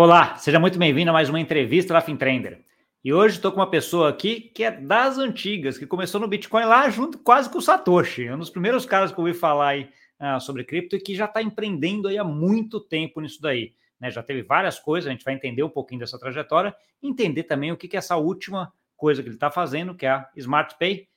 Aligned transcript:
Olá, 0.00 0.36
seja 0.36 0.60
muito 0.60 0.78
bem-vindo 0.78 1.10
a 1.10 1.12
mais 1.12 1.28
uma 1.28 1.40
entrevista 1.40 1.92
da 1.92 2.00
FinTrender. 2.00 2.64
E 3.02 3.12
hoje 3.12 3.34
estou 3.34 3.50
com 3.50 3.58
uma 3.58 3.68
pessoa 3.68 4.08
aqui 4.08 4.42
que 4.42 4.62
é 4.62 4.70
das 4.70 5.18
antigas, 5.18 5.76
que 5.76 5.88
começou 5.88 6.20
no 6.20 6.28
Bitcoin 6.28 6.66
lá 6.66 6.88
junto 6.88 7.18
quase 7.18 7.50
com 7.50 7.58
o 7.58 7.60
Satoshi, 7.60 8.30
um 8.30 8.38
dos 8.38 8.48
primeiros 8.48 8.86
caras 8.86 9.10
que 9.10 9.18
eu 9.18 9.24
ouvi 9.24 9.36
falar 9.36 9.70
aí 9.70 9.90
ah, 10.16 10.38
sobre 10.38 10.62
cripto 10.62 10.94
e 10.94 11.00
que 11.00 11.16
já 11.16 11.24
está 11.24 11.42
empreendendo 11.42 12.06
aí 12.06 12.16
há 12.16 12.22
muito 12.22 12.78
tempo 12.78 13.20
nisso 13.20 13.42
daí. 13.42 13.74
Né? 13.98 14.08
Já 14.08 14.22
teve 14.22 14.42
várias 14.42 14.78
coisas, 14.78 15.08
a 15.08 15.10
gente 15.10 15.24
vai 15.24 15.34
entender 15.34 15.64
um 15.64 15.68
pouquinho 15.68 15.98
dessa 15.98 16.16
trajetória, 16.16 16.72
entender 17.02 17.42
também 17.42 17.72
o 17.72 17.76
que, 17.76 17.88
que 17.88 17.96
é 17.96 17.98
essa 17.98 18.16
última 18.16 18.72
coisa 18.96 19.20
que 19.20 19.28
ele 19.28 19.34
está 19.34 19.50
fazendo, 19.50 19.96
que 19.96 20.06
é 20.06 20.10
a 20.10 20.30
SmartPay. 20.36 21.08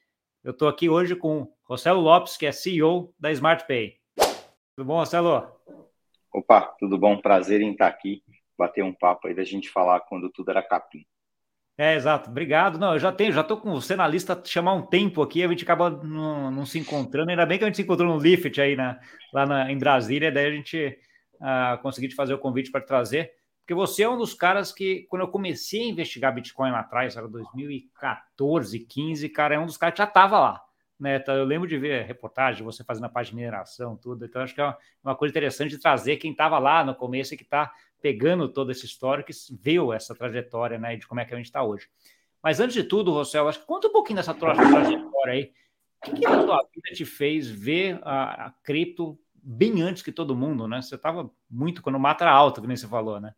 Eu 0.44 0.54
estou 0.54 0.68
aqui 0.68 0.90
hoje 0.90 1.16
com 1.16 1.42
o 1.42 1.54
Rossello 1.66 2.02
Lopes, 2.02 2.36
que 2.36 2.48
é 2.48 2.52
CEO 2.52 3.14
da 3.20 3.32
SmartPay. 3.32 3.98
Tudo 4.76 4.88
bom, 4.88 4.98
Rossello? 4.98 5.52
Opa, 6.34 6.62
tudo 6.80 6.98
bom? 6.98 7.22
Prazer 7.22 7.62
em 7.62 7.74
estar 7.74 7.86
aqui 7.86 8.24
bater 8.62 8.84
um 8.84 8.94
papo 8.94 9.28
aí 9.28 9.34
da 9.34 9.44
gente 9.44 9.70
falar 9.70 10.00
quando 10.02 10.30
tudo 10.30 10.52
era 10.52 10.62
capim. 10.62 11.06
É, 11.78 11.96
exato. 11.96 12.30
Obrigado. 12.30 12.78
Não, 12.78 12.94
eu 12.94 13.00
já 13.00 13.12
tenho, 13.12 13.32
já 13.32 13.44
tô 13.44 13.58
com 13.58 13.72
você 13.72 13.96
na 13.96 14.08
lista 14.08 14.40
chamar 14.46 14.74
um 14.74 14.86
tempo 14.86 15.22
aqui, 15.22 15.44
a 15.44 15.48
gente 15.48 15.64
acaba 15.64 15.90
não, 15.90 16.52
não, 16.52 16.66
se 16.66 16.78
encontrando. 16.78 17.32
Ainda 17.32 17.46
bem 17.46 17.58
que 17.58 17.64
a 17.64 17.68
gente 17.68 17.78
se 17.78 17.82
encontrou 17.82 18.14
no 18.14 18.22
Lift 18.22 18.62
aí 18.62 18.76
na, 18.76 19.00
lá 19.34 19.46
na, 19.46 19.72
em 19.72 19.78
Brasília, 19.78 20.32
daí 20.32 20.46
a 20.46 20.52
gente 20.52 21.00
uh, 21.36 21.82
conseguiu 21.82 22.10
te 22.10 22.16
fazer 22.16 22.34
o 22.34 22.40
convite 22.40 22.72
para 22.72 22.82
trazer. 22.82 23.32
Porque 23.62 23.74
você 23.74 24.04
é 24.04 24.10
um 24.10 24.18
dos 24.18 24.34
caras 24.34 24.72
que, 24.72 25.08
quando 25.10 25.24
eu 25.24 25.28
comecei 25.28 25.82
a 25.82 25.90
investigar 25.90 26.34
Bitcoin 26.34 26.72
lá 26.72 26.82
atrás, 26.82 27.16
era 27.16 27.28
2014, 27.28 28.80
15, 28.80 29.30
cara, 29.30 29.56
é 29.56 29.60
um 29.60 29.66
dos 29.66 29.78
caras 29.78 29.94
que 29.94 30.00
já 30.00 30.08
estava 30.08 30.40
lá. 30.40 30.62
Né? 31.00 31.16
Então, 31.16 31.34
eu 31.36 31.46
lembro 31.46 31.68
de 31.68 31.80
ver 31.80 32.06
reportagem, 32.06 32.64
você 32.64 32.84
fazendo 32.84 33.06
a 33.06 33.10
parte 33.10 33.30
de 33.30 33.36
mineração, 33.36 33.98
tudo. 33.98 34.24
Então, 34.24 34.44
acho 34.44 34.54
que 34.54 34.62
é 34.62 34.76
uma 35.04 35.16
coisa 35.16 35.32
interessante 35.32 35.72
de 35.72 35.80
trazer 35.80 36.18
quem 36.18 36.30
estava 36.30 36.60
lá 36.60 36.84
no 36.84 36.94
começo 36.94 37.34
e 37.34 37.38
que 37.38 37.44
está 37.44 37.74
pegando 38.02 38.50
toda 38.50 38.72
essa 38.72 38.86
história, 38.86 39.24
que 39.24 39.34
viu 39.62 39.94
essa 39.94 40.16
trajetória, 40.16 40.78
né, 40.78 40.96
de 40.96 41.08
como 41.08 41.20
é 41.20 41.26
que 41.26 41.34
a 41.34 41.38
gente 41.38 41.46
está 41.46 41.64
hoje. 41.64 41.88
Mas 42.44 42.60
antes 42.60 42.74
de 42.74 42.84
tudo, 42.84 43.12
Rossel, 43.12 43.48
acho 43.48 43.60
que 43.60 43.66
conta 43.66 43.88
um 43.88 43.92
pouquinho 43.92 44.18
dessa 44.18 44.34
trajetória 44.34 45.34
aí. 45.34 45.54
O 46.02 46.06
que, 46.06 46.12
que 46.14 46.22
tua 46.22 46.68
vida 46.74 46.96
te 46.96 47.06
fez 47.06 47.48
ver 47.48 48.00
a, 48.02 48.48
a 48.48 48.52
cripto 48.64 49.20
bem 49.36 49.82
antes 49.82 50.02
que 50.02 50.12
todo 50.12 50.36
mundo, 50.36 50.68
né? 50.68 50.82
Você 50.82 50.96
estava 50.96 51.30
muito 51.50 51.82
quando 51.82 52.00
era 52.20 52.32
alto, 52.32 52.60
que 52.60 52.68
nem 52.68 52.76
você 52.76 52.88
falou, 52.88 53.20
né? 53.20 53.36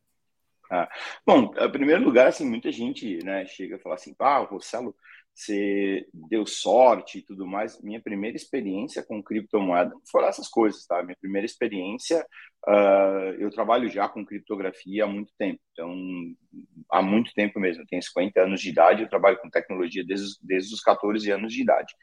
Ah, 0.71 0.89
bom, 1.25 1.53
em 1.55 1.71
primeiro 1.71 2.03
lugar, 2.03 2.27
assim, 2.27 2.49
muita 2.49 2.71
gente, 2.71 3.23
né, 3.23 3.45
chega 3.45 3.75
a 3.75 3.79
falar 3.79 3.95
assim, 3.95 4.15
ah, 4.17 4.41
o 4.41 4.45
Rossello, 4.45 4.95
você 5.33 6.05
deu 6.13 6.45
sorte 6.45 7.17
e 7.17 7.21
tudo 7.23 7.47
mais. 7.47 7.81
Minha 7.81 8.01
primeira 8.01 8.37
experiência 8.37 9.03
com 9.03 9.23
criptomoeda 9.23 9.93
foram 10.11 10.27
essas 10.27 10.47
coisas, 10.47 10.85
tá? 10.85 11.01
Minha 11.01 11.17
primeira 11.19 11.45
experiência, 11.45 12.25
uh, 12.67 13.33
eu 13.39 13.49
trabalho 13.49 13.89
já 13.89 14.07
com 14.07 14.25
criptografia 14.25 15.05
há 15.05 15.07
muito 15.07 15.33
tempo, 15.37 15.59
então, 15.71 15.95
há 16.91 17.01
muito 17.01 17.33
tempo 17.33 17.59
mesmo. 17.59 17.81
Eu 17.81 17.87
tenho 17.87 18.03
50 18.03 18.41
anos 18.41 18.61
de 18.61 18.69
idade, 18.69 19.01
eu 19.01 19.09
trabalho 19.09 19.39
com 19.39 19.49
tecnologia 19.49 20.05
desde, 20.05 20.35
desde 20.43 20.73
os 20.73 20.81
14 20.81 21.31
anos 21.31 21.51
de 21.51 21.61
idade. 21.61 21.93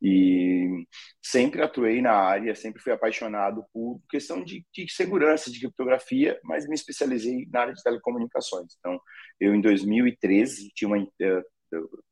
E 0.00 0.84
sempre 1.22 1.62
atuei 1.62 2.00
na 2.02 2.12
área, 2.12 2.54
sempre 2.54 2.82
fui 2.82 2.92
apaixonado 2.92 3.64
por 3.72 4.00
questão 4.08 4.44
de, 4.44 4.64
de 4.72 4.92
segurança, 4.92 5.50
de 5.50 5.58
criptografia, 5.58 6.38
mas 6.44 6.68
me 6.68 6.74
especializei 6.74 7.48
na 7.50 7.62
área 7.62 7.74
de 7.74 7.82
telecomunicações. 7.82 8.76
Então, 8.78 9.00
eu 9.40 9.54
em 9.54 9.60
2013 9.60 10.70
tinha 10.74 10.88
uma 10.88 10.98
eh, 10.98 11.42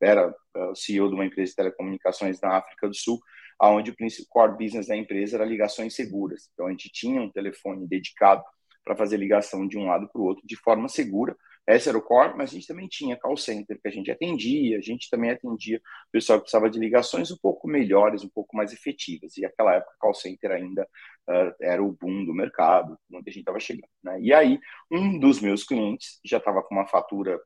era 0.01 0.35
o 0.55 0.75
CEO 0.75 1.09
de 1.09 1.15
uma 1.15 1.27
empresa 1.27 1.51
de 1.51 1.57
telecomunicações 1.57 2.41
na 2.41 2.57
África 2.57 2.89
do 2.89 2.95
Sul, 2.95 3.19
onde 3.61 3.91
o 3.91 3.97
principal 3.97 4.57
business 4.57 4.89
da 4.89 4.97
empresa 4.97 5.37
era 5.37 5.45
ligações 5.45 5.95
seguras. 5.95 6.49
Então, 6.53 6.67
a 6.67 6.71
gente 6.71 6.91
tinha 6.93 7.21
um 7.21 7.31
telefone 7.31 7.87
dedicado 7.87 8.43
para 8.85 8.97
fazer 8.97 9.17
ligação 9.17 9.67
de 9.67 9.79
um 9.79 9.87
lado 9.87 10.09
para 10.13 10.21
o 10.21 10.25
outro 10.25 10.47
de 10.47 10.57
forma 10.57 10.89
segura. 10.89 11.35
Esse 11.67 11.89
era 11.89 11.97
o 11.97 12.03
core, 12.03 12.37
mas 12.37 12.51
a 12.51 12.53
gente 12.53 12.67
também 12.67 12.87
tinha 12.87 13.17
call 13.17 13.39
center 13.39 13.81
que 13.81 13.89
a 13.89 13.91
gente 13.91 14.11
atendia, 14.11 14.77
a 14.77 14.83
gente 14.83 15.09
também 15.09 15.31
atendia 15.31 15.79
o 15.79 16.11
pessoal 16.13 16.39
que 16.39 16.43
precisava 16.43 16.69
de 16.69 16.79
ligações 16.79 17.31
um 17.31 17.39
pouco 17.41 17.67
melhores, 17.67 18.23
um 18.23 18.29
pouco 18.29 18.55
mais 18.55 18.71
efetivas. 18.71 19.39
E 19.39 19.41
naquela 19.41 19.77
época, 19.77 19.97
call 19.99 20.13
center 20.13 20.51
ainda 20.51 20.83
uh, 20.83 21.55
era 21.63 21.83
o 21.83 21.93
boom 21.93 22.27
do 22.27 22.35
mercado, 22.35 22.99
onde 23.11 23.31
a 23.31 23.33
gente 23.33 23.41
estava 23.41 23.59
chegando. 23.59 23.89
Né? 24.03 24.21
E 24.21 24.35
aí, 24.35 24.59
um 24.91 25.19
dos 25.19 25.41
meus 25.41 25.65
clientes 25.65 26.21
já 26.23 26.37
estava 26.37 26.63
com 26.63 26.75
uma 26.75 26.87
fatura 26.87 27.41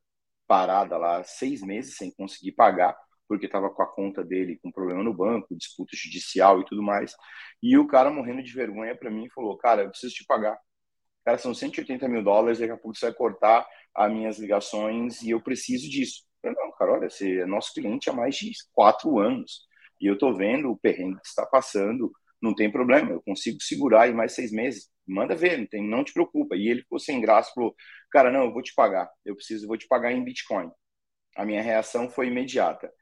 parada 0.49 0.97
lá 0.97 1.23
seis 1.25 1.63
meses 1.63 1.97
sem 1.97 2.11
conseguir 2.13 2.53
pagar, 2.53 2.97
porque 3.29 3.47
estava 3.47 3.71
com 3.71 3.83
a 3.83 3.87
conta 3.87 4.25
dele 4.25 4.59
com 4.63 4.73
problema 4.73 5.05
no 5.05 5.15
banco, 5.15 5.57
disputa 5.57 5.95
judicial 5.95 6.61
e 6.61 6.65
tudo 6.65 6.83
mais. 6.83 7.15
E 7.63 7.79
o 7.79 7.87
cara 7.87 8.11
morrendo 8.11 8.43
de 8.43 8.53
vergonha 8.53 8.97
para 8.97 9.11
mim 9.11 9.29
falou: 9.31 9.57
Cara, 9.59 9.83
eu 9.83 9.91
preciso 9.91 10.15
te 10.15 10.25
pagar. 10.27 10.59
Cara, 11.25 11.39
são 11.39 11.55
180 11.55 12.09
mil 12.09 12.23
dólares, 12.25 12.59
daqui 12.59 12.73
a 12.73 12.77
pouco 12.77 12.97
você 12.97 13.07
vai 13.07 13.15
cortar 13.15 13.67
as 13.95 14.11
minhas 14.13 14.39
ligações 14.39 15.23
e 15.23 15.31
eu 15.31 15.41
preciso 15.43 15.89
disso. 15.89 16.25
Eu, 16.43 16.55
não, 16.55 16.73
cara, 16.73 16.93
olha, 16.95 17.11
você 17.11 17.41
é 17.41 17.47
nosso 17.47 17.75
cliente 17.75 18.09
há 18.09 18.13
mais 18.13 18.37
de 18.37 18.53
quatro 18.73 19.19
anos 19.19 19.67
e 20.01 20.07
eu 20.07 20.17
tô 20.17 20.33
vendo 20.35 20.71
o 20.71 20.79
perrengue 20.79 21.21
que 21.21 21.29
está 21.29 21.45
passando, 21.45 22.13
não 22.41 22.55
tem 22.55 22.71
problema, 22.71 23.11
eu 23.13 23.23
consigo 23.23 23.61
segurar 23.63 24.09
em 24.09 24.15
mais 24.15 24.33
seis 24.33 24.53
meses 24.53 24.89
manda 25.09 25.35
ver, 25.35 25.59
não, 25.59 25.67
tem, 25.67 25.83
não 25.89 26.05
te 26.05 26.13
preocupa. 26.13 26.55
E 26.57 26.69
ele 26.69 26.83
ficou 26.83 26.99
sem 26.99 27.21
graça, 27.21 27.51
falou, 27.55 27.75
cara, 28.11 28.31
não, 28.31 28.45
eu 28.45 28.53
vou 28.53 28.63
te 28.63 28.75
pagar, 28.75 29.11
eu 29.25 29.35
preciso, 29.35 29.67
vou 29.67 29.79
te 29.79 29.87
pagar 29.89 30.13
em 30.13 30.23
Bitcoin. 30.23 30.71
A 31.37 31.45
minha 31.45 31.63
reação 31.63 32.11
foi 32.11 32.29
imediata. 32.29 32.93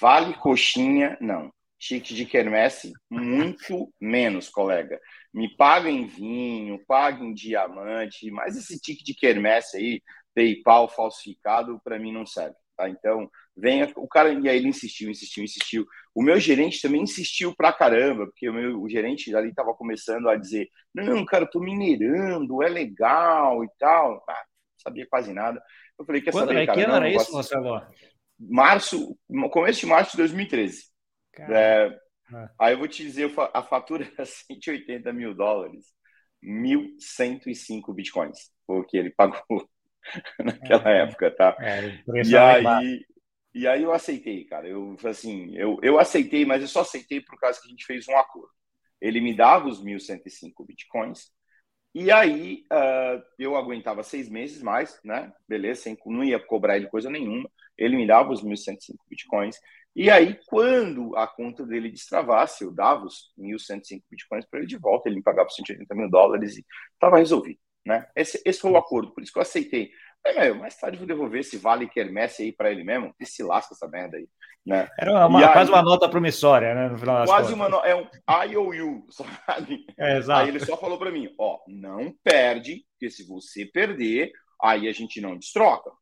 Vale 0.00 0.34
coxinha? 0.34 1.16
Não. 1.20 1.52
Chique 1.78 2.14
de 2.14 2.24
quermesse? 2.24 2.92
Muito 3.10 3.92
menos, 4.00 4.48
colega. 4.48 4.98
Me 5.32 5.54
paga 5.56 5.90
em 5.90 6.06
vinho, 6.06 6.82
paga 6.86 7.22
em 7.22 7.34
diamante, 7.34 8.30
mas 8.30 8.56
esse 8.56 8.80
tique 8.80 9.04
de 9.04 9.14
quermesse 9.14 9.76
aí, 9.76 10.02
PayPal 10.34 10.88
falsificado, 10.88 11.80
para 11.84 11.98
mim 11.98 12.12
não 12.12 12.26
serve. 12.26 12.56
Tá? 12.76 12.88
Então, 12.90 13.30
venha. 13.56 13.90
O 13.96 14.06
cara, 14.06 14.32
e 14.32 14.48
aí 14.48 14.56
ele 14.58 14.68
insistiu, 14.68 15.10
insistiu, 15.10 15.42
insistiu. 15.42 15.86
O 16.14 16.22
meu 16.22 16.38
gerente 16.38 16.80
também 16.80 17.02
insistiu 17.02 17.54
pra 17.56 17.72
caramba, 17.72 18.26
porque 18.26 18.48
o 18.48 18.52
meu 18.52 18.82
o 18.82 18.88
gerente 18.88 19.34
ali 19.34 19.48
estava 19.48 19.72
começando 19.74 20.28
a 20.28 20.36
dizer: 20.36 20.68
não, 20.94 21.24
cara, 21.24 21.44
eu 21.44 21.50
tô 21.50 21.60
minerando, 21.60 22.62
é 22.62 22.68
legal 22.68 23.64
e 23.64 23.68
tal. 23.78 24.22
Ah, 24.28 24.44
sabia 24.76 25.06
quase 25.08 25.32
nada. 25.32 25.62
Eu 25.98 26.04
falei: 26.04 26.20
quer 26.20 26.32
Quando, 26.32 26.48
saber, 26.48 26.60
é, 26.60 26.66
cara? 26.66 26.78
Que 26.78 26.84
ano 26.84 26.94
era 26.96 27.10
isso, 27.10 27.32
Marcelo? 27.32 27.82
Março, 28.38 29.18
começo 29.50 29.80
de 29.80 29.86
março 29.86 30.10
de 30.12 30.18
2013. 30.18 30.84
É, 31.38 31.98
ah. 32.32 32.50
Aí 32.58 32.74
eu 32.74 32.78
vou 32.78 32.88
te 32.88 33.02
dizer: 33.02 33.32
a 33.54 33.62
fatura 33.62 34.06
era 34.16 34.24
180 34.26 35.12
mil 35.12 35.34
dólares, 35.34 35.86
1.105 36.42 37.94
bitcoins, 37.94 38.50
porque 38.66 38.96
ele 38.98 39.10
pagou 39.10 39.40
naquela 40.42 40.90
é, 40.90 41.02
época, 41.02 41.30
tá? 41.30 41.56
É, 41.60 42.22
e 42.24 42.36
aí, 42.36 43.06
e 43.54 43.66
aí 43.66 43.82
eu 43.82 43.92
aceitei, 43.92 44.44
cara. 44.44 44.68
Eu 44.68 44.96
assim, 45.04 45.56
eu, 45.56 45.78
eu 45.82 45.98
aceitei, 45.98 46.44
mas 46.44 46.62
eu 46.62 46.68
só 46.68 46.80
aceitei 46.80 47.20
por 47.20 47.38
causa 47.38 47.60
que 47.60 47.66
a 47.66 47.70
gente 47.70 47.86
fez 47.86 48.06
um 48.08 48.16
acordo. 48.16 48.50
Ele 49.00 49.20
me 49.20 49.34
dava 49.34 49.68
os 49.68 49.82
1.105 49.82 50.66
bitcoins 50.66 51.30
e 51.98 52.10
aí 52.12 52.62
uh, 52.70 53.22
eu 53.38 53.56
aguentava 53.56 54.02
seis 54.02 54.28
meses 54.28 54.62
mais, 54.62 55.00
né? 55.02 55.32
Beleza, 55.48 55.80
sem, 55.80 55.96
não 56.04 56.22
ia 56.22 56.38
cobrar 56.38 56.76
ele 56.76 56.88
coisa 56.88 57.08
nenhuma. 57.08 57.50
Ele 57.74 57.96
me 57.96 58.06
dava 58.06 58.32
os 58.32 58.44
1.105 58.44 58.96
bitcoins. 59.08 59.58
E 59.94 60.10
aí, 60.10 60.38
quando 60.46 61.16
a 61.16 61.26
conta 61.26 61.64
dele 61.64 61.90
destravasse, 61.90 62.64
eu 62.64 62.70
dava 62.70 63.06
os 63.06 63.32
1.105 63.38 64.02
bitcoins 64.10 64.44
para 64.44 64.58
ele 64.58 64.68
de 64.68 64.76
volta, 64.76 65.08
ele 65.08 65.16
me 65.16 65.22
pagava 65.22 65.48
180 65.48 65.94
mil 65.94 66.10
dólares 66.10 66.58
e 66.58 66.66
estava 66.92 67.16
resolvido. 67.16 67.58
Né? 67.86 68.04
Esse, 68.16 68.42
esse 68.44 68.60
foi 68.60 68.72
o 68.72 68.76
acordo, 68.76 69.12
por 69.12 69.22
isso 69.22 69.32
que 69.32 69.38
eu 69.38 69.42
aceitei. 69.42 69.92
É, 70.26 70.52
mais 70.52 70.76
tarde 70.76 70.98
vou 70.98 71.06
devolver 71.06 71.40
esse 71.40 71.56
vale 71.56 71.88
quermesse 71.88 72.42
aí 72.42 72.52
para 72.52 72.72
ele 72.72 72.82
mesmo, 72.82 73.14
e 73.20 73.24
se 73.24 73.44
lasca 73.44 73.74
essa 73.74 73.86
merda 73.86 74.16
aí. 74.16 74.28
Né? 74.66 74.88
Era 74.98 75.28
uma, 75.28 75.52
quase 75.52 75.70
uma 75.70 75.82
nota 75.82 76.08
promissória, 76.08 76.74
né? 76.74 76.88
No 76.88 76.98
final 76.98 77.24
quase 77.24 77.54
uma 77.54 77.68
no... 77.68 77.76
é 77.84 77.94
um 77.94 78.08
IOU, 78.50 79.06
sabe? 79.46 79.86
É, 79.96 80.16
exato. 80.18 80.40
Aí 80.40 80.48
ele 80.48 80.58
só 80.58 80.76
falou 80.76 80.98
para 80.98 81.12
mim: 81.12 81.32
ó, 81.38 81.60
não 81.68 82.12
perde, 82.24 82.84
porque 82.90 83.08
se 83.08 83.24
você 83.24 83.64
perder, 83.64 84.32
aí 84.60 84.88
a 84.88 84.92
gente 84.92 85.20
não 85.20 85.38
destroca. 85.38 85.92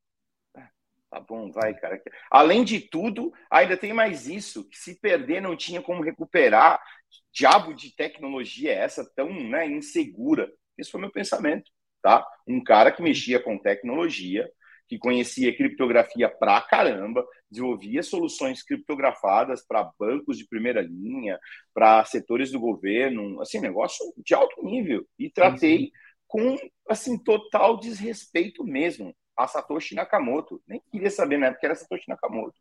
É, 0.56 0.62
tá 1.10 1.20
bom, 1.20 1.52
vai, 1.52 1.74
cara. 1.74 2.00
Além 2.30 2.64
de 2.64 2.80
tudo, 2.80 3.30
ainda 3.50 3.76
tem 3.76 3.92
mais 3.92 4.26
isso: 4.26 4.66
que 4.70 4.78
se 4.78 4.98
perder 4.98 5.42
não 5.42 5.54
tinha 5.54 5.82
como 5.82 6.02
recuperar. 6.02 6.82
Diabo 7.30 7.74
de 7.74 7.94
tecnologia 7.94 8.72
é 8.72 8.76
essa 8.76 9.04
tão 9.14 9.28
né, 9.28 9.66
insegura? 9.66 10.50
Esse 10.78 10.90
foi 10.90 11.00
meu 11.00 11.12
pensamento 11.12 11.70
tá? 12.04 12.22
Um 12.46 12.62
cara 12.62 12.92
que 12.92 13.02
mexia 13.02 13.40
com 13.40 13.56
tecnologia, 13.56 14.46
que 14.86 14.98
conhecia 14.98 15.56
criptografia 15.56 16.28
pra 16.28 16.60
caramba, 16.60 17.26
desenvolvia 17.50 18.02
soluções 18.02 18.62
criptografadas 18.62 19.66
para 19.66 19.90
bancos 19.98 20.36
de 20.36 20.46
primeira 20.46 20.82
linha, 20.82 21.40
para 21.72 22.04
setores 22.04 22.52
do 22.52 22.60
governo, 22.60 23.40
assim, 23.40 23.58
negócio 23.58 24.04
de 24.18 24.34
alto 24.34 24.62
nível. 24.62 25.06
E 25.18 25.30
tratei 25.30 25.90
com, 26.26 26.58
assim, 26.90 27.16
total 27.16 27.78
desrespeito 27.78 28.62
mesmo 28.62 29.16
a 29.34 29.46
Satoshi 29.46 29.94
Nakamoto. 29.94 30.60
Nem 30.68 30.82
queria 30.92 31.10
saber 31.10 31.38
na 31.38 31.46
época 31.46 31.66
era 31.66 31.74
Satoshi 31.74 32.04
Nakamoto. 32.06 32.60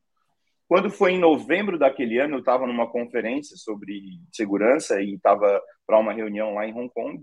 Quando 0.69 0.89
foi 0.89 1.11
em 1.11 1.19
novembro 1.19 1.77
daquele 1.77 2.17
ano, 2.17 2.35
eu 2.35 2.39
estava 2.39 2.65
numa 2.65 2.89
conferência 2.89 3.57
sobre 3.57 4.01
segurança 4.31 5.01
e 5.01 5.15
estava 5.15 5.61
para 5.85 5.99
uma 5.99 6.13
reunião 6.13 6.53
lá 6.53 6.65
em 6.65 6.73
Hong 6.73 6.89
Kong. 6.93 7.21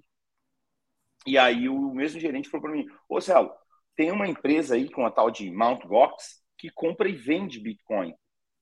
E 1.26 1.36
aí 1.36 1.68
o 1.68 1.92
mesmo 1.92 2.20
gerente 2.20 2.48
falou 2.48 2.66
para 2.66 2.76
mim: 2.76 2.86
Ô 3.08 3.20
Celo, 3.20 3.52
tem 3.96 4.10
uma 4.10 4.28
empresa 4.28 4.74
aí 4.74 4.90
com 4.90 5.04
a 5.04 5.10
tal 5.10 5.30
de 5.30 5.50
Mt. 5.50 5.86
Gox 5.86 6.40
que 6.58 6.70
compra 6.70 7.08
e 7.08 7.12
vende 7.12 7.60
Bitcoin. 7.60 8.14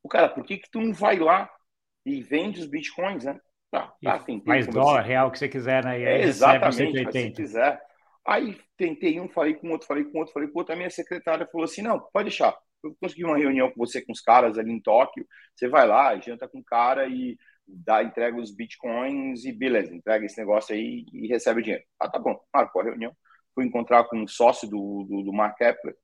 O 0.02 0.08
cara, 0.08 0.28
por 0.28 0.44
que 0.44 0.58
que 0.58 0.70
tu 0.70 0.80
não 0.80 0.92
vai 0.92 1.18
lá 1.18 1.50
e 2.04 2.22
vende 2.22 2.60
os 2.60 2.66
Bitcoins, 2.66 3.24
né? 3.24 3.38
Tá, 3.70 3.92
tá, 4.02 4.18
tentei 4.20 4.46
mais 4.46 4.66
dólar, 4.66 5.02
real, 5.02 5.30
que 5.30 5.38
você 5.38 5.48
quiser, 5.48 5.84
né? 5.84 6.00
É, 6.00 6.22
exatamente, 6.22 7.12
se 7.12 7.30
quiser. 7.32 7.78
Aí 8.26 8.58
tentei 8.76 9.20
um, 9.20 9.28
falei 9.28 9.54
com 9.54 9.70
outro, 9.70 9.86
falei 9.86 10.04
com 10.04 10.18
outro, 10.18 10.32
falei 10.32 10.48
com 10.48 10.58
outro. 10.58 10.72
A 10.72 10.76
minha 10.76 10.90
secretária 10.90 11.46
falou 11.50 11.64
assim: 11.64 11.82
não, 11.82 12.00
pode 12.12 12.28
deixar. 12.28 12.56
Eu 12.82 12.96
consegui 13.00 13.24
uma 13.24 13.36
reunião 13.36 13.70
com 13.70 13.76
você, 13.76 14.00
com 14.00 14.12
os 14.12 14.20
caras 14.20 14.56
ali 14.56 14.70
em 14.70 14.80
Tóquio. 14.80 15.26
Você 15.54 15.68
vai 15.68 15.86
lá, 15.86 16.16
janta 16.18 16.48
com 16.48 16.58
o 16.58 16.64
cara 16.64 17.06
e 17.08 17.36
dá, 17.68 18.02
entrega 18.02 18.38
os 18.38 18.54
bitcoins 18.54 19.44
e 19.44 19.52
beleza, 19.52 19.94
entrega 19.94 20.26
esse 20.26 20.38
negócio 20.38 20.74
aí 20.74 21.06
e 21.12 21.28
recebe 21.28 21.60
o 21.60 21.62
dinheiro. 21.62 21.84
Ah, 22.00 22.08
tá 22.08 22.18
bom, 22.18 22.38
marcou 22.52 22.82
a 22.82 22.84
reunião. 22.84 23.12
Fui 23.54 23.64
encontrar 23.64 24.04
com 24.04 24.18
um 24.18 24.26
sócio 24.28 24.68
do, 24.68 25.04
do, 25.08 25.22
do 25.24 25.32
Mark 25.32 25.56
Kepler. 25.58 25.96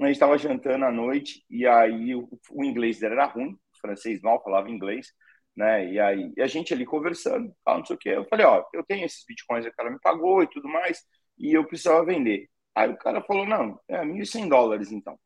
A 0.00 0.06
gente 0.06 0.14
estava 0.14 0.38
jantando 0.38 0.84
à 0.84 0.92
noite 0.92 1.44
e 1.48 1.66
aí 1.66 2.14
o, 2.14 2.28
o 2.50 2.64
inglês 2.64 2.98
dele 2.98 3.14
era 3.14 3.26
ruim, 3.26 3.52
o 3.52 3.80
francês 3.80 4.20
mal 4.22 4.42
falava 4.42 4.70
inglês 4.70 5.12
né? 5.56 5.90
E 5.92 6.00
aí 6.00 6.32
e 6.36 6.42
a 6.42 6.46
gente 6.46 6.72
ali 6.74 6.84
conversando, 6.84 7.54
tal, 7.64 7.78
não 7.78 7.84
sei 7.84 7.96
o 7.96 7.98
que. 7.98 8.08
Eu 8.08 8.24
falei, 8.26 8.46
ó, 8.46 8.64
eu 8.72 8.84
tenho 8.84 9.04
esses 9.04 9.24
bitcoins, 9.26 9.66
o 9.66 9.72
cara 9.72 9.90
me 9.90 9.98
pagou 10.00 10.42
e 10.42 10.48
tudo 10.48 10.68
mais, 10.68 11.04
e 11.38 11.52
eu 11.52 11.66
precisava 11.66 12.04
vender. 12.04 12.48
Aí 12.74 12.90
o 12.90 12.96
cara 12.96 13.22
falou, 13.22 13.46
não, 13.46 13.80
é 13.88 14.04
1.100 14.04 14.48
dólares 14.48 14.90
então. 14.92 15.18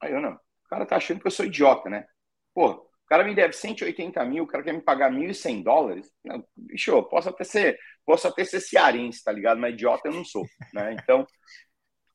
Aí 0.00 0.12
eu, 0.12 0.20
não, 0.20 0.34
o 0.34 0.68
cara 0.68 0.86
tá 0.86 0.96
achando 0.96 1.20
que 1.20 1.26
eu 1.26 1.30
sou 1.30 1.46
idiota, 1.46 1.88
né? 1.90 2.06
Pô, 2.54 2.88
o 3.04 3.08
cara 3.08 3.24
me 3.24 3.34
deve 3.34 3.52
180 3.52 4.24
mil, 4.24 4.44
o 4.44 4.46
cara 4.46 4.64
quer 4.64 4.72
me 4.72 4.80
pagar 4.82 5.10
1.100 5.10 5.62
dólares? 5.62 6.10
Não, 6.24 6.44
bicho, 6.56 7.02
posso 7.04 7.28
até 7.28 7.44
ser, 7.44 7.78
posso 8.04 8.26
até 8.28 8.44
ser 8.44 8.60
cearense, 8.60 9.22
tá 9.22 9.32
ligado? 9.32 9.60
Mas 9.60 9.74
idiota 9.74 10.08
eu 10.08 10.12
não 10.12 10.24
sou, 10.24 10.44
né? 10.72 10.94
Então, 10.94 11.26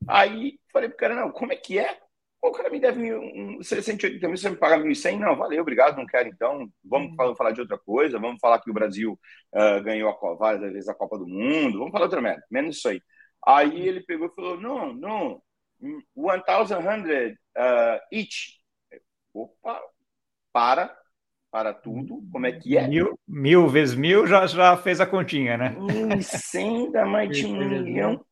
aí 0.07 0.59
falei 0.73 0.89
pro 0.89 0.97
cara, 0.97 1.15
não, 1.15 1.31
como 1.31 1.53
é 1.53 1.55
que 1.55 1.79
é? 1.79 1.99
o 2.41 2.51
cara 2.51 2.69
me 2.69 2.79
deve 2.79 3.13
um, 3.13 3.61
680 3.61 4.27
mil, 4.27 4.37
você 4.37 4.49
me 4.49 4.55
paga 4.55 4.77
1.100? 4.77 5.19
Não, 5.19 5.35
valeu, 5.35 5.61
obrigado, 5.61 5.97
não 5.97 6.05
quero 6.05 6.29
então. 6.29 6.67
Vamos 6.83 7.11
uhum. 7.17 7.35
falar 7.35 7.51
de 7.51 7.61
outra 7.61 7.77
coisa, 7.77 8.19
vamos 8.19 8.39
falar 8.39 8.61
que 8.61 8.69
o 8.71 8.73
Brasil 8.73 9.19
uh, 9.53 9.83
ganhou 9.83 10.09
a, 10.09 10.35
várias 10.35 10.71
vezes 10.71 10.89
a 10.89 10.95
Copa 10.95 11.17
do 11.17 11.27
Mundo, 11.27 11.79
vamos 11.79 11.91
falar 11.91 12.05
outra 12.05 12.21
merda, 12.21 12.43
menos 12.49 12.77
isso 12.77 12.87
aí. 12.87 13.01
Aí 13.45 13.87
ele 13.87 14.01
pegou 14.01 14.27
e 14.27 14.35
falou, 14.35 14.59
não, 14.59 14.93
não, 14.93 15.41
1.100 15.81 17.33
uh, 17.33 17.99
each. 18.11 18.59
Opa, 19.33 19.81
para, 20.51 20.95
para 21.51 21.73
tudo, 21.73 22.23
como 22.31 22.45
é 22.45 22.51
que 22.51 22.77
é? 22.77 22.87
Mil, 22.87 23.19
mil 23.27 23.67
vezes 23.67 23.95
mil 23.95 24.25
já, 24.27 24.45
já 24.47 24.77
fez 24.77 25.01
a 25.01 25.05
continha, 25.05 25.57
né? 25.57 25.75
1.100 25.77 26.91
dá 26.91 27.05
mais 27.05 27.29
de 27.29 27.45
um 27.45 27.57
milhão, 27.57 28.23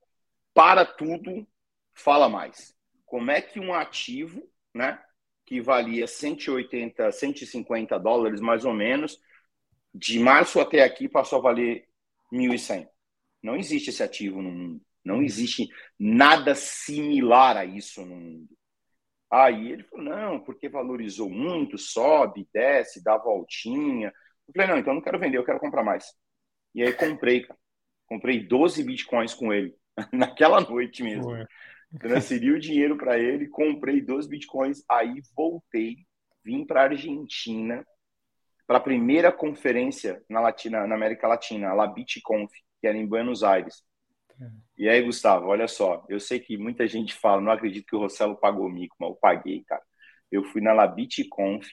para 0.53 0.85
tudo, 0.85 1.47
fala 1.93 2.27
mais 2.29 2.77
como 3.07 3.31
é 3.31 3.41
que 3.41 3.59
um 3.59 3.73
ativo, 3.73 4.47
né, 4.73 4.99
que 5.45 5.61
valia 5.61 6.05
180, 6.05 7.11
150 7.11 7.97
dólares 7.97 8.41
mais 8.41 8.65
ou 8.65 8.73
menos, 8.73 9.17
de 9.95 10.19
março 10.19 10.59
até 10.59 10.83
aqui 10.83 11.07
passou 11.07 11.39
a 11.39 11.41
valer 11.41 11.87
1.100. 12.31 12.87
Não 13.41 13.55
existe 13.55 13.89
esse 13.89 14.03
ativo 14.03 14.41
no 14.41 14.51
mundo. 14.51 14.81
Não 15.03 15.23
existe 15.23 15.69
nada 15.97 16.53
similar 16.53 17.55
a 17.55 17.63
isso 17.63 18.05
no 18.05 18.15
mundo. 18.17 18.49
Aí 19.29 19.71
ele 19.71 19.83
falou, 19.83 20.05
não, 20.05 20.39
porque 20.39 20.69
valorizou 20.69 21.29
muito, 21.29 21.77
sobe, 21.77 22.47
desce, 22.53 23.03
dá 23.03 23.17
voltinha. 23.17 24.13
Eu 24.47 24.53
falei, 24.53 24.67
não, 24.69 24.77
então 24.77 24.93
não 24.93 25.01
quero 25.01 25.19
vender, 25.19 25.37
eu 25.37 25.45
quero 25.45 25.59
comprar 25.59 25.83
mais. 25.83 26.13
E 26.73 26.81
aí 26.81 26.93
comprei, 26.93 27.41
cara. 27.41 27.59
Comprei 28.07 28.39
12 28.39 28.83
bitcoins 28.85 29.33
com 29.33 29.51
ele, 29.51 29.75
naquela 30.13 30.61
noite 30.61 31.03
mesmo. 31.03 31.31
Ué 31.31 31.45
transferi 31.99 32.51
o 32.51 32.59
dinheiro 32.59 32.97
para 32.97 33.17
ele, 33.17 33.47
comprei 33.47 34.01
dois 34.01 34.27
bitcoins, 34.27 34.83
aí 34.89 35.21
voltei, 35.35 35.97
vim 36.43 36.65
para 36.65 36.81
a 36.81 36.83
Argentina 36.85 37.85
para 38.65 38.77
a 38.77 38.81
primeira 38.81 39.31
conferência 39.31 40.21
na, 40.29 40.41
Latina, 40.41 40.85
na 40.85 40.93
América 40.93 41.25
Latina, 41.25 41.69
a 41.69 41.73
La 41.73 41.87
BitConf, 41.87 42.51
que 42.81 42.87
era 42.87 42.97
em 42.97 43.07
Buenos 43.07 43.41
Aires. 43.41 43.81
E 44.77 44.87
aí, 44.87 45.01
Gustavo, 45.01 45.47
olha 45.47 45.67
só, 45.67 46.05
eu 46.07 46.19
sei 46.19 46.39
que 46.39 46.57
muita 46.57 46.87
gente 46.87 47.13
fala, 47.13 47.41
não 47.41 47.51
acredito 47.51 47.87
que 47.87 47.95
o 47.95 47.99
Rossello 47.99 48.35
pagou 48.35 48.69
mico, 48.69 48.95
mas 48.99 49.09
eu 49.09 49.15
paguei, 49.15 49.63
cara. 49.63 49.81
Eu 50.31 50.43
fui 50.43 50.61
na 50.61 50.73
La 50.73 50.85
BitConf 50.85 51.67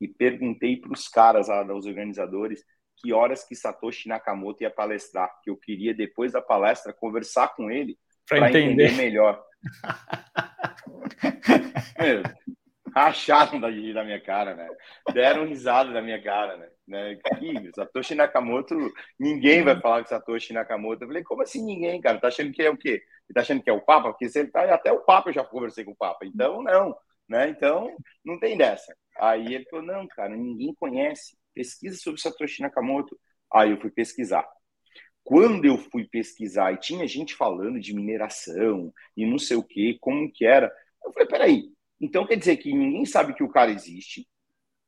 e 0.00 0.08
perguntei 0.08 0.76
para 0.76 0.92
os 0.92 1.08
caras, 1.08 1.48
lá, 1.48 1.62
os 1.74 1.86
organizadores, 1.86 2.64
que 2.96 3.12
horas 3.12 3.44
que 3.44 3.54
Satoshi 3.54 4.08
Nakamoto 4.08 4.62
ia 4.62 4.70
palestrar, 4.70 5.30
que 5.42 5.50
eu 5.50 5.56
queria, 5.56 5.94
depois 5.94 6.32
da 6.32 6.42
palestra, 6.42 6.92
conversar 6.92 7.54
com 7.54 7.70
ele 7.70 7.96
para 8.26 8.48
entender. 8.48 8.86
entender 8.86 8.96
melhor. 8.96 9.44
Meu, 11.98 12.22
racharam 13.04 13.60
da, 13.60 13.68
da 13.68 14.04
minha 14.04 14.20
cara, 14.20 14.54
né? 14.54 14.68
Deram 15.12 15.46
risada 15.46 15.92
da 15.92 16.02
minha 16.02 16.22
cara, 16.22 16.56
né? 16.56 16.68
né? 16.86 17.18
Ih, 17.40 17.70
Satoshi 17.74 18.14
Nakamoto, 18.14 18.74
ninguém 19.18 19.62
vai 19.62 19.80
falar 19.80 20.02
que 20.02 20.08
Satoshi 20.08 20.52
Nakamoto. 20.52 21.04
Eu 21.04 21.08
falei, 21.08 21.22
como 21.22 21.42
assim 21.42 21.64
ninguém, 21.64 22.00
cara? 22.00 22.20
Tá 22.20 22.28
achando 22.28 22.52
que 22.52 22.62
é 22.62 22.70
o 22.70 22.76
quê? 22.76 23.02
Tá 23.34 23.40
achando 23.40 23.62
que 23.62 23.70
é 23.70 23.72
o 23.72 23.84
Papa? 23.84 24.10
Porque 24.10 24.28
se 24.28 24.40
ele 24.40 24.50
tá, 24.50 24.62
até 24.72 24.92
o 24.92 25.04
Papa 25.04 25.30
eu 25.30 25.34
já 25.34 25.44
conversei 25.44 25.84
com 25.84 25.92
o 25.92 25.96
Papa. 25.96 26.24
Então, 26.24 26.62
não, 26.62 26.96
né? 27.28 27.48
Então, 27.48 27.94
não 28.24 28.38
tem 28.38 28.56
dessa. 28.56 28.94
Aí 29.18 29.54
ele 29.54 29.66
falou, 29.70 29.84
não, 29.84 30.06
cara, 30.08 30.36
ninguém 30.36 30.74
conhece. 30.74 31.36
Pesquisa 31.54 31.96
sobre 31.98 32.20
Satoshi 32.20 32.62
Nakamoto. 32.62 33.18
Aí 33.52 33.70
eu 33.70 33.80
fui 33.80 33.90
pesquisar 33.90 34.46
quando 35.28 35.66
eu 35.66 35.76
fui 35.76 36.08
pesquisar 36.08 36.72
e 36.72 36.78
tinha 36.78 37.06
gente 37.06 37.34
falando 37.34 37.78
de 37.78 37.94
mineração 37.94 38.90
e 39.14 39.26
não 39.26 39.38
sei 39.38 39.58
o 39.58 39.62
que, 39.62 39.98
como 40.00 40.32
que 40.32 40.46
era, 40.46 40.72
eu 41.04 41.12
falei, 41.12 41.28
peraí, 41.28 41.64
então 42.00 42.26
quer 42.26 42.36
dizer 42.36 42.56
que 42.58 42.72
ninguém 42.72 43.04
sabe 43.04 43.34
que 43.34 43.42
o 43.42 43.48
cara 43.48 43.70
existe. 43.70 44.26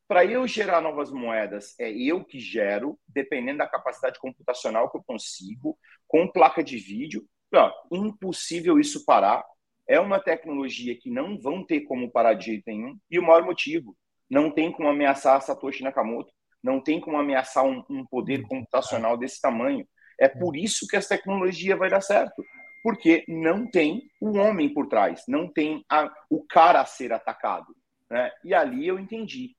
Para 0.06 0.24
eu 0.24 0.46
gerar 0.46 0.80
novas 0.80 1.10
moedas, 1.10 1.78
é 1.78 1.90
eu 1.90 2.24
que 2.24 2.40
gero, 2.40 2.98
dependendo 3.06 3.58
da 3.58 3.68
capacidade 3.68 4.18
computacional 4.18 4.90
que 4.90 4.98
eu 4.98 5.04
consigo, 5.04 5.78
com 6.08 6.26
placa 6.26 6.64
de 6.64 6.76
vídeo. 6.78 7.24
Ó, 7.54 7.70
impossível 7.92 8.78
isso 8.78 9.04
parar. 9.04 9.44
É 9.86 10.00
uma 10.00 10.20
tecnologia 10.20 10.96
que 10.96 11.10
não 11.10 11.40
vão 11.40 11.64
ter 11.64 11.82
como 11.82 12.10
parar 12.10 12.34
de 12.34 12.46
jeito 12.46 12.64
nenhum. 12.66 12.98
E 13.10 13.18
o 13.18 13.22
maior 13.22 13.44
motivo, 13.44 13.96
não 14.28 14.50
tem 14.50 14.70
como 14.70 14.88
ameaçar 14.88 15.36
a 15.36 15.40
Satoshi 15.40 15.82
Nakamoto, 15.82 16.32
não 16.62 16.80
tem 16.80 17.00
como 17.00 17.16
ameaçar 17.16 17.64
um, 17.64 17.82
um 17.88 18.04
poder 18.06 18.42
computacional 18.42 19.16
desse 19.16 19.40
tamanho. 19.40 19.86
É 20.18 20.28
por 20.28 20.56
isso 20.56 20.86
que 20.86 20.96
essa 20.96 21.16
tecnologia 21.16 21.76
vai 21.76 21.88
dar 21.88 22.00
certo. 22.00 22.44
Porque 22.82 23.24
não 23.28 23.66
tem 23.66 24.02
o 24.20 24.38
homem 24.38 24.72
por 24.72 24.88
trás, 24.88 25.24
não 25.28 25.46
tem 25.46 25.84
a, 25.90 26.10
o 26.30 26.44
cara 26.46 26.80
a 26.80 26.86
ser 26.86 27.12
atacado. 27.12 27.74
Né? 28.10 28.30
E 28.44 28.54
ali 28.54 28.86
eu 28.86 28.98
entendi. 28.98 29.54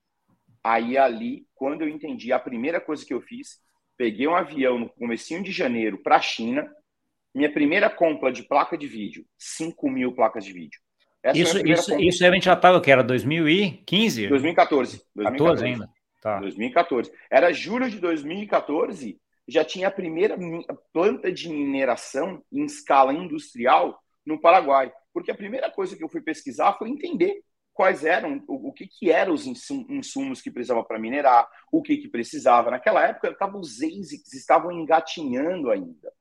Aí 0.63 0.97
ali, 0.97 1.45
quando 1.55 1.81
eu 1.81 1.89
entendi, 1.89 2.31
a 2.31 2.39
primeira 2.39 2.79
coisa 2.79 3.05
que 3.05 3.13
eu 3.13 3.21
fiz, 3.21 3.59
peguei 3.97 4.27
um 4.27 4.35
avião 4.35 4.79
no 4.79 4.89
comecinho 4.89 5.43
de 5.43 5.51
janeiro 5.51 6.01
para 6.01 6.17
a 6.17 6.21
China, 6.21 6.69
minha 7.33 7.51
primeira 7.51 7.89
compra 7.89 8.31
de 8.31 8.43
placa 8.43 8.77
de 8.77 8.87
vídeo, 8.87 9.25
5 9.37 9.89
mil 9.89 10.13
placas 10.13 10.43
de 10.43 10.53
vídeo. 10.53 10.79
Essa 11.23 11.37
isso, 11.37 11.67
isso, 11.67 11.99
isso 11.99 12.25
a 12.25 12.31
gente 12.31 12.45
já 12.45 12.53
estava, 12.53 12.81
que 12.81 12.91
era 12.91 13.03
2015? 13.03 14.27
2014. 14.27 15.01
2014 15.15 15.65
ainda. 15.65 15.89
Tá. 16.21 16.39
2014. 16.39 17.11
Era 17.29 17.53
julho 17.53 17.89
de 17.89 17.99
2014 17.99 19.19
já 19.51 19.65
tinha 19.65 19.87
a 19.87 19.91
primeira 19.91 20.37
planta 20.93 21.31
de 21.31 21.49
mineração 21.49 22.43
em 22.51 22.65
escala 22.65 23.13
industrial 23.13 24.01
no 24.25 24.39
Paraguai. 24.39 24.91
Porque 25.13 25.31
a 25.31 25.35
primeira 25.35 25.69
coisa 25.69 25.95
que 25.95 26.03
eu 26.03 26.09
fui 26.09 26.21
pesquisar 26.21 26.73
foi 26.77 26.89
entender 26.89 27.43
quais 27.73 28.05
eram, 28.05 28.43
o, 28.47 28.69
o 28.69 28.73
que, 28.73 28.87
que 28.87 29.11
eram 29.11 29.33
os 29.33 29.45
insumos 29.45 30.41
que 30.41 30.51
precisava 30.51 30.83
para 30.83 30.99
minerar, 30.99 31.49
o 31.71 31.81
que, 31.81 31.97
que 31.97 32.07
precisava. 32.07 32.71
Naquela 32.71 33.05
época, 33.05 33.35
tava, 33.35 33.57
os 33.57 33.81
ASICs 33.81 34.33
estavam 34.33 34.71
engatinhando 34.71 35.69
ainda. 35.69 36.13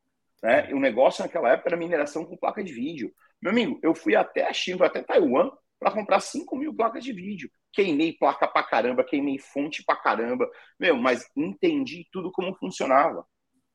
Né? 0.43 0.73
O 0.73 0.81
negócio 0.81 1.23
naquela 1.23 1.53
época 1.53 1.69
era 1.69 1.77
mineração 1.77 2.25
com 2.25 2.37
placa 2.37 2.65
de 2.65 2.73
vídeo. 2.73 3.13
Meu 3.41 3.53
amigo, 3.53 3.79
eu 3.83 3.95
fui 3.95 4.17
até 4.17 4.47
a 4.47 4.53
China, 4.53 4.87
até 4.87 5.03
Taiwan, 5.03 5.51
para 5.81 5.91
comprar 5.91 6.21
5 6.21 6.55
mil 6.57 6.75
placas 6.75 7.03
de 7.03 7.13
vídeo. 7.13 7.51
Queimei 7.73 8.13
placa 8.13 8.47
pra 8.47 8.63
caramba, 8.63 9.03
queimei 9.03 9.39
fonte 9.39 9.83
pra 9.83 9.97
caramba. 9.97 10.49
Meu, 10.79 10.95
mas 10.97 11.27
entendi 11.35 12.07
tudo 12.13 12.31
como 12.31 12.55
funcionava. 12.55 13.27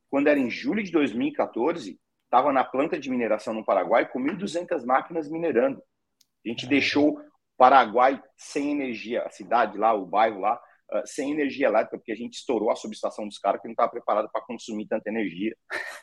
Quando 0.07 0.27
era 0.27 0.39
em 0.39 0.49
julho 0.49 0.83
de 0.83 0.91
2014, 0.91 1.99
estava 2.25 2.53
na 2.53 2.63
planta 2.63 2.99
de 2.99 3.09
mineração 3.09 3.53
no 3.53 3.65
Paraguai 3.65 4.07
com 4.07 4.19
1.200 4.19 4.85
máquinas 4.85 5.29
minerando. 5.29 5.81
A 6.45 6.49
gente 6.49 6.67
deixou 6.67 7.17
o 7.17 7.21
Paraguai 7.57 8.21
sem 8.37 8.71
energia, 8.71 9.23
a 9.23 9.29
cidade 9.31 9.77
lá, 9.77 9.93
o 9.93 10.05
bairro 10.05 10.41
lá, 10.41 10.55
uh, 10.91 11.07
sem 11.07 11.31
energia 11.31 11.67
elétrica, 11.67 11.97
porque 11.97 12.11
a 12.11 12.15
gente 12.15 12.35
estourou 12.35 12.69
a 12.69 12.75
subestação 12.75 13.27
dos 13.27 13.39
caras 13.39 13.59
que 13.59 13.67
não 13.67 13.73
estava 13.73 13.89
preparado 13.89 14.29
para 14.31 14.45
consumir 14.45 14.87
tanta 14.87 15.09
energia. 15.09 15.55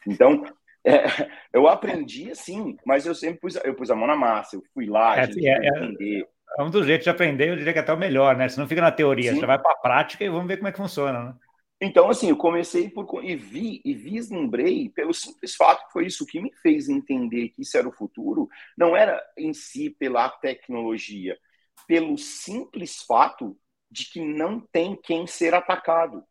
Então, 0.04 0.42
é, 0.84 1.04
eu 1.52 1.68
aprendi 1.68 2.30
assim, 2.30 2.76
mas 2.84 3.06
eu 3.06 3.14
sempre 3.14 3.40
pus, 3.40 3.56
eu 3.56 3.74
pus 3.74 3.90
a 3.90 3.96
mão 3.96 4.06
na 4.06 4.16
massa, 4.16 4.56
eu 4.56 4.62
fui 4.74 4.86
lá, 4.86 5.18
é, 5.18 5.26
gente, 5.26 5.46
é, 5.46 5.52
é, 5.52 6.20
é, 6.58 6.62
um 6.62 6.70
dos 6.70 6.86
jeitos 6.86 7.04
de 7.04 7.10
aprender, 7.10 7.50
eu 7.50 7.56
diria 7.56 7.72
que 7.72 7.78
é 7.78 7.82
até 7.82 7.92
o 7.92 7.98
melhor, 7.98 8.36
né? 8.36 8.48
Você 8.48 8.60
não 8.60 8.68
fica 8.68 8.80
na 8.80 8.92
teoria, 8.92 9.32
Sim. 9.32 9.40
você 9.40 9.46
vai 9.46 9.58
para 9.58 9.72
a 9.72 9.76
prática 9.76 10.24
e 10.24 10.28
vamos 10.28 10.46
ver 10.46 10.56
como 10.56 10.68
é 10.68 10.72
que 10.72 10.78
funciona, 10.78 11.24
né? 11.24 11.34
Então, 11.84 12.08
assim, 12.08 12.28
eu 12.28 12.36
comecei 12.36 12.88
por 12.88 13.24
e 13.24 13.34
vi 13.34 13.80
e 13.84 13.92
vislumbrei 13.92 14.88
pelo 14.88 15.12
simples 15.12 15.56
fato 15.56 15.84
que 15.86 15.92
foi 15.92 16.06
isso 16.06 16.24
que 16.24 16.40
me 16.40 16.52
fez 16.62 16.88
entender 16.88 17.48
que 17.48 17.62
isso 17.62 17.76
era 17.76 17.88
o 17.88 17.92
futuro, 17.92 18.48
não 18.78 18.96
era 18.96 19.20
em 19.36 19.52
si 19.52 19.90
pela 19.90 20.28
tecnologia, 20.28 21.36
pelo 21.88 22.16
simples 22.16 23.02
fato 23.02 23.58
de 23.90 24.04
que 24.08 24.24
não 24.24 24.60
tem 24.60 24.94
quem 24.94 25.26
ser 25.26 25.54
atacado. 25.54 26.22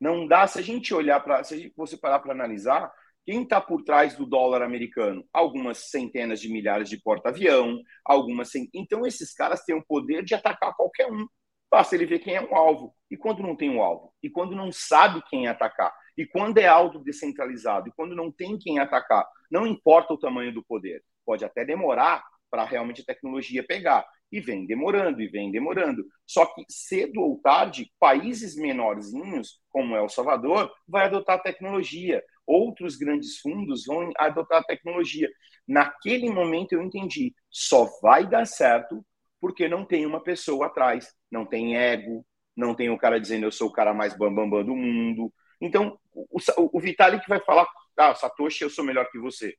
Não 0.00 0.26
dá, 0.26 0.44
se 0.46 0.58
a 0.58 0.62
gente 0.62 0.92
olhar 0.92 1.20
para, 1.20 1.44
se 1.44 1.56
gente, 1.56 1.72
você 1.76 1.96
parar 1.96 2.18
para 2.18 2.32
analisar, 2.32 2.92
quem 3.26 3.42
está 3.42 3.60
por 3.60 3.82
trás 3.82 4.14
do 4.14 4.24
dólar 4.24 4.62
americano? 4.62 5.24
Algumas 5.32 5.90
centenas 5.90 6.40
de 6.40 6.48
milhares 6.48 6.88
de 6.88 6.96
porta-avião, 6.96 7.82
algumas. 8.04 8.52
Cent... 8.52 8.70
Então, 8.72 9.04
esses 9.04 9.34
caras 9.34 9.64
têm 9.64 9.74
o 9.74 9.84
poder 9.84 10.24
de 10.24 10.32
atacar 10.32 10.72
qualquer 10.76 11.10
um. 11.10 11.26
Basta 11.68 11.96
ele 11.96 12.06
ver 12.06 12.20
quem 12.20 12.36
é 12.36 12.40
um 12.40 12.54
alvo. 12.54 12.94
E 13.10 13.16
quando 13.16 13.42
não 13.42 13.56
tem 13.56 13.68
um 13.68 13.82
alvo? 13.82 14.14
E 14.22 14.30
quando 14.30 14.54
não 14.54 14.70
sabe 14.70 15.20
quem 15.28 15.48
atacar? 15.48 15.92
E 16.16 16.24
quando 16.24 16.58
é 16.58 16.68
algo 16.68 17.00
descentralizado? 17.00 17.88
E 17.88 17.92
quando 17.96 18.14
não 18.14 18.30
tem 18.30 18.56
quem 18.56 18.78
atacar? 18.78 19.26
Não 19.50 19.66
importa 19.66 20.14
o 20.14 20.18
tamanho 20.18 20.54
do 20.54 20.64
poder. 20.64 21.02
Pode 21.24 21.44
até 21.44 21.64
demorar 21.64 22.24
para 22.50 22.64
realmente 22.64 23.02
a 23.02 23.04
tecnologia 23.04 23.64
pegar. 23.66 24.06
E 24.30 24.40
vem 24.40 24.66
demorando, 24.66 25.20
e 25.22 25.28
vem 25.28 25.50
demorando. 25.52 26.04
Só 26.26 26.46
que 26.46 26.64
cedo 26.68 27.20
ou 27.20 27.38
tarde, 27.40 27.90
países 27.98 28.56
menorzinhos, 28.56 29.60
como 29.70 29.96
El 29.96 30.08
Salvador, 30.08 30.72
vai 30.86 31.06
adotar 31.06 31.36
a 31.36 31.42
tecnologia. 31.42 32.22
Outros 32.46 32.96
grandes 32.96 33.38
fundos 33.38 33.84
vão 33.86 34.10
adotar 34.18 34.60
a 34.60 34.64
tecnologia. 34.64 35.28
Naquele 35.66 36.30
momento 36.30 36.72
eu 36.72 36.82
entendi, 36.82 37.34
só 37.50 37.88
vai 38.02 38.28
dar 38.28 38.46
certo 38.46 39.04
porque 39.40 39.68
não 39.68 39.84
tem 39.84 40.06
uma 40.06 40.22
pessoa 40.22 40.66
atrás, 40.66 41.12
não 41.30 41.44
tem 41.44 41.76
ego, 41.76 42.24
não 42.56 42.74
tem 42.74 42.90
o 42.90 42.98
cara 42.98 43.20
dizendo 43.20 43.44
eu 43.44 43.52
sou 43.52 43.68
o 43.68 43.72
cara 43.72 43.92
mais 43.92 44.16
bambambam 44.16 44.50
bam, 44.50 44.58
bam 44.58 44.66
do 44.66 44.76
mundo. 44.76 45.32
Então, 45.60 45.98
o, 46.12 46.38
o, 46.56 46.78
o 46.78 46.80
Vitalik 46.80 47.28
vai 47.28 47.40
falar, 47.40 47.66
ah, 47.98 48.14
Satoshi, 48.14 48.62
eu 48.64 48.70
sou 48.70 48.84
melhor 48.84 49.08
que 49.10 49.18
você. 49.18 49.54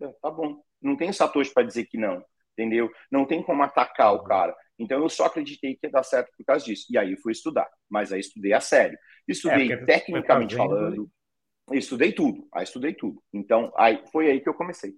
É, 0.00 0.08
tá 0.22 0.30
bom. 0.30 0.62
Não 0.80 0.96
tem 0.96 1.12
Satoshi 1.12 1.52
para 1.52 1.66
dizer 1.66 1.84
que 1.86 1.98
não, 1.98 2.24
entendeu? 2.52 2.90
Não 3.10 3.24
tem 3.24 3.42
como 3.42 3.62
atacar 3.62 4.14
o 4.14 4.22
cara. 4.22 4.54
Então, 4.78 5.02
eu 5.02 5.08
só 5.08 5.24
acreditei 5.26 5.74
que 5.74 5.86
ia 5.86 5.90
dar 5.90 6.02
certo 6.02 6.30
por 6.36 6.44
causa 6.44 6.64
disso. 6.64 6.86
E 6.90 6.98
aí 6.98 7.16
fui 7.16 7.32
estudar. 7.32 7.68
Mas 7.88 8.12
aí 8.12 8.20
estudei 8.20 8.52
a 8.52 8.60
sério. 8.60 8.98
Estudei 9.26 9.72
é, 9.72 9.76
tecnicamente 9.78 10.54
falando. 10.54 11.10
Estudei 11.72 12.12
tudo. 12.12 12.46
Aí 12.52 12.64
estudei 12.64 12.92
tudo. 12.92 13.22
Então, 13.32 13.72
aí, 13.76 14.02
foi 14.12 14.30
aí 14.30 14.40
que 14.40 14.48
eu 14.48 14.54
comecei. 14.54 14.94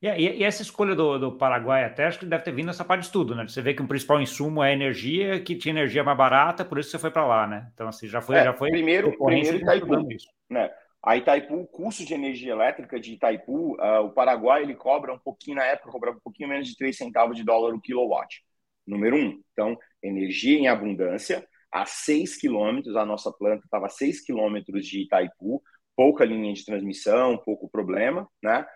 E, 0.00 0.06
e, 0.06 0.44
essa 0.44 0.62
escolha 0.62 0.94
do, 0.94 1.18
do, 1.18 1.32
Paraguai 1.36 1.84
até 1.84 2.06
acho 2.06 2.20
que 2.20 2.26
deve 2.26 2.44
ter 2.44 2.52
vindo 2.52 2.70
essa 2.70 2.84
parte 2.84 3.00
de 3.00 3.06
estudo, 3.06 3.34
né? 3.34 3.46
Você 3.48 3.60
vê 3.60 3.74
que 3.74 3.82
o 3.82 3.88
principal 3.88 4.22
insumo 4.22 4.62
é 4.62 4.72
energia, 4.72 5.40
que 5.40 5.56
tinha 5.56 5.72
energia 5.72 6.04
mais 6.04 6.16
barata, 6.16 6.64
por 6.64 6.78
isso 6.78 6.90
você 6.90 7.00
foi 7.00 7.10
para 7.10 7.26
lá, 7.26 7.48
né? 7.48 7.68
Então, 7.74 7.88
assim, 7.88 8.06
já 8.06 8.20
foi. 8.20 8.36
É, 8.36 8.44
já 8.44 8.54
foi 8.54 8.70
primeiro, 8.70 9.18
primeiro 9.18 9.56
Itaipu. 9.56 10.12
Isso. 10.12 10.28
Né? 10.48 10.70
A 11.02 11.16
Itaipu, 11.16 11.54
o 11.54 11.66
custo 11.66 12.04
de 12.04 12.12
energia 12.12 12.52
elétrica 12.52 12.98
de 12.98 13.14
Itaipu, 13.14 13.76
uh, 13.76 14.00
o 14.04 14.12
Paraguai 14.12 14.62
ele 14.62 14.74
cobra 14.74 15.12
um 15.12 15.18
pouquinho, 15.18 15.56
na 15.56 15.64
época, 15.64 15.92
cobrava 15.92 16.16
um 16.16 16.20
pouquinho 16.20 16.48
menos 16.48 16.68
de 16.68 16.76
3 16.76 16.96
centavos 16.96 17.36
de 17.36 17.44
dólar 17.44 17.74
o 17.74 17.80
kilowatt. 17.80 18.42
Número 18.86 19.16
um. 19.16 19.40
Então, 19.52 19.78
energia 20.02 20.58
em 20.58 20.66
abundância, 20.66 21.46
a 21.70 21.86
6 21.86 22.36
quilômetros, 22.36 22.96
a 22.96 23.04
nossa 23.04 23.30
planta 23.30 23.64
estava 23.64 23.86
a 23.86 23.90
6 23.90 24.22
quilômetros 24.22 24.86
de 24.86 25.02
Itaipu, 25.02 25.62
pouca 25.94 26.24
linha 26.24 26.52
de 26.52 26.64
transmissão, 26.64 27.36
pouco 27.38 27.68
problema, 27.68 28.28
né? 28.42 28.66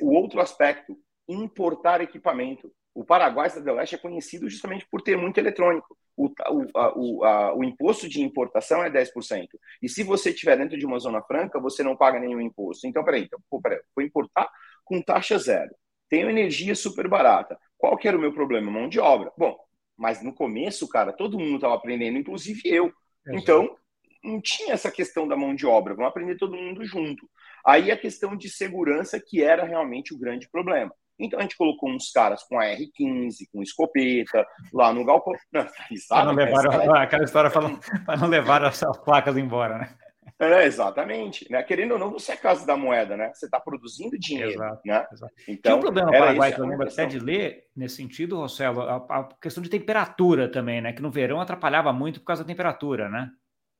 O 0.00 0.14
outro 0.14 0.40
aspecto, 0.40 0.96
importar 1.28 2.00
equipamento. 2.00 2.72
O 2.94 3.04
Paraguai 3.04 3.48
Cidade 3.48 3.66
do 3.66 3.74
Leste 3.74 3.94
é 3.94 3.98
conhecido 3.98 4.48
justamente 4.48 4.86
por 4.90 5.00
ter 5.00 5.16
muito 5.16 5.38
eletrônico. 5.38 5.96
O, 6.16 6.26
o, 6.26 6.78
a, 6.78 6.92
o, 6.94 7.24
a, 7.24 7.54
o, 7.54 7.64
imposto 7.64 8.08
de 8.08 8.22
importação 8.22 8.84
é 8.84 8.90
10%. 8.90 9.48
E 9.80 9.88
se 9.88 10.02
você 10.02 10.30
estiver 10.30 10.58
dentro 10.58 10.76
de 10.78 10.84
uma 10.84 10.98
zona 10.98 11.22
franca, 11.22 11.58
você 11.58 11.82
não 11.82 11.96
paga 11.96 12.20
nenhum 12.20 12.40
imposto. 12.40 12.86
Então, 12.86 13.02
peraí, 13.02 13.22
então, 13.22 13.38
pô, 13.48 13.60
peraí, 13.60 13.80
vou 13.96 14.04
importar 14.04 14.50
com 14.84 15.00
taxa 15.00 15.38
zero. 15.38 15.74
Tenho 16.08 16.28
energia 16.28 16.74
super 16.74 17.08
barata. 17.08 17.58
Qual 17.78 17.96
que 17.96 18.06
era 18.06 18.16
o 18.16 18.20
meu 18.20 18.32
problema? 18.32 18.70
Mão 18.70 18.88
de 18.88 19.00
obra. 19.00 19.32
Bom, 19.38 19.58
mas 19.96 20.22
no 20.22 20.34
começo, 20.34 20.86
cara, 20.88 21.12
todo 21.12 21.38
mundo 21.38 21.56
estava 21.56 21.74
aprendendo, 21.74 22.18
inclusive 22.18 22.60
eu. 22.66 22.92
Então, 23.28 23.74
não 24.22 24.40
tinha 24.40 24.74
essa 24.74 24.90
questão 24.90 25.26
da 25.26 25.36
mão 25.36 25.54
de 25.54 25.66
obra. 25.66 25.94
Vamos 25.94 26.10
aprender 26.10 26.36
todo 26.36 26.56
mundo 26.56 26.84
junto. 26.84 27.28
Aí 27.64 27.90
a 27.90 27.96
questão 27.96 28.36
de 28.36 28.50
segurança, 28.50 29.20
que 29.20 29.42
era 29.42 29.64
realmente 29.64 30.14
o 30.14 30.18
grande 30.18 30.48
problema. 30.50 30.94
Então 31.18 31.38
a 31.38 31.42
gente 31.42 31.56
colocou 31.56 31.90
uns 31.90 32.10
caras 32.10 32.42
com 32.44 32.58
a 32.58 32.64
R15, 32.64 33.48
com 33.52 33.62
escopeta, 33.62 34.46
lá 34.72 34.92
no 34.92 35.04
galpão. 35.04 35.34
Não, 35.52 35.64
tá 36.08 36.24
não 36.24 36.32
levaram, 36.32 36.94
aquela 36.94 37.24
história 37.24 37.50
para 38.04 38.16
não 38.16 38.28
levar 38.28 38.64
as 38.64 38.80
placas 39.04 39.36
embora, 39.36 39.78
né? 39.78 39.94
É, 40.38 40.64
exatamente. 40.64 41.50
Né? 41.50 41.62
Querendo 41.62 41.92
ou 41.92 41.98
não, 41.98 42.10
você 42.10 42.32
é 42.32 42.36
casa 42.36 42.66
da 42.66 42.76
moeda, 42.76 43.16
né? 43.16 43.30
Você 43.32 43.46
está 43.46 43.60
produzindo 43.60 44.18
dinheiro. 44.18 44.52
Exato, 44.52 44.80
né? 44.84 45.06
Exato. 45.12 45.32
Então, 45.46 45.72
Tinha 45.72 45.76
um 45.76 45.80
problema 45.80 46.10
no 46.10 46.18
Paraguai 46.18 46.52
que 46.52 46.60
eu 46.60 46.66
lembro 46.66 46.88
até 46.88 47.06
de 47.06 47.18
ler, 47.20 47.68
nesse 47.76 47.96
sentido, 47.96 48.38
Rossello, 48.38 48.82
a, 48.82 48.96
a, 48.96 49.28
questão 49.40 49.62
de 49.62 49.70
temperatura 49.70 50.50
também, 50.50 50.80
né? 50.80 50.92
Que 50.92 51.02
no 51.02 51.10
verão 51.10 51.40
atrapalhava 51.40 51.92
muito 51.92 52.20
por 52.20 52.26
causa 52.26 52.42
da 52.42 52.48
temperatura, 52.48 53.08
né? 53.08 53.30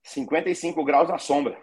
55 0.04 0.84
graus 0.84 1.08
na 1.08 1.18
sombra. 1.18 1.56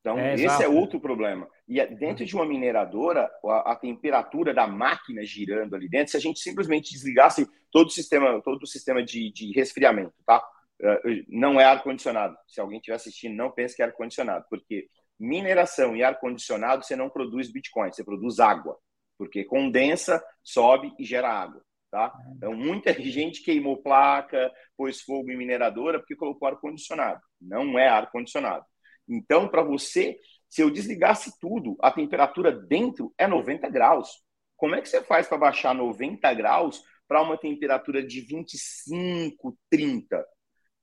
Então, 0.00 0.18
é, 0.18 0.34
esse 0.34 0.44
é 0.44 0.46
exato. 0.46 0.62
é 0.62 0.68
outro 0.68 0.98
problema. 0.98 1.48
E 1.68 1.78
é, 1.78 1.86
dentro 1.86 2.24
de 2.24 2.34
uma 2.34 2.46
mineradora, 2.46 3.30
a, 3.44 3.72
a, 3.72 3.76
temperatura 3.76 4.54
da 4.54 4.66
máquina 4.66 5.22
girando 5.24 5.76
ali 5.76 5.88
dentro, 5.88 6.12
se 6.12 6.16
a 6.16 6.20
gente 6.20 6.40
simplesmente 6.40 6.90
desligasse 6.90 7.46
todo 7.70 7.88
o 7.88 7.90
sistema, 7.90 8.40
todo 8.42 8.62
o 8.62 8.66
sistema 8.66 9.02
de, 9.02 9.30
de 9.30 9.52
resfriamento, 9.52 10.14
tá? 10.26 10.42
Eh, 10.82 11.24
não 11.28 11.60
é 11.60 11.64
ar-condicionado. 11.64 12.36
Se 12.48 12.60
alguém 12.60 12.78
estiver 12.78 12.96
assistindo, 12.96 13.36
não 13.36 13.50
pense 13.50 13.76
que 13.76 13.82
é 13.82 13.84
ar-condicionado, 13.84 14.46
porque 14.48 14.88
mineração 15.18 15.94
e 15.94 16.02
ar-condicionado 16.02 16.84
você 16.84 16.96
não 16.96 17.10
produz 17.10 17.52
Bitcoin, 17.52 17.92
você 17.92 18.02
produz 18.02 18.40
água, 18.40 18.78
porque 19.18 19.44
condensa, 19.44 20.22
sobe 20.42 20.92
e 20.98 21.04
gera 21.04 21.28
água. 21.30 21.62
Tá? 21.90 22.12
Então, 22.36 22.54
muita 22.54 22.92
gente 23.02 23.42
queimou 23.42 23.82
placa, 23.82 24.50
pôs 24.76 25.02
fogo 25.02 25.30
em 25.30 25.36
mineradora 25.36 25.98
porque 25.98 26.16
colocou 26.16 26.48
ar-condicionado. 26.48 27.20
Não 27.40 27.78
é 27.78 27.88
ar-condicionado. 27.88 28.64
Então, 29.10 29.48
para 29.48 29.62
você, 29.62 30.18
se 30.48 30.62
eu 30.62 30.70
desligasse 30.70 31.38
tudo, 31.40 31.76
a 31.82 31.90
temperatura 31.90 32.52
dentro 32.52 33.12
é 33.18 33.26
90 33.26 33.68
graus. 33.68 34.08
Como 34.56 34.76
é 34.76 34.80
que 34.80 34.88
você 34.88 35.02
faz 35.02 35.26
para 35.26 35.36
baixar 35.36 35.74
90 35.74 36.32
graus 36.34 36.80
para 37.08 37.20
uma 37.20 37.36
temperatura 37.36 38.06
de 38.06 38.20
25, 38.20 39.58
30? 39.68 40.24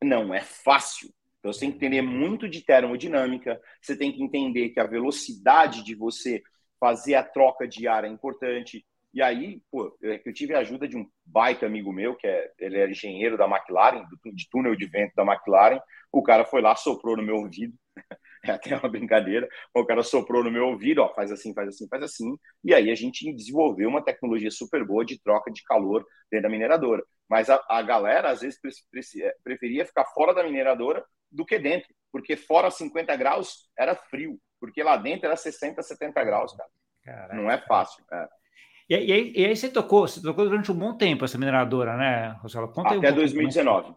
Não 0.04 0.34
é 0.34 0.42
fácil. 0.42 1.10
Então, 1.40 1.54
você 1.54 1.62
tem 1.62 1.72
que 1.72 1.78
entender 1.78 2.02
muito 2.02 2.50
de 2.50 2.62
termodinâmica, 2.66 3.62
você 3.82 3.96
tem 3.96 4.12
que 4.12 4.22
entender 4.22 4.70
que 4.70 4.80
a 4.80 4.88
velocidade 4.88 5.84
de 5.84 5.96
você 5.96 6.42
fazer 6.80 7.16
a 7.16 7.24
troca 7.24 7.66
de 7.66 7.88
ar 7.88 8.04
é 8.04 8.10
importante. 8.10 8.86
E 9.14 9.22
aí, 9.22 9.62
pô, 9.72 9.98
eu 10.02 10.34
tive 10.34 10.54
a 10.54 10.60
ajuda 10.60 10.88
de 10.88 10.98
um 10.98 11.08
baita 11.26 11.66
amigo 11.66 11.94
meu, 11.94 12.16
que 12.16 12.28
é, 12.28 12.52
ele 12.60 12.78
era 12.78 12.92
engenheiro 12.92 13.38
da 13.38 13.48
McLaren, 13.48 14.06
de 14.34 14.50
túnel 14.50 14.76
de 14.76 14.86
vento 14.86 15.14
da 15.16 15.24
McLaren. 15.24 15.80
O 16.12 16.22
cara 16.22 16.46
foi 16.46 16.62
lá, 16.62 16.76
soprou 16.76 17.16
no 17.16 17.24
meu 17.24 17.38
ouvido, 17.38 17.74
é 18.52 18.56
até 18.56 18.76
uma 18.76 18.90
brincadeira. 18.90 19.48
O 19.74 19.86
cara 19.86 20.04
soprou 20.04 20.44
no 20.44 20.52
meu 20.52 20.68
ouvido, 20.68 21.02
ó, 21.02 21.14
faz 21.14 21.32
assim, 21.32 21.54
faz 21.54 21.70
assim, 21.70 21.88
faz 21.88 22.04
assim. 22.04 22.38
E 22.64 22.74
aí 22.74 22.92
a 22.92 22.96
gente 22.96 23.34
desenvolveu 23.34 23.90
uma 23.90 24.04
tecnologia 24.04 24.52
super 24.52 24.86
boa 24.86 25.06
de 25.06 25.22
troca 25.22 25.52
de 25.52 25.64
calor 25.64 26.06
dentro 26.32 26.44
da 26.44 26.50
mineradora. 26.50 27.04
Mas 27.30 27.50
a, 27.50 27.64
a 27.70 27.82
galera, 27.82 28.30
às 28.30 28.42
vezes, 28.42 28.60
é, 29.22 29.36
preferia 29.44 29.86
ficar 29.86 30.06
fora 30.06 30.34
da 30.34 30.44
mineradora 30.44 31.04
do 31.32 31.46
que 31.46 31.60
dentro, 31.60 31.90
porque 32.12 32.36
fora 32.38 32.72
50 32.72 33.16
graus 33.16 33.70
era 33.78 33.96
frio, 33.96 34.40
porque 34.60 34.82
lá 34.82 34.96
dentro 34.96 35.26
era 35.26 35.36
60, 35.36 35.82
70 35.82 36.24
graus, 36.24 36.56
cara. 36.56 36.70
Caraca. 37.04 37.36
Não 37.36 37.50
é 37.50 37.58
fácil. 37.58 38.04
É. 38.12 38.28
E, 38.90 38.96
aí, 38.96 39.34
e 39.36 39.46
aí 39.46 39.56
você 39.56 39.70
tocou, 39.70 40.08
você 40.08 40.22
tocou 40.22 40.46
durante 40.46 40.72
um 40.72 40.76
bom 40.76 40.96
tempo 40.96 41.26
essa 41.26 41.38
mineradora, 41.38 41.98
né, 41.98 42.38
Rosela? 42.42 42.68
Conta 42.70 42.96
Até 42.96 43.12
um 43.12 43.16
2019. 43.16 43.94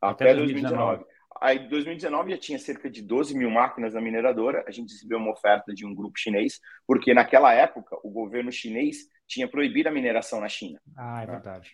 Até, 0.00 0.24
Até 0.24 0.34
2019. 0.34 1.04
2019. 1.04 1.11
Aí, 1.42 1.58
em 1.58 1.68
2019, 1.68 2.30
já 2.30 2.38
tinha 2.38 2.58
cerca 2.58 2.88
de 2.88 3.02
12 3.02 3.36
mil 3.36 3.50
máquinas 3.50 3.94
na 3.94 4.00
mineradora. 4.00 4.64
A 4.64 4.70
gente 4.70 4.92
recebeu 4.92 5.18
uma 5.18 5.32
oferta 5.32 5.74
de 5.74 5.84
um 5.84 5.92
grupo 5.92 6.16
chinês, 6.16 6.60
porque 6.86 7.12
naquela 7.12 7.52
época 7.52 7.98
o 8.04 8.10
governo 8.10 8.52
chinês 8.52 8.98
tinha 9.26 9.48
proibido 9.48 9.88
a 9.88 9.92
mineração 9.92 10.40
na 10.40 10.48
China. 10.48 10.80
Ah, 10.96 11.20
é 11.20 11.26
verdade. 11.26 11.72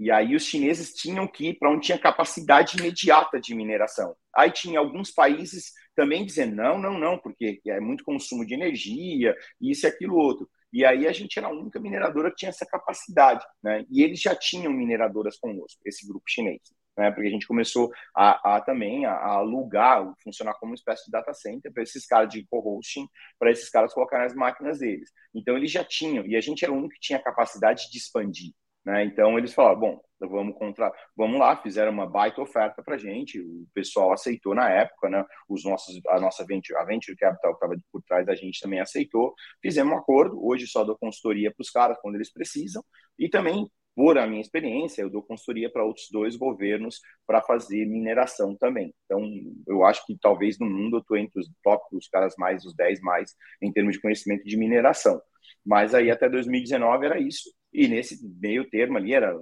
E 0.00 0.10
aí 0.10 0.34
os 0.34 0.42
chineses 0.42 0.92
tinham 0.94 1.28
que 1.28 1.50
ir 1.50 1.58
para 1.60 1.70
onde 1.70 1.86
tinha 1.86 1.98
capacidade 1.98 2.76
imediata 2.76 3.40
de 3.40 3.54
mineração. 3.54 4.16
Aí 4.34 4.50
tinha 4.50 4.80
alguns 4.80 5.12
países 5.12 5.70
também 5.94 6.26
dizendo 6.26 6.56
não, 6.56 6.76
não, 6.76 6.98
não, 6.98 7.16
porque 7.16 7.60
é 7.68 7.78
muito 7.78 8.02
consumo 8.02 8.44
de 8.44 8.54
energia, 8.54 9.32
isso 9.60 9.86
e 9.86 9.88
aquilo 9.88 10.16
outro. 10.16 10.50
E 10.72 10.84
aí 10.84 11.06
a 11.06 11.12
gente 11.12 11.38
era 11.38 11.46
a 11.46 11.52
única 11.52 11.78
mineradora 11.78 12.30
que 12.30 12.38
tinha 12.38 12.48
essa 12.48 12.66
capacidade, 12.66 13.46
né? 13.62 13.84
E 13.88 14.02
eles 14.02 14.20
já 14.20 14.34
tinham 14.34 14.72
mineradoras 14.72 15.38
conosco, 15.38 15.80
esse 15.86 16.04
grupo 16.04 16.24
chinês 16.26 16.60
né? 16.96 17.10
Porque 17.10 17.28
a 17.28 17.30
gente 17.30 17.46
começou 17.46 17.90
a, 18.14 18.56
a 18.56 18.60
também 18.60 19.04
a, 19.04 19.12
a, 19.12 19.34
alugar, 19.36 20.12
funcionar 20.22 20.54
como 20.54 20.72
uma 20.72 20.76
espécie 20.76 21.04
de 21.06 21.10
data 21.10 21.32
center 21.34 21.72
para 21.72 21.82
esses 21.82 22.06
caras 22.06 22.28
de 22.28 22.46
co-hosting, 22.46 23.06
para 23.38 23.50
esses 23.50 23.68
caras 23.68 23.92
colocarem 23.92 24.26
as 24.26 24.34
máquinas 24.34 24.78
deles. 24.78 25.10
Então 25.34 25.56
eles 25.56 25.70
já 25.70 25.84
tinham, 25.84 26.24
e 26.26 26.36
a 26.36 26.40
gente 26.40 26.64
era 26.64 26.72
o 26.72 26.76
único 26.76 26.94
que 26.94 27.00
tinha 27.00 27.22
capacidade 27.22 27.90
de 27.90 27.98
expandir. 27.98 28.52
Né? 28.84 29.04
Então 29.04 29.38
eles 29.38 29.54
falaram, 29.54 29.80
bom, 29.80 30.00
vamos 30.20 30.56
contra, 30.58 30.92
vamos 31.16 31.38
lá, 31.40 31.56
fizeram 31.56 31.90
uma 31.90 32.06
baita 32.06 32.42
oferta 32.42 32.82
para 32.82 32.98
gente, 32.98 33.40
o 33.40 33.66
pessoal 33.72 34.12
aceitou 34.12 34.54
na 34.54 34.70
época, 34.70 35.08
né? 35.08 35.24
Os 35.48 35.64
nossos, 35.64 35.98
a 36.08 36.20
nossa 36.20 36.44
venture, 36.44 36.78
a 36.78 36.84
venture 36.84 37.16
capital 37.16 37.52
que 37.52 37.64
estava 37.64 37.80
por 37.90 38.02
trás 38.02 38.26
da 38.26 38.34
gente 38.34 38.60
também 38.60 38.80
aceitou, 38.80 39.34
fizemos 39.62 39.92
um 39.94 39.96
acordo. 39.96 40.38
Hoje 40.44 40.66
só 40.66 40.84
dou 40.84 40.98
consultoria 40.98 41.50
para 41.50 41.62
os 41.62 41.70
caras 41.70 41.98
quando 42.00 42.16
eles 42.16 42.32
precisam 42.32 42.84
e 43.18 43.28
também 43.28 43.66
por 43.94 44.18
a 44.18 44.26
minha 44.26 44.40
experiência, 44.40 45.02
eu 45.02 45.10
dou 45.10 45.22
consultoria 45.22 45.70
para 45.70 45.84
outros 45.84 46.08
dois 46.10 46.36
governos 46.36 47.00
para 47.26 47.40
fazer 47.40 47.86
mineração 47.86 48.56
também. 48.56 48.92
Então, 49.04 49.22
eu 49.66 49.84
acho 49.84 50.04
que 50.04 50.18
talvez 50.20 50.58
no 50.58 50.66
mundo 50.66 50.96
eu 50.96 51.00
estou 51.00 51.16
entre 51.16 51.40
os 51.40 51.48
top, 51.62 51.84
os 51.96 52.08
caras 52.08 52.34
mais, 52.36 52.64
os 52.64 52.74
10 52.74 53.00
mais, 53.00 53.34
em 53.62 53.72
termos 53.72 53.94
de 53.94 54.00
conhecimento 54.00 54.44
de 54.44 54.56
mineração. 54.56 55.20
Mas 55.64 55.94
aí 55.94 56.10
até 56.10 56.28
2019 56.28 57.06
era 57.06 57.20
isso. 57.20 57.50
E 57.72 57.88
nesse 57.88 58.18
meio 58.40 58.68
termo 58.68 58.98
ali 58.98 59.14
era 59.14 59.36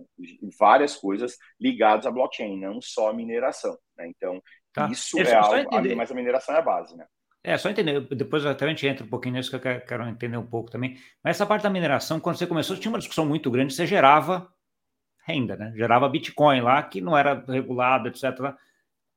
várias 0.59 0.97
coisas 0.97 1.37
ligadas 1.61 2.06
à 2.06 2.11
blockchain, 2.11 2.59
não 2.59 2.80
só 2.80 3.12
mineração. 3.12 3.76
Né? 3.97 4.09
Então, 4.09 4.42
tá. 4.73 4.88
isso 4.90 5.18
é, 5.18 5.23
é 5.23 5.35
algo, 5.35 5.97
mas 5.97 6.11
a 6.11 6.14
mineração 6.14 6.54
é 6.54 6.59
a 6.59 6.62
base, 6.62 6.97
né? 6.97 7.06
É, 7.44 7.58
só 7.58 7.68
entender, 7.68 8.00
depois 8.14 8.46
até 8.46 8.64
a 8.64 8.68
gente 8.68 8.87
entra 8.87 9.04
um 9.04 9.08
pouquinho 9.08 9.34
nisso 9.34 9.50
que 9.50 9.56
eu 9.56 9.80
quero, 9.80 10.08
entender 10.08 10.37
um 10.37 10.46
pouco 10.46 10.70
também. 10.70 10.96
Mas 11.25 11.37
essa 11.37 11.46
parte 11.46 11.62
da 11.62 11.70
mineração, 11.70 12.20
quando 12.20 12.37
você 12.37 12.46
começou, 12.46 12.76
tinha 12.76 12.90
uma 12.90 12.99
discussão 12.99 13.26
muito 13.26 13.50
grande, 13.50 13.75
você 13.75 13.87
gerava 13.87 14.49
renda, 15.26 15.56
né? 15.56 15.72
Gerava 15.76 16.08
Bitcoin 16.08 16.61
lá, 16.61 16.82
que 16.82 17.00
não 17.00 17.18
era 17.18 17.44
regulado, 17.49 18.08
etc. 18.08 18.54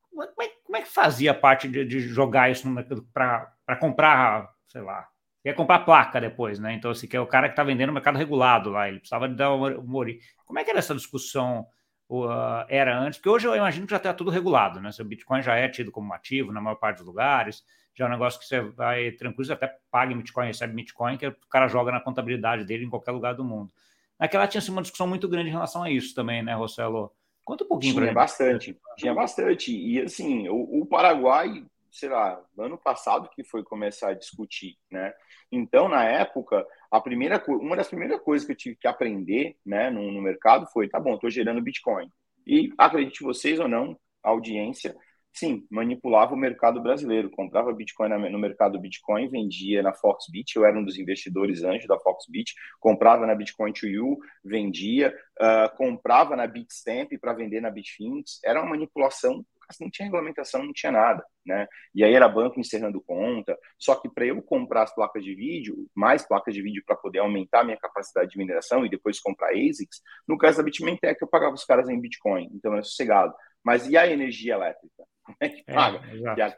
Como 0.09 0.23
é, 0.23 0.47
como 0.63 0.77
é 0.77 0.81
que 0.81 0.87
fazia 0.87 1.31
a 1.31 1.35
parte 1.35 1.67
de, 1.67 1.85
de 1.85 1.99
jogar 1.99 2.49
isso 2.49 2.67
para 3.13 3.75
comprar, 3.79 4.49
sei 4.67 4.81
lá, 4.81 5.07
ia 5.43 5.53
comprar 5.53 5.79
placa 5.79 6.19
depois, 6.19 6.57
né? 6.57 6.73
Então, 6.73 6.89
assim, 6.91 7.07
que 7.07 7.15
é 7.15 7.19
o 7.21 7.27
cara 7.27 7.47
que 7.47 7.53
está 7.53 7.63
vendendo 7.63 7.89
no 7.89 7.93
mercado 7.93 8.17
regulado 8.17 8.71
lá, 8.71 8.87
ele 8.89 8.99
precisava 8.99 9.29
de 9.29 9.35
dar 9.35 9.53
uma 9.53 9.69
mori. 9.81 10.19
Como 10.45 10.57
é 10.57 10.63
que 10.63 10.71
era 10.71 10.79
essa 10.79 10.95
discussão? 10.95 11.67
Uh, 12.07 12.65
era 12.69 12.95
antes, 12.99 13.17
porque 13.17 13.29
hoje 13.29 13.47
eu 13.47 13.55
imagino 13.55 13.87
que 13.87 13.91
já 13.91 13.97
está 13.97 14.13
tudo 14.13 14.29
regulado, 14.29 14.79
né? 14.79 14.91
O 14.99 15.03
Bitcoin 15.03 15.41
já 15.41 15.55
é 15.55 15.67
tido 15.67 15.91
como 15.91 16.13
ativo 16.13 16.51
na 16.51 16.61
maior 16.61 16.75
parte 16.75 16.97
dos 16.97 17.07
lugares, 17.07 17.63
já 17.95 18.05
é 18.05 18.07
um 18.07 18.11
negócio 18.11 18.39
que 18.39 18.45
você 18.45 18.59
vai 18.59 19.11
tranquilo, 19.11 19.45
você 19.45 19.53
até 19.53 19.77
paga 19.89 20.11
em 20.11 20.17
Bitcoin, 20.17 20.47
recebe 20.47 20.73
Bitcoin, 20.73 21.17
que 21.17 21.27
o 21.27 21.35
cara 21.49 21.67
joga 21.67 21.91
na 21.91 22.01
contabilidade 22.01 22.65
dele 22.65 22.85
em 22.85 22.89
qualquer 22.89 23.11
lugar 23.11 23.33
do 23.33 23.43
mundo. 23.43 23.71
Naquela 24.19 24.47
tinha 24.47 24.59
assim, 24.59 24.71
uma 24.71 24.81
discussão 24.81 25.07
muito 25.07 25.27
grande 25.27 25.49
em 25.49 25.53
relação 25.53 25.83
a 25.83 25.89
isso 25.89 26.13
também, 26.13 26.43
né, 26.43 26.53
Rossello? 26.53 27.11
Conta 27.43 27.63
um 27.63 27.67
pouquinho 27.67 27.95
para 27.95 28.03
Tinha 28.05 28.13
bastante, 28.13 28.79
tinha 28.97 29.13
bastante. 29.13 29.77
E 29.77 30.01
assim, 30.01 30.49
o, 30.49 30.81
o, 30.81 30.85
Paraguai, 30.85 31.63
sei 31.91 32.09
lá, 32.09 32.41
ano 32.57 32.77
passado 32.77 33.29
que 33.29 33.43
foi 33.43 33.63
começar 33.63 34.09
a 34.09 34.13
discutir, 34.13 34.77
né? 34.89 35.13
Então, 35.51 35.87
na 35.87 36.03
época, 36.03 36.65
a 36.89 36.99
primeira 36.99 37.43
uma 37.47 37.75
das 37.75 37.87
primeiras 37.87 38.19
coisas 38.21 38.45
que 38.45 38.53
eu 38.53 38.57
tive 38.57 38.75
que 38.75 38.87
aprender, 38.87 39.55
né, 39.65 39.89
no, 39.89 40.11
no 40.11 40.21
mercado 40.21 40.65
foi, 40.67 40.89
tá 40.89 40.99
bom, 40.99 41.15
estou 41.15 41.29
gerando 41.29 41.61
Bitcoin. 41.61 42.09
E 42.47 42.73
acredite 42.77 43.23
vocês 43.23 43.59
ou 43.59 43.67
não, 43.67 43.97
audiência, 44.23 44.95
sim, 45.35 45.67
manipulava 45.69 46.33
o 46.33 46.37
mercado 46.37 46.81
brasileiro, 46.81 47.29
comprava 47.29 47.73
Bitcoin 47.73 48.09
no 48.31 48.39
mercado 48.39 48.79
Bitcoin, 48.79 49.27
vendia 49.27 49.83
na 49.83 49.93
Foxbit, 49.93 50.55
eu 50.55 50.65
era 50.65 50.79
um 50.79 50.83
dos 50.83 50.97
investidores 50.97 51.61
anjos 51.61 51.87
da 51.87 51.99
Foxbit, 51.99 52.53
comprava 52.79 53.27
na 53.27 53.35
Bitcoin 53.35 53.73
to 53.73 53.85
You, 53.85 54.17
vendia, 54.43 55.13
uh, 55.41 55.75
comprava 55.75 56.37
na 56.37 56.47
Bitstamp 56.47 57.11
para 57.19 57.33
vender 57.33 57.59
na 57.59 57.69
Bitfinex, 57.69 58.39
era 58.45 58.61
uma 58.61 58.69
manipulação, 58.69 59.45
não 59.81 59.89
tinha 59.89 60.05
regulamentação, 60.05 60.63
não 60.63 60.71
tinha 60.71 60.91
nada, 60.91 61.25
né? 61.45 61.67
E 61.93 62.03
aí 62.03 62.13
era 62.13 62.29
banco 62.29 62.59
encerrando 62.59 63.01
conta, 63.01 63.57
só 63.77 63.95
que 63.95 64.07
para 64.07 64.25
eu 64.25 64.41
comprar 64.41 64.83
as 64.83 64.95
placas 64.95 65.23
de 65.23 65.35
vídeo, 65.35 65.87
mais 65.93 66.25
placas 66.25 66.53
de 66.53 66.61
vídeo 66.61 66.83
para 66.85 66.95
poder 66.95 67.19
aumentar 67.19 67.63
minha 67.63 67.77
capacidade 67.77 68.29
de 68.29 68.37
mineração 68.37 68.85
e 68.85 68.89
depois 68.89 69.19
comprar 69.19 69.49
ASICs, 69.49 70.01
no 70.27 70.37
caso 70.37 70.57
da 70.57 70.63
BitMaintech 70.63 71.21
eu 71.21 71.27
pagava 71.27 71.55
os 71.55 71.65
caras 71.65 71.89
em 71.89 71.99
Bitcoin, 71.99 72.49
então 72.53 72.73
é 72.75 72.83
sossegado. 72.83 73.33
Mas 73.65 73.89
e 73.89 73.97
a 73.97 74.05
energia 74.05 74.53
elétrica? 74.53 75.03
Como 75.23 75.37
é 75.39 75.49
que 75.49 75.63
é, 75.65 75.73
paga? 75.73 76.01
É, 76.37 76.43
a 76.43 76.55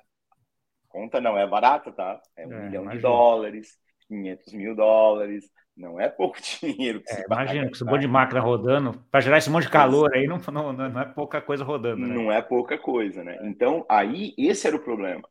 conta 0.89 1.21
não 1.21 1.37
é 1.37 1.47
barata, 1.47 1.89
tá? 1.91 2.21
É 2.35 2.45
um 2.45 2.51
é, 2.51 2.65
milhão 2.65 2.83
imagina. 2.83 2.95
de 2.95 3.01
dólares, 3.01 3.77
500 4.09 4.53
mil 4.53 4.75
dólares. 4.75 5.49
Não 5.75 6.01
é 6.01 6.09
pouco 6.09 6.37
dinheiro. 6.59 7.01
Que 7.01 7.13
é, 7.13 7.23
imagina, 7.25 7.65
com 7.67 7.71
esse 7.71 7.85
monte 7.85 8.01
de 8.01 8.07
máquina 8.07 8.41
rodando, 8.41 8.99
para 9.09 9.21
gerar 9.21 9.37
esse 9.37 9.49
monte 9.49 9.63
de 9.65 9.71
calor 9.71 10.13
aí, 10.13 10.27
não, 10.27 10.37
não, 10.51 10.73
não 10.73 11.01
é 11.01 11.05
pouca 11.05 11.39
coisa 11.39 11.63
rodando. 11.63 12.05
Né? 12.05 12.13
Não 12.13 12.31
é 12.31 12.41
pouca 12.41 12.77
coisa, 12.77 13.23
né? 13.23 13.39
Então, 13.43 13.85
aí, 13.87 14.33
esse 14.37 14.67
era 14.67 14.75
o 14.75 14.83
problema. 14.83 15.23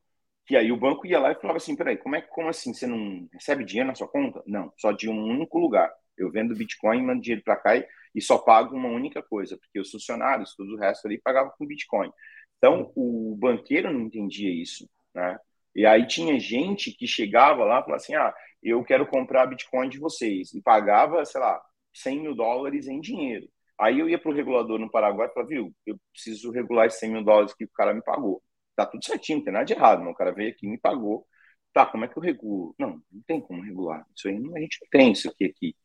Que 0.46 0.56
aí 0.56 0.70
o 0.70 0.76
banco 0.76 1.06
ia 1.06 1.18
lá 1.18 1.32
e 1.32 1.34
falava 1.34 1.58
assim: 1.58 1.76
peraí, 1.76 1.98
como, 1.98 2.16
é, 2.16 2.22
como 2.22 2.48
assim? 2.48 2.72
Você 2.72 2.86
não 2.86 3.28
recebe 3.32 3.64
dinheiro 3.64 3.88
na 3.88 3.94
sua 3.94 4.08
conta? 4.08 4.42
Não, 4.46 4.72
só 4.78 4.92
de 4.92 5.10
um 5.10 5.24
único 5.24 5.58
lugar. 5.58 5.92
Eu 6.16 6.30
vendo 6.30 6.54
Bitcoin, 6.54 7.02
mando 7.02 7.20
dinheiro 7.20 7.42
para 7.44 7.56
cá 7.56 7.76
e, 7.76 7.84
e 8.16 8.22
só 8.22 8.38
pago 8.38 8.74
uma 8.74 8.88
única 8.88 9.22
coisa, 9.22 9.58
porque 9.58 9.78
os 9.78 9.90
funcionários, 9.90 10.54
todo 10.56 10.74
o 10.74 10.78
resto 10.78 11.06
ali, 11.06 11.20
pagavam 11.20 11.52
com 11.58 11.66
Bitcoin. 11.66 12.10
Então, 12.56 12.90
o 12.96 13.36
banqueiro 13.38 13.92
não 13.92 14.00
entendia 14.00 14.50
isso, 14.50 14.88
né? 15.14 15.38
E 15.74 15.84
aí 15.84 16.06
tinha 16.06 16.40
gente 16.40 16.90
que 16.92 17.06
chegava 17.06 17.62
lá 17.64 17.80
e 17.80 17.82
falava 17.82 17.96
assim, 17.96 18.14
ah, 18.14 18.34
eu 18.62 18.82
quero 18.82 19.06
comprar 19.06 19.46
Bitcoin 19.46 19.90
de 19.90 19.98
vocês. 19.98 20.54
E 20.54 20.62
pagava, 20.62 21.22
sei 21.26 21.38
lá, 21.40 21.60
100 21.92 22.20
mil 22.22 22.34
dólares 22.34 22.88
em 22.88 23.00
dinheiro. 23.00 23.46
Aí 23.78 24.00
eu 24.00 24.08
ia 24.08 24.18
para 24.18 24.30
o 24.30 24.34
regulador 24.34 24.78
no 24.78 24.90
Paraguai 24.90 25.28
e 25.28 25.34
falava, 25.34 25.50
viu, 25.50 25.74
eu 25.86 25.98
preciso 26.12 26.50
regular 26.50 26.86
esses 26.86 26.98
100 27.00 27.10
mil 27.10 27.24
dólares 27.24 27.52
que 27.54 27.64
o 27.64 27.70
cara 27.74 27.92
me 27.92 28.02
pagou. 28.02 28.42
Tá 28.74 28.86
tudo 28.86 29.04
certinho, 29.04 29.38
não 29.38 29.44
tem 29.44 29.52
nada 29.52 29.66
de 29.66 29.74
errado, 29.74 30.02
não. 30.02 30.12
O 30.12 30.14
cara 30.14 30.32
veio 30.32 30.50
aqui 30.50 30.66
e 30.66 30.70
me 30.70 30.78
pagou. 30.78 31.26
Tá, 31.74 31.84
como 31.84 32.06
é 32.06 32.08
que 32.08 32.16
eu 32.16 32.22
regulo? 32.22 32.74
Não, 32.78 33.02
não 33.12 33.22
tem 33.26 33.38
como 33.40 33.62
regular. 33.62 34.06
Isso 34.16 34.28
aí 34.28 34.34
a 34.34 34.60
gente 34.60 34.78
não 34.80 34.88
tem 34.90 35.12
isso 35.12 35.28
aqui 35.28 35.44
aqui. 35.44 35.76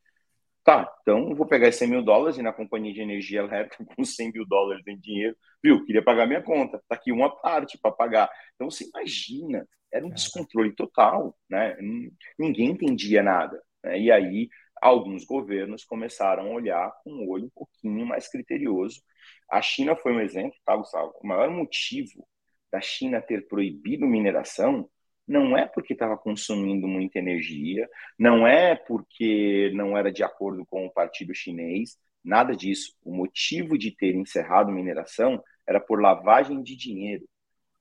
Tá, 0.72 0.90
então 1.02 1.36
vou 1.36 1.46
pegar 1.46 1.68
esses 1.68 1.80
100 1.80 1.90
mil 1.90 2.02
dólares 2.02 2.38
e 2.38 2.42
na 2.42 2.54
companhia 2.54 2.94
de 2.94 3.02
energia 3.02 3.42
elétrica 3.42 3.84
com 3.94 4.06
100 4.06 4.32
mil 4.32 4.46
dólares 4.46 4.88
em 4.88 4.98
dinheiro, 4.98 5.36
viu? 5.62 5.84
Queria 5.84 6.02
pagar 6.02 6.26
minha 6.26 6.42
conta, 6.42 6.82
tá 6.88 6.96
aqui 6.96 7.12
uma 7.12 7.30
parte 7.30 7.78
para 7.78 7.92
pagar. 7.92 8.30
Então 8.56 8.72
você 8.72 8.86
imagina, 8.88 9.68
era 9.92 10.06
um 10.06 10.10
descontrole 10.10 10.74
total, 10.74 11.38
né? 11.50 11.76
Ninguém 12.40 12.70
entendia 12.70 13.22
nada. 13.22 13.62
Né? 13.84 14.00
E 14.00 14.12
aí 14.14 14.48
alguns 14.82 15.26
governos 15.26 15.84
começaram 15.84 16.44
a 16.44 16.54
olhar 16.54 16.90
com 17.04 17.12
um 17.12 17.30
olho 17.30 17.48
um 17.48 17.52
pouquinho 17.54 18.06
mais 18.06 18.30
criterioso. 18.30 19.02
A 19.50 19.62
China 19.62 19.94
foi 19.98 20.14
um 20.14 20.22
exemplo, 20.22 20.58
tá, 20.66 20.74
Gustavo? 20.78 21.12
O 21.22 21.28
maior 21.28 21.50
motivo 21.52 22.26
da 22.72 22.80
China 22.80 23.22
ter 23.22 23.46
proibido 23.46 24.08
mineração 24.08 24.90
não 25.32 25.58
é 25.58 25.66
porque 25.66 25.94
estava 25.94 26.18
consumindo 26.18 26.88
muita 26.88 27.18
energia, 27.18 27.90
não 28.20 28.46
é 28.46 28.76
porque 28.76 29.72
não 29.74 29.98
era 29.98 30.12
de 30.12 30.24
acordo 30.24 30.66
com 30.66 30.86
o 30.86 30.92
partido 30.92 31.34
chinês, 31.34 31.98
nada 32.24 32.56
disso. 32.56 32.94
O 33.04 33.16
motivo 33.16 33.78
de 33.78 33.96
ter 33.96 34.14
encerrado 34.14 34.72
mineração 34.72 35.42
era 35.66 35.80
por 35.80 36.02
lavagem 36.02 36.62
de 36.62 36.76
dinheiro. 36.76 37.24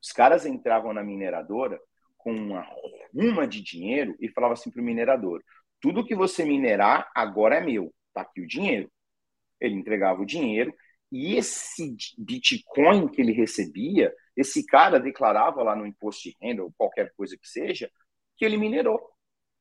Os 0.01 0.13
caras 0.13 0.47
entravam 0.47 0.93
na 0.93 1.03
mineradora 1.03 1.79
com 2.17 2.33
uma 2.33 2.67
ruma 3.13 3.47
de 3.47 3.61
dinheiro 3.61 4.17
e 4.21 4.29
falavam 4.29 4.55
assim 4.55 4.71
para 4.71 4.81
o 4.81 4.85
minerador: 4.85 5.43
tudo 5.81 6.05
que 6.05 6.15
você 6.15 6.45
minerar 6.45 7.11
agora 7.15 7.57
é 7.57 7.61
meu, 7.61 7.93
tá 8.15 8.23
aqui 8.23 8.41
o 8.41 8.47
dinheiro. 8.47 8.91
Ele 9.61 9.75
entregava 9.75 10.23
o 10.23 10.27
dinheiro 10.27 10.73
e 11.11 11.37
esse 11.37 11.97
Bitcoin 12.19 13.09
que 13.09 13.21
ele 13.21 13.33
recebia 13.33 14.15
esse 14.37 14.65
cara 14.65 14.99
declarava 14.99 15.63
lá 15.63 15.77
no 15.77 15.87
imposto 15.87 16.23
de 16.23 16.37
renda 16.41 16.63
ou 16.63 16.73
qualquer 16.73 17.13
coisa 17.15 17.37
que 17.37 17.49
seja 17.49 17.91
que 18.37 18.45
ele 18.45 18.57
minerou. 18.57 18.99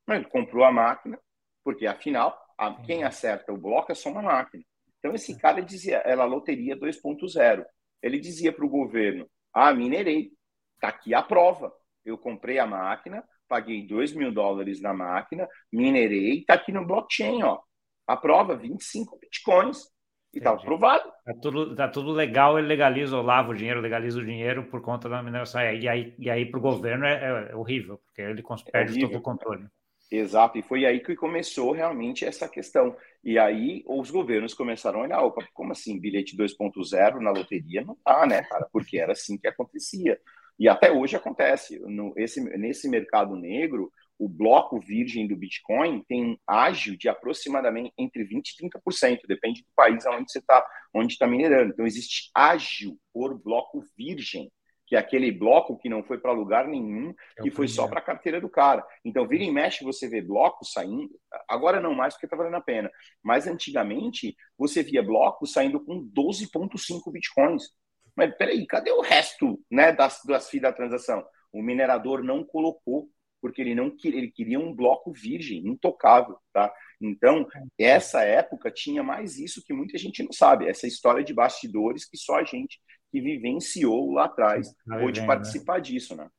Ele 0.08 0.26
comprou 0.26 0.64
a 0.64 0.72
máquina, 0.72 1.20
porque 1.64 1.86
afinal, 1.86 2.38
a, 2.58 2.74
quem 2.82 3.04
acerta 3.04 3.52
o 3.52 3.58
bloco 3.58 3.92
é 3.92 3.96
só 3.96 4.10
uma 4.10 4.22
máquina. 4.22 4.64
Então 4.98 5.14
esse 5.14 5.38
cara 5.38 5.62
dizia, 5.62 5.98
ela 5.98 6.26
loteria 6.26 6.78
2.0. 6.78 7.66
Ele 8.02 8.20
dizia 8.20 8.54
para 8.54 8.66
o 8.66 8.70
governo: 8.70 9.30
Ah, 9.54 9.74
minerei, 9.74 10.32
tá 10.80 10.88
aqui 10.88 11.14
a 11.14 11.22
prova. 11.22 11.74
Eu 12.06 12.18
comprei 12.18 12.58
a 12.58 12.66
máquina, 12.66 13.24
paguei 13.48 13.86
2 13.86 14.14
mil 14.14 14.32
dólares 14.32 14.82
na 14.82 14.94
máquina, 14.94 15.48
minerei, 15.72 16.44
tá 16.46 16.54
aqui 16.54 16.72
no 16.72 16.86
blockchain, 16.86 17.44
ó. 17.44 17.60
A 18.08 18.16
prova, 18.18 18.56
25 18.56 19.20
bitcoins. 19.20 19.90
E 20.34 20.38
estava 20.38 20.58
aprovado. 20.58 21.12
Tá 21.26 21.34
tudo, 21.42 21.76
tá 21.76 21.88
tudo 21.88 22.12
legal, 22.12 22.58
ele 22.58 22.68
legaliza, 22.68 23.18
ou 23.18 23.24
lava 23.24 23.52
o 23.52 23.56
dinheiro, 23.56 23.82
legaliza 23.82 24.20
o 24.20 24.26
dinheiro 24.26 24.64
por 24.66 24.82
conta 24.82 25.10
da 25.10 25.24
mineração. 25.24 25.62
E 25.62 25.88
aí, 25.88 26.14
e 26.20 26.30
aí 26.30 26.46
para 26.46 26.60
o 26.60 26.62
governo 26.62 27.06
é, 27.06 27.50
é, 27.52 27.56
horrível, 27.56 28.00
porque 28.06 28.22
ele 28.22 28.42
é 28.42 28.72
perde 28.72 29.00
todo 29.00 29.18
o 29.18 29.22
controle. 29.22 29.66
Exato, 30.12 30.58
e 30.58 30.64
foi 30.64 30.86
aí 30.86 31.00
que 31.02 31.16
começou 31.16 31.72
realmente 31.72 32.26
essa 32.26 32.48
questão. 32.48 32.96
E 33.24 33.38
aí 33.38 33.84
os 33.88 34.10
governos 34.10 34.54
começaram 34.56 35.02
a 35.02 35.04
olhar, 35.04 35.22
opa, 35.22 35.48
como 35.54 35.72
assim, 35.72 36.00
bilhete 36.00 36.36
2.0 36.36 37.20
na 37.20 37.32
loteria? 37.32 37.84
Não 37.84 37.96
dá, 38.06 38.26
né, 38.26 38.42
cara? 38.44 38.68
Porque 38.72 38.98
era 38.98 39.14
assim 39.14 39.38
que 39.38 39.48
acontecia. 39.48 40.20
E 40.58 40.68
até 40.68 40.92
hoje 40.92 41.16
acontece. 41.16 41.80
No, 41.80 42.14
esse, 42.18 42.42
nesse 42.58 42.90
mercado 42.90 43.36
negro, 43.36 43.92
o 44.20 44.28
bloco 44.28 44.80
virgem 44.82 45.26
do 45.26 45.38
Bitcoin 45.38 46.04
tem 46.04 46.38
ágio 46.46 46.98
de 46.98 47.08
aproximadamente 47.08 47.94
entre 47.98 48.26
20% 48.26 48.42
e 48.62 48.70
30%, 48.70 49.20
depende 49.26 49.62
do 49.62 49.70
país 49.74 50.06
onde 50.06 50.30
você 50.30 50.40
está 50.40 50.66
onde 50.94 51.14
está 51.14 51.26
minerando. 51.26 51.72
Então, 51.72 51.86
existe 51.86 52.30
ágio 52.36 52.98
por 53.14 53.42
bloco 53.42 53.82
virgem, 53.98 54.52
que 54.86 54.96
é 54.96 55.00
aquele 55.00 55.32
bloco 55.32 55.78
que 55.78 55.88
não 55.88 56.04
foi 56.04 56.18
para 56.18 56.34
lugar 56.34 56.68
nenhum, 56.68 57.14
é 57.38 57.44
que 57.44 57.52
foi 57.52 57.68
só 57.68 57.88
para 57.88 58.00
a 58.00 58.04
carteira 58.04 58.42
do 58.42 58.50
cara. 58.50 58.86
Então, 59.06 59.28
vira 59.28 59.44
e 59.44 59.52
mexe, 59.52 59.86
você 59.86 60.10
vê 60.10 60.22
blocos 60.22 60.74
saindo, 60.74 61.18
agora 61.48 61.80
não 61.80 61.94
mais 61.94 62.16
porque 62.16 62.26
está 62.26 62.36
valendo 62.36 62.56
a 62.56 62.62
pena, 62.62 62.92
mas 63.24 63.48
antigamente 63.48 64.36
você 64.58 64.84
via 64.84 65.02
blocos 65.02 65.54
saindo 65.54 65.80
com 65.80 66.04
12,5 66.04 67.12
bitcoins. 67.12 67.70
Mas 68.16 68.36
peraí, 68.36 68.66
cadê 68.68 68.92
o 68.92 69.02
resto 69.02 69.64
né, 69.72 69.94
das, 69.94 70.22
das 70.26 70.50
FII 70.50 70.60
da 70.60 70.74
transação? 70.74 71.24
O 71.54 71.62
minerador 71.62 72.24
não 72.24 72.44
colocou, 72.44 73.10
porque 73.42 73.62
ele 73.62 73.76
não 73.76 73.96
ele 74.04 74.32
queria 74.32 74.60
um 74.60 74.74
bloco 74.74 75.12
virgem, 75.12 75.68
intocável, 75.68 76.38
tá? 76.54 76.72
Então, 77.02 77.48
essa 77.78 78.24
época 78.24 78.72
tinha 78.72 79.02
mais 79.02 79.40
isso 79.40 79.64
que 79.66 79.74
muita 79.74 79.98
gente 79.98 80.24
não 80.24 80.32
sabe, 80.32 80.68
essa 80.68 80.88
história 80.88 81.24
de 81.24 81.34
bastidores 81.34 82.06
que 82.06 82.18
só 82.18 82.36
a 82.36 82.44
gente 82.44 82.80
que 83.12 83.22
vivenciou 83.22 84.12
lá 84.12 84.26
atrás 84.26 84.72
tá 84.88 85.00
pôde 85.00 85.22
né? 85.22 85.28
participar 85.28 85.76
né? 85.76 85.82
disso, 85.82 86.16
né? 86.16 86.30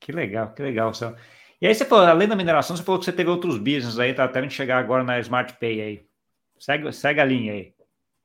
Que 0.00 0.12
legal, 0.12 0.52
que 0.54 0.62
legal, 0.62 0.92
Céu. 0.94 1.14
E 1.60 1.66
aí 1.66 1.74
você 1.74 1.84
falou, 1.84 2.06
além 2.06 2.26
da 2.26 2.34
mineração, 2.34 2.74
você 2.74 2.82
falou 2.82 2.98
que 2.98 3.04
você 3.04 3.12
teve 3.12 3.28
outros 3.28 3.58
business 3.58 3.98
aí, 3.98 4.14
tá 4.14 4.24
até 4.24 4.38
a 4.38 4.42
gente 4.42 4.54
chegar 4.54 4.78
agora 4.78 5.04
na 5.04 5.20
Smart 5.20 5.54
Pay 5.58 5.80
aí. 5.80 6.06
Segue, 6.58 6.90
segue 6.92 7.20
a 7.20 7.24
linha 7.24 7.52
aí. 7.52 7.74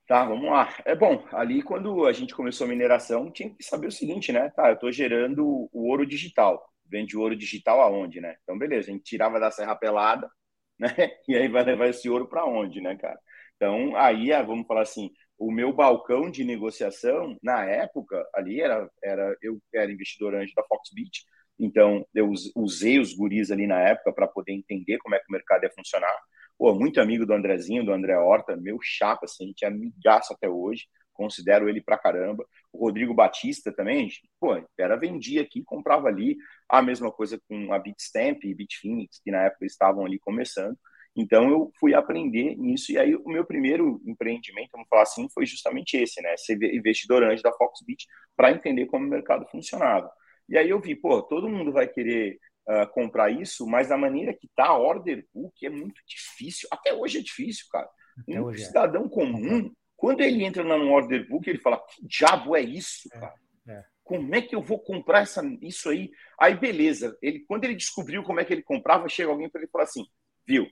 Tá, 0.08 0.24
vamos 0.24 0.50
lá. 0.50 0.74
É 0.86 0.96
bom, 0.96 1.26
ali 1.32 1.62
quando 1.62 2.06
a 2.06 2.14
gente 2.14 2.34
começou 2.36 2.66
a 2.66 2.68
mineração, 2.70 3.32
tinha 3.32 3.50
que 3.50 3.64
saber 3.64 3.88
o 3.88 3.92
seguinte, 3.92 4.32
né? 4.32 4.50
Tá, 4.52 4.70
eu 4.70 4.78
tô 4.78 4.92
gerando 4.92 5.44
o 5.46 5.90
ouro 5.90 6.06
digital. 6.06 6.64
Vende 6.88 7.18
ouro 7.18 7.36
digital 7.36 7.82
aonde, 7.82 8.22
né? 8.22 8.36
Então, 8.44 8.58
beleza, 8.58 8.90
a 8.90 8.94
gente 8.94 9.04
tirava 9.04 9.40
da 9.40 9.52
Serra 9.52 9.76
Pelada, 9.76 10.30
né? 10.80 10.90
E 11.28 11.36
aí 11.36 11.48
vai 11.48 11.64
levar 11.64 11.88
esse 11.88 12.10
ouro 12.10 12.28
para 12.28 12.46
onde, 12.46 12.82
né, 12.82 12.96
cara? 12.98 13.20
Então, 13.56 13.96
aí, 13.96 14.32
ah, 14.34 14.42
vamos 14.44 14.68
falar 14.68 14.82
assim, 14.82 15.12
o 15.38 15.52
meu 15.52 15.74
balcão 15.74 16.30
de 16.30 16.44
negociação, 16.44 17.38
na 17.42 17.66
época, 17.66 18.24
ali 18.34 18.62
era, 18.62 18.90
era 19.04 19.36
eu 19.42 19.62
era 19.74 19.92
investidor 19.92 20.36
anjo 20.36 20.54
da 20.56 20.64
Foxbit, 20.64 21.24
então 21.60 22.06
eu 22.14 22.32
usei 22.56 23.00
os 23.00 23.14
guris 23.14 23.52
ali 23.52 23.66
na 23.68 23.80
época 23.80 24.14
para 24.14 24.28
poder 24.28 24.52
entender 24.54 24.98
como 25.00 25.16
é 25.16 25.20
que 25.20 25.26
o 25.30 25.32
mercado 25.32 25.64
ia 25.64 25.72
funcionar. 25.72 26.12
Pô, 26.58 26.74
muito 26.74 27.00
amigo 27.02 27.26
do 27.26 27.34
Andrezinho, 27.34 27.86
do 27.86 27.92
André 27.94 28.18
Horta, 28.18 28.56
meu 28.56 28.78
chapa, 28.82 29.26
assim, 29.26 29.46
a 29.46 29.48
gente 29.48 29.66
é 29.66 29.68
amigaço 29.68 30.34
até 30.34 30.50
hoje, 30.50 30.86
considero 31.16 31.68
ele 31.68 31.82
pra 31.82 31.98
caramba. 31.98 32.46
O 32.72 32.86
Rodrigo 32.86 33.14
Batista 33.14 33.72
também, 33.72 34.10
pô, 34.40 34.62
era 34.78 34.96
vendia 34.96 35.42
aqui, 35.42 35.64
comprava 35.64 36.08
ali, 36.08 36.38
a 36.70 36.82
mesma 36.82 37.12
coisa 37.12 37.40
com 37.50 37.74
a 37.74 37.80
Bitstamp 37.80 38.44
e 38.44 38.54
Bitfinex, 38.54 39.20
que 39.24 39.32
na 39.32 39.46
época 39.46 39.66
estavam 39.66 40.06
ali 40.06 40.20
começando. 40.20 40.78
Então 41.16 41.50
eu 41.50 41.72
fui 41.80 41.94
aprender 41.94 42.58
nisso 42.58 42.92
e 42.92 42.98
aí 42.98 43.16
o 43.16 43.30
meu 43.30 43.46
primeiro 43.46 44.02
empreendimento, 44.06 44.72
vamos 44.74 44.88
falar 44.90 45.04
assim, 45.04 45.30
foi 45.34 45.46
justamente 45.46 45.96
esse, 45.96 46.22
né? 46.22 46.36
Ser 46.38 46.62
investidor 46.76 47.24
antes 47.24 47.42
da 47.42 47.54
Foxbit 47.54 48.06
para 48.36 48.52
entender 48.52 48.86
como 48.88 49.06
o 49.06 49.10
mercado 49.10 49.48
funcionava. 49.48 50.12
E 50.50 50.58
aí 50.58 50.70
eu 50.70 50.80
vi, 50.80 50.94
pô, 50.94 51.22
todo 51.24 51.50
mundo 51.50 51.72
vai 51.72 51.88
querer 51.88 52.38
uh, 52.68 52.88
comprar 52.92 53.30
isso, 53.30 53.66
mas 53.66 53.88
da 53.88 53.98
maneira 53.98 54.34
que 54.34 54.50
tá 54.56 54.66
a 54.66 54.78
order 54.78 55.26
book 55.34 55.66
é 55.66 55.70
muito 55.70 56.02
difícil. 56.06 56.68
Até 56.72 56.94
hoje 56.94 57.20
é 57.20 57.22
difícil, 57.22 57.66
cara. 57.72 57.90
Até 58.20 58.42
um 58.42 58.50
é. 58.50 58.58
cidadão 58.58 59.06
é. 59.06 59.10
comum, 59.10 59.72
quando 60.06 60.22
ele 60.22 60.46
entra 60.46 60.64
no 60.64 60.92
order 60.92 61.28
book, 61.28 61.50
ele 61.50 61.58
fala: 61.58 61.80
que 61.80 62.08
diabo 62.08 62.56
é 62.56 62.62
isso, 62.62 63.10
é, 63.12 63.20
cara? 63.20 63.34
É. 63.68 63.84
Como 64.04 64.36
é 64.36 64.40
que 64.40 64.56
eu 64.56 64.62
vou 64.62 64.78
comprar 64.78 65.22
essa, 65.22 65.42
isso 65.64 65.90
aí? 65.90 66.12
Aí, 66.40 66.54
beleza. 66.54 67.18
Ele, 67.24 67.40
quando 67.40 67.64
ele 67.64 67.74
descobriu 67.74 68.22
como 68.22 68.40
é 68.40 68.46
que 68.46 68.54
ele 68.54 68.62
comprava, 68.62 69.10
chega 69.10 69.32
alguém 69.32 69.50
para 69.50 69.62
ele 69.62 69.72
falar 69.72 69.86
assim: 69.86 70.06
viu, 70.46 70.70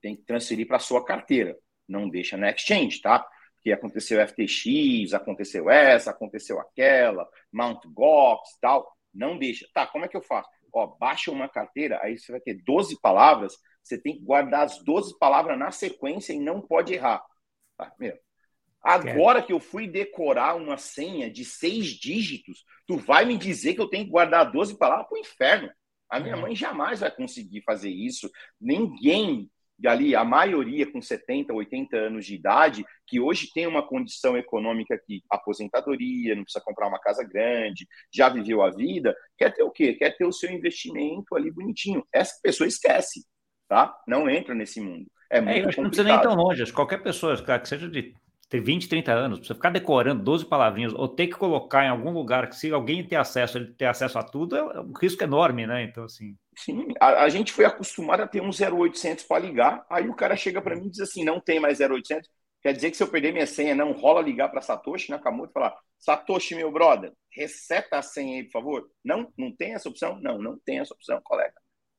tem 0.00 0.16
que 0.16 0.22
transferir 0.22 0.66
para 0.66 0.78
sua 0.78 1.04
carteira. 1.04 1.54
Não 1.86 2.08
deixa 2.08 2.38
na 2.38 2.50
exchange, 2.50 3.02
tá? 3.02 3.28
Que 3.60 3.70
aconteceu 3.70 4.26
FTX, 4.26 5.12
aconteceu 5.12 5.68
essa, 5.68 6.10
aconteceu 6.12 6.58
aquela, 6.58 7.28
Mount 7.52 7.82
Gox 7.84 8.56
tal. 8.62 8.90
Não 9.12 9.36
deixa. 9.36 9.68
Tá, 9.74 9.86
como 9.86 10.06
é 10.06 10.08
que 10.08 10.16
eu 10.16 10.22
faço? 10.22 10.48
Ó, 10.72 10.86
baixa 10.86 11.30
uma 11.30 11.50
carteira, 11.50 12.00
aí 12.02 12.16
você 12.16 12.32
vai 12.32 12.40
ter 12.40 12.54
12 12.64 12.98
palavras, 13.02 13.58
você 13.82 13.98
tem 13.98 14.14
que 14.14 14.24
guardar 14.24 14.62
as 14.62 14.82
12 14.82 15.18
palavras 15.18 15.58
na 15.58 15.70
sequência 15.70 16.32
e 16.32 16.40
não 16.40 16.62
pode 16.62 16.94
errar. 16.94 17.22
Tá, 17.76 17.92
meu. 17.98 18.18
Agora 18.82 19.42
que 19.42 19.52
eu 19.52 19.60
fui 19.60 19.86
decorar 19.86 20.54
uma 20.54 20.78
senha 20.78 21.30
de 21.30 21.44
seis 21.44 21.86
dígitos, 21.86 22.64
tu 22.86 22.96
vai 22.96 23.24
me 23.24 23.36
dizer 23.36 23.74
que 23.74 23.80
eu 23.80 23.88
tenho 23.88 24.04
que 24.04 24.10
guardar 24.10 24.50
12 24.50 24.78
palavras 24.78 25.06
para 25.06 25.16
o 25.16 25.20
inferno. 25.20 25.70
A 26.08 26.18
minha 26.18 26.34
é. 26.34 26.40
mãe 26.40 26.56
jamais 26.56 27.00
vai 27.00 27.10
conseguir 27.10 27.62
fazer 27.62 27.90
isso. 27.90 28.30
Ninguém 28.60 29.50
ali, 29.86 30.14
a 30.14 30.24
maioria 30.24 30.90
com 30.90 31.00
70, 31.00 31.52
80 31.52 31.96
anos 31.96 32.26
de 32.26 32.34
idade, 32.34 32.84
que 33.06 33.20
hoje 33.20 33.50
tem 33.52 33.66
uma 33.66 33.86
condição 33.86 34.36
econômica 34.36 35.00
que 35.06 35.22
aposentadoria, 35.30 36.34
não 36.34 36.42
precisa 36.42 36.64
comprar 36.64 36.88
uma 36.88 36.98
casa 36.98 37.24
grande, 37.24 37.86
já 38.12 38.28
viveu 38.28 38.62
a 38.62 38.70
vida, 38.70 39.16
quer 39.38 39.54
ter 39.54 39.62
o 39.62 39.70
quê? 39.70 39.94
Quer 39.94 40.16
ter 40.16 40.26
o 40.26 40.32
seu 40.32 40.50
investimento 40.50 41.34
ali 41.34 41.50
bonitinho. 41.50 42.04
Essa 42.12 42.38
pessoa 42.42 42.68
esquece, 42.68 43.24
tá? 43.68 43.94
Não 44.06 44.28
entra 44.28 44.54
nesse 44.54 44.80
mundo. 44.80 45.06
É 45.30 45.40
muito 45.40 45.56
é, 45.56 45.62
eu 45.62 45.68
acho 45.68 45.76
que 45.76 45.82
não 45.82 45.90
precisa 45.90 46.08
nem 46.08 46.18
ir 46.18 46.22
tão 46.22 46.34
longe. 46.34 46.72
Qualquer 46.72 47.02
pessoa, 47.02 47.36
que 47.60 47.68
seja 47.68 47.88
de 47.88 48.14
ter 48.50 48.60
20, 48.60 48.88
30 48.88 49.12
anos, 49.12 49.46
você 49.46 49.54
ficar 49.54 49.70
decorando 49.70 50.24
12 50.24 50.44
palavrinhas 50.44 50.92
ou 50.92 51.06
ter 51.06 51.28
que 51.28 51.34
colocar 51.36 51.84
em 51.84 51.88
algum 51.88 52.10
lugar 52.10 52.48
que 52.48 52.56
se 52.56 52.72
alguém 52.72 53.06
ter 53.06 53.14
acesso, 53.14 53.56
ele 53.56 53.72
ter 53.74 53.86
acesso 53.86 54.18
a 54.18 54.24
tudo, 54.24 54.56
é 54.56 54.80
um 54.80 54.92
risco 54.92 55.22
enorme, 55.22 55.68
né? 55.68 55.84
Então, 55.84 56.02
assim. 56.02 56.36
Sim, 56.58 56.88
a, 57.00 57.22
a 57.22 57.28
gente 57.28 57.52
foi 57.52 57.64
acostumado 57.64 58.22
a 58.22 58.26
ter 58.26 58.42
um 58.42 58.50
0800 58.50 59.24
para 59.24 59.40
ligar, 59.40 59.86
aí 59.88 60.08
o 60.08 60.16
cara 60.16 60.36
chega 60.36 60.60
para 60.60 60.74
mim 60.74 60.88
e 60.88 60.90
diz 60.90 61.00
assim: 61.00 61.24
não 61.24 61.40
tem 61.40 61.60
mais 61.60 61.78
0800. 61.78 62.28
Quer 62.60 62.74
dizer 62.74 62.90
que 62.90 62.96
se 62.96 63.02
eu 63.04 63.08
perder 63.08 63.32
minha 63.32 63.46
senha, 63.46 63.74
não 63.74 63.92
rola 63.92 64.20
ligar 64.20 64.48
para 64.48 64.60
Satoshi 64.60 65.12
Nakamoto 65.12 65.50
e 65.50 65.54
falar: 65.54 65.74
Satoshi, 66.00 66.56
meu 66.56 66.72
brother, 66.72 67.12
reseta 67.32 67.98
a 67.98 68.02
senha 68.02 68.38
aí, 68.38 68.44
por 68.44 68.52
favor. 68.52 68.90
Não, 69.04 69.32
não 69.38 69.54
tem 69.54 69.74
essa 69.74 69.88
opção? 69.88 70.20
Não, 70.20 70.38
não 70.38 70.58
tem 70.58 70.80
essa 70.80 70.92
opção, 70.92 71.20
colega. 71.22 71.54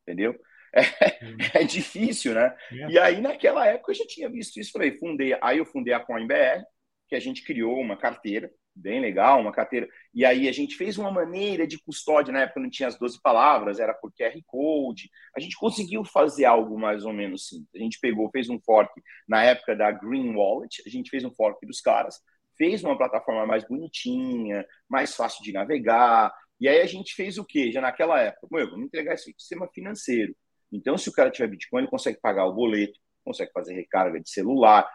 Entendeu? 0.06 0.36
É, 0.74 0.82
é 1.62 1.64
difícil, 1.64 2.34
né? 2.34 2.56
É. 2.72 2.92
E 2.92 3.00
aí, 3.00 3.22
naquela 3.22 3.66
época, 3.68 3.92
eu 3.92 3.96
já 3.96 4.06
tinha 4.08 4.30
visto 4.30 4.60
isso. 4.60 4.72
Falei, 4.72 4.98
fundei. 4.98 5.38
Aí 5.42 5.58
eu 5.58 5.66
fundei 5.66 5.94
a 5.94 6.00
CoinBR, 6.00 6.64
que 7.08 7.16
a 7.16 7.20
gente 7.20 7.44
criou 7.44 7.80
uma 7.80 7.98
carteira 7.98 8.52
bem 8.76 9.00
legal, 9.00 9.42
uma 9.42 9.52
carteira. 9.52 9.88
E 10.14 10.26
aí 10.26 10.48
a 10.48 10.52
gente 10.52 10.76
fez 10.76 10.98
uma 10.98 11.12
maneira 11.12 11.68
de 11.68 11.78
custódia, 11.80 12.34
na 12.34 12.42
época 12.42 12.60
não 12.60 12.70
tinha 12.70 12.88
as 12.88 12.98
12 12.98 13.20
palavras, 13.22 13.80
era 13.80 13.94
por 13.94 14.12
QR 14.14 14.34
Code. 14.46 15.10
A 15.36 15.40
gente 15.40 15.56
conseguiu 15.58 16.04
fazer 16.06 16.46
algo 16.46 16.80
mais 16.80 17.06
ou 17.06 17.14
menos 17.14 17.48
simples. 17.48 17.70
A 17.76 17.80
gente 17.80 18.00
pegou, 18.00 18.30
fez 18.32 18.50
um 18.50 18.60
fork 18.60 18.92
na 19.28 19.44
época 19.44 19.76
da 19.76 19.92
Green 19.92 20.34
Wallet, 20.34 20.82
a 20.86 20.90
gente 20.90 21.10
fez 21.10 21.24
um 21.24 21.32
fork 21.32 21.66
dos 21.66 21.82
caras, 21.82 22.20
fez 22.58 22.84
uma 22.84 22.98
plataforma 22.98 23.46
mais 23.46 23.68
bonitinha, 23.68 24.66
mais 24.90 25.16
fácil 25.16 25.44
de 25.44 25.52
navegar. 25.52 26.34
E 26.60 26.68
aí 26.68 26.82
a 26.82 26.86
gente 26.86 27.14
fez 27.14 27.38
o 27.38 27.46
quê? 27.46 27.72
Já 27.72 27.82
naquela 27.82 28.20
época, 28.22 28.48
meu, 28.52 28.70
vamos 28.70 28.86
entregar 28.86 29.16
esse 29.16 29.34
sistema 29.38 29.68
financeiro. 29.74 30.36
Então, 30.72 30.98
se 30.98 31.10
o 31.10 31.12
cara 31.12 31.30
tiver 31.30 31.48
Bitcoin, 31.48 31.82
ele 31.82 31.92
consegue 31.92 32.20
pagar 32.20 32.46
o 32.46 32.54
boleto, 32.54 33.00
consegue 33.24 33.52
fazer 33.52 33.74
recarga 33.74 34.20
de 34.20 34.30
celular. 34.30 34.90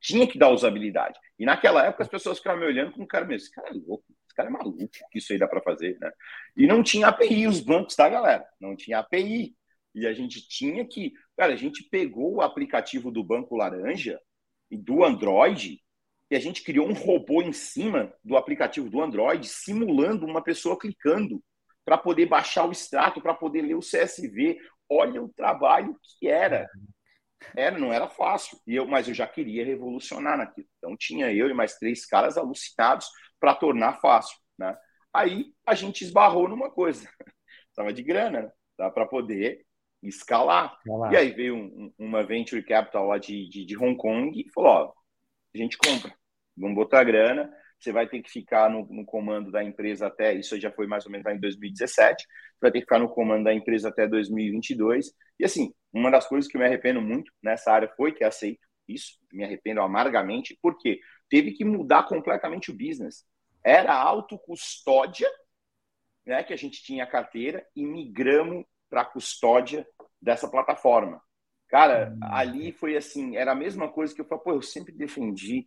Tinha 0.00 0.26
que 0.26 0.38
dar 0.38 0.50
usabilidade. 0.50 1.18
E 1.38 1.44
naquela 1.44 1.84
época 1.86 2.02
as 2.02 2.08
pessoas 2.08 2.38
ficavam 2.38 2.60
me 2.60 2.66
olhando 2.66 2.92
com 2.92 3.02
o 3.02 3.06
cara 3.06 3.24
mesmo. 3.24 3.46
Esse 3.46 3.54
cara 3.54 3.68
é 3.68 3.72
louco, 3.72 4.04
esse 4.26 4.34
cara 4.34 4.48
é 4.48 4.52
maluco, 4.52 4.88
que 5.10 5.18
isso 5.18 5.32
aí 5.32 5.38
dá 5.38 5.48
para 5.48 5.62
fazer, 5.62 5.98
né? 6.00 6.10
E 6.56 6.66
não 6.66 6.82
tinha 6.82 7.08
API 7.08 7.46
os 7.46 7.60
bancos, 7.60 7.94
tá, 7.94 8.08
galera? 8.08 8.46
Não 8.60 8.76
tinha 8.76 8.98
API. 8.98 9.54
E 9.94 10.06
a 10.06 10.12
gente 10.12 10.46
tinha 10.48 10.84
que. 10.86 11.12
Cara, 11.36 11.52
a 11.52 11.56
gente 11.56 11.84
pegou 11.84 12.34
o 12.34 12.42
aplicativo 12.42 13.10
do 13.10 13.22
Banco 13.22 13.56
Laranja 13.56 14.20
e 14.70 14.76
do 14.76 15.04
Android 15.04 15.80
e 16.30 16.36
a 16.36 16.40
gente 16.40 16.62
criou 16.62 16.88
um 16.88 16.94
robô 16.94 17.42
em 17.42 17.52
cima 17.52 18.12
do 18.24 18.36
aplicativo 18.36 18.90
do 18.90 19.00
Android, 19.00 19.46
simulando 19.46 20.26
uma 20.26 20.42
pessoa 20.42 20.78
clicando 20.78 21.42
para 21.84 21.98
poder 21.98 22.26
baixar 22.26 22.66
o 22.66 22.72
extrato, 22.72 23.20
para 23.20 23.34
poder 23.34 23.62
ler 23.62 23.74
o 23.74 23.80
CSV 23.80 24.58
olha 24.94 25.22
o 25.22 25.28
trabalho 25.28 25.98
que 26.02 26.28
era. 26.28 26.68
Era, 27.54 27.78
não 27.78 27.92
era 27.92 28.08
fácil. 28.08 28.58
E 28.66 28.74
eu, 28.74 28.86
mas 28.86 29.06
eu 29.08 29.14
já 29.14 29.26
queria 29.26 29.64
revolucionar 29.64 30.38
naquilo. 30.38 30.66
Então 30.78 30.96
tinha 30.96 31.32
eu 31.32 31.48
e 31.48 31.54
mais 31.54 31.76
três 31.76 32.06
caras 32.06 32.38
alucinados 32.38 33.08
para 33.38 33.54
tornar 33.54 34.00
fácil. 34.00 34.36
Né? 34.58 34.76
Aí 35.12 35.52
a 35.66 35.74
gente 35.74 36.02
esbarrou 36.02 36.48
numa 36.48 36.70
coisa. 36.70 37.08
Estava 37.68 37.92
de 37.92 38.02
grana, 38.02 38.42
né? 38.78 38.90
para 38.90 39.06
poder 39.06 39.66
escalar. 40.02 40.78
E 41.12 41.16
aí 41.16 41.32
veio 41.32 41.56
um, 41.56 41.92
uma 41.98 42.22
venture 42.22 42.62
capital 42.62 43.08
lá 43.08 43.18
de, 43.18 43.48
de, 43.48 43.64
de 43.64 43.76
Hong 43.76 43.96
Kong 43.96 44.38
e 44.38 44.50
falou: 44.52 44.70
ó, 44.70 44.92
a 45.54 45.58
gente 45.58 45.76
compra, 45.76 46.14
vamos 46.56 46.76
botar 46.76 47.04
grana 47.04 47.52
você 47.84 47.92
vai 47.92 48.08
ter 48.08 48.22
que 48.22 48.30
ficar 48.30 48.70
no, 48.70 48.86
no, 48.86 49.04
comando 49.04 49.50
da 49.50 49.62
empresa 49.62 50.06
até, 50.06 50.32
isso 50.32 50.58
já 50.58 50.70
foi 50.70 50.86
mais 50.86 51.04
ou 51.04 51.12
menos 51.12 51.26
em 51.26 51.38
2017, 51.38 52.26
vai 52.60 52.72
ter 52.72 52.78
que 52.78 52.84
ficar 52.84 52.98
no 52.98 53.08
comando 53.08 53.44
da 53.44 53.54
empresa 53.54 53.90
até 53.90 54.06
2022. 54.06 55.12
E 55.38 55.44
assim, 55.44 55.72
uma 55.92 56.10
das 56.10 56.26
coisas 56.26 56.50
que 56.50 56.56
eu 56.56 56.60
me 56.60 56.66
arrependo 56.66 57.00
muito 57.00 57.30
nessa 57.42 57.70
área 57.70 57.88
foi 57.96 58.12
que 58.12 58.24
aceito 58.24 58.60
isso, 58.88 59.18
me 59.32 59.44
arrependo 59.44 59.80
amargamente, 59.80 60.58
porque 60.60 61.00
teve 61.28 61.52
que 61.52 61.64
mudar 61.64 62.04
completamente 62.04 62.70
o 62.70 62.76
business. 62.76 63.24
Era 63.64 63.94
autocustódia, 63.94 65.28
né, 66.26 66.42
que 66.42 66.52
a 66.52 66.56
gente 66.56 66.82
tinha 66.82 67.04
a 67.04 67.10
carteira, 67.10 67.66
e 67.74 67.84
migramos 67.84 68.64
para 68.90 69.02
a 69.02 69.06
custódia 69.06 69.86
dessa 70.20 70.48
plataforma. 70.48 71.20
Cara, 71.68 72.14
hum. 72.14 72.20
ali 72.22 72.72
foi 72.72 72.96
assim, 72.96 73.36
era 73.36 73.52
a 73.52 73.56
mesma 73.56 73.90
coisa 73.90 74.14
que 74.14 74.20
eu 74.20 74.24
falei, 74.26 74.44
pô, 74.44 74.52
eu 74.52 74.62
sempre 74.62 74.92
defendi 74.92 75.66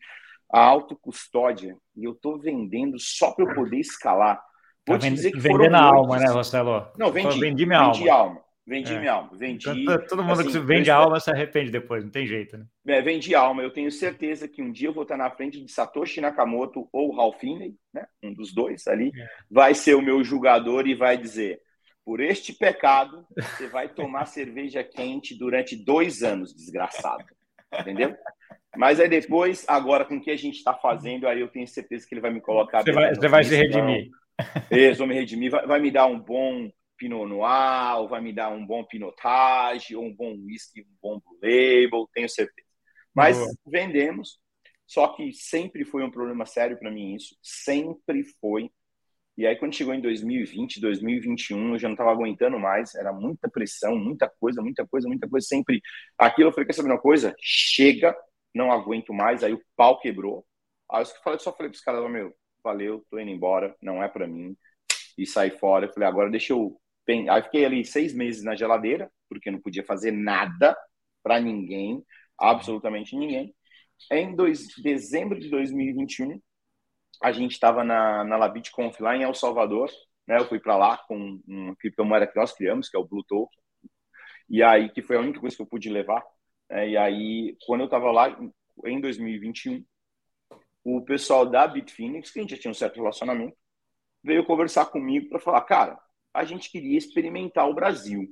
a 0.51 0.60
autocustódia 0.60 1.75
e 1.95 2.05
eu 2.05 2.13
estou 2.13 2.39
vendendo 2.39 2.99
só 2.99 3.31
para 3.31 3.45
eu 3.45 3.55
poder 3.55 3.77
escalar. 3.77 4.41
Vou 4.88 4.97
tá 4.97 5.07
te 5.07 5.13
dizer 5.13 5.31
que 5.31 5.39
vendendo 5.39 5.75
a 5.75 5.81
alma, 5.81 6.17
né, 6.17 6.27
Rossello? 6.27 6.88
Não, 6.97 7.12
vendi. 7.12 7.39
Vendi 7.39 7.65
minha 7.65 7.91
vendi 7.91 8.10
alma. 8.10 8.29
alma. 8.29 8.47
Vendi 8.65 8.93
é. 8.93 8.99
minha 8.99 9.13
alma. 9.13 9.29
Vendi. 9.33 9.69
Então, 9.69 10.05
todo 10.07 10.23
mundo 10.23 10.41
assim, 10.41 10.51
que 10.51 10.60
vende 10.60 10.91
a 10.91 10.95
alma 10.97 11.19
se 11.21 11.31
arrepende 11.31 11.71
depois, 11.71 12.03
não 12.03 12.12
tem 12.12 12.27
jeito, 12.27 12.57
né? 12.57 12.65
É, 12.88 13.01
vendi 13.01 13.33
alma. 13.33 13.63
Eu 13.63 13.71
tenho 13.71 13.89
certeza 13.89 14.47
que 14.47 14.62
um 14.62 14.71
dia 14.71 14.89
eu 14.89 14.93
vou 14.93 15.03
estar 15.03 15.15
na 15.15 15.29
frente 15.29 15.63
de 15.63 15.71
Satoshi 15.71 16.19
Nakamoto 16.19 16.88
ou 16.91 17.15
Ralph 17.15 17.39
Finney, 17.39 17.75
né? 17.93 18.05
Um 18.21 18.33
dos 18.33 18.53
dois 18.53 18.86
ali, 18.88 19.10
é. 19.15 19.27
vai 19.49 19.73
ser 19.73 19.95
o 19.95 20.01
meu 20.01 20.21
julgador 20.21 20.86
e 20.86 20.95
vai 20.95 21.17
dizer: 21.17 21.62
por 22.03 22.19
este 22.19 22.53
pecado, 22.53 23.25
você 23.36 23.67
vai 23.67 23.88
tomar 23.88 24.25
cerveja 24.27 24.83
quente 24.83 25.38
durante 25.38 25.75
dois 25.75 26.21
anos, 26.21 26.53
desgraçado. 26.53 27.25
Entendeu? 27.73 28.15
Mas 28.75 28.99
aí 28.99 29.10
depois, 29.10 29.65
agora 29.67 30.06
com 30.06 30.17
o 30.17 30.21
que 30.21 30.32
a 30.32 30.36
gente 30.36 30.58
está 30.58 30.73
fazendo, 30.73 31.27
aí 31.27 31.39
eu 31.39 31.47
tenho 31.47 31.67
certeza 31.67 32.06
que 32.08 32.13
ele 32.13 32.21
vai 32.21 32.32
me 32.32 32.41
colocar. 32.41 32.84
Você 32.84 32.91
vai, 32.91 33.15
você 33.15 33.27
vai 33.27 33.43
se 33.43 33.56
redimir. 33.56 34.10
Eles 34.69 34.97
vão 34.97 35.08
me 35.08 35.15
redimir, 35.15 35.49
vai, 35.49 35.65
vai, 35.65 35.80
me 35.80 35.89
dar 35.89 36.06
um 36.06 36.19
bom 36.19 36.69
Pinot 36.97 37.27
Noir, 37.27 37.97
ou 37.99 38.08
vai 38.08 38.21
me 38.21 38.34
dar 38.34 38.49
um 38.49 38.65
bom 38.65 38.84
Pinotage, 38.84 39.95
ou 39.95 40.03
um 40.03 40.13
bom 40.13 40.36
whisky, 40.45 40.82
um 40.82 40.95
bom 41.01 41.21
Label, 41.41 42.08
tenho 42.13 42.30
certeza. 42.30 42.67
Mas 43.15 43.38
Boa. 43.38 43.51
vendemos, 43.65 44.39
só 44.86 45.08
que 45.10 45.34
sempre 45.34 45.84
foi 45.86 46.03
um 46.03 46.12
problema 46.12 46.45
sério 46.45 46.77
para 46.77 46.91
mim 46.91 47.15
isso, 47.15 47.36
sempre 47.41 48.23
foi. 48.39 48.69
E 49.38 49.45
aí, 49.45 49.56
quando 49.56 49.75
chegou 49.75 49.93
em 49.93 50.01
2020, 50.01 50.82
2021, 50.82 51.73
eu 51.73 51.80
já 51.80 51.88
não 51.88 51.93
estava 51.93 52.12
aguentando 52.12 52.60
mais, 52.60 52.95
era 52.95 53.13
muita 53.13 53.47
pressão, 53.47 53.95
muita 53.95 54.27
coisa, 54.27 54.63
muita 54.63 54.86
coisa, 54.88 55.08
muita 55.08 55.30
coisa, 55.30 55.45
sempre 55.45 55.80
aquilo. 56.17 56.49
Eu 56.49 56.53
falei: 56.53 56.65
quer 56.65 56.73
saber 56.73 56.89
uma 56.89 56.99
coisa? 56.99 57.36
Chega, 57.39 58.15
não 58.57 58.71
aguento 58.71 59.13
mais. 59.13 59.43
Aí 59.43 59.53
o 59.53 59.61
pau 59.75 59.99
quebrou. 59.99 60.45
Aí 60.91 61.03
eu 61.03 61.05
falei, 61.23 61.39
só 61.39 61.51
falei 61.53 61.69
para 61.71 61.77
os 61.77 61.83
caras: 61.83 62.11
meu, 62.11 62.33
valeu, 62.63 63.05
tô 63.09 63.19
indo 63.19 63.31
embora, 63.31 63.75
não 63.81 64.03
é 64.03 64.07
para 64.07 64.27
mim. 64.27 64.57
E 65.17 65.25
saí 65.25 65.51
fora. 65.51 65.85
Eu 65.85 65.93
falei: 65.93 66.09
agora 66.09 66.29
deixa 66.29 66.53
eu. 66.53 66.79
Aí 67.29 67.43
fiquei 67.43 67.65
ali 67.65 67.85
seis 67.85 68.13
meses 68.13 68.43
na 68.43 68.55
geladeira, 68.55 69.09
porque 69.29 69.49
não 69.51 69.61
podia 69.61 69.83
fazer 69.83 70.11
nada 70.11 70.75
para 71.23 71.39
ninguém, 71.39 72.03
absolutamente 72.37 73.15
ninguém. 73.15 73.55
Em 74.11 74.35
dois, 74.35 74.67
dezembro 74.81 75.39
de 75.39 75.49
2021, 75.49 76.39
a 77.23 77.31
gente 77.31 77.53
estava 77.53 77.83
na, 77.83 78.23
na 78.23 78.37
LabitConf 78.37 78.99
lá 78.99 79.15
em 79.15 79.23
El 79.23 79.33
Salvador, 79.33 79.89
né? 80.27 80.37
Eu 80.37 80.47
fui 80.47 80.59
para 80.59 80.75
lá 80.77 80.97
com 81.07 81.41
uma 81.47 81.75
criptomoeda 81.77 82.27
que 82.27 82.35
nós 82.35 82.53
criamos, 82.53 82.89
que 82.89 82.97
é 82.97 82.99
o 82.99 83.07
Blue 83.07 83.23
Token, 83.23 83.59
e 84.49 84.61
aí 84.63 84.89
que 84.89 85.01
foi 85.01 85.15
a 85.17 85.19
única 85.19 85.39
coisa 85.39 85.55
que 85.55 85.61
eu 85.61 85.67
pude 85.67 85.89
levar. 85.89 86.23
Né? 86.69 86.89
E 86.89 86.97
aí, 86.97 87.58
quando 87.65 87.82
eu 87.82 87.86
estava 87.86 88.12
lá 88.12 88.30
em 88.86 89.01
2021, 89.01 89.84
o 90.84 91.01
pessoal 91.03 91.45
da 91.45 91.67
Bitfinex, 91.67 92.32
que 92.32 92.39
a 92.39 92.41
gente 92.41 92.56
já 92.56 92.62
tinha 92.62 92.71
um 92.71 92.75
certo 92.75 92.97
relacionamento, 92.97 93.58
veio 94.23 94.45
conversar 94.45 94.86
comigo 94.88 95.30
para 95.30 95.39
falar, 95.39 95.62
cara, 95.62 95.99
a 96.34 96.43
gente 96.45 96.69
queria 96.71 96.97
experimentar 96.97 97.69
o 97.69 97.73
Brasil. 97.73 98.27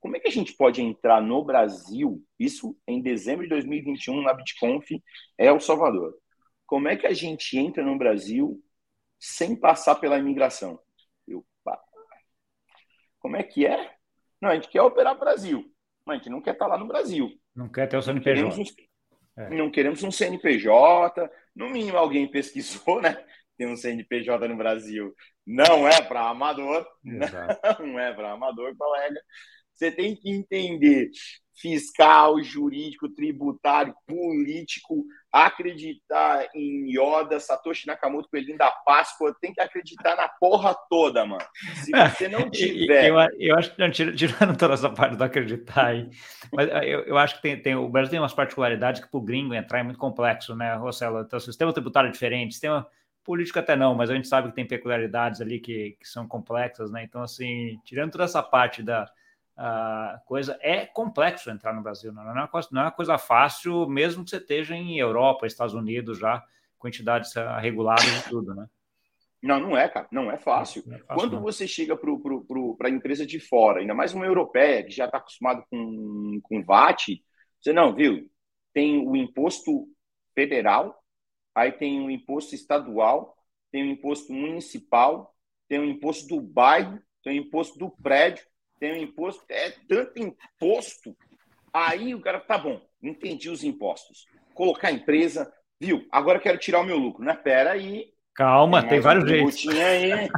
Como 0.00 0.16
é 0.16 0.20
que 0.20 0.28
a 0.28 0.32
gente 0.32 0.54
pode 0.54 0.82
entrar 0.82 1.22
no 1.22 1.42
Brasil? 1.44 2.22
Isso 2.38 2.76
em 2.86 3.00
dezembro 3.00 3.44
de 3.44 3.50
2021 3.50 4.22
na 4.22 4.34
BitConf, 4.34 4.90
El 5.38 5.60
Salvador 5.60 6.14
como 6.66 6.88
é 6.88 6.96
que 6.96 7.06
a 7.06 7.12
gente 7.12 7.58
entra 7.58 7.84
no 7.84 7.96
Brasil 7.96 8.62
sem 9.18 9.54
passar 9.56 9.96
pela 9.96 10.18
imigração? 10.18 10.80
Eu, 11.26 11.44
como 13.18 13.36
é 13.36 13.42
que 13.42 13.66
é? 13.66 13.96
Não, 14.40 14.50
a 14.50 14.54
gente 14.54 14.68
quer 14.68 14.82
operar 14.82 15.18
Brasil, 15.18 15.72
mas 16.06 16.14
a 16.14 16.18
gente 16.18 16.30
não 16.30 16.40
quer 16.40 16.52
estar 16.52 16.66
lá 16.66 16.78
no 16.78 16.86
Brasil. 16.86 17.30
Não 17.54 17.68
quer 17.68 17.88
ter 17.88 17.96
o 17.96 18.02
CNPJ. 18.02 18.42
Não 18.42 18.50
queremos 18.52 18.58
um, 18.58 19.42
é. 19.42 19.50
não 19.50 19.70
queremos 19.70 20.02
um 20.02 20.10
CNPJ. 20.10 21.30
No 21.54 21.70
mínimo, 21.70 21.96
alguém 21.96 22.30
pesquisou, 22.30 23.00
né? 23.00 23.16
Tem 23.56 23.66
um 23.66 23.76
CNPJ 23.76 24.48
no 24.48 24.56
Brasil. 24.56 25.14
Não 25.46 25.86
é 25.86 26.02
para 26.02 26.28
amador. 26.28 26.86
Exato. 27.04 27.82
Não 27.84 27.98
é 27.98 28.12
para 28.12 28.32
amador, 28.32 28.74
colega. 28.76 29.20
Você 29.72 29.90
tem 29.90 30.16
que 30.16 30.30
entender 30.30 31.10
fiscal, 31.56 32.42
jurídico, 32.42 33.08
tributário, 33.08 33.94
político, 34.06 35.04
acreditar 35.34 36.48
em 36.54 36.88
Yoda, 36.88 37.40
Satoshi 37.40 37.88
Nakamoto, 37.88 38.28
Coelhinho 38.28 38.56
da 38.56 38.70
Páscoa, 38.70 39.34
tem 39.40 39.52
que 39.52 39.60
acreditar 39.60 40.14
na 40.14 40.28
porra 40.28 40.72
toda, 40.88 41.26
mano. 41.26 41.44
Se 41.74 41.90
você 41.90 42.28
não 42.28 42.48
tiver. 42.48 43.08
Eu, 43.08 43.16
eu 43.40 43.58
acho 43.58 43.74
que, 43.74 44.12
tirando 44.12 44.56
toda 44.56 44.74
essa 44.74 44.88
parte 44.88 45.16
do 45.16 45.24
acreditar 45.24 45.86
aí, 45.86 46.08
mas 46.52 46.70
ah, 46.70 46.86
eu, 46.86 47.00
eu 47.00 47.18
acho 47.18 47.34
que 47.34 47.42
tem, 47.42 47.60
tem, 47.60 47.74
o 47.74 47.88
Brasil 47.88 48.12
tem 48.12 48.20
umas 48.20 48.32
particularidades 48.32 49.02
que 49.02 49.10
para 49.10 49.18
o 49.18 49.22
gringo 49.22 49.52
entrar 49.52 49.80
é 49.80 49.82
muito 49.82 49.98
complexo, 49.98 50.54
né, 50.54 50.72
Rossello? 50.76 51.22
Então, 51.22 51.40
sistema 51.40 51.72
tributário 51.72 52.08
é 52.08 52.12
diferente, 52.12 52.52
sistema 52.52 52.86
político 53.24 53.58
até 53.58 53.74
não, 53.74 53.92
mas 53.92 54.10
a 54.10 54.14
gente 54.14 54.28
sabe 54.28 54.50
que 54.50 54.54
tem 54.54 54.68
peculiaridades 54.68 55.40
ali 55.40 55.58
que, 55.58 55.96
que 55.98 56.08
são 56.08 56.28
complexas, 56.28 56.92
né? 56.92 57.02
Então, 57.02 57.20
assim, 57.22 57.76
tirando 57.84 58.12
toda 58.12 58.22
essa 58.22 58.42
parte 58.42 58.84
da 58.84 59.10
a 59.56 60.20
coisa 60.26 60.58
é 60.60 60.84
complexo 60.84 61.50
entrar 61.50 61.72
no 61.72 61.82
Brasil, 61.82 62.12
não 62.12 62.22
é, 62.22 62.32
uma 62.32 62.48
coisa, 62.48 62.68
não 62.72 62.80
é 62.82 62.84
uma 62.86 62.90
coisa 62.90 63.16
fácil, 63.18 63.88
mesmo 63.88 64.24
que 64.24 64.30
você 64.30 64.38
esteja 64.38 64.74
em 64.74 64.98
Europa, 64.98 65.46
Estados 65.46 65.74
Unidos 65.74 66.18
já, 66.18 66.44
com 66.78 66.88
entidades 66.88 67.36
ah, 67.36 67.58
reguladas 67.58 68.04
e 68.04 68.28
tudo, 68.28 68.54
né? 68.54 68.68
Não, 69.40 69.60
não 69.60 69.76
é, 69.76 69.88
cara, 69.88 70.08
não 70.10 70.30
é 70.30 70.38
fácil. 70.38 70.82
Não 70.86 70.96
é 70.96 70.98
fácil 71.00 71.14
Quando 71.14 71.36
não. 71.36 71.42
você 71.42 71.68
chega 71.68 71.96
para 71.96 72.88
a 72.88 72.90
empresa 72.90 73.26
de 73.26 73.38
fora, 73.38 73.80
ainda 73.80 73.94
mais 73.94 74.14
uma 74.14 74.24
europeia 74.24 74.82
que 74.82 74.90
já 74.90 75.04
está 75.04 75.18
acostumado 75.18 75.64
com, 75.70 76.40
com 76.42 76.64
VAT, 76.64 77.22
você 77.60 77.72
não, 77.72 77.94
viu? 77.94 78.28
Tem 78.72 79.06
o 79.06 79.14
imposto 79.14 79.86
federal, 80.34 80.98
aí 81.54 81.70
tem 81.72 82.04
o 82.04 82.10
imposto 82.10 82.54
estadual, 82.54 83.36
tem 83.70 83.82
o 83.82 83.86
imposto 83.86 84.32
municipal, 84.32 85.34
tem 85.68 85.78
o 85.78 85.84
imposto 85.84 86.26
do 86.26 86.40
bairro, 86.40 86.98
tem 87.22 87.38
o 87.38 87.42
imposto 87.42 87.78
do 87.78 87.90
prédio, 87.90 88.44
tem 88.84 88.92
um 88.92 88.96
imposto, 88.96 89.42
é 89.48 89.70
tanto 89.88 90.20
imposto. 90.20 91.16
Aí 91.72 92.14
o 92.14 92.20
cara, 92.20 92.38
tá 92.38 92.58
bom, 92.58 92.82
entendi 93.02 93.48
os 93.48 93.64
impostos. 93.64 94.26
Colocar 94.52 94.88
a 94.88 94.92
empresa, 94.92 95.50
viu? 95.80 96.06
Agora 96.12 96.38
quero 96.38 96.58
tirar 96.58 96.80
o 96.80 96.84
meu 96.84 96.98
lucro, 96.98 97.24
né? 97.24 97.34
Pera 97.34 97.72
aí. 97.72 98.12
Calma, 98.34 98.82
tem, 98.82 98.90
tem 98.90 99.00
vários 99.00 99.26
jeitos. 99.26 99.66
aí. 99.68 100.28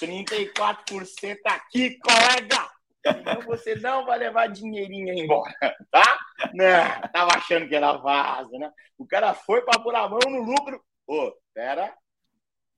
34% 0.00 1.38
aqui, 1.44 1.98
colega! 1.98 2.70
Então 3.06 3.42
você 3.42 3.74
não 3.74 4.06
vai 4.06 4.18
levar 4.18 4.46
dinheirinho 4.46 5.12
embora, 5.12 5.52
tá? 5.90 6.18
Não, 6.54 7.10
tava 7.12 7.36
achando 7.36 7.68
que 7.68 7.76
era 7.76 7.98
vaza, 7.98 8.58
né? 8.58 8.72
O 8.96 9.06
cara 9.06 9.34
foi 9.34 9.60
para 9.60 9.78
pôr 9.78 9.94
a 9.94 10.08
mão 10.08 10.20
no 10.26 10.40
lucro. 10.40 10.82
Ô, 11.06 11.34
pera, 11.52 11.94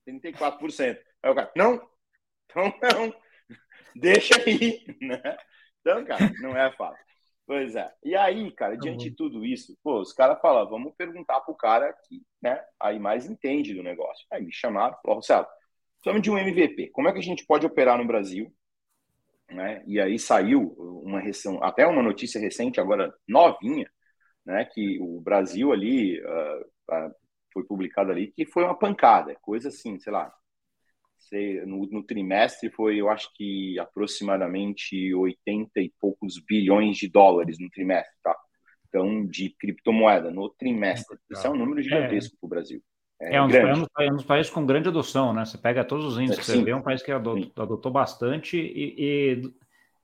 34%. 0.04 0.98
Aí 1.22 1.30
o 1.30 1.35
cara, 1.35 1.52
não, 1.54 1.80
não, 2.56 2.74
não 2.82 3.25
deixa 3.98 4.35
aí, 4.40 4.85
né? 5.00 5.20
Então, 5.80 6.04
cara, 6.04 6.32
não 6.40 6.56
é 6.56 6.70
fácil. 6.72 7.04
Pois 7.46 7.76
é. 7.76 7.92
E 8.02 8.16
aí, 8.16 8.50
cara, 8.50 8.74
tá 8.74 8.80
diante 8.80 9.09
de 9.09 9.16
tudo 9.16 9.44
isso, 9.44 9.78
pô, 9.82 10.00
os 10.00 10.12
caras 10.12 10.40
falam, 10.40 10.68
vamos 10.68 10.94
perguntar 10.96 11.40
pro 11.40 11.54
cara 11.54 11.92
que, 11.92 12.20
né, 12.42 12.61
aí 12.80 12.98
mais 12.98 13.24
entende 13.26 13.72
do 13.72 13.85
negócio. 13.85 14.26
Aí 14.32 14.44
me 14.44 14.52
chamaram, 14.52 14.96
falaram, 15.00 15.16
Marcelo, 15.18 15.46
precisamos 15.94 16.22
de 16.22 16.30
um 16.30 16.38
MVP. 16.38 16.90
Como 16.90 17.09
é 17.09 17.12
que 17.12 17.20
a 17.20 17.22
gente 17.22 17.46
pode 17.46 17.64
operar 17.64 17.98
no 17.98 18.06
Brasil? 18.06 18.52
Né? 19.48 19.85
E 19.87 20.00
aí 20.00 20.18
saiu 20.18 20.74
uma 21.04 21.22
até 21.62 21.87
uma 21.87 22.02
notícia 22.02 22.40
recente, 22.40 22.80
agora 22.80 23.14
novinha, 23.28 23.88
né, 24.44 24.64
que 24.64 24.98
o 25.00 25.20
Brasil 25.20 25.72
ali 25.72 26.20
uh, 26.20 26.61
uh, 26.90 27.14
foi 27.52 27.64
publicado 27.64 28.11
ali, 28.11 28.32
que 28.32 28.44
foi 28.44 28.64
uma 28.64 28.76
pancada, 28.76 29.37
coisa 29.40 29.68
assim, 29.68 30.00
sei 30.00 30.12
lá, 30.12 30.32
no, 31.66 31.86
no, 31.86 32.02
trimestre 32.02 32.70
foi, 32.70 32.96
eu 32.96 33.08
acho 33.08 33.30
que 33.34 33.78
aproximadamente 33.78 35.14
80 35.14 35.80
e 35.80 35.92
poucos 36.00 36.38
bilhões 36.38 36.96
de 36.96 37.08
dólares 37.08 37.58
no 37.58 37.70
trimestre, 37.70 38.14
tá? 38.22 38.36
Então, 38.88 39.26
de 39.26 39.50
criptomoeda 39.50 40.30
no 40.30 40.48
trimestre. 40.50 41.18
Isso 41.30 41.46
é 41.46 41.50
um 41.50 41.56
número 41.56 41.82
gigantesco 41.82 42.34
é. 42.34 42.38
para 42.38 42.46
o 42.46 42.50
Brasil. 42.50 42.82
É, 43.20 43.36
é, 43.36 43.42
um 43.42 43.46
dos, 43.46 43.56
é, 43.56 44.12
um 44.12 44.16
dos, 44.16 44.24
países 44.24 44.52
com 44.52 44.66
grande 44.66 44.88
adoção, 44.88 45.32
né? 45.32 45.44
Você 45.44 45.56
pega 45.56 45.84
todos 45.84 46.04
os 46.04 46.18
índices 46.18 46.38
que 46.38 46.52
você 46.52 46.62
vê, 46.62 46.70
é 46.70 46.76
um 46.76 46.82
país 46.82 47.02
que 47.02 47.10
adotou, 47.10 47.62
adotou 47.62 47.90
bastante 47.90 48.58
e, 48.58 48.94
e, 48.98 49.42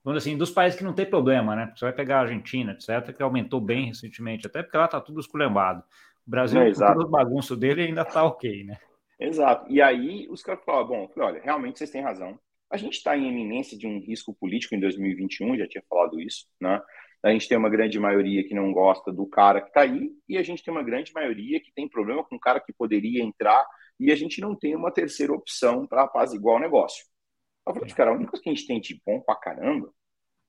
vamos 0.02 0.22
assim, 0.22 0.36
dos 0.36 0.50
países 0.50 0.78
que 0.78 0.84
não 0.84 0.94
tem 0.94 1.04
problema, 1.04 1.54
né? 1.54 1.72
Você 1.76 1.84
vai 1.84 1.92
pegar 1.92 2.18
a 2.18 2.20
Argentina, 2.22 2.72
etc., 2.72 3.14
que 3.14 3.22
aumentou 3.22 3.60
bem 3.60 3.86
recentemente, 3.86 4.46
até 4.46 4.62
porque 4.62 4.78
lá 4.78 4.86
está 4.86 5.00
tudo 5.00 5.20
esculhambado. 5.20 5.82
O 6.26 6.30
Brasil, 6.30 6.60
é, 6.60 6.72
com 6.72 6.78
todo 6.78 7.06
o 7.06 7.10
bagunço 7.10 7.54
dele, 7.54 7.82
ainda 7.82 8.02
está 8.02 8.24
ok, 8.24 8.64
né? 8.64 8.78
Exato. 9.18 9.70
E 9.70 9.80
aí 9.80 10.26
os 10.28 10.42
caras 10.42 10.64
falaram, 10.64 10.88
bom, 10.88 11.12
olha, 11.16 11.40
realmente 11.40 11.78
vocês 11.78 11.90
têm 11.90 12.02
razão. 12.02 12.38
A 12.70 12.76
gente 12.76 12.94
está 12.94 13.16
em 13.16 13.28
eminência 13.28 13.76
de 13.76 13.86
um 13.86 14.00
risco 14.00 14.34
político 14.34 14.74
em 14.74 14.80
2021, 14.80 15.56
já 15.58 15.68
tinha 15.68 15.84
falado 15.88 16.18
isso, 16.20 16.46
né? 16.60 16.82
A 17.22 17.30
gente 17.30 17.48
tem 17.48 17.56
uma 17.56 17.68
grande 17.68 18.00
maioria 18.00 18.42
que 18.42 18.54
não 18.54 18.72
gosta 18.72 19.12
do 19.12 19.26
cara 19.26 19.60
que 19.60 19.68
está 19.68 19.82
aí, 19.82 20.10
e 20.28 20.36
a 20.36 20.42
gente 20.42 20.64
tem 20.64 20.72
uma 20.72 20.82
grande 20.82 21.12
maioria 21.12 21.60
que 21.60 21.72
tem 21.72 21.88
problema 21.88 22.24
com 22.24 22.34
o 22.34 22.40
cara 22.40 22.58
que 22.58 22.72
poderia 22.72 23.22
entrar, 23.22 23.64
e 24.00 24.10
a 24.10 24.16
gente 24.16 24.40
não 24.40 24.56
tem 24.56 24.74
uma 24.74 24.90
terceira 24.90 25.32
opção 25.32 25.86
para 25.86 26.02
apaziguar 26.02 26.56
o 26.56 26.58
negócio. 26.58 27.04
Eu 27.66 27.74
falei, 27.74 27.94
cara, 27.94 28.10
a 28.10 28.14
única 28.14 28.30
coisa 28.30 28.42
que 28.42 28.50
a 28.50 28.54
gente 28.54 28.66
tem 28.66 28.80
de 28.80 29.00
bom 29.06 29.20
pra 29.20 29.36
caramba 29.36 29.92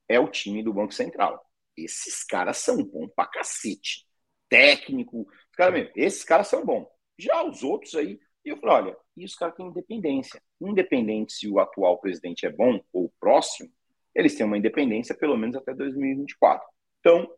é 0.07 0.19
o 0.19 0.27
time 0.27 0.63
do 0.63 0.73
Banco 0.73 0.93
Central. 0.93 1.45
Esses 1.77 2.23
caras 2.23 2.57
são 2.57 2.83
bons 2.83 3.11
pra 3.15 3.27
cacete. 3.27 4.05
Técnico, 4.49 5.27
cara 5.53 5.71
mesmo, 5.71 5.91
esses 5.95 6.23
caras 6.23 6.47
são 6.47 6.65
bons. 6.65 6.87
Já 7.19 7.43
os 7.43 7.63
outros 7.63 7.93
aí, 7.95 8.19
E 8.45 8.49
eu 8.49 8.57
falei, 8.57 8.75
olha, 8.75 8.97
e 9.15 9.25
os 9.25 9.35
caras 9.35 9.55
têm 9.55 9.67
independência. 9.67 10.41
Independente 10.59 11.33
se 11.33 11.47
o 11.47 11.59
atual 11.59 11.99
presidente 11.99 12.45
é 12.45 12.51
bom 12.51 12.81
ou 12.91 13.11
próximo, 13.19 13.69
eles 14.13 14.35
têm 14.35 14.45
uma 14.45 14.57
independência 14.57 15.15
pelo 15.15 15.37
menos 15.37 15.55
até 15.55 15.73
2024. 15.73 16.67
Então, 16.99 17.29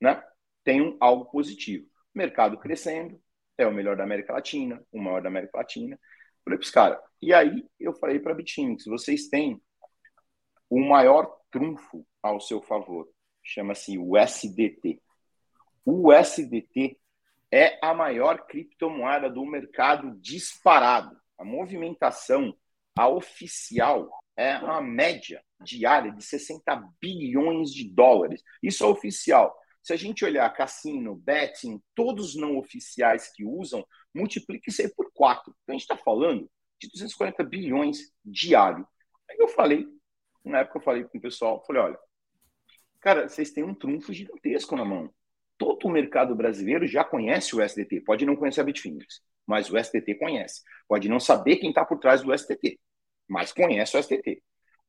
né, 0.00 0.22
tem 0.64 0.80
um, 0.80 0.96
algo 1.00 1.26
positivo. 1.26 1.86
Mercado 2.14 2.58
crescendo, 2.58 3.20
é 3.56 3.66
o 3.66 3.72
melhor 3.72 3.96
da 3.96 4.04
América 4.04 4.32
Latina, 4.32 4.82
o 4.92 5.00
maior 5.00 5.22
da 5.22 5.28
América 5.28 5.58
Latina. 5.58 5.98
Falei 6.44 6.58
para 6.58 6.64
os 6.64 6.70
caras. 6.70 6.98
E 7.20 7.32
aí 7.34 7.66
eu 7.78 7.92
falei 7.94 8.18
para 8.18 8.32
a 8.32 8.34
Bitfinex, 8.34 8.84
vocês 8.86 9.28
têm 9.28 9.60
o 10.70 10.80
maior 10.80 11.38
trunfo 11.50 12.06
ao 12.22 12.40
seu 12.40 12.62
favor. 12.62 13.08
Chama-se 13.42 13.98
o 13.98 14.16
SDT. 14.16 15.00
O 15.84 16.12
SDT 16.12 16.98
é 17.50 17.78
a 17.82 17.94
maior 17.94 18.46
criptomoeda 18.46 19.30
do 19.30 19.44
mercado 19.44 20.18
disparado. 20.20 21.16
A 21.38 21.44
movimentação, 21.44 22.54
a 22.96 23.08
oficial, 23.08 24.10
é 24.36 24.58
uma 24.58 24.80
média 24.80 25.42
diária 25.60 26.12
de 26.12 26.24
60 26.24 26.76
bilhões 27.00 27.72
de 27.72 27.88
dólares. 27.92 28.42
Isso 28.62 28.84
é 28.84 28.86
oficial. 28.86 29.56
Se 29.82 29.92
a 29.92 29.96
gente 29.96 30.24
olhar 30.24 30.48
cassino, 30.50 31.16
betting, 31.16 31.82
todos 31.94 32.36
não 32.36 32.58
oficiais 32.58 33.32
que 33.34 33.44
usam, 33.44 33.84
multiplique 34.14 34.70
isso 34.70 34.82
aí 34.82 34.94
por 34.94 35.10
quatro. 35.12 35.54
Então 35.62 35.74
a 35.74 35.78
gente 35.78 35.90
está 35.90 35.96
falando 35.96 36.48
de 36.80 36.88
240 36.88 37.42
bilhões 37.44 38.12
diário. 38.24 38.86
Aí 39.28 39.36
eu 39.38 39.48
falei, 39.48 39.86
na 40.44 40.60
época 40.60 40.78
eu 40.78 40.82
falei 40.82 41.04
com 41.04 41.18
o 41.18 41.20
pessoal, 41.20 41.64
falei, 41.66 41.82
olha, 41.82 41.98
cara, 43.00 43.28
vocês 43.28 43.50
têm 43.50 43.64
um 43.64 43.74
trunfo 43.74 44.12
gigantesco 44.12 44.76
na 44.76 44.84
mão. 44.84 45.12
Todo 45.58 45.86
o 45.86 45.90
mercado 45.90 46.34
brasileiro 46.34 46.86
já 46.86 47.04
conhece 47.04 47.54
o 47.54 47.60
SDT. 47.60 48.02
Pode 48.02 48.24
não 48.24 48.36
conhecer 48.36 48.60
a 48.60 48.64
Bitfinex, 48.64 49.20
mas 49.46 49.70
o 49.70 49.76
SDT 49.76 50.14
conhece. 50.14 50.62
Pode 50.86 51.08
não 51.08 51.20
saber 51.20 51.56
quem 51.56 51.70
está 51.70 51.84
por 51.84 51.98
trás 51.98 52.22
do 52.22 52.32
SDT, 52.32 52.78
mas 53.28 53.52
conhece 53.52 53.96
o 53.96 53.98
SDT. 53.98 54.42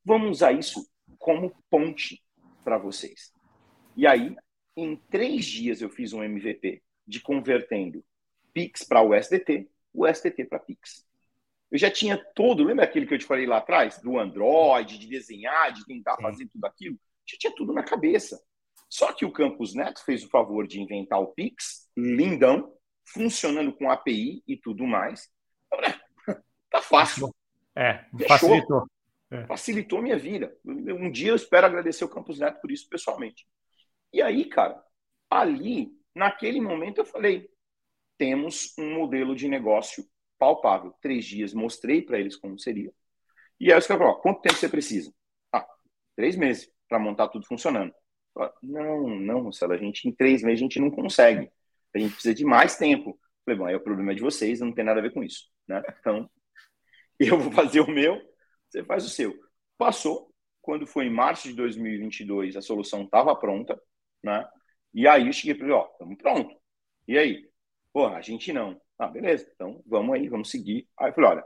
Vamos 0.04 0.30
usar 0.30 0.52
isso 0.52 0.88
como 1.18 1.52
ponte 1.68 2.22
para 2.64 2.78
vocês. 2.78 3.32
E 3.96 4.06
aí, 4.06 4.34
em 4.76 4.96
três 5.10 5.44
dias, 5.44 5.82
eu 5.82 5.90
fiz 5.90 6.12
um 6.12 6.22
MVP 6.22 6.82
de 7.06 7.20
convertendo 7.20 8.04
Pix 8.52 8.84
para 8.84 9.02
o 9.02 9.12
SDT, 9.12 9.68
o 9.92 10.06
SDT 10.06 10.44
para 10.44 10.58
Pix. 10.58 11.04
Eu 11.70 11.78
já 11.78 11.90
tinha 11.90 12.16
todo, 12.34 12.64
lembra 12.64 12.84
aquele 12.84 13.06
que 13.06 13.14
eu 13.14 13.18
te 13.18 13.24
falei 13.24 13.46
lá 13.46 13.58
atrás? 13.58 13.98
Do 13.98 14.18
Android, 14.18 14.98
de 14.98 15.06
desenhar, 15.06 15.72
de 15.72 15.84
tentar 15.84 16.16
fazer 16.16 16.48
tudo 16.48 16.64
aquilo? 16.64 16.98
Já 17.26 17.36
tinha 17.38 17.54
tudo 17.54 17.72
na 17.72 17.82
cabeça. 17.82 18.40
Só 18.90 19.12
que 19.12 19.24
o 19.24 19.32
Campus 19.32 19.72
Neto 19.72 20.04
fez 20.04 20.24
o 20.24 20.28
favor 20.28 20.66
de 20.66 20.80
inventar 20.80 21.20
o 21.20 21.28
Pix, 21.28 21.88
lindão, 21.96 22.74
funcionando 23.04 23.72
com 23.72 23.88
API 23.88 24.42
e 24.46 24.56
tudo 24.56 24.84
mais. 24.84 25.30
Tá 26.68 26.82
fácil. 26.82 27.34
É, 27.74 28.04
facilitou. 28.26 28.86
É. 29.30 29.46
Facilitou 29.46 30.02
minha 30.02 30.18
vida. 30.18 30.56
Um 30.64 31.10
dia 31.10 31.30
eu 31.30 31.36
espero 31.36 31.66
agradecer 31.66 32.04
o 32.04 32.08
Campus 32.08 32.40
Neto 32.40 32.60
por 32.60 32.70
isso 32.70 32.88
pessoalmente. 32.88 33.46
E 34.12 34.20
aí, 34.20 34.44
cara, 34.44 34.82
ali, 35.28 35.92
naquele 36.14 36.60
momento, 36.60 36.98
eu 36.98 37.04
falei: 37.04 37.48
temos 38.18 38.76
um 38.76 38.94
modelo 38.94 39.36
de 39.36 39.48
negócio 39.48 40.04
palpável. 40.38 40.92
Três 41.00 41.24
dias 41.24 41.54
mostrei 41.54 42.02
para 42.02 42.18
eles 42.18 42.36
como 42.36 42.58
seria. 42.58 42.92
E 43.58 43.72
aí 43.72 43.78
os 43.78 43.86
caras 43.86 44.02
falaram: 44.02 44.20
quanto 44.20 44.42
tempo 44.42 44.56
você 44.56 44.68
precisa? 44.68 45.12
Ah, 45.52 45.66
três 46.16 46.34
meses 46.34 46.68
para 46.88 46.98
montar 46.98 47.28
tudo 47.28 47.46
funcionando. 47.46 47.94
Não, 48.62 49.08
não, 49.18 49.44
Marcelo, 49.44 49.72
a 49.72 49.76
gente 49.76 50.08
em 50.08 50.12
três 50.12 50.42
meses 50.42 50.60
a 50.60 50.62
gente 50.62 50.80
não 50.80 50.90
consegue. 50.90 51.50
A 51.94 51.98
gente 51.98 52.12
precisa 52.12 52.34
de 52.34 52.44
mais 52.44 52.76
tempo. 52.76 53.18
Falei, 53.44 53.58
bom, 53.58 53.66
aí 53.66 53.74
o 53.74 53.80
problema 53.80 54.12
é 54.12 54.14
de 54.14 54.22
vocês, 54.22 54.60
não 54.60 54.72
tem 54.72 54.84
nada 54.84 55.00
a 55.00 55.02
ver 55.02 55.12
com 55.12 55.22
isso. 55.22 55.50
Né? 55.66 55.82
Então, 55.98 56.30
eu 57.18 57.38
vou 57.38 57.52
fazer 57.52 57.80
o 57.80 57.90
meu, 57.90 58.20
você 58.68 58.84
faz 58.84 59.04
o 59.04 59.10
seu. 59.10 59.34
Passou. 59.76 60.30
Quando 60.62 60.86
foi 60.86 61.06
em 61.06 61.10
março 61.10 61.48
de 61.48 61.54
2022, 61.54 62.54
a 62.54 62.60
solução 62.60 63.02
estava 63.04 63.34
pronta, 63.34 63.80
né? 64.22 64.46
E 64.92 65.08
aí 65.08 65.26
eu 65.26 65.32
cheguei 65.32 65.54
para 65.54 65.64
ele, 65.64 65.72
ó, 65.74 65.88
estamos 65.90 66.16
pronto. 66.18 66.54
E 67.08 67.16
aí? 67.16 67.48
Pô, 67.92 68.06
a 68.06 68.20
gente 68.20 68.52
não. 68.52 68.80
Ah, 68.98 69.08
beleza, 69.08 69.50
então 69.54 69.82
vamos 69.86 70.14
aí, 70.14 70.28
vamos 70.28 70.50
seguir. 70.50 70.86
Aí 70.98 71.08
eu 71.08 71.14
falei, 71.14 71.30
olha, 71.30 71.44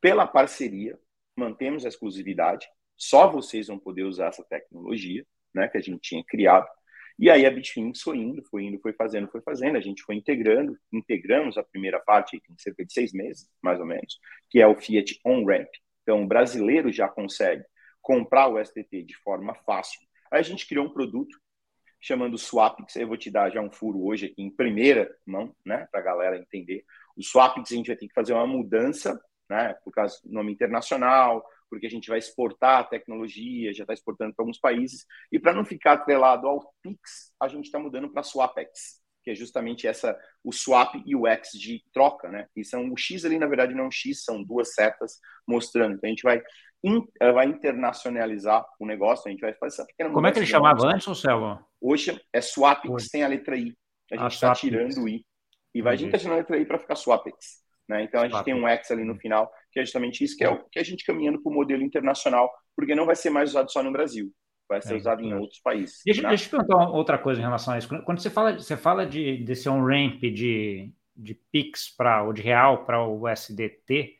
pela 0.00 0.26
parceria, 0.26 0.98
mantemos 1.36 1.84
a 1.84 1.88
exclusividade, 1.88 2.68
só 2.96 3.28
vocês 3.28 3.66
vão 3.66 3.78
poder 3.78 4.04
usar 4.04 4.28
essa 4.28 4.44
tecnologia, 4.44 5.26
né, 5.54 5.68
que 5.68 5.78
a 5.78 5.80
gente 5.80 6.00
tinha 6.00 6.24
criado. 6.24 6.66
E 7.18 7.30
aí 7.30 7.46
a 7.46 7.50
Bitfinex 7.50 8.00
foi 8.00 8.18
indo, 8.18 8.42
foi 8.44 8.64
indo, 8.64 8.80
foi 8.80 8.92
fazendo, 8.92 9.28
foi 9.28 9.40
fazendo, 9.42 9.76
a 9.76 9.80
gente 9.80 10.02
foi 10.02 10.16
integrando, 10.16 10.76
integramos 10.92 11.56
a 11.58 11.62
primeira 11.62 12.00
parte 12.00 12.36
em 12.36 12.58
cerca 12.58 12.84
de 12.84 12.92
seis 12.92 13.12
meses, 13.12 13.48
mais 13.62 13.78
ou 13.78 13.86
menos, 13.86 14.18
que 14.50 14.60
é 14.60 14.66
o 14.66 14.74
Fiat 14.74 15.20
On-Ramp. 15.24 15.68
Então, 16.02 16.22
o 16.22 16.26
brasileiro 16.26 16.90
já 16.90 17.08
consegue 17.08 17.64
comprar 18.00 18.48
o 18.48 18.62
STT 18.62 19.04
de 19.04 19.16
forma 19.18 19.54
fácil. 19.54 20.00
Aí 20.30 20.40
a 20.40 20.42
gente 20.42 20.66
criou 20.66 20.86
um 20.86 20.92
produto 20.92 21.38
chamando 22.00 22.36
Swapix, 22.36 22.96
eu 22.96 23.06
vou 23.06 23.16
te 23.16 23.30
dar 23.30 23.50
já 23.50 23.60
um 23.60 23.70
furo 23.70 24.04
hoje 24.04 24.26
aqui 24.26 24.42
em 24.42 24.50
primeira 24.50 25.14
mão, 25.24 25.54
né, 25.64 25.86
para 25.92 26.00
a 26.00 26.02
galera 26.02 26.36
entender. 26.36 26.84
O 27.16 27.22
Swapix 27.22 27.70
a 27.70 27.76
gente 27.76 27.86
vai 27.86 27.96
ter 27.96 28.08
que 28.08 28.14
fazer 28.14 28.32
uma 28.32 28.46
mudança, 28.46 29.22
né, 29.48 29.74
por 29.84 29.92
causa 29.92 30.18
do 30.24 30.32
nome 30.32 30.52
internacional, 30.52 31.46
porque 31.72 31.86
a 31.86 31.90
gente 31.90 32.10
vai 32.10 32.18
exportar 32.18 32.80
a 32.80 32.84
tecnologia, 32.84 33.72
já 33.72 33.84
está 33.84 33.94
exportando 33.94 34.34
para 34.34 34.42
alguns 34.42 34.58
países, 34.58 35.06
e 35.32 35.38
para 35.38 35.54
não 35.54 35.64
ficar 35.64 35.94
atrelado 35.94 36.46
ao 36.46 36.60
Pix, 36.82 37.32
a 37.40 37.48
gente 37.48 37.64
está 37.64 37.78
mudando 37.78 38.10
para 38.12 38.22
Swapex, 38.22 39.00
que 39.24 39.30
é 39.30 39.34
justamente 39.34 39.86
essa 39.86 40.14
o 40.44 40.52
swap 40.52 40.96
e 41.06 41.16
o 41.16 41.26
X 41.26 41.52
de 41.52 41.82
troca, 41.90 42.28
né? 42.28 42.46
E 42.54 42.62
são 42.62 42.92
o 42.92 42.96
X 42.98 43.24
ali 43.24 43.38
na 43.38 43.46
verdade 43.46 43.74
não 43.74 43.84
é 43.84 43.86
um 43.86 43.90
X, 43.90 44.22
são 44.22 44.44
duas 44.44 44.74
setas 44.74 45.18
mostrando. 45.48 45.94
Então 45.94 46.08
a 46.08 46.10
gente 46.10 46.22
vai 46.22 46.42
in, 46.84 47.06
vai 47.32 47.46
internacionalizar 47.46 48.66
o 48.78 48.84
negócio, 48.84 49.26
a 49.26 49.30
gente 49.30 49.40
vai 49.40 49.54
fazer 49.54 49.76
essa 49.76 49.86
pequena 49.86 50.12
Como 50.12 50.26
é 50.26 50.32
que 50.32 50.40
ele 50.40 50.46
chamava 50.46 50.86
antes, 50.86 51.04
Celso? 51.04 51.58
Hoje 51.80 52.20
é 52.34 52.42
Swapix, 52.42 53.08
tem 53.08 53.22
a 53.22 53.28
letra 53.28 53.56
I. 53.56 53.74
A 54.12 54.16
gente 54.18 54.34
está 54.34 54.52
ah, 54.52 54.54
tirando 54.54 55.04
o 55.04 55.08
I. 55.08 55.24
E 55.74 55.80
vai, 55.80 55.94
a 55.94 55.96
gente 55.96 56.08
está 56.08 56.18
tirando 56.18 56.34
a 56.34 56.40
letra 56.40 56.58
I 56.58 56.66
para 56.66 56.78
ficar 56.78 56.96
Swapix. 56.96 57.62
Né? 57.88 58.04
Então 58.04 58.20
a 58.22 58.28
gente 58.28 58.44
tem 58.44 58.54
um 58.54 58.66
X 58.66 58.90
ali 58.90 59.04
no 59.04 59.16
final, 59.16 59.50
que 59.70 59.80
é 59.80 59.84
justamente 59.84 60.22
isso, 60.24 60.36
que 60.36 60.44
é 60.44 60.48
o 60.48 60.64
que 60.70 60.78
a 60.78 60.84
gente 60.84 61.04
caminhando 61.04 61.42
para 61.42 61.50
o 61.50 61.54
modelo 61.54 61.82
internacional, 61.82 62.50
porque 62.76 62.94
não 62.94 63.06
vai 63.06 63.16
ser 63.16 63.30
mais 63.30 63.50
usado 63.50 63.70
só 63.70 63.82
no 63.82 63.92
Brasil, 63.92 64.32
vai 64.68 64.80
ser 64.80 64.94
é, 64.94 64.96
usado 64.96 65.22
em 65.22 65.34
outros 65.34 65.60
países. 65.60 66.00
Deixa, 66.04 66.22
né? 66.22 66.28
deixa 66.28 66.46
eu 66.46 66.50
perguntar 66.50 66.90
outra 66.90 67.18
coisa 67.18 67.40
em 67.40 67.44
relação 67.44 67.74
a 67.74 67.78
isso. 67.78 67.88
Quando 68.04 68.20
você 68.20 68.30
fala, 68.30 68.54
você 68.54 68.76
fala 68.76 69.06
de, 69.06 69.38
desse 69.44 69.68
on-ramp 69.68 70.20
de, 70.20 70.92
de 71.16 71.34
PIX 71.50 71.94
para 71.96 72.22
o 72.22 72.32
de 72.32 72.42
real 72.42 72.84
para 72.84 73.02
o 73.02 73.28
USDT, 73.28 74.18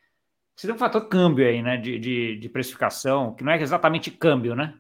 você 0.55 0.67
tem 0.67 0.75
um 0.75 0.79
fator 0.79 1.09
câmbio 1.09 1.47
aí, 1.47 1.63
né? 1.63 1.77
De, 1.77 1.99
de, 1.99 2.37
de 2.37 2.49
precificação, 2.49 3.35
que 3.35 3.43
não 3.43 3.53
é 3.53 3.61
exatamente 3.61 4.11
câmbio, 4.11 4.55
né? 4.55 4.75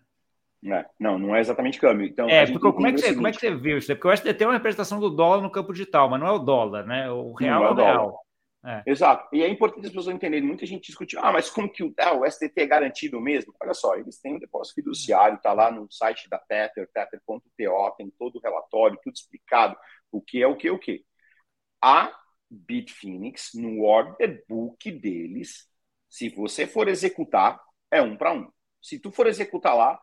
É, 0.65 0.87
não, 0.99 1.19
não 1.19 1.35
é 1.35 1.41
exatamente 1.41 1.81
câmbio. 1.81 2.07
Então, 2.07 2.29
é, 2.29 2.47
porque 2.47 2.73
como 2.73 2.87
é, 2.87 2.93
que 2.93 2.99
você, 2.99 3.15
como 3.15 3.27
é 3.27 3.33
que 3.33 3.41
você 3.41 3.53
viu 3.53 3.79
isso? 3.79 3.89
Porque 3.97 4.07
o 4.07 4.13
SDT 4.13 4.45
é 4.45 4.47
uma 4.47 4.53
representação 4.53 5.01
do 5.01 5.11
dólar 5.11 5.43
no 5.43 5.51
campo 5.51 5.73
digital, 5.73 6.09
mas 6.09 6.21
não 6.21 6.29
é 6.29 6.31
o 6.31 6.39
dólar, 6.39 6.87
né? 6.87 7.11
O 7.11 7.33
real 7.33 7.65
é, 7.65 7.67
é 7.67 7.71
o 7.71 7.75
real. 7.75 8.21
É. 8.65 8.83
Exato. 8.87 9.29
E 9.35 9.43
é 9.43 9.49
importante 9.49 9.87
as 9.87 9.93
pessoas 9.93 10.15
entenderem. 10.15 10.47
Muita 10.47 10.65
gente 10.65 10.87
discute, 10.87 11.17
ah, 11.19 11.33
mas 11.33 11.51
como 11.51 11.71
que 11.71 11.83
o, 11.83 11.93
ah, 11.99 12.13
o 12.13 12.31
STT 12.31 12.61
é 12.61 12.67
garantido 12.67 13.21
mesmo? 13.21 13.53
Olha 13.61 13.75
só, 13.75 13.97
eles 13.97 14.21
têm 14.21 14.37
um 14.37 14.39
depósito 14.39 14.77
fiduciário, 14.77 15.37
está 15.37 15.53
lá 15.53 15.71
no 15.71 15.91
site 15.91 16.29
da 16.29 16.39
Tether, 16.39 16.89
tether.to, 16.93 17.97
tem 17.97 18.11
todo 18.19 18.37
o 18.37 18.41
relatório, 18.41 18.99
tudo 19.03 19.15
explicado, 19.15 19.77
o 20.13 20.23
que 20.23 20.41
é 20.41 20.47
o 20.47 20.57
que 20.57 20.69
é 20.69 20.73
o 20.73 20.79
que. 20.79 21.05
A 21.83 22.15
Bitfinex, 22.49 23.51
no 23.55 23.83
order 23.83 24.45
book 24.49 24.91
deles, 24.93 25.67
se 26.09 26.29
você 26.29 26.67
for 26.67 26.87
executar, 26.87 27.61
é 27.91 28.01
um 28.01 28.17
para 28.17 28.33
um. 28.33 28.49
Se 28.81 28.99
tu 28.99 29.11
for 29.11 29.27
executar 29.27 29.75
lá, 29.75 30.01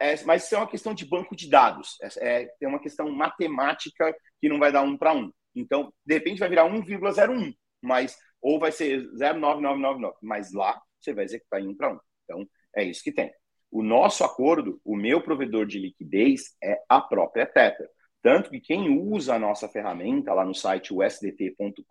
é, 0.00 0.24
mas 0.24 0.44
isso 0.44 0.54
é 0.54 0.58
uma 0.58 0.70
questão 0.70 0.94
de 0.94 1.04
banco 1.04 1.36
de 1.36 1.48
dados. 1.48 1.96
É, 2.18 2.48
é 2.60 2.68
uma 2.68 2.80
questão 2.80 3.10
matemática 3.10 4.14
que 4.40 4.48
não 4.48 4.58
vai 4.58 4.72
dar 4.72 4.82
um 4.82 4.96
para 4.96 5.14
um. 5.14 5.30
Então, 5.54 5.92
de 6.04 6.14
repente, 6.14 6.40
vai 6.40 6.48
virar 6.48 6.64
1,01, 6.68 7.54
mas 7.82 8.16
ou 8.40 8.58
vai 8.58 8.72
ser 8.72 9.02
0,9999, 9.12 10.14
mas 10.20 10.52
lá 10.52 10.80
você 11.00 11.14
vai 11.14 11.24
executar 11.24 11.60
em 11.60 11.68
um 11.68 11.76
para 11.76 11.92
um. 11.92 11.98
Então, 12.24 12.48
é 12.74 12.82
isso 12.84 13.02
que 13.02 13.12
tem. 13.12 13.30
O 13.70 13.82
nosso 13.82 14.24
acordo, 14.24 14.80
o 14.84 14.96
meu 14.96 15.22
provedor 15.22 15.64
de 15.66 15.78
liquidez 15.78 16.56
é 16.62 16.78
a 16.88 17.00
própria 17.00 17.46
Tether. 17.46 17.88
Tanto 18.20 18.50
que 18.50 18.60
quem 18.60 18.98
usa 18.98 19.34
a 19.34 19.38
nossa 19.38 19.68
ferramenta 19.68 20.34
lá 20.34 20.44
no 20.44 20.54
site 20.54 20.92
usdt.com.vc, 20.92 21.84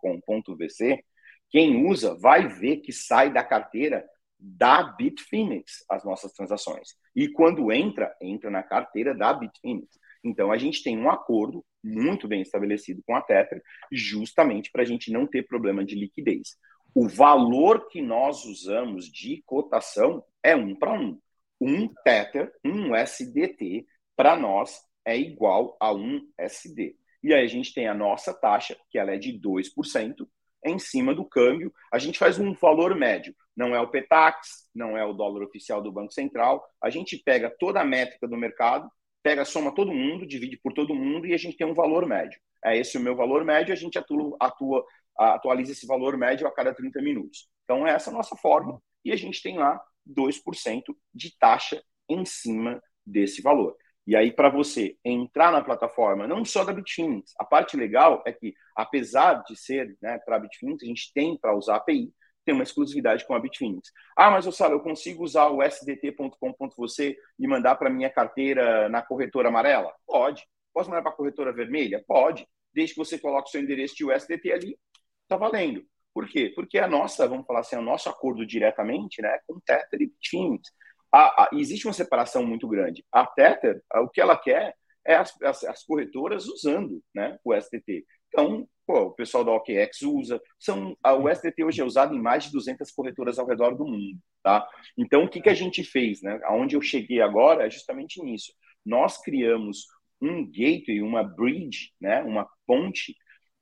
quem 1.50 1.86
usa 1.86 2.14
vai 2.18 2.48
ver 2.48 2.78
que 2.78 2.92
sai 2.92 3.32
da 3.32 3.44
carteira 3.44 4.06
da 4.42 4.82
Bitfinex 4.82 5.84
as 5.88 6.04
nossas 6.04 6.32
transações. 6.32 6.96
E 7.14 7.28
quando 7.28 7.70
entra, 7.70 8.14
entra 8.20 8.50
na 8.50 8.62
carteira 8.62 9.14
da 9.14 9.32
Bitfinex. 9.32 9.98
Então 10.24 10.50
a 10.50 10.58
gente 10.58 10.82
tem 10.82 10.98
um 10.98 11.10
acordo 11.10 11.64
muito 11.82 12.26
bem 12.26 12.42
estabelecido 12.42 13.02
com 13.06 13.14
a 13.14 13.22
Tether, 13.22 13.62
justamente 13.90 14.70
para 14.70 14.82
a 14.82 14.84
gente 14.84 15.12
não 15.12 15.26
ter 15.26 15.46
problema 15.46 15.84
de 15.84 15.94
liquidez. 15.94 16.56
O 16.94 17.08
valor 17.08 17.88
que 17.88 18.02
nós 18.02 18.44
usamos 18.44 19.06
de 19.06 19.42
cotação 19.46 20.24
é 20.42 20.54
um 20.54 20.74
para 20.74 20.92
um. 20.92 21.18
um 21.60 21.88
Tether, 22.04 22.52
um 22.64 22.94
SDT, 22.94 23.86
para 24.16 24.36
nós 24.36 24.82
é 25.04 25.16
igual 25.16 25.76
a 25.80 25.92
um 25.92 26.20
SD. 26.38 26.96
E 27.22 27.32
aí 27.32 27.44
a 27.44 27.48
gente 27.48 27.72
tem 27.72 27.86
a 27.86 27.94
nossa 27.94 28.34
taxa, 28.34 28.76
que 28.90 28.98
ela 28.98 29.12
é 29.12 29.18
de 29.18 29.32
2%, 29.32 30.28
em 30.64 30.78
cima 30.78 31.14
do 31.14 31.24
câmbio. 31.24 31.72
A 31.92 31.98
gente 31.98 32.18
faz 32.18 32.38
um 32.38 32.52
valor 32.54 32.94
médio. 32.94 33.34
Não 33.56 33.74
é 33.74 33.80
o 33.80 33.88
PETAX, 33.88 34.68
não 34.74 34.96
é 34.96 35.04
o 35.04 35.12
dólar 35.12 35.44
oficial 35.44 35.82
do 35.82 35.92
Banco 35.92 36.12
Central. 36.12 36.64
A 36.82 36.88
gente 36.90 37.18
pega 37.18 37.54
toda 37.58 37.80
a 37.80 37.84
métrica 37.84 38.26
do 38.26 38.36
mercado, 38.36 38.90
pega, 39.22 39.44
soma 39.44 39.74
todo 39.74 39.92
mundo, 39.92 40.26
divide 40.26 40.56
por 40.56 40.72
todo 40.72 40.94
mundo 40.94 41.26
e 41.26 41.34
a 41.34 41.38
gente 41.38 41.56
tem 41.56 41.66
um 41.66 41.74
valor 41.74 42.06
médio. 42.06 42.40
É 42.64 42.76
esse 42.76 42.96
o 42.96 43.00
meu 43.00 43.14
valor 43.14 43.44
médio, 43.44 43.72
a 43.72 43.76
gente 43.76 43.98
atua, 43.98 44.36
atua 44.40 44.84
atualiza 45.16 45.72
esse 45.72 45.86
valor 45.86 46.16
médio 46.16 46.46
a 46.46 46.54
cada 46.54 46.74
30 46.74 47.02
minutos. 47.02 47.48
Então, 47.64 47.86
essa 47.86 48.10
é 48.10 48.12
a 48.12 48.16
nossa 48.16 48.36
forma 48.36 48.80
e 49.04 49.12
a 49.12 49.16
gente 49.16 49.42
tem 49.42 49.58
lá 49.58 49.80
2% 50.06 50.82
de 51.14 51.36
taxa 51.38 51.82
em 52.08 52.24
cima 52.24 52.82
desse 53.04 53.42
valor. 53.42 53.76
E 54.06 54.16
aí, 54.16 54.32
para 54.32 54.48
você 54.48 54.96
entrar 55.04 55.52
na 55.52 55.62
plataforma, 55.62 56.26
não 56.26 56.44
só 56.44 56.64
da 56.64 56.72
Bitfinex, 56.72 57.32
a 57.38 57.44
parte 57.44 57.76
legal 57.76 58.22
é 58.26 58.32
que, 58.32 58.52
apesar 58.74 59.44
de 59.44 59.54
ser 59.56 59.96
né, 60.02 60.18
para 60.18 60.36
a 60.36 60.38
Bitfinex, 60.40 60.82
a 60.82 60.86
gente 60.86 61.12
tem 61.14 61.38
para 61.38 61.56
usar 61.56 61.74
a 61.74 61.76
API, 61.76 62.12
tem 62.44 62.54
uma 62.54 62.64
exclusividade 62.64 63.26
com 63.26 63.34
a 63.34 63.40
Bitfinex. 63.40 63.90
Ah, 64.16 64.30
mas, 64.30 64.46
Ossalo, 64.46 64.74
eu 64.74 64.80
consigo 64.80 65.22
usar 65.22 65.48
o 65.48 65.62
sdt.com.você 65.62 67.16
e 67.38 67.48
mandar 67.48 67.76
para 67.76 67.90
minha 67.90 68.10
carteira 68.10 68.88
na 68.88 69.02
corretora 69.02 69.48
amarela? 69.48 69.92
Pode. 70.06 70.46
Posso 70.72 70.90
mandar 70.90 71.02
para 71.02 71.12
a 71.12 71.14
corretora 71.14 71.52
vermelha? 71.52 72.02
Pode. 72.06 72.46
Desde 72.74 72.94
que 72.94 73.00
você 73.00 73.18
coloque 73.18 73.48
o 73.48 73.52
seu 73.52 73.60
endereço 73.60 73.94
de 73.94 74.04
USDT 74.04 74.52
ali, 74.52 74.78
está 75.22 75.36
valendo. 75.36 75.84
Por 76.14 76.28
quê? 76.28 76.52
Porque 76.54 76.78
a 76.78 76.88
nossa, 76.88 77.26
vamos 77.26 77.46
falar 77.46 77.60
assim, 77.60 77.76
o 77.76 77.82
nosso 77.82 78.08
acordo 78.08 78.46
diretamente 78.46 79.22
né, 79.22 79.38
com 79.46 79.60
Tether 79.60 80.02
e 80.02 80.06
Bitfinex. 80.06 80.70
A, 81.10 81.44
a, 81.44 81.50
existe 81.52 81.86
uma 81.86 81.92
separação 81.92 82.44
muito 82.44 82.66
grande. 82.68 83.04
A 83.12 83.26
Tether, 83.26 83.82
o 83.96 84.08
que 84.08 84.20
ela 84.20 84.36
quer 84.36 84.74
é 85.06 85.14
as, 85.14 85.40
as, 85.42 85.64
as 85.64 85.84
corretoras 85.84 86.46
usando 86.46 87.02
né, 87.14 87.38
o 87.44 87.54
STT. 87.54 88.04
Então, 88.32 88.66
pô, 88.86 89.02
o 89.02 89.10
pessoal 89.12 89.44
da 89.44 89.52
OKEx 89.52 90.02
usa. 90.02 90.40
São, 90.58 90.96
a, 91.02 91.14
o 91.14 91.28
STT 91.28 91.62
hoje 91.64 91.80
é 91.80 91.84
usado 91.84 92.14
em 92.14 92.20
mais 92.20 92.44
de 92.44 92.52
200 92.52 92.90
corretoras 92.90 93.38
ao 93.38 93.46
redor 93.46 93.76
do 93.76 93.84
mundo. 93.84 94.18
Tá? 94.42 94.66
Então, 94.96 95.24
o 95.24 95.28
que, 95.28 95.40
que 95.40 95.50
a 95.50 95.54
gente 95.54 95.84
fez? 95.84 96.22
Né? 96.22 96.40
Aonde 96.44 96.74
eu 96.74 96.80
cheguei 96.80 97.20
agora 97.20 97.66
é 97.66 97.70
justamente 97.70 98.22
nisso. 98.22 98.52
Nós 98.84 99.18
criamos 99.20 99.86
um 100.20 100.44
gateway, 100.44 101.02
uma 101.02 101.22
bridge, 101.22 101.92
né? 102.00 102.22
uma 102.22 102.48
ponte, 102.66 103.14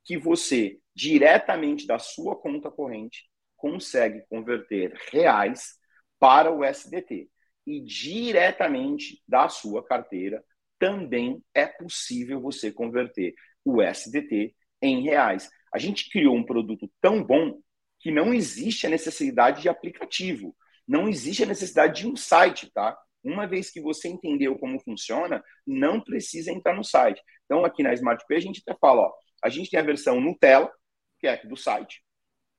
que 0.05 0.17
você, 0.17 0.79
diretamente 0.95 1.87
da 1.87 1.99
sua 1.99 2.37
conta 2.37 2.71
corrente, 2.71 3.29
consegue 3.57 4.23
converter 4.29 4.95
reais 5.13 5.79
para 6.19 6.51
o 6.51 6.65
SDT 6.65 7.29
e 7.67 7.81
diretamente 7.81 9.23
da 9.29 9.49
sua 9.49 9.85
carteira 9.85 10.43
também 10.79 11.43
é 11.55 11.67
possível 11.67 12.41
você 12.41 12.73
converter 12.73 13.35
o 13.65 13.83
SDT 13.83 14.55
em 14.83 15.03
reais. 15.03 15.51
A 15.73 15.79
gente 15.79 16.11
criou 16.11 16.37
um 16.37 16.45
produto 16.45 16.91
tão 17.01 17.23
bom 17.23 17.61
que 17.99 18.11
não 18.11 18.33
existe 18.33 18.87
a 18.87 18.91
necessidade 18.91 19.63
de 19.63 19.69
aplicativo, 19.69 20.57
não 20.87 21.09
existe 21.09 21.43
a 21.43 21.47
necessidade 21.47 22.01
de 22.01 22.09
um 22.09 22.17
site, 22.17 22.71
tá? 22.73 22.99
Uma 23.23 23.47
vez 23.47 23.71
que 23.71 23.81
você 23.81 24.09
entendeu 24.09 24.59
como 24.59 24.81
funciona, 24.81 25.43
não 25.67 26.01
precisa 26.01 26.51
entrar 26.51 26.75
no 26.75 26.83
site. 26.83 27.23
Então, 27.45 27.65
aqui 27.65 27.83
na 27.83 27.93
SmartPay, 27.93 28.39
a 28.39 28.41
gente 28.41 28.63
até 28.67 28.77
fala, 28.81 29.03
ó, 29.03 29.13
a 29.43 29.49
gente 29.49 29.71
tem 29.71 29.79
a 29.79 29.85
versão 29.85 30.21
Nutella, 30.21 30.73
que 31.19 31.27
é 31.27 31.33
aqui 31.33 31.47
do 31.47 31.57
site. 31.57 32.03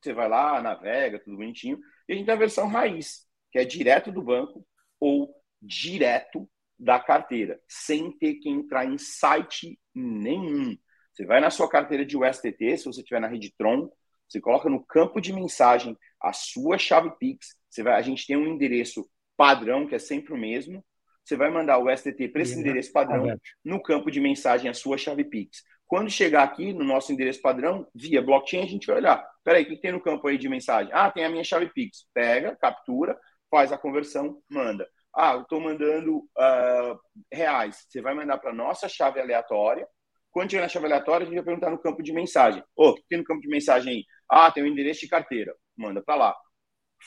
Você 0.01 0.13
vai 0.13 0.29
lá, 0.29 0.61
navega, 0.61 1.19
tudo 1.19 1.37
bonitinho. 1.37 1.79
E 2.07 2.13
a 2.13 2.15
gente 2.15 2.25
tem 2.25 2.33
a 2.33 2.37
versão 2.37 2.67
raiz, 2.67 3.27
que 3.51 3.59
é 3.59 3.65
direto 3.65 4.11
do 4.11 4.21
banco, 4.21 4.65
ou 4.99 5.33
direto 5.61 6.49
da 6.77 6.99
carteira, 6.99 7.59
sem 7.67 8.11
ter 8.11 8.35
que 8.35 8.49
entrar 8.49 8.85
em 8.85 8.97
site 8.97 9.79
nenhum. 9.93 10.75
Você 11.11 11.25
vai 11.25 11.39
na 11.39 11.49
sua 11.49 11.69
carteira 11.69 12.05
de 12.05 12.17
USDT, 12.17 12.77
se 12.77 12.85
você 12.85 13.01
estiver 13.01 13.19
na 13.19 13.27
rede 13.27 13.53
Tron, 13.57 13.89
você 14.27 14.39
coloca 14.39 14.69
no 14.69 14.83
campo 14.83 15.19
de 15.19 15.33
mensagem 15.33 15.97
a 16.21 16.31
sua 16.31 16.77
chave 16.77 17.11
Pix. 17.19 17.55
Você 17.69 17.83
vai, 17.83 17.93
a 17.93 18.01
gente 18.01 18.25
tem 18.25 18.37
um 18.37 18.47
endereço 18.47 19.05
padrão, 19.35 19.85
que 19.85 19.95
é 19.95 19.99
sempre 19.99 20.33
o 20.33 20.37
mesmo. 20.37 20.83
Você 21.23 21.35
vai 21.35 21.49
mandar 21.49 21.77
o 21.79 21.89
STT 21.89 22.29
para 22.29 22.41
esse 22.41 22.57
endereço 22.57 22.91
padrão 22.91 23.37
no 23.63 23.81
campo 23.81 24.09
de 24.09 24.19
mensagem 24.19 24.69
a 24.69 24.73
sua 24.73 24.97
chave 24.97 25.23
Pix. 25.23 25.63
Quando 25.85 26.09
chegar 26.09 26.43
aqui 26.43 26.71
no 26.71 26.85
nosso 26.85 27.11
endereço 27.11 27.41
padrão, 27.41 27.85
via 27.93 28.21
blockchain, 28.21 28.63
a 28.63 28.67
gente 28.67 28.87
vai 28.87 28.97
olhar. 28.97 29.29
Peraí, 29.43 29.63
o 29.63 29.67
que 29.67 29.75
tem 29.75 29.91
no 29.91 30.01
campo 30.01 30.27
aí 30.27 30.37
de 30.37 30.47
mensagem? 30.47 30.91
Ah, 30.93 31.11
tem 31.11 31.25
a 31.25 31.29
minha 31.29 31.43
chave 31.43 31.69
Pix. 31.73 32.05
Pega, 32.13 32.55
captura, 32.55 33.19
faz 33.49 33.73
a 33.73 33.77
conversão, 33.77 34.41
manda. 34.49 34.87
Ah, 35.13 35.33
eu 35.33 35.41
estou 35.41 35.59
mandando 35.59 36.19
uh, 36.19 36.99
reais. 37.29 37.85
Você 37.89 38.01
vai 38.01 38.13
mandar 38.13 38.37
para 38.37 38.53
nossa 38.53 38.87
chave 38.87 39.19
aleatória. 39.19 39.85
Quando 40.31 40.49
chegar 40.49 40.63
na 40.63 40.69
chave 40.69 40.85
aleatória, 40.85 41.25
a 41.25 41.27
gente 41.27 41.35
vai 41.35 41.45
perguntar 41.45 41.69
no 41.69 41.77
campo 41.77 42.01
de 42.01 42.13
mensagem. 42.13 42.63
Ô, 42.75 42.89
oh, 42.89 42.95
tem 43.09 43.19
no 43.19 43.23
campo 43.23 43.41
de 43.41 43.49
mensagem 43.49 43.93
aí? 43.93 44.05
Ah, 44.29 44.49
tem 44.51 44.63
o 44.63 44.65
um 44.65 44.69
endereço 44.69 45.01
de 45.01 45.07
carteira. 45.07 45.53
Manda 45.77 46.01
para 46.01 46.15
lá. 46.15 46.35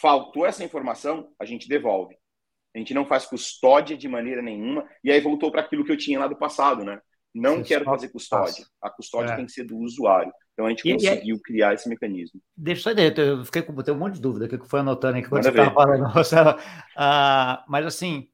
Faltou 0.01 0.45
essa 0.45 0.64
informação, 0.64 1.33
a 1.41 1.45
gente 1.45 1.68
devolve. 1.68 2.14
A 2.75 2.79
gente 2.79 2.93
não 2.93 3.07
faz 3.07 3.25
custódia 3.25 3.97
de 3.97 4.09
maneira 4.09 4.43
nenhuma. 4.43 4.87
E 5.03 5.11
aí 5.11 5.20
voltou 5.20 5.51
para 5.51 5.62
aquilo 5.62 5.85
que 5.85 5.93
eu 5.93 5.97
tinha 5.97 6.18
lá 6.18 6.27
do 6.27 6.37
passado, 6.37 6.85
né? 6.85 7.01
Não 7.35 7.59
Você 7.59 7.68
quero 7.68 7.85
fazer 7.85 8.09
custódia. 8.09 8.64
A 8.81 8.91
custódia 8.91 9.33
é. 9.33 9.37
tem 9.37 9.47
que 9.47 9.53
ser 9.53 9.64
do 9.64 9.77
usuário. 9.79 10.33
Então 10.53 10.66
a 10.66 10.70
gente 10.70 10.89
e, 10.89 10.93
conseguiu 10.93 11.37
e, 11.37 11.41
criar 11.41 11.75
esse 11.75 11.89
mecanismo. 11.89 12.41
Deixa 12.57 12.91
eu 12.91 12.95
só 12.95 13.22
eu 13.22 13.45
fiquei 13.45 13.62
com 13.62 13.72
um 13.72 13.95
monte 13.97 14.14
de 14.14 14.20
dúvida 14.20 14.49
que 14.49 14.68
foi 14.68 14.81
anotando 14.81 15.18
aqui 15.18 15.29
quando 15.29 15.45
Manda 15.45 15.53
você 15.53 15.61
estava 15.61 15.75
falando. 15.75 16.61
uh, 16.97 17.64
mas 17.68 17.87
assim, 17.87 18.29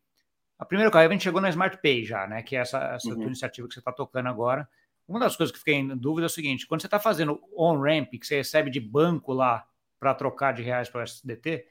a 0.59 0.67
primeira 0.67 0.91
coisa, 0.91 1.09
a 1.09 1.11
gente 1.11 1.25
chegou 1.25 1.41
na 1.41 1.49
Smart 1.49 1.79
Pay 1.81 2.05
já, 2.05 2.27
né? 2.27 2.43
Que 2.43 2.57
é 2.57 2.61
essa, 2.61 2.79
essa 2.95 3.09
uhum. 3.09 3.23
iniciativa 3.23 3.67
que 3.67 3.73
você 3.73 3.81
está 3.81 3.93
tocando 3.93 4.29
agora. 4.29 4.69
Uma 5.11 5.19
das 5.19 5.37
coisas 5.37 5.53
que 5.53 5.59
fiquei 5.59 5.75
em 5.75 5.89
dúvida 5.89 6.27
é 6.27 6.29
o 6.29 6.31
seguinte: 6.31 6.69
quando 6.69 6.83
você 6.83 6.87
está 6.87 7.01
fazendo 7.01 7.41
on-ramp, 7.53 8.11
que 8.13 8.25
você 8.25 8.37
recebe 8.37 8.71
de 8.71 8.79
banco 8.79 9.33
lá 9.33 9.67
para 9.99 10.15
trocar 10.15 10.53
de 10.53 10.63
reais 10.63 10.89
para 10.89 11.01
o 11.01 11.03
SDT, 11.03 11.67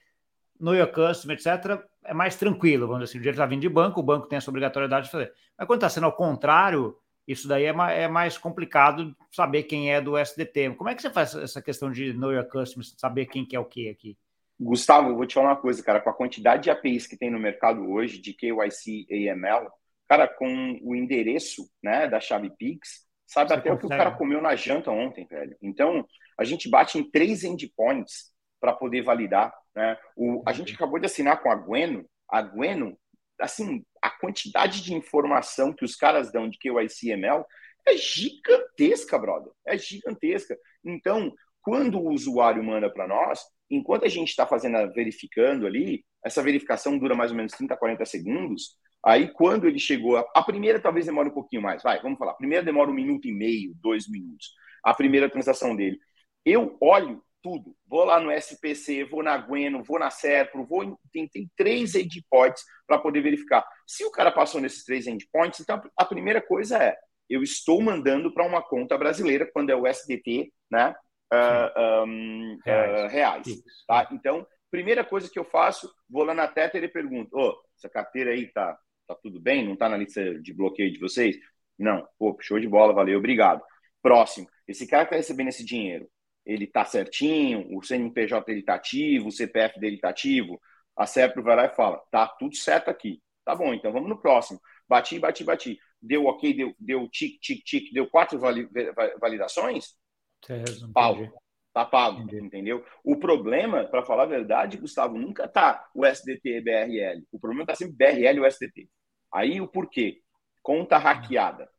no 0.60 0.76
your 0.76 0.92
customer, 0.92 1.38
etc., 1.38 1.82
é 2.04 2.14
mais 2.14 2.36
tranquilo, 2.36 2.86
vamos 2.86 3.04
dizer 3.04 3.12
assim. 3.12 3.18
O 3.18 3.22
dinheiro 3.22 3.36
está 3.36 3.46
vindo 3.46 3.62
de 3.62 3.70
banco, 3.70 4.02
o 4.02 4.04
banco 4.04 4.28
tem 4.28 4.36
essa 4.36 4.52
obrigatoriedade 4.52 5.06
de 5.06 5.12
fazer. 5.14 5.34
Mas 5.58 5.66
quando 5.68 5.78
está 5.78 5.90
sendo 5.90 6.06
ao 6.06 6.12
contrário, 6.18 6.98
isso 7.26 7.48
daí 7.48 7.64
é, 7.64 7.72
mais, 7.72 7.98
é 7.98 8.10
mais 8.10 8.38
complicado 8.38 9.16
saber 9.32 9.64
quem 9.64 9.90
é 9.94 10.02
do 10.02 10.18
SDT. 10.18 10.76
Como 10.76 10.90
é 10.90 10.96
que 10.96 11.02
você 11.02 11.10
faz 11.10 11.34
essa 11.34 11.62
questão 11.62 11.90
de 11.90 12.12
know 12.12 12.34
your 12.34 12.44
customers, 12.44 12.94
saber 12.98 13.28
quem 13.28 13.46
que 13.46 13.56
é 13.56 13.60
o 13.60 13.64
que 13.64 13.88
aqui? 13.88 14.18
Gustavo, 14.60 15.16
vou 15.16 15.26
te 15.26 15.36
falar 15.36 15.52
uma 15.52 15.56
coisa, 15.56 15.82
cara. 15.82 16.02
Com 16.02 16.10
a 16.10 16.14
quantidade 16.14 16.64
de 16.64 16.70
APIs 16.70 17.08
que 17.08 17.16
tem 17.16 17.32
no 17.32 17.40
mercado 17.40 17.90
hoje, 17.90 18.20
de 18.20 18.34
KYC 18.34 19.06
e 19.10 19.30
AML, 19.30 19.72
cara, 20.10 20.28
com 20.28 20.78
o 20.84 20.94
endereço 20.94 21.70
né, 21.82 22.06
da 22.06 22.20
chave 22.20 22.50
Pix, 22.50 23.08
sabe 23.32 23.50
você 23.50 23.54
até 23.54 23.70
consegue. 23.70 23.86
o 23.86 23.90
que 23.90 23.94
o 23.94 23.98
cara 23.98 24.12
comeu 24.12 24.42
na 24.42 24.56
janta 24.56 24.92
ontem, 24.92 25.26
velho. 25.26 25.56
Então, 25.62 26.06
a 26.38 26.44
gente 26.44 26.70
bate 26.70 26.98
em 26.98 27.10
três 27.10 27.44
endpoints 27.44 28.32
para 28.60 28.74
poder 28.74 29.02
validar. 29.02 29.54
Né? 29.76 29.98
O, 30.16 30.44
a 30.46 30.52
gente 30.52 30.74
acabou 30.74 31.00
de 31.00 31.06
assinar 31.06 31.42
com 31.42 31.52
a 31.52 31.56
Gueno. 31.56 32.06
A 32.28 32.42
Gueno 32.42 32.98
assim, 33.40 33.84
a 34.02 34.10
quantidade 34.10 34.82
de 34.84 34.94
informação 34.94 35.74
que 35.74 35.86
os 35.86 35.96
caras 35.96 36.32
dão 36.32 36.50
de 36.50 36.58
KYC 36.58 37.12
ML 37.12 37.46
é 37.88 37.96
gigantesca, 37.96 39.18
brother. 39.18 39.52
É 39.66 39.78
gigantesca. 39.78 40.58
Então, 40.84 41.34
quando 41.62 42.00
o 42.00 42.12
usuário 42.12 42.64
manda 42.64 42.90
para 42.90 43.08
nós, 43.08 43.42
enquanto 43.70 44.06
a 44.06 44.10
gente 44.10 44.30
está 44.30 44.46
fazendo 44.46 44.78
a 44.78 44.86
verificando 44.88 45.66
ali, 45.66 46.04
essa 46.24 46.44
verificação 46.44 46.98
dura 46.98 47.16
mais 47.16 47.32
ou 47.32 47.38
menos 47.38 47.54
30, 47.54 47.78
40 47.78 48.06
segundos. 48.06 48.78
Aí, 49.04 49.30
quando 49.30 49.68
ele 49.68 49.80
chegou, 49.80 50.18
a 50.18 50.44
primeira 50.44 50.80
talvez 50.80 51.06
demore 51.06 51.30
um 51.30 51.34
pouquinho 51.34 51.62
mais. 51.62 51.82
Vai, 51.82 52.02
vamos 52.02 52.18
falar. 52.18 52.32
A 52.32 52.36
primeira 52.36 52.64
demora 52.64 52.90
um 52.90 52.94
minuto 52.94 53.28
e 53.28 53.32
meio, 53.32 53.74
dois 53.76 54.10
minutos. 54.10 54.50
A 54.84 54.94
primeira 54.94 55.30
transação 55.30 55.76
dele. 55.76 55.98
Eu 56.46 56.78
olho 56.82 57.24
tudo. 57.42 57.76
Vou 57.88 58.04
lá 58.04 58.20
no 58.20 58.32
SPC, 58.32 59.06
vou 59.06 59.24
na 59.24 59.38
Gueno, 59.38 59.84
vou 59.84 60.00
na 60.00 60.10
Serpro, 60.10 60.66
vou 60.66 60.98
tem, 61.12 61.28
tem 61.28 61.50
três 61.56 61.96
endpoints 61.96 62.64
para 62.86 63.00
poder 63.00 63.22
verificar. 63.22 63.66
Se 63.88 64.04
o 64.04 64.12
cara 64.12 64.32
passou 64.32 64.60
nesses 64.60 64.84
três 64.84 65.08
endpoints, 65.08 65.60
então 65.60 65.82
a 65.96 66.06
primeira 66.06 66.42
coisa 66.42 66.78
é 66.78 66.98
eu 67.30 67.44
estou 67.44 67.82
mandando 67.82 68.34
para 68.34 68.46
uma 68.46 68.62
conta 68.62 68.98
brasileira 68.98 69.50
quando 69.52 69.70
é 69.70 69.76
o 69.76 69.86
SDT, 69.86 70.52
né? 70.70 70.96
Uh, 71.32 72.06
um, 72.08 72.58
reais. 72.66 72.90
Uh, 72.90 73.08
reais 73.08 73.48
tá? 73.88 74.10
Então, 74.12 74.48
primeira 74.72 75.06
coisa 75.06 75.30
que 75.30 75.38
eu 75.38 75.46
faço, 75.46 75.94
vou 76.10 76.24
lá 76.24 76.34
na 76.34 76.48
Tether 76.48 76.84
e 76.84 76.88
pergunto: 76.88 77.30
oh, 77.34 77.56
essa 77.78 77.88
carteira 77.88 78.32
aí 78.32 78.48
tá, 78.52 78.78
tá 79.10 79.16
tudo 79.16 79.40
bem? 79.40 79.66
Não 79.66 79.76
tá 79.76 79.90
na 79.90 79.98
lista 79.98 80.40
de 80.40 80.54
bloqueio 80.54 80.94
de 80.94 81.00
vocês? 81.00 81.36
Não, 81.78 82.08
pô, 82.18 82.38
show 82.40 82.60
de 82.60 82.68
bola, 82.68 82.94
valeu, 82.94 83.18
obrigado. 83.18 83.62
Próximo, 84.02 84.48
esse 84.68 84.86
cara 84.88 85.04
que 85.04 85.08
está 85.10 85.18
recebendo 85.18 85.48
esse 85.48 85.66
dinheiro, 85.66 86.08
ele 86.46 86.66
está 86.66 86.86
certinho, 86.86 87.66
o 87.76 87.82
CNPJ 87.82 88.46
dele 88.46 88.60
está 88.60 88.76
ativo, 88.76 89.28
o 89.28 89.32
CPF 89.32 89.80
dele 89.80 89.96
está 89.96 90.10
ativo, 90.10 90.62
a 90.96 91.06
CEPRO 91.06 91.42
vai 91.42 91.56
lá 91.56 91.66
e 91.66 91.76
fala, 91.76 91.98
tá 92.12 92.28
tudo 92.28 92.56
certo 92.56 92.90
aqui. 92.90 93.22
Tá 93.44 93.56
bom, 93.56 93.74
então 93.74 93.92
vamos 93.92 94.10
no 94.10 94.20
próximo. 94.20 94.60
Bati, 94.88 95.18
bati, 95.18 95.44
bati. 95.44 95.80
Deu 96.02 96.26
ok, 96.26 96.54
deu, 96.54 96.76
deu 96.80 97.10
tic, 97.10 97.40
tic, 97.42 97.64
tic, 97.64 97.92
deu 97.92 98.08
quatro 98.08 98.40
validações? 99.20 99.96
Pau. 100.94 101.18
Tá 101.74 101.86
pago, 101.86 102.24
Entendi. 102.24 102.46
entendeu? 102.46 102.86
O 103.04 103.16
problema, 103.18 103.86
para 103.86 104.04
falar 104.04 104.24
a 104.24 104.28
verdade, 104.28 104.78
Gustavo, 104.78 105.18
nunca 105.18 105.48
tá 105.48 105.88
o 105.94 106.06
SDT 106.06 106.58
e 106.58 106.62
BRL. 106.62 107.24
O 107.32 107.40
problema 107.40 107.66
tá 107.66 107.76
sempre 107.76 107.96
BRL 107.96 108.38
e 108.38 108.40
o 108.40 108.46
SDT. 108.46 108.90
Aí 109.34 109.62
o 109.62 109.68
porquê? 109.68 110.22
Conta 110.62 110.98
hackeada. 110.98 111.70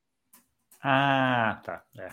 Ah, 0.82 1.60
tá. 1.64 1.82
É. 1.98 2.08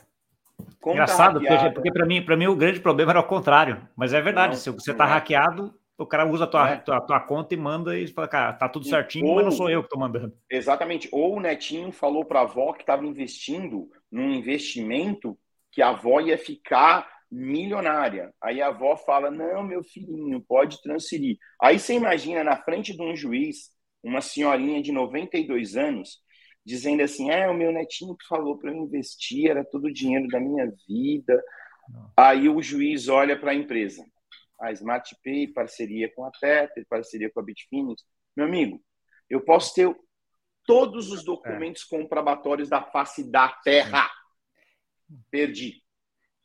Engraçado, 0.86 1.40
hackeada. 1.40 1.72
porque, 1.72 1.92
para 1.92 2.06
mim, 2.06 2.26
mim 2.38 2.48
o 2.48 2.56
grande 2.56 2.80
problema 2.80 3.12
era 3.12 3.20
o 3.20 3.28
contrário. 3.28 3.88
Mas 3.96 4.14
é 4.14 4.22
verdade, 4.22 4.54
não, 4.54 4.60
se 4.60 4.70
você 4.70 4.94
tá 4.94 5.06
é. 5.06 5.10
hackeado, 5.10 5.74
o 5.98 6.06
cara 6.06 6.26
usa 6.26 6.44
a 6.44 6.48
tua, 6.48 6.70
é. 6.70 6.76
tua, 6.78 7.02
tua, 7.02 7.20
conta 7.20 7.54
e 7.54 7.58
manda 7.58 7.98
e 7.98 8.08
fala, 8.08 8.28
cara, 8.28 8.54
tá 8.54 8.70
tudo 8.70 8.86
certinho, 8.86 9.26
Ou, 9.26 9.36
mas 9.36 9.46
não 9.46 9.52
sou 9.52 9.70
eu 9.70 9.84
que 9.84 9.90
tô 9.90 9.98
mandando. 9.98 10.34
Exatamente. 10.50 11.10
Ou 11.12 11.38
o 11.38 11.40
netinho 11.40 11.92
falou 11.92 12.24
para 12.24 12.40
a 12.40 12.44
avó 12.44 12.74
que 12.74 12.82
estava 12.82 13.06
investindo 13.06 13.90
num 14.12 14.32
investimento 14.32 15.38
que 15.72 15.82
a 15.82 15.90
avó 15.90 16.20
ia 16.20 16.38
ficar 16.38 17.08
milionária. 17.32 18.34
Aí 18.42 18.62
a 18.62 18.68
avó 18.68 18.96
fala: 18.96 19.32
Não, 19.32 19.64
meu 19.64 19.84
filhinho, 19.84 20.42
pode 20.42 20.82
transferir. 20.82 21.38
Aí 21.62 21.80
você 21.80 21.94
imagina 21.94 22.44
na 22.44 22.58
frente 22.58 22.96
de 22.96 23.02
um 23.02 23.16
juiz, 23.16 23.72
uma 24.04 24.22
senhorinha 24.22 24.82
de 24.82 24.92
92 24.92 25.76
anos, 25.76 26.22
dizendo 26.66 27.02
assim: 27.04 27.30
É, 27.30 27.50
o 27.50 27.54
meu 27.54 27.72
netinho 27.72 28.16
falou 28.28 28.58
para 28.58 28.72
eu 28.72 28.78
investir, 28.78 29.50
era 29.50 29.64
todo 29.64 29.86
o 29.86 29.94
dinheiro 29.94 30.28
da 30.28 30.40
minha 30.40 30.72
vida. 30.88 31.44
Aí 32.16 32.50
o 32.50 32.62
juiz 32.62 33.08
olha 33.08 33.40
para 33.40 33.52
a 33.52 33.56
empresa. 33.56 34.06
A 34.60 34.72
SmartPay, 34.72 35.48
parceria 35.48 36.12
com 36.14 36.26
a 36.26 36.32
Tether, 36.32 36.86
parceria 36.90 37.32
com 37.32 37.40
a 37.40 37.44
Bitfinex. 37.44 38.04
Meu 38.36 38.46
amigo, 38.46 38.82
eu 39.30 39.42
posso 39.42 39.74
ter 39.74 39.96
todos 40.66 41.12
os 41.12 41.24
documentos 41.24 41.84
é. 41.84 41.98
comprobatórios 41.98 42.70
da 42.70 42.84
face 42.84 43.30
da 43.30 43.50
terra. 43.50 44.10
Perdi. 45.32 45.82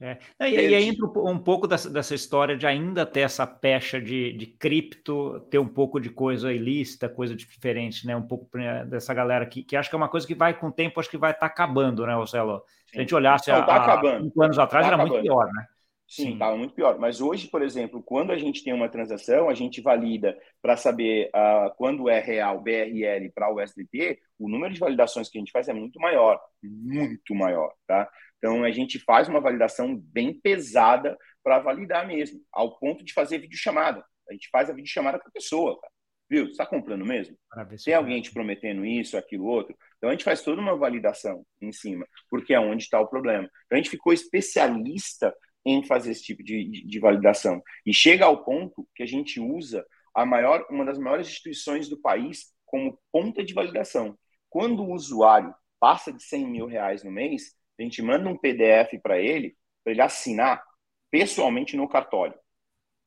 É. 0.03 0.19
E, 0.41 0.71
e 0.71 0.75
aí 0.75 0.89
entra 0.89 1.07
um 1.07 1.39
pouco 1.39 1.69
dessa, 1.69 1.89
dessa, 1.89 2.13
história 2.13 2.57
de 2.57 2.67
ainda 2.67 3.07
ter 3.07 3.21
essa 3.21 3.47
pecha 3.47 4.01
de, 4.01 4.33
de 4.33 4.47
cripto, 4.47 5.39
ter 5.49 5.61
um 5.61 5.69
pouco 5.69 6.01
de 6.01 6.11
coisa 6.11 6.53
ilícita, 6.53 7.09
coisa 7.09 7.37
diferente, 7.37 8.05
né? 8.05 8.17
Um 8.17 8.27
pouco 8.27 8.51
dessa 8.89 9.15
galera 9.15 9.47
que, 9.47 9.63
que 9.63 9.77
acho 9.77 9.89
que 9.89 9.95
é 9.95 9.99
uma 9.99 10.09
coisa 10.09 10.27
que 10.27 10.35
vai 10.35 10.59
com 10.59 10.67
o 10.67 10.73
tempo, 10.73 10.99
acho 10.99 11.09
que 11.09 11.17
vai 11.17 11.31
estar 11.31 11.47
tá 11.47 11.47
acabando, 11.47 12.05
né, 12.05 12.17
Marcelo? 12.17 12.65
Se 12.89 12.99
a 12.99 13.01
gente 13.01 13.15
olhasse 13.15 13.53
Não, 13.53 13.65
tá 13.65 13.95
há 13.95 14.21
cinco 14.21 14.43
anos 14.43 14.59
atrás, 14.59 14.85
tá 14.85 14.89
era 14.89 14.97
acabando. 14.97 15.13
muito 15.13 15.23
pior, 15.23 15.47
né? 15.53 15.67
Sim, 16.09 16.33
estava 16.33 16.57
muito 16.57 16.75
pior. 16.75 16.99
Mas 16.99 17.21
hoje, 17.21 17.49
por 17.49 17.63
exemplo, 17.63 18.03
quando 18.03 18.33
a 18.33 18.37
gente 18.37 18.63
tem 18.63 18.75
uma 18.75 18.89
transação, 18.89 19.49
a 19.49 19.55
gente 19.55 19.81
valida 19.81 20.37
para 20.61 20.77
saber 20.77 21.31
uh, 21.35 21.75
quando 21.77 22.07
é 22.09 22.21
real 22.21 22.61
BRL 22.61 23.31
para 23.35 23.51
o 23.51 23.63
USDT, 23.63 24.19
o 24.39 24.47
número 24.47 24.75
de 24.75 24.81
validações 24.81 25.31
que 25.31 25.39
a 25.39 25.41
gente 25.41 25.53
faz 25.53 25.69
é 25.69 25.73
muito 25.73 25.99
maior, 25.99 26.39
muito 26.63 27.35
maior, 27.35 27.73
tá? 27.87 28.11
Então, 28.43 28.65
a 28.65 28.73
gente 28.73 28.99
faz 28.99 29.29
uma 29.29 29.41
validação 29.41 29.97
bem 29.97 30.35
pesada 30.35 31.17
para 31.45 31.61
validar 31.61 32.05
mesmo, 32.05 32.41
ao 32.51 32.77
ponto 32.77 33.05
de 33.05 33.13
fazer 33.13 33.39
videochamada. 33.39 34.05
A 34.29 34.33
gente 34.33 34.49
faz 34.51 34.69
a 34.69 34.73
videochamada 34.73 35.21
com 35.21 35.29
a 35.29 35.33
pessoa, 35.33 35.81
cara. 35.81 35.93
Viu? 36.29 36.47
Você 36.47 36.53
está 36.53 36.67
comprando 36.67 37.07
mesmo? 37.07 37.37
Tem 37.85 37.95
alguém 37.95 38.21
te 38.21 38.33
prometendo 38.33 38.85
isso, 38.85 39.17
aquilo, 39.17 39.45
outro? 39.45 39.77
Então, 39.97 40.11
a 40.11 40.13
gente 40.13 40.25
faz 40.25 40.43
toda 40.43 40.61
uma 40.61 40.77
validação 40.77 41.47
em 41.61 41.71
cima, 41.71 42.05
porque 42.29 42.53
é 42.53 42.59
onde 42.59 42.83
está 42.83 43.01
o 43.01 43.07
problema. 43.07 43.49
Então, 43.67 43.77
a 43.79 43.81
gente 43.81 43.91
ficou 43.91 44.13
especialista 44.13 45.33
em 45.65 45.85
fazer 45.85 46.11
esse 46.11 46.25
tipo 46.25 46.43
de, 46.43 46.65
de, 46.65 46.85
de 46.85 46.99
validação. 46.99 47.63
E 47.87 47.95
chega 47.95 48.25
ao 48.25 48.45
ponto 48.45 48.89
que 48.97 49.05
a 49.05 49.07
gente 49.07 49.39
usa 49.39 49.87
a 50.13 50.27
maior, 50.27 50.67
uma 50.69 50.85
das 50.85 50.99
maiores 50.99 51.29
instituições 51.29 51.89
do 51.89 52.01
país 52.01 52.53
como 52.67 52.99
ponta 53.13 53.45
de 53.45 53.55
validação. 53.55 54.19
Quando 54.49 54.83
o 54.83 54.93
usuário 54.93 55.55
passa 55.79 56.13
de 56.13 56.23
100 56.25 56.47
mil 56.49 56.67
reais 56.67 57.05
no 57.05 57.11
mês, 57.13 57.55
a 57.83 57.85
gente 57.85 58.03
manda 58.03 58.29
um 58.29 58.37
PDF 58.37 58.99
para 59.03 59.19
ele, 59.19 59.57
para 59.83 59.93
ele 59.93 60.01
assinar 60.01 60.63
pessoalmente 61.11 61.77
no 61.77 61.89
cartório. 61.89 62.35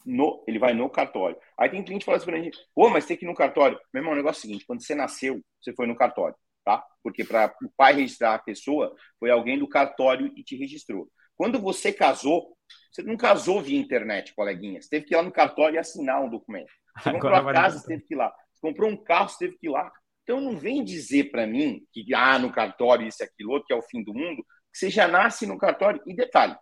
No, 0.06 0.44
ele 0.48 0.60
vai 0.60 0.74
no 0.74 0.90
cartório. 0.90 1.38
Aí 1.58 1.70
tem 1.70 1.84
cliente 1.84 2.02
que 2.02 2.06
fala 2.06 2.18
assim 2.18 2.28
pra 2.28 2.40
gente, 2.40 2.60
pô, 2.76 2.90
mas 2.90 3.06
tem 3.06 3.18
que 3.18 3.26
ir 3.26 3.28
no 3.28 3.34
cartório. 3.34 3.80
Meu 3.92 4.02
irmão, 4.02 4.14
o 4.14 4.16
negócio 4.16 4.40
é 4.40 4.40
o 4.40 4.42
seguinte, 4.42 4.66
quando 4.66 4.86
você 4.86 4.94
nasceu, 4.94 5.42
você 5.60 5.74
foi 5.74 5.88
no 5.88 5.96
cartório, 5.96 6.36
tá? 6.64 6.86
Porque 7.02 7.24
para 7.24 7.56
o 7.64 7.70
pai 7.76 7.94
registrar 7.94 8.36
a 8.36 8.40
pessoa, 8.40 8.96
foi 9.20 9.32
alguém 9.32 9.58
do 9.58 9.68
cartório 9.68 10.32
e 10.36 10.44
te 10.44 10.56
registrou. 10.56 11.10
Quando 11.36 11.60
você 11.60 11.92
casou, 11.92 12.56
você 12.92 13.02
não 13.02 13.18
casou 13.18 13.62
via 13.62 13.80
internet, 13.80 14.34
coleguinha. 14.36 14.82
Você 14.82 14.90
teve 14.90 15.06
que 15.06 15.14
ir 15.14 15.18
lá 15.18 15.24
no 15.24 15.32
cartório 15.32 15.76
e 15.76 15.80
assinar 15.80 16.24
um 16.24 16.30
documento. 16.30 16.72
Você 16.98 17.12
comprou 17.12 17.34
a 17.34 17.54
casa, 17.54 17.80
você 17.80 17.88
teve 17.88 18.04
que 18.04 18.14
ir 18.14 18.18
lá. 18.18 18.34
Você 18.54 18.62
comprou 18.62 18.90
um 18.90 18.96
carro, 19.04 19.30
você 19.30 19.40
teve 19.40 19.58
que 19.58 19.68
ir 19.68 19.72
lá. 19.72 19.92
Então 20.24 20.42
não 20.42 20.58
vem 20.58 20.84
dizer 20.84 21.30
para 21.30 21.46
mim 21.46 21.86
que 21.92 22.14
ah, 22.14 22.40
no 22.40 22.52
cartório 22.52 23.08
isso, 23.08 23.24
aquilo, 23.24 23.52
outro, 23.52 23.68
que 23.68 23.74
é 23.74 23.76
o 23.76 23.82
fim 23.82 24.04
do 24.04 24.14
mundo, 24.14 24.46
você 24.76 24.90
já 24.90 25.08
nasce 25.08 25.48
no 25.48 25.58
cartório. 25.58 26.02
E 26.06 26.14
detalhe, 26.14 26.56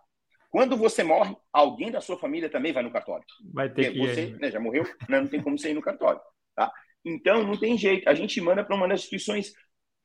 quando 0.48 0.76
você 0.76 1.02
morre, 1.02 1.36
alguém 1.52 1.90
da 1.90 2.00
sua 2.00 2.16
família 2.16 2.48
também 2.48 2.72
vai 2.72 2.82
no 2.84 2.92
cartório. 2.92 3.24
Vai 3.52 3.68
ter 3.68 3.86
Porque 3.86 3.92
que 3.92 4.06
você 4.06 4.26
né, 4.38 4.50
já 4.52 4.60
morreu, 4.60 4.84
né, 5.08 5.20
não 5.20 5.26
tem 5.26 5.42
como 5.42 5.58
você 5.58 5.70
ir 5.70 5.74
no 5.74 5.82
cartório. 5.82 6.20
Tá? 6.54 6.72
Então, 7.04 7.42
não 7.42 7.58
tem 7.58 7.76
jeito. 7.76 8.08
A 8.08 8.14
gente 8.14 8.40
manda 8.40 8.64
para 8.64 8.76
uma 8.76 8.86
das 8.86 9.00
instituições 9.00 9.52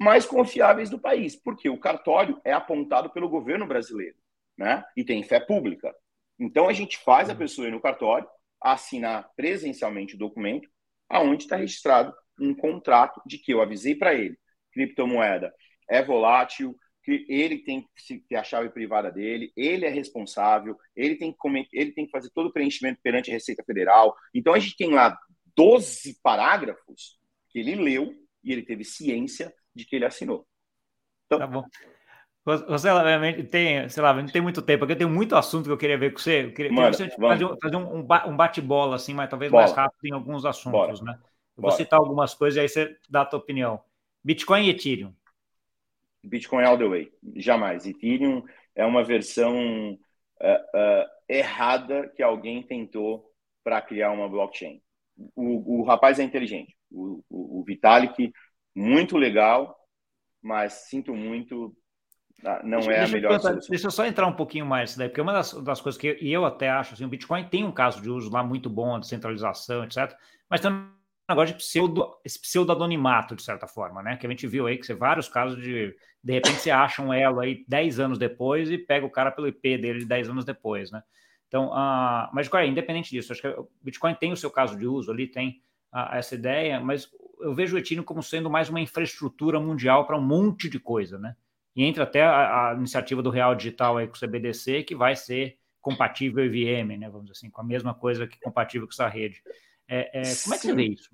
mais 0.02 0.26
confiáveis 0.26 0.90
do 0.90 1.00
país, 1.00 1.36
porque 1.36 1.70
o 1.70 1.80
cartório 1.80 2.42
é 2.44 2.52
apontado 2.52 3.12
pelo 3.12 3.30
governo 3.30 3.68
brasileiro 3.68 4.16
né? 4.58 4.84
e 4.98 5.04
tem 5.04 5.22
fé 5.22 5.40
pública. 5.40 5.94
Então, 6.40 6.68
a 6.68 6.74
gente 6.74 6.98
faz 6.98 7.30
a 7.30 7.36
pessoa 7.36 7.68
ir 7.68 7.72
no 7.72 7.82
cartório, 7.82 8.28
assinar 8.60 9.30
presencialmente 9.36 10.16
o 10.16 10.18
documento, 10.18 10.68
aonde 11.08 11.44
está 11.44 11.58
registrado 11.58 12.12
um 12.40 12.56
contrato 12.56 13.22
de 13.26 13.38
que 13.38 13.54
eu 13.54 13.62
avisei 13.62 13.94
para 13.94 14.16
ele, 14.16 14.38
criptomoeda 14.72 15.54
é 15.90 16.04
volátil, 16.04 16.78
que 17.10 17.26
ele 17.32 17.60
tem 17.60 17.88
que 17.96 18.20
ter 18.28 18.36
a 18.36 18.44
chave 18.44 18.70
privada 18.70 19.12
dele, 19.12 19.52
ele 19.56 19.86
é 19.86 19.90
responsável, 19.90 20.78
ele 20.96 21.16
tem 21.16 21.34
que, 21.34 21.68
ele 21.74 21.92
tem 21.92 22.06
que 22.06 22.12
fazer 22.12 22.30
todo 22.34 22.48
o 22.48 22.54
preenchimento 22.54 23.00
perante 23.02 23.30
a 23.30 23.34
Receita 23.34 23.64
Federal. 23.64 24.16
Então 24.34 24.54
a 24.54 24.60
gente 24.60 24.78
tem 24.78 24.92
lá 24.92 25.18
12 25.56 26.20
parágrafos 26.22 27.18
que 27.50 27.60
ele 27.60 27.76
leu 27.76 28.14
e 28.44 28.52
ele 28.52 28.62
teve 28.62 28.84
ciência 28.84 29.54
de 29.76 29.86
que 29.86 29.96
ele 29.96 30.06
assinou. 30.06 30.46
Então, 31.26 31.40
tá 31.40 31.48
bom. 31.48 31.64
Você, 32.46 32.90
tem, 33.52 33.88
sei 33.90 34.02
lá, 34.02 34.14
não 34.14 34.26
tem 34.26 34.42
muito 34.42 34.62
tempo, 34.62 34.80
porque 34.80 34.94
eu 34.94 34.98
tenho 34.98 35.10
muito 35.10 35.36
assunto 35.36 35.66
que 35.66 35.72
eu 35.72 35.78
queria 35.78 35.98
ver 35.98 36.12
com 36.12 36.20
você. 36.20 36.46
Eu 36.46 36.54
queria, 36.54 36.72
Mano, 36.72 36.88
fazer, 36.88 37.14
fazer 37.62 37.76
um, 37.76 38.00
um 38.00 38.36
bate-bola, 38.36 38.96
assim, 38.96 39.14
mas 39.14 39.30
talvez 39.30 39.52
Bola. 39.52 39.64
mais 39.64 39.76
rápido 39.76 40.06
em 40.06 40.14
alguns 40.14 40.46
assuntos, 40.46 41.00
Bora. 41.00 41.14
né? 41.14 41.20
Eu 41.56 41.62
vou 41.62 41.72
citar 41.72 42.00
algumas 42.00 42.34
coisas 42.34 42.58
e 42.58 42.62
aí 42.62 42.70
você 42.70 42.98
dá 43.10 43.22
a 43.22 43.26
tua 43.26 43.40
opinião. 43.40 43.82
Bitcoin 44.24 44.66
e 44.66 44.70
Ethereum. 44.70 45.14
Bitcoin 46.24 46.64
all 46.64 46.78
the 46.78 46.88
way. 46.88 47.12
Jamais. 47.36 47.86
Ethereum 47.86 48.44
é 48.76 48.86
uma 48.86 49.04
versão 49.04 49.94
uh, 49.94 49.96
uh, 49.96 51.06
errada 51.28 52.12
que 52.16 52.24
alguém 52.24 52.64
tentou 52.64 53.30
para 53.64 53.82
criar 53.82 54.12
uma 54.12 54.30
blockchain. 54.30 54.82
O, 55.36 55.82
o 55.82 55.84
rapaz 55.84 56.20
é 56.20 56.24
inteligente. 56.24 56.76
O, 56.90 57.24
o, 57.30 57.60
o, 57.60 57.64
Vitalik, 57.64 58.32
muito 58.76 59.18
legal, 59.18 59.76
mas 60.42 60.74
sinto 60.90 61.14
muito, 61.14 61.76
ah, 62.44 62.62
não 62.64 62.80
deixa, 62.80 62.94
é 62.94 63.04
a 63.04 63.08
melhor 63.08 63.40
solução. 63.40 63.70
Deixa 63.70 63.88
eu 63.88 63.92
só 63.92 64.06
entrar 64.06 64.26
um 64.28 64.36
pouquinho 64.36 64.66
mais 64.66 64.96
daí, 64.96 65.10
porque 65.10 65.22
uma 65.22 65.34
das, 65.34 65.54
das 65.62 65.82
coisas 65.82 66.00
que 66.00 66.08
eu, 66.08 66.18
eu 66.20 66.46
até 66.46 66.70
acho, 66.70 66.94
assim, 66.94 67.06
o 67.06 67.10
Bitcoin 67.10 67.44
tem 67.48 67.64
um 67.64 67.72
caso 67.72 68.02
de 68.02 68.10
uso 68.10 68.32
lá 68.32 68.44
muito 68.44 68.70
bom, 68.70 69.00
de 69.00 69.08
centralização, 69.08 69.84
etc., 69.84 70.16
mas 70.50 70.62
tem 70.62 70.72
negócio 71.30 71.56
de 71.56 71.64
pseudo, 71.64 72.16
esse 72.26 72.40
pseudo-anonimato, 72.42 73.36
de 73.36 73.44
certa 73.44 73.68
forma, 73.68 74.02
né? 74.02 74.18
Que 74.18 74.28
a 74.28 74.30
gente 74.30 74.48
viu 74.48 74.68
aí 74.68 74.78
que 74.78 74.86
você 74.86 74.94
vários 74.94 75.30
casos 75.30 75.62
de 75.62 75.96
de 76.22 76.34
repente 76.34 76.58
você 76.58 76.72
acha 76.72 77.02
um 77.02 77.14
elo 77.14 77.40
aí 77.40 77.64
10 77.68 78.00
anos 78.00 78.18
depois 78.18 78.70
e 78.70 78.78
pega 78.78 79.06
o 79.06 79.10
cara 79.10 79.32
pelo 79.32 79.48
IP 79.48 79.78
dele 79.78 80.00
de 80.00 80.06
10 80.06 80.30
anos 80.30 80.44
depois, 80.44 80.92
né? 80.92 81.02
Então, 81.48 81.70
uh, 81.70 82.30
mas 82.34 82.52
é, 82.54 82.68
independente 82.68 83.10
disso, 83.10 83.32
acho 83.32 83.42
que 83.42 83.48
o 83.48 83.68
Bitcoin 83.82 84.14
tem 84.16 84.32
o 84.32 84.38
seu 84.38 84.52
caso 84.52 84.78
de 84.78 84.86
uso 84.86 85.12
ali, 85.12 85.28
tem 85.28 85.62
uh, 85.94 86.14
essa 86.14 86.36
ideia, 86.36 86.80
mas 86.80 87.10
eu 87.40 87.56
vejo 87.56 87.76
o 87.76 87.80
Ethereum 87.80 88.04
como 88.04 88.22
sendo 88.22 88.50
mais 88.50 88.70
uma 88.70 88.80
infraestrutura 88.80 89.60
mundial 89.60 90.06
para 90.06 90.18
um 90.18 90.22
monte 90.22 90.70
de 90.70 90.80
coisa, 90.80 91.18
né? 91.18 91.36
E 91.76 91.84
entra 91.84 92.04
até 92.04 92.22
a, 92.24 92.72
a, 92.72 92.74
iniciativa 92.76 93.22
do 93.22 93.30
Real 93.30 93.56
Digital 93.56 93.98
aí 93.98 94.08
com 94.08 94.16
o 94.16 94.20
CBDC, 94.20 94.84
que 94.84 94.96
vai 94.96 95.16
ser 95.16 95.58
compatível 95.82 96.44
EVM, 96.44 97.00
né? 97.00 97.10
Vamos 97.10 97.28
dizer 97.28 97.38
assim, 97.38 97.50
com 97.50 97.62
a 97.62 97.64
mesma 97.64 97.94
coisa 97.94 98.28
que 98.28 98.40
compatível 98.40 98.88
com 98.88 98.94
essa 98.94 99.08
rede. 99.08 99.42
É, 99.90 100.20
é, 100.20 100.22
como 100.44 100.56
é 100.56 100.58
que 100.58 100.68
você 100.68 100.74
vê 100.74 100.84
isso? 100.84 101.10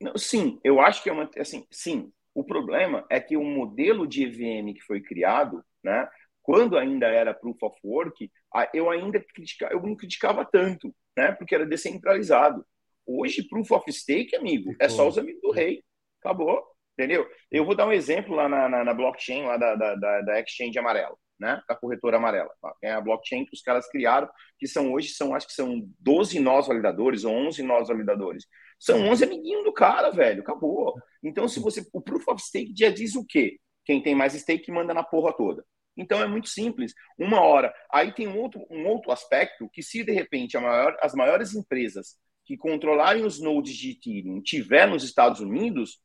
Não, 0.00 0.18
sim, 0.18 0.60
eu 0.62 0.80
acho 0.80 1.02
que 1.02 1.08
é 1.08 1.12
uma. 1.12 1.30
Assim, 1.38 1.66
sim, 1.70 2.12
o 2.34 2.44
problema 2.44 3.06
é 3.10 3.20
que 3.20 3.36
o 3.36 3.44
modelo 3.44 4.06
de 4.06 4.24
EVM 4.24 4.74
que 4.74 4.82
foi 4.82 5.00
criado, 5.00 5.64
né, 5.82 6.08
quando 6.42 6.76
ainda 6.76 7.06
era 7.06 7.32
Proof 7.32 7.62
of 7.62 7.78
Work, 7.84 8.30
eu 8.74 8.90
ainda 8.90 9.20
criticava, 9.20 9.72
eu 9.72 9.80
não 9.80 9.96
criticava 9.96 10.44
tanto, 10.44 10.94
né, 11.16 11.32
porque 11.32 11.54
era 11.54 11.64
descentralizado. 11.64 12.64
Hoje, 13.06 13.48
Proof 13.48 13.70
of 13.72 13.92
Stake, 13.92 14.36
amigo, 14.36 14.74
é 14.78 14.88
só 14.88 15.08
os 15.08 15.18
amigos 15.18 15.40
do 15.40 15.50
rei. 15.50 15.82
Acabou, 16.20 16.62
entendeu? 16.96 17.28
Eu 17.50 17.64
vou 17.64 17.74
dar 17.74 17.86
um 17.86 17.92
exemplo 17.92 18.34
lá 18.34 18.48
na, 18.48 18.68
na, 18.68 18.84
na 18.84 18.94
blockchain, 18.94 19.44
lá 19.44 19.56
da, 19.56 19.74
da, 19.74 20.20
da, 20.20 20.40
Exchange 20.40 20.78
Amarela, 20.78 21.16
né, 21.42 21.60
da 21.68 21.74
corretora 21.74 22.16
amarela. 22.16 22.50
Tá? 22.62 22.72
É 22.80 22.92
a 22.92 23.00
blockchain 23.00 23.44
que 23.44 23.52
os 23.52 23.60
caras 23.60 23.88
criaram, 23.90 24.28
que 24.58 24.68
são 24.68 24.92
hoje, 24.92 25.08
são 25.08 25.34
acho 25.34 25.48
que 25.48 25.52
são 25.52 25.86
12 25.98 26.38
nós 26.38 26.68
validadores 26.68 27.24
ou 27.24 27.34
11 27.34 27.62
nós 27.64 27.88
validadores. 27.88 28.46
São 28.78 29.00
11 29.08 29.24
amiguinhos 29.24 29.64
do 29.64 29.72
cara, 29.72 30.10
velho. 30.10 30.40
Acabou. 30.40 30.94
Então, 31.22 31.46
se 31.48 31.60
você. 31.60 31.84
O 31.92 32.00
Proof 32.00 32.26
of 32.28 32.42
Stake 32.42 32.72
já 32.76 32.88
diz 32.88 33.14
o 33.14 33.24
quê? 33.24 33.58
Quem 33.84 34.00
tem 34.00 34.14
mais 34.14 34.32
stake 34.32 34.70
manda 34.70 34.94
na 34.94 35.02
porra 35.02 35.32
toda. 35.32 35.64
Então 35.96 36.22
é 36.22 36.26
muito 36.26 36.48
simples. 36.48 36.94
Uma 37.18 37.40
hora. 37.40 37.74
Aí 37.92 38.12
tem 38.12 38.28
um 38.28 38.38
outro, 38.38 38.64
um 38.70 38.86
outro 38.86 39.10
aspecto 39.10 39.68
que, 39.72 39.82
se 39.82 40.04
de 40.04 40.12
repente 40.12 40.56
maior, 40.56 40.96
as 41.02 41.14
maiores 41.14 41.54
empresas 41.54 42.16
que 42.44 42.56
controlarem 42.56 43.24
os 43.24 43.40
nodes 43.40 43.74
de 43.74 43.90
Ethereum 43.90 44.40
tiver 44.40 44.86
nos 44.86 45.04
Estados 45.04 45.40
Unidos, 45.40 46.00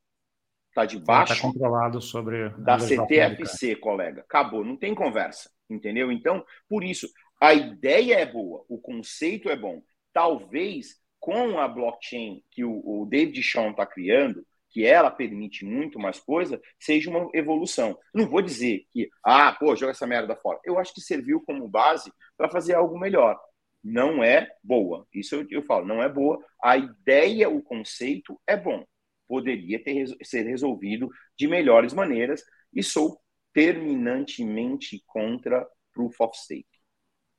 está 0.78 0.86
debaixo 0.86 1.36
tá 1.36 1.42
controlado 1.42 2.00
sobre 2.00 2.50
da 2.60 2.78
CTFC, 2.78 3.76
colega. 3.78 4.22
Acabou, 4.22 4.64
não 4.64 4.78
tem 4.78 4.94
conversa, 4.94 5.50
entendeu? 5.68 6.12
Então, 6.12 6.46
por 6.70 6.84
isso, 6.84 7.10
a 7.42 7.54
ideia 7.54 8.16
é 8.16 8.26
boa, 8.26 8.64
o 8.70 8.78
conceito 8.78 9.50
é 9.50 9.56
bom. 9.56 9.82
Talvez 10.14 10.96
com 11.20 11.60
a 11.60 11.68
blockchain 11.68 12.44
que 12.52 12.64
o, 12.64 12.82
o 12.86 13.06
David 13.08 13.42
Shawn 13.42 13.72
está 13.72 13.86
criando, 13.86 14.46
que 14.70 14.86
ela 14.86 15.10
permite 15.10 15.66
muito 15.66 15.98
mais 15.98 16.20
coisa, 16.20 16.62
seja 16.80 17.10
uma 17.10 17.28
evolução. 17.34 17.98
Não 18.14 18.30
vou 18.30 18.42
dizer 18.42 18.86
que, 18.94 19.10
ah, 19.24 19.56
pô, 19.60 19.76
joga 19.76 19.92
essa 19.92 20.06
merda 20.06 20.36
fora. 20.36 20.60
Eu 20.64 20.78
acho 20.78 20.94
que 20.94 21.02
serviu 21.02 21.42
como 21.42 21.68
base 21.68 22.12
para 22.38 22.50
fazer 22.50 22.76
algo 22.76 23.00
melhor. 23.00 23.40
Não 23.84 24.24
é 24.24 24.48
boa. 24.64 25.08
Isso 25.14 25.36
eu, 25.36 25.48
eu, 25.50 25.64
falo, 25.64 25.86
não 25.86 26.04
é 26.04 26.10
boa. 26.10 26.40
A 26.64 26.78
ideia, 26.78 27.50
o 27.50 27.62
conceito 27.62 28.40
é 28.46 28.56
bom. 28.56 28.84
Poderia 29.28 29.84
ter, 29.84 30.06
ser 30.24 30.44
resolvido 30.44 31.10
de 31.38 31.48
melhores 31.48 31.94
maneiras 31.94 32.42
e 32.74 32.82
sou 32.82 33.20
terminantemente 33.54 35.04
contra 35.06 35.68
Proof 35.94 36.20
of 36.22 36.38
Stake. 36.38 36.66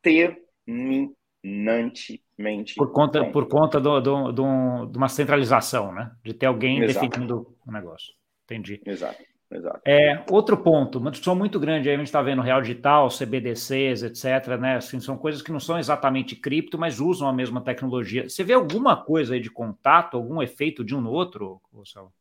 Terminantemente 0.02 1.18
nantemente. 1.42 2.74
Por 2.74 2.92
conta, 2.92 3.24
por 3.30 3.48
conta 3.48 3.80
do, 3.80 4.00
do, 4.00 4.32
do, 4.32 4.86
de 4.86 4.98
uma 4.98 5.08
centralização, 5.08 5.92
né? 5.92 6.10
De 6.24 6.34
ter 6.34 6.46
alguém 6.46 6.82
Exato. 6.82 7.08
definindo 7.08 7.56
o 7.66 7.72
negócio. 7.72 8.12
Entendi. 8.44 8.80
Exato. 8.84 9.22
Exato. 9.50 9.80
É, 9.86 10.22
outro 10.30 10.56
ponto, 10.58 10.98
uma 10.98 11.10
discussão 11.10 11.34
muito 11.34 11.58
grande 11.58 11.88
aí, 11.88 11.94
a 11.94 11.98
gente 11.98 12.08
está 12.08 12.20
vendo 12.20 12.42
real 12.42 12.60
digital, 12.60 13.08
CBDCs, 13.08 14.02
etc. 14.02 14.58
Né? 14.60 14.76
Assim, 14.76 15.00
são 15.00 15.16
coisas 15.16 15.40
que 15.40 15.50
não 15.50 15.60
são 15.60 15.78
exatamente 15.78 16.36
cripto, 16.36 16.78
mas 16.78 17.00
usam 17.00 17.26
a 17.26 17.32
mesma 17.32 17.62
tecnologia. 17.62 18.28
Você 18.28 18.44
vê 18.44 18.52
alguma 18.52 19.02
coisa 19.02 19.34
aí 19.34 19.40
de 19.40 19.50
contato, 19.50 20.16
algum 20.16 20.42
efeito 20.42 20.84
de 20.84 20.94
um 20.94 21.00
no 21.00 21.10
outro, 21.10 21.60
Gonçalo? 21.72 22.12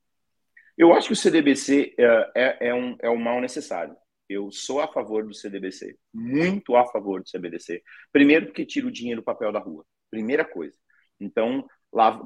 Eu 0.78 0.94
acho 0.94 1.08
que 1.08 1.14
o 1.14 1.18
CDBC 1.18 1.96
é, 1.98 2.32
é, 2.36 2.70
é, 2.70 2.74
um, 2.74 2.96
é 3.02 3.10
um 3.10 3.18
mal 3.18 3.42
necessário 3.42 3.96
eu 4.30 4.52
sou 4.52 4.82
a 4.82 4.88
favor 4.88 5.26
do 5.26 5.34
CDBC, 5.34 5.98
muito 6.14 6.76
a 6.76 6.86
favor 6.86 7.22
do 7.22 7.30
CBDC. 7.30 7.82
Primeiro, 8.12 8.48
porque 8.48 8.66
tira 8.66 8.88
o 8.88 8.92
dinheiro 8.92 9.22
do 9.22 9.26
papel 9.26 9.52
da 9.52 9.60
rua. 9.60 9.86
Primeira 10.10 10.44
coisa. 10.44 10.78
Então, 11.20 11.66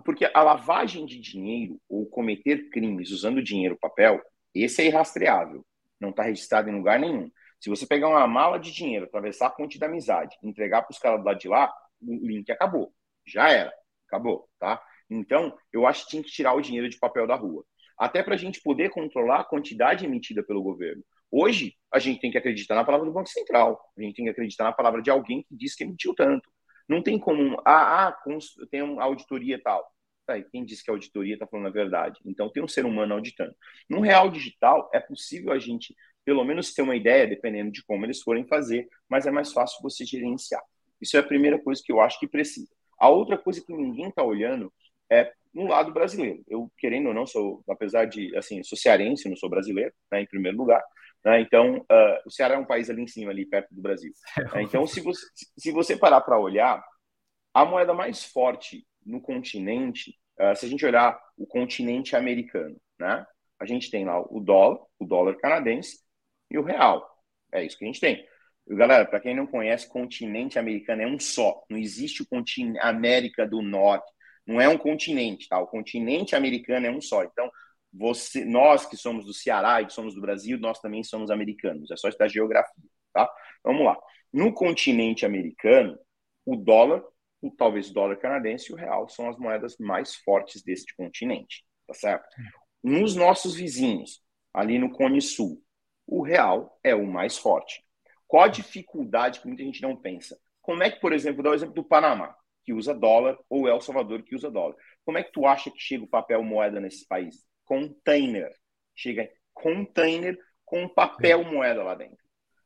porque 0.03 0.29
a 0.33 0.41
lavagem 0.41 1.05
de 1.05 1.19
dinheiro 1.19 1.79
ou 1.87 2.05
cometer 2.07 2.69
crimes 2.69 3.11
usando 3.11 3.43
dinheiro 3.43 3.77
papel, 3.79 4.19
esse 4.53 4.81
é 4.81 4.85
irrastreável. 4.85 5.65
Não 5.99 6.09
está 6.09 6.23
registrado 6.23 6.69
em 6.69 6.75
lugar 6.75 6.99
nenhum. 6.99 7.29
Se 7.59 7.69
você 7.69 7.85
pegar 7.85 8.09
uma 8.09 8.27
mala 8.27 8.59
de 8.59 8.71
dinheiro, 8.71 9.05
atravessar 9.05 9.47
a 9.47 9.51
ponte 9.51 9.77
da 9.77 9.85
amizade, 9.85 10.35
entregar 10.43 10.81
para 10.81 10.91
os 10.91 10.99
caras 10.99 11.19
do 11.19 11.25
lado 11.25 11.39
de 11.39 11.47
lá, 11.47 11.71
o 12.01 12.27
link 12.27 12.49
acabou. 12.51 12.93
Já 13.25 13.49
era. 13.49 13.71
Acabou, 14.07 14.49
tá? 14.59 14.81
Então, 15.09 15.55
eu 15.71 15.85
acho 15.85 16.03
que 16.03 16.11
tinha 16.11 16.23
que 16.23 16.31
tirar 16.31 16.53
o 16.53 16.61
dinheiro 16.61 16.89
de 16.89 16.97
papel 16.97 17.27
da 17.27 17.35
rua. 17.35 17.63
Até 17.97 18.23
para 18.23 18.33
a 18.33 18.37
gente 18.37 18.61
poder 18.61 18.89
controlar 18.89 19.41
a 19.41 19.43
quantidade 19.43 20.05
emitida 20.05 20.41
pelo 20.41 20.63
governo. 20.63 21.03
Hoje, 21.29 21.75
a 21.93 21.99
gente 21.99 22.19
tem 22.19 22.31
que 22.31 22.37
acreditar 22.37 22.75
na 22.75 22.83
palavra 22.83 23.05
do 23.05 23.13
Banco 23.13 23.29
Central, 23.29 23.79
a 23.97 24.01
gente 24.01 24.15
tem 24.15 24.25
que 24.25 24.31
acreditar 24.31 24.63
na 24.63 24.73
palavra 24.73 25.01
de 25.01 25.09
alguém 25.09 25.43
que 25.43 25.55
disse 25.55 25.77
que 25.77 25.83
emitiu 25.83 26.13
tanto. 26.15 26.49
Não 26.89 27.01
tem 27.01 27.19
como, 27.19 27.61
ah, 27.65 28.07
ah 28.07 28.17
tem 28.69 28.81
uma 28.81 29.03
auditoria 29.03 29.61
tal. 29.61 29.87
Tá, 30.31 30.37
e 30.37 30.43
quem 30.43 30.63
disse 30.63 30.83
que 30.83 30.89
a 30.89 30.93
auditoria 30.93 31.33
está 31.33 31.45
falando 31.45 31.67
a 31.67 31.71
verdade? 31.71 32.19
Então, 32.25 32.49
tem 32.49 32.63
um 32.63 32.67
ser 32.67 32.85
humano 32.85 33.13
auditando. 33.13 33.53
No 33.89 33.99
real 33.99 34.29
digital, 34.31 34.89
é 34.93 34.99
possível 34.99 35.51
a 35.51 35.59
gente, 35.59 35.93
pelo 36.23 36.43
menos, 36.45 36.73
ter 36.73 36.81
uma 36.81 36.95
ideia, 36.95 37.27
dependendo 37.27 37.71
de 37.71 37.83
como 37.83 38.05
eles 38.05 38.21
forem 38.21 38.47
fazer, 38.47 38.87
mas 39.09 39.25
é 39.27 39.31
mais 39.31 39.51
fácil 39.51 39.81
você 39.81 40.05
gerenciar. 40.05 40.61
Isso 41.01 41.17
é 41.17 41.19
a 41.19 41.23
primeira 41.23 41.59
coisa 41.59 41.81
que 41.83 41.91
eu 41.91 41.99
acho 41.99 42.17
que 42.19 42.27
precisa. 42.27 42.71
A 42.97 43.09
outra 43.09 43.37
coisa 43.37 43.61
que 43.61 43.73
ninguém 43.73 44.07
está 44.07 44.23
olhando 44.23 44.71
é 45.11 45.33
no 45.53 45.67
lado 45.67 45.91
brasileiro. 45.91 46.41
Eu, 46.47 46.71
querendo 46.77 47.07
ou 47.07 47.13
não, 47.13 47.27
sou, 47.27 47.61
apesar 47.67 48.05
de, 48.05 48.33
assim, 48.37 48.63
sou 48.63 48.77
cearense, 48.77 49.27
não 49.27 49.35
sou 49.35 49.49
brasileiro, 49.49 49.91
né, 50.09 50.21
em 50.21 50.27
primeiro 50.27 50.57
lugar, 50.57 50.81
né? 51.25 51.41
Então, 51.41 51.77
uh, 51.77 52.17
o 52.25 52.31
Ceará 52.31 52.55
é 52.55 52.57
um 52.57 52.65
país 52.65 52.89
ali 52.89 53.01
em 53.01 53.07
cima, 53.07 53.31
ali 53.31 53.45
perto 53.45 53.73
do 53.75 53.81
Brasil. 53.81 54.13
Né? 54.55 54.63
Então, 54.63 54.87
se 54.87 55.01
você, 55.01 55.25
se 55.57 55.71
você 55.71 55.97
parar 55.97 56.21
para 56.21 56.39
olhar, 56.39 56.81
a 57.53 57.65
moeda 57.65 57.93
mais 57.93 58.23
forte 58.23 58.85
no 59.05 59.21
continente, 59.21 60.17
uh, 60.39 60.55
se 60.55 60.65
a 60.65 60.69
gente 60.69 60.85
olhar 60.85 61.19
o 61.37 61.45
continente 61.45 62.15
americano, 62.15 62.75
né? 62.99 63.25
a 63.59 63.65
gente 63.65 63.91
tem 63.91 64.05
lá 64.05 64.19
o 64.19 64.39
dólar, 64.39 64.79
o 64.99 65.05
dólar 65.05 65.37
canadense 65.37 65.99
e 66.49 66.57
o 66.57 66.63
real. 66.63 67.07
É 67.53 67.63
isso 67.63 67.77
que 67.77 67.85
a 67.85 67.87
gente 67.87 67.99
tem. 67.99 68.25
Galera, 68.67 69.05
para 69.05 69.19
quem 69.19 69.35
não 69.35 69.45
conhece, 69.45 69.87
continente 69.87 70.57
americano 70.57 71.01
é 71.01 71.07
um 71.07 71.19
só. 71.19 71.63
Não 71.69 71.77
existe 71.77 72.23
o 72.23 72.27
continente 72.27 72.79
América 72.79 73.45
do 73.45 73.61
Norte. 73.61 74.09
Não 74.47 74.59
é 74.59 74.67
um 74.67 74.77
continente, 74.77 75.47
tá? 75.47 75.59
O 75.59 75.67
continente 75.67 76.35
americano 76.35 76.87
é 76.87 76.91
um 76.91 77.01
só. 77.01 77.23
Então, 77.23 77.49
você, 77.93 78.45
nós 78.45 78.85
que 78.85 78.97
somos 78.97 79.25
do 79.25 79.33
Ceará 79.33 79.81
e 79.81 79.87
que 79.87 79.93
somos 79.93 80.15
do 80.15 80.21
Brasil, 80.21 80.57
nós 80.59 80.79
também 80.79 81.03
somos 81.03 81.29
americanos. 81.29 81.91
É 81.91 81.97
só 81.97 82.07
estudar 82.07 82.29
geografia, 82.29 82.89
tá? 83.13 83.29
Vamos 83.63 83.85
lá. 83.85 83.97
No 84.33 84.53
continente 84.53 85.25
americano, 85.25 85.99
o 86.45 86.55
dólar, 86.55 87.03
o, 87.41 87.51
talvez 87.51 87.89
o 87.89 87.93
dólar 87.93 88.17
canadense 88.17 88.71
e 88.71 88.73
o 88.73 88.77
real 88.77 89.09
são 89.09 89.29
as 89.29 89.37
moedas 89.37 89.77
mais 89.79 90.15
fortes 90.15 90.63
deste 90.63 90.95
continente, 90.95 91.65
tá 91.87 91.93
certo? 91.93 92.27
Nos 92.83 93.15
nossos 93.15 93.55
vizinhos, 93.55 94.21
ali 94.53 94.77
no 94.77 94.91
Cone 94.91 95.21
Sul, 95.21 95.61
o 96.05 96.21
real 96.21 96.79
é 96.83 96.93
o 96.93 97.05
mais 97.05 97.37
forte. 97.37 97.83
Qual 98.27 98.43
a 98.43 98.47
dificuldade 98.47 99.39
que 99.39 99.47
muita 99.47 99.63
gente 99.63 99.81
não 99.81 99.95
pensa? 99.95 100.37
Como 100.61 100.83
é 100.83 100.89
que, 100.89 100.99
por 100.99 101.13
exemplo, 101.13 101.43
dá 101.43 101.49
o 101.49 101.53
exemplo 101.53 101.75
do 101.75 101.83
Panamá, 101.83 102.35
que 102.63 102.73
usa 102.73 102.93
dólar, 102.93 103.37
ou 103.49 103.67
El 103.67 103.81
Salvador, 103.81 104.23
que 104.23 104.35
usa 104.35 104.49
dólar. 104.49 104.75
Como 105.03 105.17
é 105.17 105.23
que 105.23 105.31
tu 105.31 105.45
acha 105.45 105.71
que 105.71 105.79
chega 105.79 106.03
o 106.03 106.07
papel 106.07 106.43
moeda 106.43 106.79
nesses 106.79 107.05
países? 107.05 107.43
container. 107.71 108.53
Chega 108.93 109.31
container 109.53 110.37
com 110.65 110.89
papel 110.89 111.45
moeda 111.45 111.81
lá 111.81 111.95
dentro. 111.95 112.17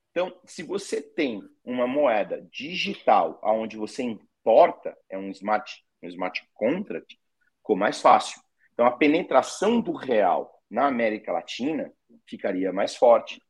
Então, 0.10 0.36
se 0.46 0.64
você 0.64 1.00
tem 1.00 1.42
uma 1.64 1.86
moeda 1.86 2.42
digital 2.52 3.40
aonde 3.44 3.78
você 3.78 4.02
importa, 4.46 4.96
é 5.10 5.18
um 5.18 5.32
smart, 5.32 5.84
um 6.04 6.08
smart 6.08 6.48
contract, 6.54 7.18
ficou 7.58 7.76
mais 7.76 8.00
fácil. 8.00 8.40
Então, 8.74 8.86
a 8.86 8.92
penetração 8.92 9.82
do 9.82 9.92
real 9.92 10.62
na 10.70 10.86
América 10.86 11.32
Latina 11.32 11.92
ficaria 12.30 12.72
mais 12.72 12.96
forte. 12.96 13.42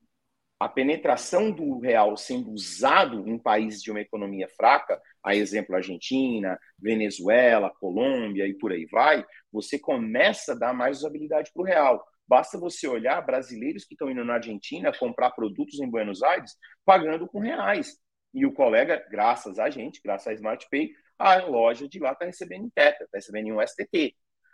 A 0.58 0.70
penetração 0.70 1.52
do 1.52 1.80
real 1.80 2.16
sendo 2.16 2.50
usado 2.50 3.28
em 3.28 3.38
países 3.38 3.82
de 3.82 3.92
uma 3.92 4.00
economia 4.00 4.48
fraca 4.56 5.02
a 5.22 5.36
exemplo 5.36 5.76
Argentina, 5.76 6.58
Venezuela, 6.80 7.74
Colômbia 7.78 8.48
e 8.48 8.54
por 8.54 8.72
aí 8.72 8.86
vai, 8.86 9.26
você 9.52 9.78
começa 9.78 10.54
a 10.54 10.56
dar 10.56 10.74
mais 10.74 11.00
usabilidade 11.00 11.52
para 11.54 11.62
o 11.62 11.66
real. 11.66 12.06
Basta 12.26 12.58
você 12.58 12.88
olhar 12.88 13.20
brasileiros 13.22 13.84
que 13.84 13.96
estão 13.96 14.10
indo 14.10 14.24
na 14.24 14.36
Argentina 14.36 14.98
comprar 14.98 15.32
produtos 15.32 15.82
em 15.82 15.90
Buenos 15.90 16.24
Aires 16.24 16.56
pagando 16.86 17.28
com 17.28 17.40
reais. 17.40 17.98
E 18.36 18.46
o 18.46 18.52
colega, 18.52 19.02
graças 19.10 19.58
a 19.58 19.70
gente, 19.70 20.02
graças 20.04 20.28
a 20.28 20.34
SmartPay, 20.34 20.92
a 21.18 21.38
loja 21.46 21.88
de 21.88 22.00
lá 22.00 22.12
está 22.12 22.26
recebendo 22.26 22.66
em 22.66 22.70
Teta, 22.70 23.06
está 23.06 23.18
recebendo 23.18 23.48
em 23.48 23.54
um 23.54 23.66
STT. 23.66 24.14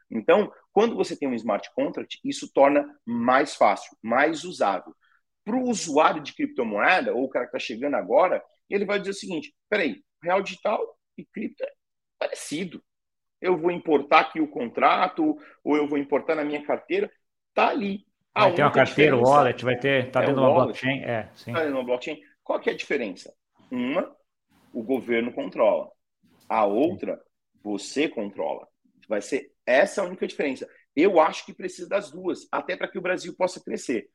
Então, 0.09 0.53
quando 0.71 0.95
você 0.95 1.17
tem 1.17 1.27
um 1.27 1.33
smart 1.33 1.67
contract, 1.73 2.19
isso 2.23 2.53
torna 2.53 2.85
mais 3.03 3.55
fácil, 3.55 3.97
mais 3.99 4.43
usável. 4.43 4.93
Para 5.43 5.55
o 5.55 5.67
usuário 5.67 6.21
de 6.21 6.35
criptomoeda, 6.35 7.11
ou 7.11 7.23
o 7.23 7.29
cara 7.29 7.45
que 7.45 7.57
está 7.57 7.59
chegando 7.59 7.95
agora, 7.95 8.43
ele 8.69 8.85
vai 8.85 8.99
dizer 8.99 9.11
o 9.11 9.15
seguinte: 9.15 9.51
peraí, 9.67 10.03
real 10.21 10.43
digital 10.43 10.79
e 11.17 11.25
cripto 11.25 11.63
é 11.63 11.71
parecido. 12.19 12.83
Eu 13.41 13.57
vou 13.57 13.71
importar 13.71 14.19
aqui 14.19 14.39
o 14.39 14.47
contrato, 14.47 15.35
ou 15.63 15.75
eu 15.75 15.87
vou 15.87 15.97
importar 15.97 16.35
na 16.35 16.43
minha 16.43 16.63
carteira, 16.63 17.11
tá 17.55 17.69
ali. 17.69 18.05
vai 18.43 18.53
ter 18.53 18.61
uma 18.61 18.71
carteira, 18.71 19.17
o 19.17 19.23
wallet, 19.23 19.65
vai 19.65 19.79
ter, 19.79 20.11
tá 20.11 20.21
é 20.21 20.27
dentro 20.27 20.39
de 20.39 20.47
uma 20.47 20.53
blockchain, 20.53 21.01
é, 21.01 21.31
sim. 21.33 21.51
Tá 21.51 21.59
dentro 21.59 21.73
de 21.73 21.79
uma 21.79 21.85
blockchain. 21.85 22.21
Qual 22.43 22.59
que 22.59 22.69
é 22.69 22.73
a 22.73 22.77
diferença? 22.77 23.33
Uma, 23.71 24.15
o 24.73 24.83
governo 24.83 25.33
controla. 25.33 25.89
A 26.47 26.65
outra, 26.65 27.19
você 27.63 28.07
controla. 28.09 28.67
Vai 29.07 29.21
ser 29.21 29.51
essa 29.65 30.01
a 30.01 30.05
única 30.05 30.27
diferença. 30.27 30.67
Eu 30.95 31.19
acho 31.19 31.45
que 31.45 31.53
precisa 31.53 31.87
das 31.87 32.11
duas, 32.11 32.47
até 32.51 32.75
para 32.75 32.87
que 32.87 32.97
o 32.97 33.01
Brasil 33.01 33.33
possa 33.35 33.63
crescer. 33.63 34.09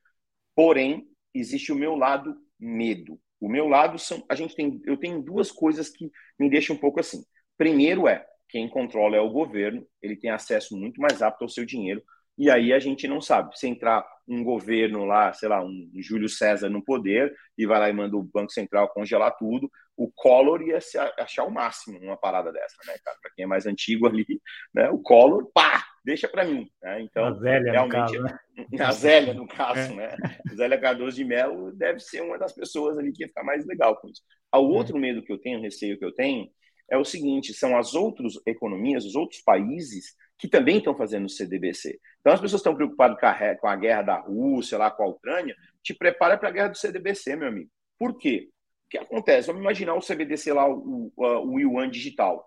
Porém, 0.55 1.09
existe 1.35 1.73
o 1.73 1.77
meu 1.77 1.95
lado 1.95 2.37
medo. 2.59 3.19
O 3.41 3.49
meu 3.49 3.67
lado 3.67 3.99
são, 3.99 4.25
a 4.29 4.35
gente 4.35 4.55
tem, 4.55 4.81
eu 4.85 4.97
tenho 4.97 5.23
duas 5.23 5.51
coisas 5.51 5.91
que 5.91 6.11
me 6.39 6.49
deixam 6.49 6.77
um 6.77 6.79
pouco 6.79 7.01
assim. 7.01 7.25
Primeiro 7.57 8.07
é 8.09 8.27
quem 8.49 8.69
controla 8.69 9.17
é 9.17 9.21
o 9.21 9.31
governo, 9.31 9.87
ele 10.01 10.17
tem 10.17 10.31
acesso 10.31 10.77
muito 10.77 11.01
mais 11.01 11.21
rápido 11.21 11.43
ao 11.43 11.49
seu 11.49 11.65
dinheiro, 11.65 12.03
e 12.39 12.51
aí 12.51 12.73
a 12.73 12.79
gente 12.79 13.09
não 13.09 13.21
sabe. 13.21 13.59
Se 13.59 13.67
entrar 13.67 14.07
um 14.29 14.43
governo 14.43 15.05
lá, 15.05 15.33
sei 15.33 15.49
lá, 15.49 15.65
um 15.65 15.91
Júlio 15.95 16.29
César 16.29 16.69
no 16.69 16.85
poder, 16.85 17.35
e 17.57 17.67
vai 17.67 17.79
lá 17.79 17.89
e 17.89 17.93
manda 17.93 18.17
o 18.17 18.23
Banco 18.23 18.51
Central 18.51 18.89
congelar 18.89 19.37
tudo, 19.37 19.71
o 19.97 20.11
Collor 20.13 20.61
ia 20.63 20.81
se 20.81 20.99
achar 20.99 21.45
o 21.45 21.51
máximo 21.51 21.99
numa 21.99 22.17
parada 22.17 22.53
dessa, 22.53 22.77
né, 22.87 22.95
cara? 23.03 23.17
Para 23.21 23.31
quem 23.35 23.45
é 23.45 23.49
mais 23.49 23.67
antigo 23.67 24.07
ali, 24.07 24.27
né? 24.75 24.91
O 24.91 24.99
Collor, 24.99 25.51
pá, 25.55 25.85
deixa 26.05 26.29
para 26.29 26.45
mim. 26.45 26.69
Né? 26.83 27.03
Então, 27.03 27.25
a 27.25 27.33
Zélia, 27.33 27.73
realmente, 27.73 28.19
no 28.19 28.23
caso, 28.23 28.23
né? 28.23 28.39
a 28.85 28.93
Zélia, 28.93 29.35
no 29.35 29.49
caso, 29.49 29.93
é. 29.93 29.95
né? 29.95 30.17
Zélia 30.55 30.79
Cardoso 30.79 31.17
de 31.17 31.25
Mello 31.25 31.73
deve 31.73 32.01
ser 32.01 32.21
uma 32.21 32.39
das 32.39 32.53
pessoas 32.53 32.99
ali 32.99 33.11
que 33.13 33.23
ia 33.23 33.29
ficar 33.29 33.43
mais 33.43 33.65
legal 33.65 33.97
com 33.97 34.09
isso. 34.09 34.23
O 34.55 34.59
é. 34.59 34.61
outro 34.61 34.99
medo 34.99 35.23
que 35.23 35.33
eu 35.33 35.39
tenho, 35.39 35.63
receio 35.63 35.99
que 35.99 36.05
eu 36.05 36.13
tenho, 36.13 36.51
é 36.91 36.99
o 36.99 37.05
seguinte: 37.05 37.55
são 37.55 37.77
as 37.77 37.95
outras 37.95 38.35
economias, 38.47 39.05
os 39.05 39.15
outros 39.15 39.41
países 39.41 40.15
que 40.39 40.49
também 40.49 40.79
estão 40.79 40.95
fazendo 40.95 41.27
o 41.27 41.31
CDBC. 41.31 41.99
Então, 42.21 42.33
as 42.33 42.41
pessoas 42.41 42.61
estão 42.61 42.75
preocupadas 42.75 43.19
com 43.61 43.69
a 43.69 43.77
guerra 43.77 44.03
da 44.03 44.19
Rússia, 44.19 44.79
lá 44.79 44.91
com 44.91 45.03
a 45.03 45.09
Ucrânia, 45.09 45.57
te 45.83 45.95
prepara 45.95 46.37
para 46.37 46.49
a 46.49 46.53
guerra 46.53 46.69
do 46.69 46.77
CDBC, 46.77 47.37
meu 47.37 47.49
amigo. 47.49 47.71
Por 47.99 48.19
quê? 48.19 48.51
O 48.87 48.89
que 48.89 48.99
acontece? 48.99 49.47
Vamos 49.47 49.63
imaginar 49.63 49.95
o 49.95 50.01
CBDC 50.01 50.53
lá, 50.53 50.69
o, 50.69 51.13
o, 51.17 51.25
o 51.25 51.61
Yuan 51.61 51.91
digital. 51.91 52.45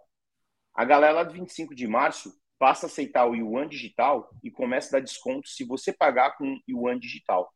A 0.74 0.86
galera 0.86 1.14
lá 1.14 1.24
de 1.24 1.34
25 1.34 1.74
de 1.76 1.88
março 1.88 2.40
passa 2.58 2.86
a 2.86 2.90
aceitar 2.90 3.26
o 3.26 3.36
Yuan 3.36 3.68
digital 3.68 4.30
e 4.44 4.52
começa 4.52 4.90
a 4.90 5.00
dar 5.00 5.06
desconto 5.06 5.48
se 5.48 5.66
você 5.66 5.92
pagar 5.92 6.38
com 6.38 6.60
Yuan 6.70 7.00
digital. 7.00 7.52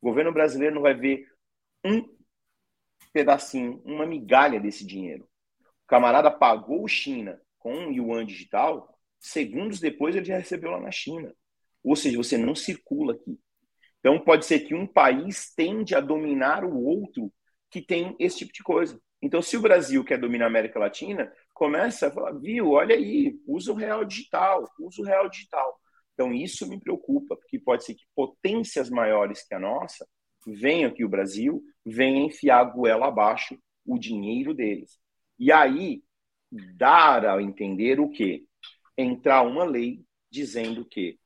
O 0.00 0.08
governo 0.08 0.32
brasileiro 0.32 0.74
não 0.74 0.82
vai 0.82 0.94
ver 0.94 1.26
um 1.84 2.04
pedacinho, 3.12 3.80
uma 3.84 4.04
migalha 4.04 4.60
desse 4.60 4.86
dinheiro. 4.86 5.28
O 5.84 5.86
camarada 5.86 6.30
pagou 6.30 6.86
China 6.86 7.40
com 7.58 7.72
um 7.72 7.92
Yuan 7.92 8.26
digital, 8.26 8.95
segundos 9.18 9.80
depois 9.80 10.14
ele 10.14 10.24
já 10.24 10.38
recebeu 10.38 10.70
lá 10.70 10.80
na 10.80 10.90
China. 10.90 11.34
Ou 11.82 11.96
seja, 11.96 12.16
você 12.16 12.36
não 12.36 12.54
circula 12.54 13.14
aqui. 13.14 13.38
Então 14.00 14.18
pode 14.20 14.46
ser 14.46 14.60
que 14.60 14.74
um 14.74 14.86
país 14.86 15.52
tende 15.54 15.94
a 15.94 16.00
dominar 16.00 16.64
o 16.64 16.84
outro 16.84 17.32
que 17.70 17.82
tem 17.82 18.14
esse 18.18 18.38
tipo 18.38 18.52
de 18.52 18.62
coisa. 18.62 19.00
Então, 19.20 19.42
se 19.42 19.56
o 19.56 19.60
Brasil 19.60 20.04
quer 20.04 20.18
dominar 20.18 20.44
a 20.44 20.48
América 20.48 20.78
Latina, 20.78 21.32
começa 21.52 22.06
a 22.06 22.10
falar, 22.10 22.32
viu, 22.32 22.70
olha 22.70 22.94
aí, 22.94 23.36
usa 23.46 23.72
o 23.72 23.74
real 23.74 24.04
digital, 24.04 24.70
usa 24.78 25.02
o 25.02 25.04
real 25.04 25.28
digital. 25.28 25.80
Então, 26.14 26.32
isso 26.32 26.68
me 26.68 26.80
preocupa, 26.80 27.36
porque 27.36 27.58
pode 27.58 27.84
ser 27.84 27.94
que 27.94 28.04
potências 28.14 28.88
maiores 28.88 29.46
que 29.46 29.54
a 29.54 29.58
nossa 29.58 30.06
venham 30.46 30.90
aqui 30.90 31.04
o 31.04 31.08
Brasil, 31.08 31.62
venham 31.84 32.26
enfiar 32.26 32.60
a 32.60 32.64
goela 32.64 33.08
abaixo 33.08 33.58
o 33.84 33.98
dinheiro 33.98 34.54
deles. 34.54 34.98
E 35.38 35.50
aí, 35.50 36.02
dar 36.76 37.26
a 37.26 37.42
entender 37.42 37.98
o 38.00 38.08
quê? 38.08 38.45
Entrar 38.96 39.42
uma 39.42 39.64
lei 39.64 40.04
dizendo 40.30 40.84
que 40.84 41.18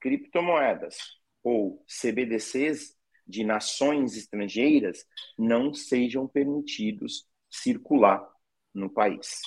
criptomoedas 0.00 0.98
ou 1.42 1.84
CBDCs 1.86 2.94
de 3.26 3.44
nações 3.44 4.16
estrangeiras 4.16 5.04
não 5.38 5.72
sejam 5.72 6.28
permitidos 6.28 7.26
circular 7.50 8.26
no 8.74 8.90
país. 8.90 9.40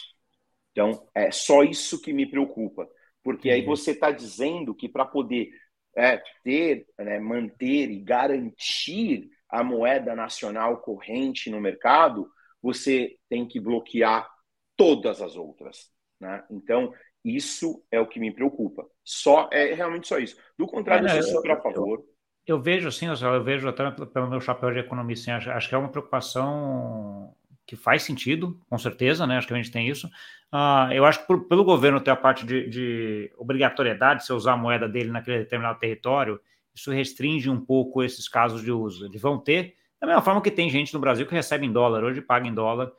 Então, 0.72 1.08
é 1.14 1.32
só 1.32 1.64
isso 1.64 2.02
que 2.02 2.14
me 2.14 2.30
preocupa, 2.30 2.88
porque 3.24 3.50
aí 3.50 3.64
você 3.64 3.92
está 3.92 4.12
dizendo 4.12 4.74
que 4.74 4.88
para 4.88 5.06
poder 5.06 5.50
é, 5.96 6.22
ter, 6.44 6.88
né, 6.98 7.20
manter 7.20 7.90
e 7.90 8.00
garantir 8.00 9.30
a 9.50 9.64
moeda 9.64 10.16
nacional 10.16 10.82
corrente 10.82 11.50
no 11.50 11.60
mercado, 11.60 12.30
você 12.62 13.18
tem 13.30 13.48
que 13.48 13.60
bloquear 13.60 14.30
todas 14.76 15.22
as 15.22 15.36
outras. 15.36 15.92
Né? 16.20 16.44
Então, 16.52 16.94
isso 17.36 17.84
é 17.92 18.00
o 18.00 18.08
que 18.08 18.20
me 18.20 18.32
preocupa. 18.32 18.86
Só 19.04 19.50
é 19.52 19.74
realmente 19.74 20.08
só 20.08 20.18
isso. 20.18 20.38
Do 20.58 20.68
contrário, 20.68 21.08
é, 21.08 21.18
eu 21.18 21.24
sou 21.24 21.36
super 21.36 21.52
a 21.52 21.62
favor. 21.62 22.00
Eu, 22.46 22.58
eu 22.58 22.62
vejo 22.62 22.88
assim, 22.88 23.08
eu 23.08 23.44
vejo 23.44 23.68
até 23.68 23.90
pelo 23.92 24.30
meu 24.30 24.40
chapéu 24.40 24.72
de 24.72 24.80
economista, 24.80 25.32
assim, 25.32 25.38
acho, 25.38 25.52
acho 25.52 25.70
que 25.70 25.76
é 25.76 25.78
uma 25.78 25.90
preocupação 25.90 27.36
que 27.66 27.76
faz 27.76 28.04
sentido, 28.04 28.58
com 28.70 28.78
certeza, 28.78 29.28
né? 29.28 29.38
Acho 29.38 29.48
que 29.48 29.54
a 29.54 29.58
gente 29.58 29.72
tem 29.72 29.90
isso. 29.90 30.08
Uh, 30.54 30.94
eu 30.94 31.04
acho 31.04 31.20
que 31.20 31.28
por, 31.28 31.48
pelo 31.50 31.66
governo 31.66 32.00
ter 32.00 32.12
a 32.12 32.16
parte 32.16 32.46
de, 32.46 32.70
de 32.70 33.32
obrigatoriedade 33.38 34.22
de 34.22 34.26
você 34.26 34.32
usar 34.32 34.54
a 34.54 34.58
moeda 34.58 34.88
dele 34.88 35.12
naquele 35.12 35.40
determinado 35.40 35.78
território, 35.78 36.40
isso 36.74 36.90
restringe 36.92 37.50
um 37.50 37.60
pouco 37.60 38.02
esses 38.02 38.30
casos 38.30 38.64
de 38.64 38.72
uso. 38.72 39.06
Eles 39.06 39.22
vão 39.22 39.38
ter, 39.38 39.76
da 40.00 40.08
mesma 40.08 40.22
forma 40.22 40.42
que 40.42 40.50
tem 40.50 40.70
gente 40.70 40.94
no 40.94 41.00
Brasil 41.02 41.28
que 41.28 41.36
recebe 41.36 41.66
em 41.66 41.72
dólar, 41.72 42.06
hoje 42.06 42.22
paga 42.22 42.48
em 42.48 42.54
dólar 42.54 42.90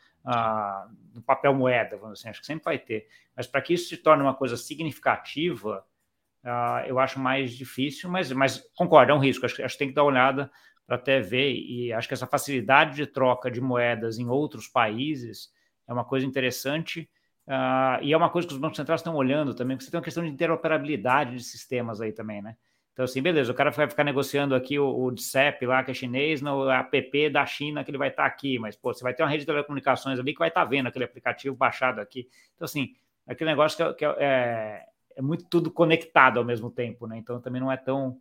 no 1.14 1.22
papel 1.22 1.54
moeda, 1.54 1.96
vamos 1.96 2.20
assim, 2.20 2.28
acho 2.28 2.40
que 2.40 2.46
sempre 2.46 2.64
vai 2.64 2.78
ter. 2.78 3.08
Mas 3.36 3.46
para 3.46 3.62
que 3.62 3.74
isso 3.74 3.88
se 3.88 3.96
torne 3.96 4.22
uma 4.22 4.34
coisa 4.34 4.56
significativa, 4.56 5.84
uh, 6.44 6.86
eu 6.86 6.98
acho 6.98 7.18
mais 7.18 7.52
difícil, 7.52 8.10
mas, 8.10 8.30
mas 8.32 8.58
concordo, 8.76 9.12
é 9.12 9.14
um 9.14 9.18
risco. 9.18 9.46
Acho, 9.46 9.62
acho 9.64 9.74
que 9.74 9.78
tem 9.78 9.88
que 9.88 9.94
dar 9.94 10.02
uma 10.02 10.10
olhada 10.10 10.50
para 10.86 10.96
até 10.96 11.20
ver, 11.20 11.52
e 11.52 11.92
acho 11.92 12.08
que 12.08 12.14
essa 12.14 12.26
facilidade 12.26 12.96
de 12.96 13.06
troca 13.06 13.50
de 13.50 13.60
moedas 13.60 14.18
em 14.18 14.26
outros 14.26 14.66
países 14.66 15.52
é 15.86 15.92
uma 15.92 16.04
coisa 16.04 16.24
interessante, 16.24 17.10
uh, 17.46 18.02
e 18.02 18.12
é 18.12 18.16
uma 18.16 18.30
coisa 18.30 18.48
que 18.48 18.54
os 18.54 18.60
bancos 18.60 18.76
centrais 18.76 19.00
estão 19.00 19.14
olhando 19.14 19.54
também, 19.54 19.76
porque 19.76 19.84
você 19.84 19.90
tem 19.90 19.98
uma 19.98 20.04
questão 20.04 20.24
de 20.24 20.30
interoperabilidade 20.30 21.36
de 21.36 21.44
sistemas 21.44 22.00
aí 22.00 22.12
também, 22.12 22.40
né? 22.40 22.56
Então, 22.98 23.04
assim, 23.04 23.22
beleza, 23.22 23.52
o 23.52 23.54
cara 23.54 23.70
vai 23.70 23.88
ficar 23.88 24.02
negociando 24.02 24.56
aqui 24.56 24.76
o, 24.76 25.04
o 25.04 25.12
DCEP 25.12 25.64
lá, 25.66 25.84
que 25.84 25.92
é 25.92 25.94
chinês, 25.94 26.42
no 26.42 26.68
app 26.68 27.30
da 27.30 27.46
China, 27.46 27.84
que 27.84 27.92
ele 27.92 27.96
vai 27.96 28.08
estar 28.08 28.26
aqui, 28.26 28.58
mas, 28.58 28.74
pô, 28.74 28.92
você 28.92 29.04
vai 29.04 29.14
ter 29.14 29.22
uma 29.22 29.28
rede 29.28 29.42
de 29.42 29.46
telecomunicações 29.46 30.18
ali 30.18 30.32
que 30.32 30.38
vai 30.40 30.48
estar 30.48 30.64
vendo 30.64 30.88
aquele 30.88 31.04
aplicativo 31.04 31.54
baixado 31.54 32.00
aqui. 32.00 32.28
Então, 32.56 32.64
assim, 32.64 32.88
aquele 33.24 33.50
negócio 33.50 33.76
que, 33.76 33.84
é, 33.84 33.92
que 33.94 34.04
é, 34.04 34.16
é, 34.18 34.86
é 35.14 35.22
muito 35.22 35.44
tudo 35.44 35.70
conectado 35.70 36.40
ao 36.40 36.44
mesmo 36.44 36.72
tempo, 36.72 37.06
né? 37.06 37.16
Então, 37.18 37.40
também 37.40 37.60
não 37.60 37.70
é 37.70 37.76
tão 37.76 38.20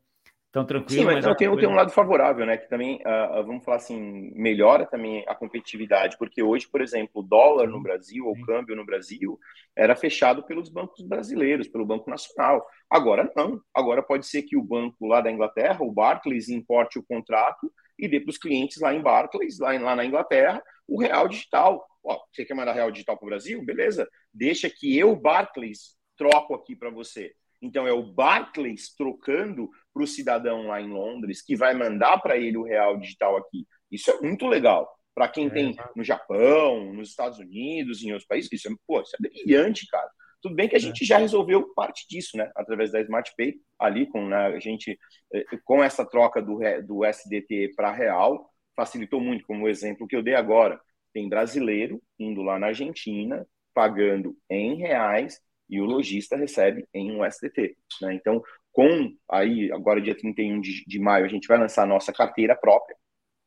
tão 0.58 0.66
tranquilo. 0.66 1.02
Sim, 1.02 1.06
mas, 1.06 1.24
mas 1.24 1.38
tem, 1.38 1.56
tem 1.56 1.70
um 1.70 1.76
lado 1.76 1.92
favorável, 1.92 2.46
né? 2.46 2.58
Que 2.58 2.68
também, 2.68 2.96
uh, 3.06 3.46
vamos 3.46 3.64
falar 3.64 3.78
assim, 3.78 4.32
melhora 4.34 4.86
também 4.86 5.24
a 5.28 5.36
competitividade, 5.36 6.18
porque 6.18 6.42
hoje, 6.42 6.68
por 6.68 6.82
exemplo, 6.82 7.22
o 7.22 7.22
dólar 7.22 7.68
no 7.68 7.82
Brasil, 7.82 8.26
ou 8.26 8.34
o 8.34 8.42
câmbio 8.46 8.76
no 8.76 8.86
Brasil, 8.86 9.40
era 9.76 9.96
fechado 9.96 10.42
pelos 10.44 10.70
bancos 10.70 11.06
brasileiros, 11.06 11.68
pelo 11.68 11.86
Banco 11.86 12.10
Nacional. 12.10 12.66
Agora 12.90 13.32
não. 13.36 13.62
Agora 13.74 14.02
pode 14.02 14.26
ser 14.26 14.42
que 14.44 14.58
o 14.58 14.64
banco 14.64 15.06
lá 15.06 15.22
da 15.22 15.32
Inglaterra, 15.32 15.78
o 15.82 15.92
Barclays, 15.92 16.50
importe 16.50 16.98
o 16.98 17.04
contrato 17.04 17.72
e 18.00 18.08
dê 18.08 18.20
para 18.20 18.32
os 18.32 18.38
clientes 18.38 18.82
lá 18.82 18.94
em 18.94 19.02
Barclays, 19.02 19.60
lá, 19.60 19.72
lá 19.80 19.96
na 19.96 20.06
Inglaterra, 20.06 20.62
o 20.88 21.00
real 21.00 21.28
digital. 21.28 21.86
Ó, 22.04 22.20
você 22.32 22.46
quer 22.46 22.56
mandar 22.56 22.74
real 22.74 22.92
digital 22.92 23.18
para 23.18 23.26
o 23.26 23.30
Brasil? 23.30 23.64
Beleza. 23.64 24.10
Deixa 24.34 24.70
que 24.70 24.98
eu, 24.98 25.16
Barclays, 25.16 25.96
troco 26.16 26.56
aqui 26.56 26.76
para 26.76 26.90
você. 26.90 27.34
Então 27.62 27.88
é 27.88 27.92
o 27.92 28.04
Barclays 28.04 28.94
trocando 28.96 29.70
para 29.94 30.04
o 30.04 30.08
cidadão 30.08 30.68
lá 30.68 30.82
em 30.82 30.90
Londres, 30.90 31.42
que 31.42 31.56
vai 31.56 31.74
mandar 31.74 32.20
para 32.20 32.38
ele 32.38 32.58
o 32.58 32.64
real 32.64 32.98
digital 32.98 33.38
aqui. 33.38 33.66
Isso 33.92 34.12
é 34.12 34.22
muito 34.22 34.48
legal. 34.48 34.88
Para 35.16 35.28
quem 35.28 35.48
é, 35.48 35.50
tem 35.50 35.76
no 35.96 36.04
Japão, 36.04 36.94
nos 36.94 37.10
Estados 37.10 37.40
Unidos, 37.40 38.04
em 38.04 38.12
outros 38.12 38.28
países, 38.28 38.52
isso 38.52 38.68
é, 38.68 38.72
pô, 38.86 39.02
isso 39.02 39.16
é 39.16 39.28
brilhante, 39.28 39.88
cara. 39.88 40.10
Tudo 40.42 40.56
bem 40.56 40.70
que 40.70 40.76
a 40.76 40.78
é. 40.78 40.82
gente 40.82 41.04
já 41.04 41.18
resolveu 41.18 41.74
parte 41.74 42.06
disso, 42.08 42.38
né? 42.38 42.52
Através 42.56 42.92
da 42.92 43.02
Smart 43.02 43.34
Pay, 43.36 43.56
ali 43.80 44.06
com 44.06 44.28
né, 44.28 44.38
a 44.38 44.60
gente, 44.60 44.98
eh, 45.34 45.46
com 45.66 45.84
essa 45.84 46.06
troca 46.06 46.42
do, 46.42 46.60
do 46.86 47.04
SDT 47.04 47.74
para 47.76 47.92
real, 47.92 48.48
facilitou 48.76 49.20
muito, 49.20 49.46
como 49.46 49.66
o 49.66 49.70
exemplo 49.70 50.08
que 50.08 50.16
eu 50.16 50.22
dei 50.22 50.36
agora. 50.36 50.80
Tem 51.12 51.28
brasileiro 51.28 52.02
indo 52.20 52.44
lá 52.44 52.60
na 52.60 52.68
Argentina, 52.68 53.46
pagando 53.74 54.38
em 54.50 54.76
reais, 54.76 55.40
e 55.70 55.82
o 55.82 55.86
lojista 55.86 56.36
recebe 56.36 56.88
em 56.94 57.12
um 57.12 57.26
SDT. 57.26 57.76
Né? 58.02 58.14
Então, 58.14 58.42
com 58.72 59.16
aí, 59.30 59.72
agora 59.72 60.02
dia 60.02 60.16
31 60.16 60.62
de, 60.62 60.84
de 60.86 61.00
maio, 61.00 61.26
a 61.26 61.30
gente 61.30 61.48
vai 61.48 61.58
lançar 61.58 61.84
a 61.84 61.88
nossa 61.88 62.14
carteira 62.14 62.56
própria, 62.56 62.96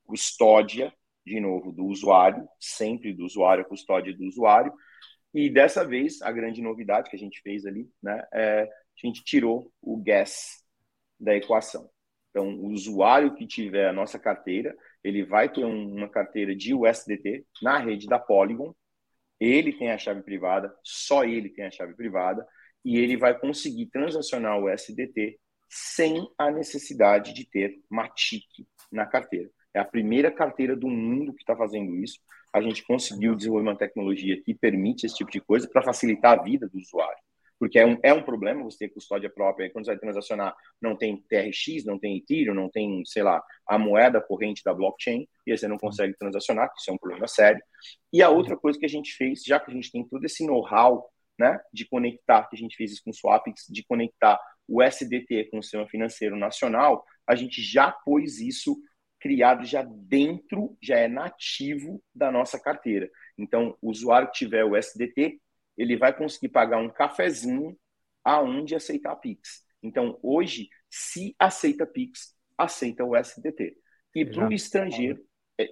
custódia, 0.05 0.93
de 1.25 1.41
novo, 1.41 1.73
do 1.73 1.85
usuário, 1.87 2.49
sempre 2.59 3.13
do 3.13 3.25
usuário, 3.25 3.65
custódia 3.65 4.17
do 4.17 4.27
usuário. 4.27 4.73
E 5.33 5.49
dessa 5.49 5.85
vez, 5.85 6.21
a 6.23 6.33
grande 6.33 6.61
novidade 6.61 7.09
que 7.09 7.17
a 7.17 7.19
gente 7.19 7.41
fez 7.43 7.65
ali, 7.65 7.89
né, 8.03 8.23
é 8.33 8.63
a 8.63 9.07
gente 9.07 9.23
tirou 9.25 9.73
o 9.81 9.97
gas 9.97 10.63
da 11.19 11.35
equação. 11.35 11.89
Então, 12.31 12.55
o 12.55 12.69
usuário 12.69 13.35
que 13.35 13.47
tiver 13.47 13.89
a 13.89 13.93
nossa 13.93 14.19
carteira, 14.19 14.77
ele 15.03 15.25
vai 15.25 15.53
ter 15.53 15.65
uma 15.65 16.09
carteira 16.09 16.55
de 16.55 16.75
USDT 16.75 17.45
na 17.63 17.79
rede 17.79 18.07
da 18.07 18.19
Polygon. 18.19 18.75
Ele 19.41 19.73
tem 19.73 19.91
a 19.91 19.99
chave 19.99 20.23
privada, 20.23 20.73
só 20.83 21.25
ele 21.25 21.49
tem 21.49 21.65
a 21.65 21.71
chave 21.71 21.95
privada 21.95 22.47
e 22.85 22.99
ele 22.99 23.17
vai 23.17 23.39
conseguir 23.39 23.87
transacionar 23.87 24.59
o 24.59 24.69
SDT 24.69 25.39
sem 25.69 26.29
a 26.37 26.51
necessidade 26.51 27.33
de 27.33 27.49
ter 27.49 27.81
Matic 27.89 28.45
na 28.91 29.07
carteira. 29.07 29.49
É 29.73 29.79
a 29.79 29.85
primeira 29.85 30.31
carteira 30.31 30.77
do 30.77 30.89
mundo 30.89 31.33
que 31.33 31.43
está 31.43 31.57
fazendo 31.57 31.95
isso. 31.97 32.19
A 32.53 32.61
gente 32.61 32.85
conseguiu 32.85 33.37
desenvolver 33.37 33.69
uma 33.69 33.79
tecnologia 33.79 34.41
que 34.43 34.53
permite 34.53 35.07
esse 35.07 35.15
tipo 35.15 35.31
de 35.31 35.41
coisa 35.41 35.69
para 35.69 35.83
facilitar 35.83 36.39
a 36.39 36.43
vida 36.43 36.69
do 36.69 36.79
usuário. 36.79 37.23
Porque 37.61 37.79
é 37.79 37.87
um, 37.87 37.99
é 38.03 38.13
um 38.15 38.23
problema 38.23 38.65
você 38.65 38.79
ter 38.79 38.89
custódia 38.89 39.29
própria. 39.29 39.71
Quando 39.71 39.85
você 39.85 39.91
vai 39.91 40.01
transacionar, 40.01 40.57
não 40.81 40.97
tem 40.97 41.23
TRX, 41.29 41.85
não 41.85 41.99
tem 41.99 42.17
Ethereum, 42.17 42.55
não 42.55 42.71
tem, 42.71 43.05
sei 43.05 43.23
lá, 43.23 43.43
a 43.67 43.79
moeda 43.79 44.19
corrente 44.19 44.63
da 44.65 44.73
blockchain, 44.73 45.29
e 45.47 45.53
aí 45.53 45.59
você 45.59 45.69
não 45.69 45.77
consegue 45.77 46.17
transacionar, 46.17 46.73
que 46.73 46.81
isso 46.81 46.91
é 46.91 46.95
um 46.95 46.99
problema 46.99 47.29
sério. 47.29 47.63
E 48.11 48.23
a 48.23 48.31
outra 48.31 48.57
coisa 48.57 48.79
que 48.79 48.87
a 48.87 48.89
gente 48.89 49.13
fez, 49.13 49.43
já 49.45 49.61
que 49.61 49.71
a 49.71 49.75
gente 49.75 49.93
tem 49.93 50.03
todo 50.09 50.25
esse 50.25 50.45
know-how 50.47 51.07
né, 51.39 51.61
de 51.71 51.87
conectar, 51.87 52.49
que 52.49 52.57
a 52.57 52.59
gente 52.59 52.77
fez 52.77 52.93
isso 52.93 53.03
com 53.05 53.13
Swapix, 53.13 53.67
de 53.69 53.85
conectar 53.85 54.41
o 54.67 54.83
SDT 54.83 55.49
com 55.51 55.59
o 55.59 55.63
sistema 55.63 55.87
financeiro 55.87 56.37
nacional, 56.37 57.05
a 57.27 57.35
gente 57.35 57.61
já 57.61 57.93
pôs 57.93 58.41
isso 58.41 58.81
criado 59.21 59.67
já 59.67 59.83
dentro, 59.83 60.77
já 60.83 60.97
é 60.97 61.07
nativo 61.07 62.03
da 62.15 62.33
nossa 62.33 62.59
carteira. 62.59 63.11
Então, 63.37 63.77
o 63.83 63.91
usuário 63.91 64.29
que 64.29 64.39
tiver 64.39 64.65
o 64.65 64.75
SDT, 64.75 65.39
ele 65.81 65.97
vai 65.97 66.15
conseguir 66.15 66.51
pagar 66.51 66.79
um 66.79 66.91
cafezinho 66.91 67.77
aonde 68.23 68.75
aceitar 68.75 69.17
Pix. 69.17 69.65
Então, 69.83 70.19
hoje, 70.23 70.69
se 70.91 71.35
aceita 71.39 71.87
Pix, 71.87 72.37
aceita 72.59 73.03
o 73.03 73.17
SDT. 73.17 73.77
E 74.15 74.27
para 74.27 74.49
o 74.49 74.53
estrangeiro, 74.53 75.25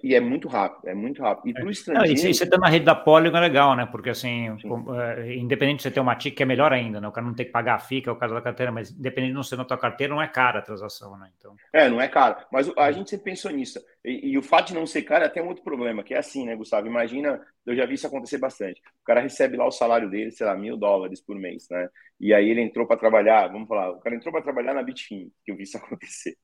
e 0.03 0.13
é 0.13 0.19
muito 0.19 0.47
rápido, 0.47 0.87
é 0.87 0.93
muito 0.93 1.21
rápido. 1.21 1.49
E 1.49 1.53
para 1.53 1.65
o 1.65 1.69
estrangeiro. 1.69 2.07
Não, 2.07 2.29
e 2.29 2.33
você 2.33 2.43
está 2.43 2.57
na 2.57 2.67
rede 2.67 2.85
da 2.85 2.93
Polygon 2.93 3.37
é 3.37 3.41
legal, 3.41 3.75
né? 3.75 3.85
Porque 3.85 4.09
assim, 4.09 4.47
é, 4.47 5.35
independente 5.35 5.77
de 5.77 5.83
você 5.83 5.91
ter 5.91 5.99
uma 5.99 6.15
TIC, 6.15 6.41
é 6.41 6.45
melhor 6.45 6.73
ainda, 6.73 6.99
né? 6.99 7.07
O 7.07 7.11
cara 7.11 7.25
não 7.25 7.33
tem 7.33 7.45
que 7.45 7.51
pagar 7.51 7.75
a 7.75 7.79
FICA, 7.79 8.09
é 8.09 8.13
o 8.13 8.17
caso 8.17 8.33
da 8.33 8.41
carteira, 8.41 8.71
mas 8.71 8.91
independente 8.91 9.31
de 9.31 9.35
não 9.35 9.43
ser 9.43 9.55
na 9.55 9.65
tua 9.65 9.77
carteira, 9.77 10.13
não 10.13 10.21
é 10.21 10.27
cara 10.27 10.59
a 10.59 10.61
transação, 10.61 11.17
né? 11.17 11.29
Então... 11.37 11.55
É, 11.73 11.89
não 11.89 12.01
é 12.01 12.07
cara. 12.07 12.45
Mas 12.51 12.71
a 12.77 12.91
gente 12.91 13.09
sempre 13.09 13.25
pensou 13.25 13.51
nisso. 13.51 13.79
E, 14.03 14.31
e, 14.31 14.37
o 14.37 14.41
fato 14.41 14.67
de 14.67 14.75
não 14.75 14.85
ser 14.85 15.01
cara 15.03 15.25
é 15.25 15.27
até 15.27 15.41
um 15.41 15.47
outro 15.47 15.63
problema, 15.63 16.03
que 16.03 16.13
é 16.13 16.17
assim, 16.17 16.45
né, 16.45 16.55
Gustavo? 16.55 16.87
Imagina, 16.87 17.41
eu 17.65 17.75
já 17.75 17.85
vi 17.85 17.95
isso 17.95 18.07
acontecer 18.07 18.37
bastante. 18.37 18.81
O 19.01 19.05
cara 19.05 19.21
recebe 19.21 19.57
lá 19.57 19.65
o 19.65 19.71
salário 19.71 20.09
dele, 20.09 20.31
sei 20.31 20.45
lá, 20.45 20.55
mil 20.55 20.77
dólares 20.77 21.21
por 21.21 21.35
mês, 21.35 21.67
né? 21.69 21.89
E 22.19 22.33
aí 22.33 22.49
ele 22.49 22.61
entrou 22.61 22.85
para 22.85 22.97
trabalhar, 22.97 23.47
vamos 23.47 23.67
falar, 23.67 23.91
o 23.91 23.99
cara 23.99 24.15
entrou 24.15 24.31
para 24.31 24.41
trabalhar 24.41 24.73
na 24.73 24.83
Bitfin, 24.83 25.31
que 25.43 25.51
eu 25.51 25.55
vi 25.55 25.63
isso 25.63 25.77
acontecer 25.79 26.37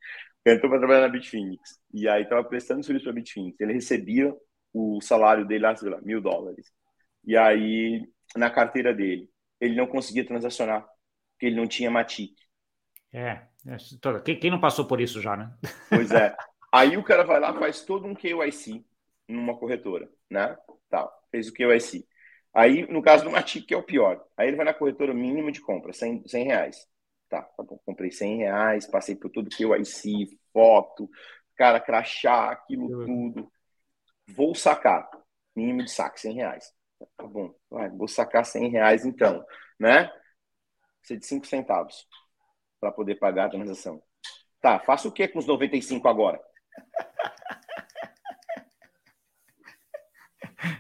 entrou 0.46 0.70
para 0.70 0.80
trabalhar 0.80 1.02
na 1.02 1.10
Bitfinex. 1.10 1.80
E 1.94 2.08
aí 2.08 2.24
estava 2.24 2.44
prestando 2.44 2.84
serviço 2.84 3.06
para 3.06 3.12
a 3.12 3.16
Bitfinex. 3.16 3.60
Ele 3.60 3.74
recebia 3.74 4.36
o 4.74 5.02
salário 5.02 5.46
dele 5.46 5.64
lá, 5.64 5.76
sei 5.76 5.90
lá, 5.90 6.02
mil 6.02 6.22
dólares. 6.22 6.72
E 7.24 7.36
aí, 7.36 8.08
na 8.36 8.50
carteira 8.50 8.94
dele, 8.94 9.30
ele 9.60 9.76
não 9.76 9.88
conseguia 9.88 10.26
transacionar, 10.26 10.86
porque 11.34 11.48
ele 11.48 11.56
não 11.56 11.68
tinha 11.68 11.90
Matic. 11.90 12.36
É, 13.12 13.48
é 13.66 14.36
quem 14.36 14.52
não 14.52 14.60
passou 14.60 14.86
por 14.86 15.00
isso 15.00 15.22
já, 15.22 15.36
né? 15.36 15.52
Pois 15.90 16.12
é. 16.12 16.36
Aí 16.72 16.98
o 16.98 17.04
cara 17.04 17.24
vai 17.24 17.40
lá, 17.40 17.58
faz 17.58 17.86
todo 17.86 18.06
um 18.06 18.14
KYC 18.14 18.86
numa 19.30 19.58
corretora, 19.58 20.10
né? 20.30 20.58
Tá, 20.90 21.10
fez 21.32 21.48
o 21.48 21.54
KYC. 21.54 22.06
Aí, 22.54 22.86
no 22.92 23.02
caso 23.02 23.24
do 23.24 23.32
Matic, 23.32 23.66
que 23.66 23.74
é 23.74 23.78
o 23.78 23.84
pior, 23.84 24.22
aí 24.36 24.50
ele 24.50 24.58
vai 24.58 24.66
na 24.66 24.74
corretora 24.74 25.14
mínimo 25.14 25.52
de 25.52 25.62
compra, 25.62 25.94
100, 25.94 26.28
100 26.28 26.46
reais. 26.46 26.88
Tá, 27.30 27.42
tá 27.42 27.64
bom, 27.64 27.80
comprei 27.86 28.12
100 28.12 28.38
reais, 28.38 28.88
passei 28.88 29.16
por 29.16 29.30
tudo 29.30 29.50
que 29.50 29.66
o 29.66 29.76
IC, 29.76 30.40
foto, 30.54 31.10
cara, 31.56 31.80
crachá, 31.80 32.52
aquilo 32.52 33.06
tudo. 33.06 33.52
Vou 34.28 34.54
sacar, 34.54 35.10
mínimo 35.56 35.84
de 35.84 35.92
saque, 35.92 36.22
100 36.22 36.36
reais. 36.36 36.74
Tá 37.18 37.28
bom, 37.28 37.54
vai, 37.70 37.90
vou 37.90 38.08
sacar 38.08 38.46
100 38.46 38.70
reais 38.70 39.06
então, 39.06 39.46
né? 39.80 40.12
Ser 41.04 41.18
de 41.18 41.26
5 41.26 41.46
centavos 41.46 42.08
para 42.80 42.92
poder 42.92 43.16
pagar 43.16 43.46
a 43.46 43.50
transação. 43.50 44.02
Tá, 44.62 44.80
faço 44.80 45.10
o 45.10 45.12
que 45.12 45.28
com 45.28 45.40
os 45.40 45.46
95 45.46 46.08
agora? 46.08 46.40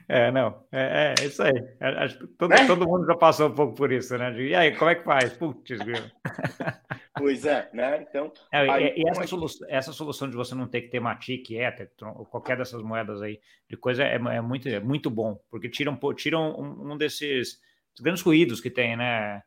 É, 0.07 0.31
não, 0.31 0.63
é, 0.71 1.15
é 1.19 1.25
isso 1.25 1.41
aí. 1.41 1.53
É, 1.79 1.87
acho 2.03 2.19
que 2.19 2.27
todo, 2.27 2.51
né? 2.51 2.67
todo 2.67 2.87
mundo 2.87 3.05
já 3.07 3.15
passou 3.15 3.49
um 3.49 3.55
pouco 3.55 3.73
por 3.73 3.91
isso, 3.91 4.15
né? 4.17 4.39
E 4.39 4.53
aí, 4.53 4.75
como 4.75 4.91
é 4.91 4.95
que 4.95 5.03
faz? 5.03 5.33
Putz, 5.33 5.79
Pois 7.17 7.45
é, 7.45 7.69
né? 7.73 8.05
Então. 8.07 8.31
É, 8.51 8.69
aí, 8.69 8.93
e 8.97 9.09
essa, 9.09 9.25
solução, 9.25 9.67
essa 9.69 9.93
solução 9.93 10.29
de 10.29 10.35
você 10.35 10.53
não 10.53 10.67
ter 10.67 10.81
que 10.81 10.89
ter 10.89 10.99
Matic, 10.99 11.49
Ether, 11.51 11.89
ou 12.15 12.25
qualquer 12.25 12.57
dessas 12.57 12.83
moedas 12.83 13.21
aí 13.21 13.39
de 13.69 13.77
coisa 13.77 14.03
é, 14.03 14.15
é, 14.15 14.41
muito, 14.41 14.67
é 14.67 14.79
muito 14.79 15.09
bom, 15.09 15.39
porque 15.49 15.69
tiram, 15.69 15.97
tiram 16.13 16.51
um, 16.59 16.91
um 16.91 16.97
desses 16.97 17.61
grandes 17.99 18.21
ruídos 18.21 18.59
que 18.59 18.69
tem, 18.69 18.97
né? 18.97 19.41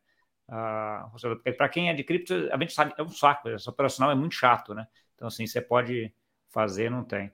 Ah, 0.48 1.11
para 1.59 1.68
quem 1.68 1.90
é 1.90 1.94
de 1.94 2.02
cripto, 2.02 2.48
a 2.50 2.59
gente 2.59 2.72
sabe, 2.72 2.94
é 2.96 3.02
um 3.02 3.11
saco, 3.11 3.50
essa 3.50 3.70
operacional 3.70 4.11
é 4.11 4.14
muito 4.14 4.34
chato, 4.34 4.74
né? 4.74 4.86
Então, 5.14 5.28
assim, 5.28 5.46
você 5.46 5.61
pode 5.61 6.12
fazer, 6.48 6.90
não 6.90 7.04
tem. 7.04 7.30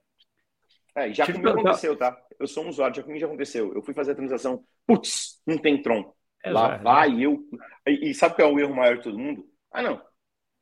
É, 0.96 1.12
já 1.12 1.26
comigo 1.26 1.48
aconteceu, 1.48 1.96
tá? 1.96 2.16
Eu 2.38 2.46
sou 2.46 2.64
um 2.64 2.68
usuário, 2.68 2.94
já 2.94 3.02
comigo 3.02 3.20
já 3.20 3.26
aconteceu. 3.26 3.74
Eu 3.74 3.82
fui 3.82 3.92
fazer 3.92 4.12
a 4.12 4.16
transação, 4.16 4.64
putz, 4.86 5.40
não 5.46 5.58
tem 5.58 5.82
Tron. 5.82 6.12
Lá 6.44 6.76
vai 6.76 7.24
eu. 7.24 7.42
E, 7.86 8.10
e 8.10 8.14
sabe 8.14 8.36
qual 8.36 8.48
é 8.48 8.52
o 8.52 8.58
erro 8.60 8.74
maior 8.74 8.98
de 8.98 9.04
todo 9.04 9.18
mundo? 9.18 9.44
Ah, 9.72 9.82
não. 9.82 10.00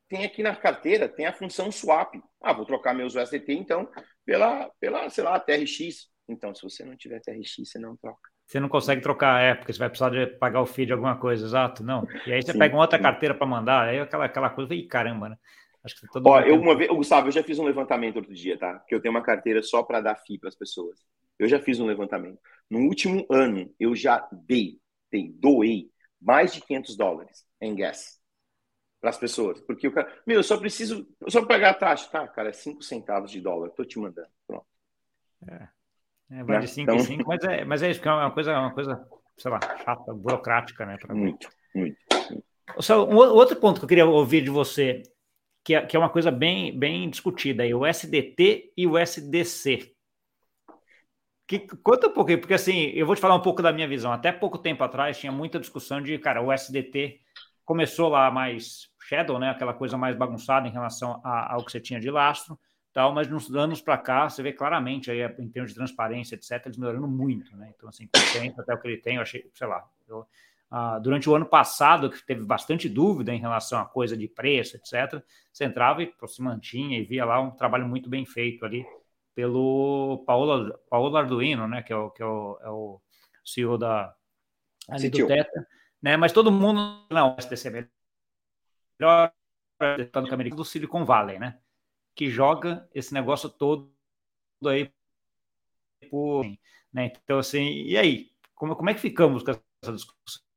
Tem 0.08 0.24
aqui 0.24 0.42
na 0.42 0.54
carteira, 0.54 1.08
tem 1.08 1.26
a 1.26 1.32
função 1.32 1.72
swap. 1.72 2.14
Ah, 2.40 2.52
vou 2.52 2.64
trocar 2.64 2.94
meus 2.94 3.14
USDT, 3.14 3.52
então, 3.54 3.88
pela, 4.24 4.70
pela, 4.78 5.08
sei 5.10 5.24
lá, 5.24 5.38
TRX. 5.40 6.10
Então, 6.28 6.54
se 6.54 6.62
você 6.62 6.84
não 6.84 6.96
tiver 6.96 7.20
TRX, 7.20 7.56
você 7.58 7.78
não 7.78 7.96
troca. 7.96 8.30
Você 8.46 8.60
não 8.60 8.68
consegue 8.68 9.00
trocar, 9.00 9.40
é, 9.40 9.54
porque 9.54 9.72
você 9.72 9.78
vai 9.78 9.88
precisar 9.88 10.10
de 10.10 10.26
pagar 10.38 10.60
o 10.60 10.66
fee 10.66 10.84
de 10.84 10.92
alguma 10.92 11.16
coisa, 11.18 11.44
exato, 11.44 11.82
não. 11.82 12.06
E 12.26 12.32
aí 12.32 12.42
você 12.42 12.52
sim, 12.52 12.58
pega 12.58 12.74
uma 12.74 12.82
outra 12.82 12.98
carteira 12.98 13.34
para 13.34 13.46
mandar, 13.46 13.88
aí 13.88 13.98
aquela, 13.98 14.26
aquela 14.26 14.50
coisa, 14.50 14.74
e 14.74 14.86
caramba, 14.86 15.30
né? 15.30 15.36
Acho 15.84 16.00
que 16.00 16.06
todo 16.08 16.26
Ó, 16.28 16.40
eu 16.40 16.60
uma 16.60 16.76
vez, 16.76 16.90
Gustavo, 16.90 17.28
eu 17.28 17.32
já 17.32 17.42
fiz 17.42 17.58
um 17.58 17.64
levantamento 17.64 18.16
outro 18.16 18.32
dia, 18.32 18.56
tá? 18.58 18.78
Que 18.86 18.94
eu 18.94 19.00
tenho 19.00 19.12
uma 19.12 19.22
carteira 19.22 19.62
só 19.62 19.82
para 19.82 20.00
dar 20.00 20.16
FII 20.16 20.38
para 20.38 20.48
as 20.48 20.56
pessoas. 20.56 21.00
Eu 21.38 21.48
já 21.48 21.58
fiz 21.58 21.80
um 21.80 21.86
levantamento. 21.86 22.38
No 22.70 22.80
último 22.80 23.26
ano, 23.30 23.72
eu 23.80 23.94
já 23.94 24.28
dei, 24.32 24.78
dei, 25.10 25.32
doei 25.32 25.90
mais 26.20 26.54
de 26.54 26.60
500 26.60 26.96
dólares 26.96 27.44
em 27.60 27.74
gas 27.74 28.20
para 29.00 29.10
as 29.10 29.18
pessoas. 29.18 29.60
Porque 29.60 29.88
o 29.88 29.92
cara, 29.92 30.08
meu, 30.24 30.36
eu 30.36 30.42
só 30.44 30.56
preciso, 30.56 31.06
eu 31.20 31.30
só 31.30 31.44
pagar 31.44 31.70
a 31.70 31.74
taxa, 31.74 32.08
tá, 32.08 32.28
cara, 32.28 32.50
é 32.50 32.52
5 32.52 32.82
centavos 32.82 33.30
de 33.30 33.40
dólar, 33.40 33.70
tô 33.70 33.84
te 33.84 33.98
mandando. 33.98 34.28
Pronto. 34.46 34.66
É. 35.48 35.68
é 36.30 36.44
vai 36.44 36.58
né? 36.58 36.60
de 36.60 36.68
5 36.68 36.82
então... 36.82 36.96
em 36.96 37.04
5, 37.04 37.24
mas 37.26 37.44
é, 37.44 37.64
mas 37.64 37.82
é 37.82 37.90
isso, 37.90 38.00
que 38.00 38.08
é 38.08 38.12
uma 38.12 38.30
coisa, 38.30 38.56
uma 38.56 38.72
coisa, 38.72 39.04
sei 39.36 39.50
lá, 39.50 39.58
chata, 39.84 40.14
burocrática, 40.14 40.86
né? 40.86 40.96
Muito, 41.10 41.48
muito. 41.74 41.98
muito. 42.30 42.44
Só 42.78 43.04
um 43.04 43.16
outro 43.16 43.56
ponto 43.56 43.80
que 43.80 43.84
eu 43.84 43.88
queria 43.88 44.06
ouvir 44.06 44.42
de 44.42 44.50
você, 44.50 45.02
que 45.64 45.74
é, 45.74 45.86
que 45.86 45.96
é 45.96 45.98
uma 45.98 46.10
coisa 46.10 46.30
bem, 46.30 46.76
bem 46.76 47.08
discutida 47.08 47.62
aí, 47.62 47.74
o 47.74 47.86
SDT 47.86 48.72
e 48.76 48.86
o 48.86 48.98
SDC. 48.98 49.94
Que, 51.46 51.60
conta 51.82 52.08
um 52.08 52.12
pouquinho, 52.12 52.40
porque 52.40 52.54
assim, 52.54 52.90
eu 52.94 53.06
vou 53.06 53.14
te 53.14 53.20
falar 53.20 53.34
um 53.34 53.42
pouco 53.42 53.62
da 53.62 53.72
minha 53.72 53.86
visão. 53.86 54.12
Até 54.12 54.32
pouco 54.32 54.58
tempo 54.58 54.82
atrás 54.82 55.18
tinha 55.18 55.30
muita 55.30 55.60
discussão 55.60 56.00
de, 56.00 56.18
cara, 56.18 56.42
o 56.42 56.52
SDT 56.52 57.20
começou 57.64 58.08
lá 58.08 58.30
mais 58.30 58.90
shadow, 59.00 59.38
né? 59.38 59.50
Aquela 59.50 59.74
coisa 59.74 59.96
mais 59.96 60.16
bagunçada 60.16 60.66
em 60.66 60.72
relação 60.72 61.20
ao 61.24 61.64
que 61.64 61.70
você 61.70 61.80
tinha 61.80 62.00
de 62.00 62.10
lastro, 62.10 62.58
tal, 62.92 63.12
mas 63.12 63.28
nos 63.28 63.54
anos 63.54 63.80
para 63.80 63.98
cá 63.98 64.28
você 64.28 64.42
vê 64.42 64.52
claramente 64.52 65.10
aí 65.10 65.22
em 65.38 65.48
termos 65.48 65.70
de 65.70 65.76
transparência, 65.76 66.34
etc, 66.34 66.66
eles 66.66 66.76
melhorando 66.76 67.06
muito, 67.06 67.56
né? 67.56 67.72
Então 67.76 67.88
assim, 67.88 68.08
até 68.58 68.74
o 68.74 68.80
que 68.80 68.88
ele 68.88 68.98
tem, 68.98 69.16
eu 69.16 69.22
achei, 69.22 69.48
sei 69.54 69.66
lá, 69.66 69.84
eu, 70.08 70.26
ah, 70.74 70.98
durante 70.98 71.28
o 71.28 71.34
ano 71.34 71.44
passado, 71.44 72.08
que 72.08 72.24
teve 72.24 72.46
bastante 72.46 72.88
dúvida 72.88 73.30
em 73.34 73.38
relação 73.38 73.78
a 73.78 73.84
coisa 73.84 74.16
de 74.16 74.26
preço, 74.26 74.74
etc., 74.74 75.22
você 75.52 75.66
entrava 75.66 76.02
e 76.02 76.10
se 76.26 76.40
mantinha 76.40 76.98
e 76.98 77.04
via 77.04 77.26
lá 77.26 77.38
um 77.38 77.50
trabalho 77.50 77.86
muito 77.86 78.08
bem 78.08 78.24
feito 78.24 78.64
ali 78.64 78.82
pelo 79.34 80.24
Paulo, 80.26 80.72
Paulo 80.88 81.14
Arduino, 81.14 81.68
né, 81.68 81.82
que 81.82 81.92
é 81.92 81.96
o, 81.96 82.10
que 82.10 82.22
é 82.22 82.26
o, 82.26 82.58
é 82.62 82.70
o 82.70 83.02
CEO 83.44 83.76
da, 83.76 84.16
ali 84.88 85.10
do 85.10 85.26
Teta, 85.26 85.68
né, 86.00 86.16
mas 86.16 86.32
todo 86.32 86.50
mundo, 86.50 87.06
não, 87.10 87.36
STC 87.38 87.68
é 87.68 87.88
melhor, 88.98 89.30
americano 90.32 90.56
do 90.56 90.64
Silicon 90.64 91.04
Valley, 91.04 91.38
né, 91.38 91.58
que 92.14 92.30
joga 92.30 92.88
esse 92.94 93.12
negócio 93.12 93.50
todo 93.50 93.92
aí 94.64 94.90
por, 96.08 96.46
né, 96.90 97.12
então 97.22 97.38
assim, 97.38 97.82
e 97.82 97.98
aí, 97.98 98.30
como, 98.54 98.74
como 98.74 98.88
é 98.88 98.94
que 98.94 99.00
ficamos 99.00 99.42
com 99.42 99.50
essa 99.50 99.92
discussão? 99.92 100.51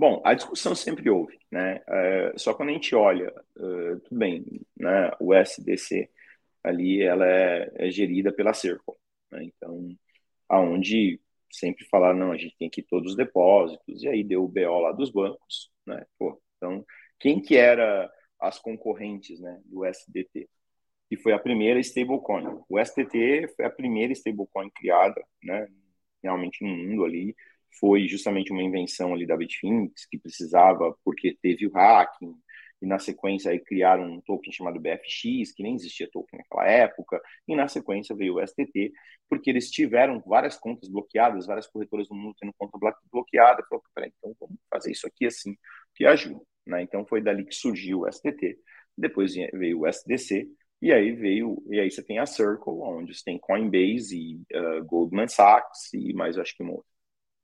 Bom, 0.00 0.22
a 0.24 0.32
discussão 0.32 0.74
sempre 0.74 1.10
houve, 1.10 1.38
né? 1.50 1.82
É, 1.86 2.32
só 2.38 2.54
quando 2.54 2.70
a 2.70 2.72
gente 2.72 2.94
olha, 2.94 3.30
uh, 3.58 4.00
tudo 4.00 4.18
bem, 4.18 4.46
né? 4.74 5.10
O 5.20 5.34
SDC 5.34 6.08
ali, 6.64 7.02
ela 7.02 7.26
é, 7.26 7.70
é 7.74 7.90
gerida 7.90 8.32
pela 8.32 8.54
Circle, 8.54 8.94
né? 9.30 9.44
Então, 9.44 9.94
aonde 10.48 11.20
sempre 11.50 11.84
falaram, 11.84 12.18
não, 12.18 12.32
a 12.32 12.38
gente 12.38 12.56
tem 12.56 12.68
aqui 12.68 12.82
todos 12.82 13.10
os 13.10 13.16
depósitos, 13.16 14.02
e 14.02 14.08
aí 14.08 14.24
deu 14.24 14.42
o 14.42 14.48
BO 14.48 14.80
lá 14.80 14.92
dos 14.92 15.10
bancos, 15.10 15.70
né? 15.86 16.02
Pô, 16.18 16.40
então, 16.56 16.82
quem 17.18 17.38
que 17.38 17.54
era 17.58 18.10
as 18.40 18.58
concorrentes, 18.58 19.38
né, 19.38 19.60
do 19.66 19.84
SDT? 19.84 20.48
E 21.10 21.16
foi 21.18 21.34
a 21.34 21.38
primeira 21.38 21.78
stablecoin. 21.80 22.46
O 22.70 22.78
STT 22.78 23.48
foi 23.54 23.66
a 23.66 23.70
primeira 23.70 24.14
stablecoin 24.14 24.70
criada, 24.70 25.22
né, 25.44 25.68
realmente 26.22 26.64
no 26.64 26.70
mundo 26.70 27.04
ali, 27.04 27.36
foi 27.78 28.08
justamente 28.08 28.52
uma 28.52 28.62
invenção 28.62 29.12
ali 29.12 29.26
da 29.26 29.36
Bitfinex, 29.36 30.06
que 30.06 30.18
precisava, 30.18 30.96
porque 31.04 31.36
teve 31.40 31.66
o 31.66 31.72
hacking, 31.72 32.34
e 32.82 32.86
na 32.86 32.98
sequência 32.98 33.50
aí 33.50 33.60
criaram 33.60 34.04
um 34.04 34.20
token 34.22 34.52
chamado 34.52 34.80
BFX, 34.80 35.52
que 35.52 35.62
nem 35.62 35.74
existia 35.74 36.08
token 36.10 36.38
naquela 36.38 36.66
época, 36.66 37.20
e 37.46 37.54
na 37.54 37.68
sequência 37.68 38.16
veio 38.16 38.36
o 38.36 38.46
STT, 38.46 38.92
porque 39.28 39.50
eles 39.50 39.70
tiveram 39.70 40.20
várias 40.20 40.56
contas 40.56 40.88
bloqueadas, 40.88 41.46
várias 41.46 41.66
corretoras 41.66 42.08
do 42.08 42.14
mundo 42.14 42.34
tendo 42.40 42.54
conta 42.56 42.78
bloqueada, 43.12 43.62
falou, 43.68 43.84
peraí, 43.94 44.12
então 44.16 44.34
vamos 44.40 44.56
fazer 44.70 44.92
isso 44.92 45.06
aqui 45.06 45.26
assim, 45.26 45.56
que 45.94 46.06
ajuda, 46.06 46.40
né? 46.66 46.82
Então 46.82 47.06
foi 47.06 47.20
dali 47.20 47.44
que 47.44 47.54
surgiu 47.54 48.00
o 48.00 48.10
STT, 48.10 48.58
depois 48.96 49.34
veio 49.34 49.80
o 49.80 49.86
SDC, 49.86 50.48
e 50.82 50.92
aí 50.92 51.12
veio, 51.12 51.62
e 51.68 51.78
aí 51.78 51.90
você 51.90 52.02
tem 52.02 52.18
a 52.18 52.24
Circle, 52.26 52.72
onde 52.80 53.14
você 53.14 53.22
tem 53.22 53.38
Coinbase 53.38 54.16
e 54.16 54.56
uh, 54.56 54.84
Goldman 54.86 55.28
Sachs 55.28 55.92
e 55.92 56.12
mais 56.14 56.38
acho 56.38 56.56
que 56.56 56.62
uma 56.62 56.72
outra. 56.72 56.89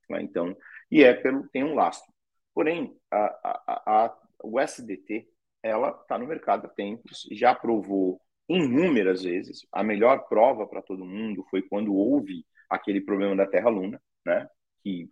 Né? 0.09 0.23
Então, 0.23 0.57
e 0.91 1.03
é 1.03 1.13
pelo 1.15 1.49
tem 1.49 1.65
um 1.65 1.75
lastro. 1.75 2.13
Porém, 2.55 2.97
a, 3.11 3.17
a, 3.17 4.05
a, 4.07 4.19
o 4.43 4.61
SDT 4.61 5.29
ela 5.63 5.91
está 5.91 6.19
no 6.19 6.27
mercado 6.27 6.67
há 6.67 6.69
tempos, 6.69 7.27
já 7.33 7.55
provou 7.55 8.21
inúmeras 8.49 9.23
vezes. 9.23 9.67
A 9.73 9.83
melhor 9.83 10.29
prova 10.29 10.67
para 10.67 10.83
todo 10.83 11.05
mundo 11.05 11.45
foi 11.51 11.63
quando 11.63 11.95
houve 11.95 12.47
aquele 12.71 13.01
problema 13.01 13.35
da 13.37 13.47
Terra 13.47 13.69
Luna, 13.69 14.01
né? 14.25 14.49
Que 14.83 15.11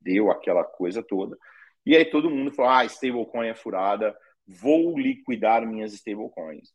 deu 0.00 0.30
aquela 0.30 0.64
coisa 0.64 1.02
toda. 1.02 1.36
E 1.84 1.96
aí 1.96 2.04
todo 2.04 2.30
mundo 2.30 2.52
falou: 2.52 2.70
ah, 2.72 2.84
stablecoin 2.84 3.48
é 3.48 3.54
furada, 3.54 4.16
vou 4.46 4.98
liquidar 4.98 5.66
minhas 5.66 5.92
stablecoins. 5.92 6.72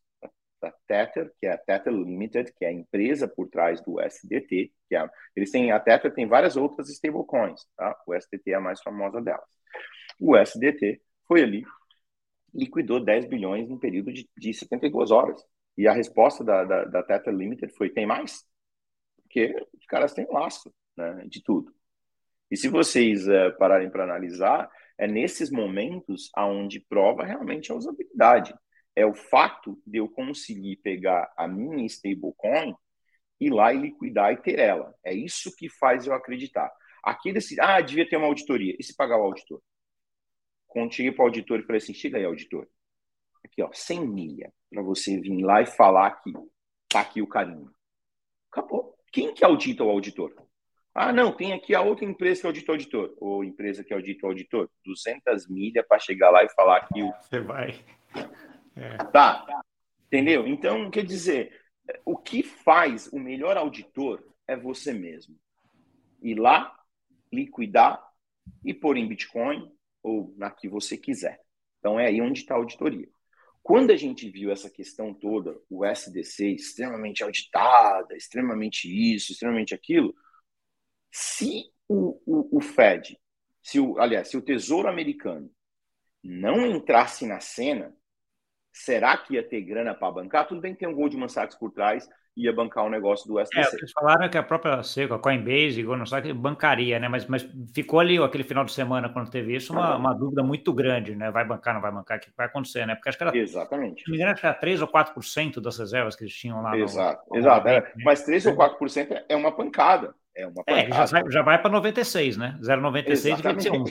A 0.61 0.71
Tether, 0.87 1.31
que 1.39 1.45
é 1.45 1.51
a 1.51 1.57
Tether 1.57 1.93
Limited, 1.93 2.51
que 2.57 2.65
é 2.65 2.69
a 2.69 2.73
empresa 2.73 3.27
por 3.27 3.47
trás 3.49 3.81
do 3.81 3.99
SDT, 4.01 4.71
que 4.89 4.95
é, 4.95 5.09
eles 5.35 5.51
têm 5.51 5.71
a 5.71 5.79
Tether 5.79 6.13
tem 6.13 6.27
várias 6.27 6.57
outras 6.57 6.89
stablecoins, 6.89 7.65
tá? 7.75 7.95
O 8.07 8.13
SDT 8.13 8.51
é 8.51 8.55
a 8.55 8.61
mais 8.61 8.81
famosa 8.81 9.21
delas. 9.21 9.45
O 10.19 10.35
SDT 10.35 11.01
foi 11.27 11.43
ali 11.43 11.63
liquidou 12.53 12.99
10 12.99 13.25
bilhões 13.25 13.69
em 13.69 13.77
período 13.77 14.11
de, 14.11 14.27
de 14.35 14.53
72 14.53 15.11
horas. 15.11 15.41
E 15.77 15.87
a 15.87 15.93
resposta 15.93 16.43
da, 16.43 16.63
da, 16.63 16.85
da 16.85 17.03
Tether 17.03 17.33
Limited 17.33 17.71
foi: 17.75 17.89
tem 17.89 18.05
mais? 18.05 18.43
Porque 19.21 19.53
os 19.77 19.85
caras 19.85 20.13
têm 20.13 20.27
laço 20.29 20.73
né, 20.97 21.23
de 21.27 21.43
tudo. 21.43 21.71
E 22.49 22.57
se 22.57 22.67
vocês 22.67 23.27
uh, 23.27 23.55
pararem 23.59 23.89
para 23.89 24.03
analisar, 24.03 24.69
é 24.97 25.05
nesses 25.05 25.51
momentos 25.51 26.31
aonde 26.33 26.79
prova 26.79 27.23
realmente 27.23 27.71
a 27.71 27.75
usabilidade. 27.75 28.55
É 28.97 29.05
o 29.05 29.13
fato 29.13 29.79
de 29.85 29.99
eu 29.99 30.09
conseguir 30.09 30.77
pegar 30.77 31.31
a 31.37 31.47
minha 31.47 31.85
stablecoin, 31.85 32.75
ir 33.39 33.51
lá 33.51 33.71
e 33.71 33.77
liquidar 33.77 34.33
e 34.33 34.37
ter 34.37 34.57
ela. 34.57 34.91
É 35.03 35.13
isso 35.13 35.55
que 35.55 35.69
faz 35.69 36.07
eu 36.07 36.15
acreditar. 36.15 36.67
Aqui 37.03 37.31
desse, 37.31 37.61
ah, 37.61 37.79
devia 37.79 38.09
ter 38.09 38.17
uma 38.17 38.25
auditoria. 38.25 38.75
E 38.79 38.83
se 38.83 38.95
pagar 38.95 39.19
o 39.19 39.23
auditor? 39.25 39.61
Quando 40.65 40.95
cheguei 40.95 41.11
para 41.11 41.21
o 41.21 41.25
auditor 41.27 41.59
e 41.59 41.63
falei 41.63 41.77
assim: 41.77 41.93
chega 41.93 42.17
aí, 42.17 42.25
auditor. 42.25 42.67
Aqui, 43.45 43.61
ó, 43.61 43.69
100 43.71 44.07
milha 44.07 44.51
para 44.67 44.81
você 44.81 45.21
vir 45.21 45.43
lá 45.43 45.61
e 45.61 45.67
falar 45.67 46.19
que 46.23 46.33
tá 46.89 47.01
aqui 47.01 47.21
o 47.21 47.27
carinho. 47.27 47.71
Acabou. 48.51 48.97
Quem 49.11 49.31
que 49.31 49.45
audita 49.45 49.83
o 49.83 49.91
auditor? 49.91 50.33
Ah, 50.95 51.13
não, 51.13 51.31
tem 51.31 51.53
aqui 51.53 51.75
a 51.75 51.81
outra 51.81 52.03
empresa 52.03 52.41
que 52.41 52.47
audita 52.47 52.71
o 52.71 52.73
auditor. 52.73 53.15
Ou 53.19 53.43
empresa 53.43 53.83
que 53.83 53.93
audita 53.93 54.25
o 54.25 54.29
auditor. 54.29 54.71
200 54.83 55.47
milhas 55.47 55.85
para 55.87 55.99
chegar 55.99 56.31
lá 56.31 56.43
e 56.43 56.49
falar 56.49 56.87
que 56.87 57.03
o. 57.03 57.13
Você 57.21 57.39
vai. 57.39 57.79
Tá. 59.11 59.45
Entendeu? 60.07 60.47
Então, 60.47 60.89
quer 60.89 61.05
dizer, 61.05 61.53
o 62.05 62.17
que 62.17 62.43
faz 62.43 63.07
o 63.07 63.19
melhor 63.19 63.57
auditor 63.57 64.23
é 64.47 64.55
você 64.55 64.93
mesmo. 64.93 65.35
Ir 66.21 66.35
lá, 66.35 66.73
liquidar 67.31 68.01
e 68.63 68.73
pôr 68.73 68.97
em 68.97 69.07
Bitcoin 69.07 69.71
ou 70.01 70.33
na 70.37 70.49
que 70.49 70.69
você 70.69 70.97
quiser. 70.97 71.41
Então, 71.79 71.99
é 71.99 72.07
aí 72.07 72.21
onde 72.21 72.39
está 72.39 72.55
a 72.55 72.57
auditoria. 72.57 73.07
Quando 73.61 73.91
a 73.91 73.97
gente 73.97 74.29
viu 74.29 74.49
essa 74.49 74.69
questão 74.69 75.13
toda, 75.13 75.59
o 75.69 75.83
SDC 75.83 76.51
extremamente 76.51 77.21
auditada, 77.21 78.15
extremamente 78.15 78.87
isso, 78.87 79.33
extremamente 79.33 79.73
aquilo, 79.73 80.15
se 81.11 81.69
o, 81.87 82.21
o, 82.25 82.57
o 82.57 82.61
Fed, 82.61 83.19
se 83.61 83.77
o, 83.79 83.99
aliás, 83.99 84.29
se 84.29 84.37
o 84.37 84.41
Tesouro 84.41 84.87
Americano 84.87 85.51
não 86.23 86.65
entrasse 86.65 87.25
na 87.25 87.41
cena, 87.41 87.93
será 88.77 89.17
que 89.17 89.33
ia 89.33 89.43
ter 89.43 89.61
grana 89.61 89.93
para 89.93 90.11
bancar? 90.11 90.47
Tudo 90.47 90.61
bem 90.61 90.73
que 90.73 90.79
tem 90.79 90.87
um 90.87 90.93
Goldman 90.93 91.27
Sachs 91.27 91.55
por 91.55 91.71
trás, 91.71 92.07
ia 92.35 92.53
bancar 92.53 92.83
o 92.83 92.87
um 92.87 92.89
negócio 92.89 93.27
do 93.27 93.39
SDC. 93.39 93.75
É, 93.75 93.79
eles 93.79 93.91
falaram 93.91 94.29
que 94.29 94.37
a 94.37 94.43
própria 94.43 94.83
Seco, 94.83 95.15
a 95.15 95.19
Coinbase, 95.19 95.81
Goldman 95.81 96.05
Sachs, 96.05 96.31
bancaria, 96.33 96.99
né? 96.99 97.07
Mas, 97.07 97.25
mas 97.25 97.47
ficou 97.73 97.99
ali 97.99 98.17
aquele 98.17 98.43
final 98.43 98.63
de 98.63 98.71
semana, 98.71 99.09
quando 99.09 99.31
teve 99.31 99.55
isso, 99.55 99.73
uma, 99.73 99.97
uma 99.97 100.13
dúvida 100.13 100.43
muito 100.43 100.71
grande, 100.71 101.15
né? 101.15 101.31
Vai 101.31 101.45
bancar, 101.45 101.73
não 101.73 101.81
vai 101.81 101.91
bancar, 101.91 102.17
o 102.17 102.21
que 102.21 102.29
vai 102.37 102.45
acontecer, 102.45 102.85
né? 102.85 102.95
Porque 102.95 103.09
acho 103.09 103.17
que 103.17 103.23
era, 103.23 103.35
Exatamente. 103.35 104.03
Se 104.03 104.11
me 104.11 104.17
engano, 104.17 104.31
acho 104.31 104.41
que 104.41 104.47
era 104.47 104.55
3 104.55 104.81
ou 104.81 104.87
4% 104.87 105.59
das 105.59 105.77
reservas 105.77 106.15
que 106.15 106.23
eles 106.23 106.33
tinham 106.33 106.61
lá. 106.61 106.77
Exato, 106.77 107.23
no, 107.27 107.35
no 107.35 107.39
exato. 107.39 107.67
é, 107.67 107.91
mas 108.03 108.23
3 108.23 108.45
ou 108.45 108.55
4% 108.55 109.23
é 109.27 109.35
uma 109.35 109.51
pancada. 109.51 110.13
É, 110.35 110.45
uma 110.45 110.63
é 110.67 110.87
já, 110.91 111.05
vai, 111.05 111.31
já 111.31 111.41
vai 111.41 111.59
para 111.59 111.71
96, 111.71 112.37
né? 112.37 112.59
0,96 112.61 113.41
vai 113.41 113.59
ser 113.59 113.71
1. 113.71 113.85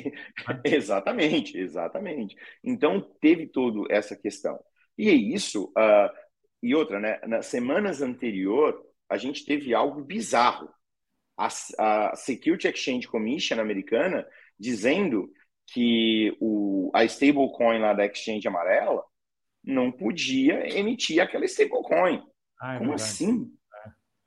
exatamente, 0.65 1.59
exatamente. 1.59 2.37
Então, 2.63 3.01
teve 3.21 3.49
toda 3.49 3.93
essa 3.93 4.15
questão. 4.15 4.61
E 4.99 5.09
é 5.09 5.13
isso, 5.13 5.73
uh, 5.77 6.11
e 6.63 6.75
outra, 6.75 6.99
né? 6.99 7.21
Nas 7.27 7.47
semanas 7.47 8.03
anterior, 8.03 8.83
a 9.09 9.17
gente 9.17 9.45
teve 9.45 9.75
algo 9.75 10.03
bizarro. 10.03 10.69
A, 11.39 11.49
a 11.79 12.17
Security 12.17 12.67
Exchange 12.67 13.07
Commission 13.07 13.61
americana 13.61 14.27
dizendo 14.59 15.31
que 15.67 16.35
o, 16.41 16.91
a 16.95 17.05
stablecoin 17.05 17.79
lá 17.79 17.93
da 17.93 18.07
exchange 18.07 18.49
amarela 18.49 19.05
não 19.63 19.91
podia 19.93 20.67
emitir 20.79 21.21
aquela 21.21 21.45
stablecoin. 21.45 22.23
Ah, 22.61 22.77
é 22.77 22.79
Como 22.79 22.91
verdade. 22.91 23.11
assim? 23.11 23.53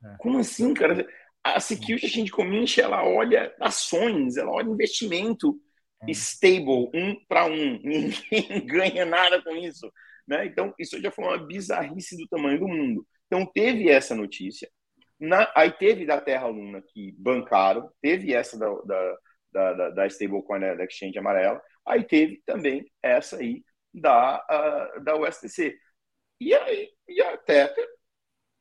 É, 0.03 0.07
é. 0.07 0.15
Como 0.19 0.37
assim, 0.37 0.73
cara? 0.73 1.07
A 1.43 1.59
Security 1.59 2.05
Exchange 2.05 2.31
Commission 2.31 2.83
ela 2.83 3.03
olha 3.05 3.53
ações, 3.59 4.37
ela 4.37 4.51
olha 4.51 4.69
investimento 4.69 5.59
é. 6.03 6.11
stable, 6.11 6.89
um 6.93 7.15
para 7.27 7.45
um. 7.45 7.79
Ninguém 7.81 8.65
ganha 8.65 9.05
nada 9.05 9.41
com 9.41 9.55
isso. 9.55 9.91
Né? 10.29 10.45
Então, 10.45 10.71
isso 10.77 11.01
já 11.01 11.09
foi 11.09 11.25
uma 11.25 11.37
bizarrice 11.39 12.15
do 12.15 12.27
tamanho 12.27 12.59
do 12.59 12.67
mundo. 12.67 13.05
Então, 13.25 13.47
teve 13.47 13.89
essa 13.89 14.13
notícia. 14.13 14.69
Na, 15.19 15.51
aí 15.55 15.71
teve 15.71 16.05
da 16.05 16.21
Terra 16.21 16.45
Luna 16.45 16.83
que 16.93 17.13
bancaram, 17.17 17.89
teve 17.99 18.31
essa 18.33 18.57
da, 18.57 18.71
da, 19.51 19.73
da, 19.73 19.89
da 19.89 20.07
stablecoin 20.07 20.59
da 20.59 20.85
Exchange 20.85 21.17
Amarela, 21.17 21.59
aí 21.85 22.03
teve 22.03 22.41
também 22.45 22.85
essa 23.01 23.37
aí 23.37 23.63
da, 23.91 24.37
uh, 24.95 25.03
da 25.03 25.17
USDC. 25.17 25.75
E 26.39 26.53
aí, 26.53 26.89
e 27.07 27.21
a 27.21 27.35
Tether, 27.35 27.85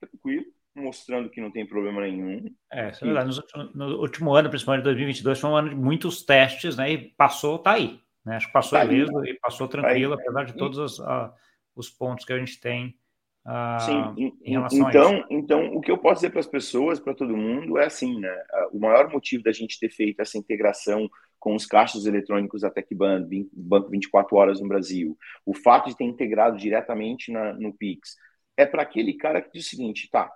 tranquilo, 0.01 0.47
mostrando 0.75 1.29
que 1.29 1.41
não 1.41 1.53
tem 1.53 1.66
problema 1.66 2.01
nenhum. 2.01 2.47
É, 2.73 2.89
isso 2.89 3.05
é 3.05 3.12
verdade. 3.12 3.41
No, 3.55 3.75
no, 3.75 4.01
último 4.01 4.35
ano, 4.35 4.49
principalmente 4.49 4.85
2022, 4.85 5.39
foi 5.39 5.51
um 5.51 5.57
ano 5.57 5.69
de 5.69 5.77
muitos 5.77 6.25
testes, 6.25 6.77
né? 6.77 6.91
E 6.91 7.11
passou, 7.11 7.59
tá 7.59 7.73
aí. 7.73 8.01
Né? 8.25 8.37
Acho 8.37 8.47
que 8.47 8.53
passou 8.53 8.79
tá 8.79 8.85
mesmo 8.87 9.25
e 9.25 9.39
passou 9.39 9.69
tranquilo, 9.69 10.16
tá 10.16 10.23
apesar 10.23 10.45
de 10.45 10.57
todos 10.57 10.79
os, 10.79 10.99
uh, 10.99 11.31
os 11.79 11.89
pontos 11.89 12.24
que 12.24 12.33
a 12.33 12.39
gente 12.39 12.61
tem 12.61 12.95
uh, 13.47 13.81
Sim, 13.81 14.33
então. 14.72 15.24
Então, 15.31 15.74
o 15.74 15.81
que 15.81 15.91
eu 15.91 15.99
posso 15.99 16.16
dizer 16.16 16.31
para 16.31 16.41
as 16.41 16.47
pessoas, 16.47 16.99
para 16.99 17.14
todo 17.14 17.37
mundo, 17.37 17.79
é 17.79 17.87
assim, 17.87 18.18
né? 18.18 18.45
O 18.72 18.79
maior 18.79 19.11
motivo 19.11 19.43
da 19.43 19.53
gente 19.53 19.79
ter 19.79 19.91
feito 19.91 20.20
essa 20.20 20.37
integração 20.37 21.09
com 21.39 21.55
os 21.55 21.64
caixas 21.64 22.05
eletrônicos 22.05 22.62
da 22.62 22.70
TecBan, 22.70 23.26
Banco 23.53 23.91
24 23.91 24.37
Horas 24.37 24.61
no 24.61 24.68
Brasil, 24.68 25.16
o 25.47 25.55
fato 25.55 25.89
de 25.89 25.97
ter 25.97 26.05
integrado 26.05 26.57
diretamente 26.57 27.31
na, 27.31 27.53
no 27.53 27.72
Pix, 27.72 28.16
é 28.57 28.66
para 28.66 28.83
aquele 28.83 29.14
cara 29.14 29.41
que 29.41 29.53
diz 29.53 29.66
o 29.66 29.70
seguinte, 29.70 30.09
tá, 30.11 30.29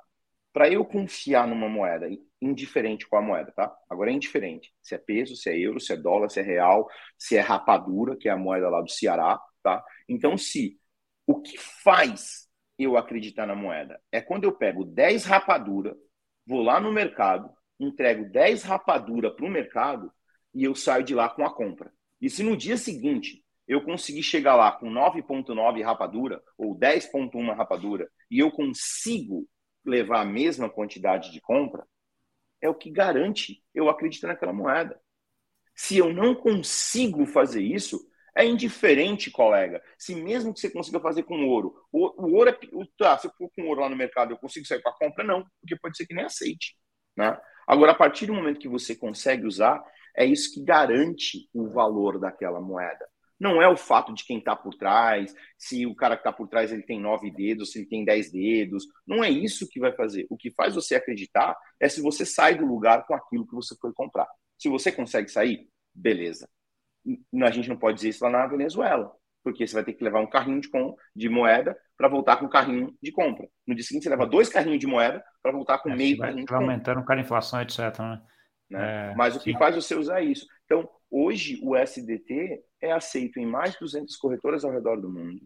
para 0.53 0.71
eu 0.71 0.85
confiar 0.85 1.49
numa 1.49 1.69
moeda, 1.69 2.09
indiferente 2.41 3.09
qual 3.09 3.23
a 3.23 3.27
moeda, 3.27 3.53
tá? 3.53 3.75
Agora 3.91 4.11
é 4.11 4.15
indiferente, 4.15 4.73
se 4.81 4.95
é 4.95 4.99
peso, 4.99 5.35
se 5.35 5.51
é 5.51 5.59
euro, 5.59 5.81
se 5.81 5.93
é 5.93 5.97
dólar, 5.97 6.29
se 6.29 6.41
é 6.41 6.43
real, 6.43 6.89
se 7.19 7.37
é 7.37 7.41
rapadura, 7.41 8.17
que 8.17 8.29
é 8.29 8.33
a 8.33 8.37
moeda 8.37 8.69
lá 8.69 8.81
do 8.81 8.91
Ceará, 8.91 9.41
tá? 9.63 9.83
Então, 10.09 10.37
se 10.37 10.79
o 11.27 11.41
que 11.41 11.59
faz 11.59 12.49
eu 12.79 12.97
acreditar 12.97 13.47
na 13.47 13.55
moeda? 13.55 14.01
É 14.11 14.21
quando 14.21 14.45
eu 14.45 14.53
pego 14.53 14.85
10 14.85 15.25
rapadura, 15.25 15.97
vou 16.47 16.63
lá 16.63 16.81
no 16.81 16.93
mercado, 16.93 17.51
entrego 17.79 18.29
10 18.31 18.63
rapadura 18.63 19.31
para 19.35 19.47
o 19.47 19.51
mercado 19.51 20.13
e 20.55 20.65
eu 20.65 20.75
saio 20.75 21.05
de 21.05 21.15
lá 21.15 21.29
com 21.29 21.45
a 21.45 21.55
compra. 21.55 21.93
E 22.21 22.29
se 22.29 22.43
no 22.43 22.57
dia 22.57 22.77
seguinte 22.77 23.45
eu 23.67 23.83
conseguir 23.85 24.23
chegar 24.23 24.55
lá 24.55 24.73
com 24.73 24.91
9,9 24.91 25.83
rapadura 25.83 26.43
ou 26.59 26.77
10,1 26.77 27.55
rapadura 27.55 28.09
e 28.31 28.39
eu 28.39 28.51
consigo 28.51 29.49
levar 29.85 30.21
a 30.21 30.25
mesma 30.25 30.69
quantidade 30.69 31.33
de 31.33 31.41
compra, 31.41 31.87
é 32.61 32.69
o 32.69 32.75
que 32.75 32.91
garante 32.91 33.63
eu 33.75 33.89
acreditar 33.89 34.29
naquela 34.29 34.53
moeda. 34.53 35.01
Se 35.75 35.97
eu 35.97 36.13
não 36.13 36.35
consigo 36.35 37.27
fazer 37.27 37.63
isso, 37.63 38.01
é 38.37 38.45
indiferente, 38.45 39.31
colega. 39.31 39.83
Se 39.99 40.15
mesmo 40.15 40.53
que 40.53 40.61
você 40.61 40.71
consiga 40.71 41.01
fazer 41.01 41.23
com 41.25 41.47
ouro, 41.47 41.75
o, 41.93 42.27
o 42.27 42.35
ouro 42.35 42.51
é. 42.51 42.59
O, 42.73 42.87
tá, 42.99 43.19
se 43.19 43.27
eu 43.27 43.33
for 43.37 43.51
com 43.55 43.67
ouro 43.67 43.81
lá 43.81 43.89
no 43.89 43.97
mercado, 43.97 44.33
eu 44.33 44.39
consigo 44.39 44.67
sair 44.67 44.81
para 44.81 44.93
compra? 44.93 45.25
Não, 45.25 45.45
porque 45.61 45.77
pode 45.77 45.97
ser 45.97 46.07
que 46.07 46.15
nem 46.15 46.25
aceite. 46.25 46.75
Né? 47.17 47.39
Agora, 47.67 47.93
a 47.93 47.95
partir 47.95 48.27
do 48.27 48.35
momento 48.35 48.59
que 48.59 48.69
você 48.69 48.97
consegue 48.97 49.47
usar, 49.47 49.83
é 50.17 50.25
isso 50.25 50.53
que 50.55 50.65
garante 50.65 51.49
o 51.53 51.69
valor 51.69 52.19
daquela 52.19 52.61
moeda. 52.61 53.07
Não 53.39 53.61
é 53.61 53.69
o 53.69 53.77
fato 53.77 54.15
de 54.15 54.25
quem 54.25 54.39
está 54.39 54.55
por 54.55 54.75
trás, 54.75 55.35
se 55.59 55.85
o 55.85 55.97
cara 55.97 56.17
que 56.17 56.21
está 56.21 56.33
por 56.33 56.49
trás 56.49 56.73
ele 56.73 56.85
tem 56.85 57.01
nove 57.01 57.31
dedos, 57.31 57.73
se 57.73 57.81
ele 57.81 57.89
tem 57.89 58.05
dez 58.05 58.31
dedos. 58.31 58.87
Não 59.07 59.23
é 59.23 59.29
isso 59.29 59.69
que 59.69 59.81
vai 59.81 59.93
fazer. 59.93 60.27
O 60.31 60.37
que 60.37 60.51
faz 60.53 60.75
você 60.75 60.95
acreditar 60.95 61.57
é 61.81 61.89
se 61.89 62.01
você 62.01 62.25
sai 62.25 62.55
do 62.55 62.65
lugar 62.65 63.05
com 63.05 63.15
aquilo 63.15 63.47
que 63.47 63.55
você 63.55 63.77
foi 63.81 63.93
comprar. 63.93 64.29
Se 64.57 64.69
você 64.69 64.93
consegue 64.93 65.29
sair, 65.29 65.69
beleza 65.93 66.49
a 67.43 67.51
gente 67.51 67.69
não 67.69 67.77
pode 67.77 67.97
dizer 67.97 68.11
isso 68.11 68.25
lá 68.25 68.31
na 68.31 68.47
Venezuela, 68.47 69.13
porque 69.43 69.67
você 69.67 69.75
vai 69.75 69.85
ter 69.85 69.93
que 69.93 70.05
levar 70.05 70.21
um 70.21 70.29
carrinho 70.29 70.61
de, 70.61 70.69
com, 70.69 70.95
de 71.15 71.29
moeda 71.29 71.77
para 71.97 72.09
voltar 72.09 72.37
com 72.37 72.47
um 72.47 72.51
carrinho 72.51 72.95
de 73.03 73.13
compra. 73.13 73.49
No 73.67 73.75
dia 73.75 73.85
seguinte, 73.85 74.05
você 74.05 74.11
leva 74.11 74.27
dois 74.27 74.49
carrinhos 74.49 74.79
de 74.79 74.87
moeda 74.87 75.23
para 75.43 75.53
voltar 75.53 75.79
com 75.79 75.91
é, 75.91 75.97
meio 75.97 76.17
vai, 76.17 76.29
carrinho 76.29 76.47
de 76.47 76.51
vai 76.51 76.61
compra. 76.61 76.73
aumentando 76.73 77.01
o 77.01 77.05
cara 77.05 77.21
inflação, 77.21 77.61
etc. 77.61 77.99
Né? 77.99 78.23
né? 78.71 79.11
É, 79.11 79.15
Mas 79.15 79.37
o 79.37 79.41
que 79.41 79.53
sim. 79.53 79.59
faz 79.59 79.75
você 79.75 79.95
usar 79.95 80.21
isso? 80.23 80.47
Então, 80.65 80.89
hoje, 81.11 81.61
o 81.63 81.77
SDT 81.77 82.63
é 82.81 82.93
aceito 82.93 83.39
em 83.39 83.47
mais 83.47 83.73
de 83.73 83.81
200 83.81 84.17
corretoras 84.17 84.65
ao 84.65 84.73
redor 84.73 85.01
do 85.01 85.11
mundo, 85.11 85.41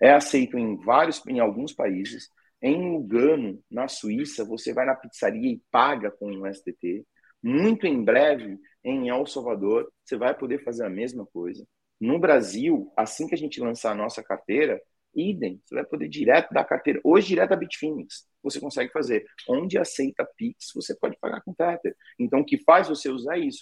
é 0.00 0.12
aceito 0.12 0.58
em 0.58 0.76
vários, 0.76 1.24
em 1.26 1.40
alguns 1.40 1.72
países. 1.72 2.28
Em 2.60 2.92
Lugano, 2.92 3.62
na 3.70 3.88
Suíça, 3.88 4.44
você 4.44 4.72
vai 4.72 4.86
na 4.86 4.94
pizzaria 4.94 5.52
e 5.52 5.62
paga 5.70 6.10
com 6.10 6.30
o 6.30 6.46
SDT. 6.46 7.06
Muito 7.44 7.86
em 7.86 8.02
breve, 8.02 8.58
em 8.82 9.10
El 9.10 9.26
Salvador, 9.26 9.92
você 10.02 10.16
vai 10.16 10.34
poder 10.34 10.64
fazer 10.64 10.86
a 10.86 10.88
mesma 10.88 11.26
coisa. 11.26 11.62
No 12.00 12.18
Brasil, 12.18 12.90
assim 12.96 13.28
que 13.28 13.34
a 13.34 13.38
gente 13.38 13.60
lançar 13.60 13.92
a 13.92 13.94
nossa 13.94 14.22
carteira, 14.22 14.80
idem, 15.14 15.60
você 15.62 15.74
vai 15.74 15.84
poder 15.84 16.08
direto 16.08 16.54
da 16.54 16.64
carteira. 16.64 17.02
Hoje, 17.04 17.28
direto 17.28 17.50
da 17.50 17.56
Bitfinex, 17.56 18.26
você 18.42 18.58
consegue 18.58 18.90
fazer. 18.90 19.26
Onde 19.46 19.76
aceita 19.76 20.26
Pix, 20.38 20.70
você 20.74 20.96
pode 20.96 21.18
pagar 21.18 21.42
com 21.42 21.52
Tether. 21.52 21.94
Então, 22.18 22.40
o 22.40 22.44
que 22.46 22.56
faz 22.64 22.88
você 22.88 23.10
usar 23.10 23.36
isso? 23.36 23.60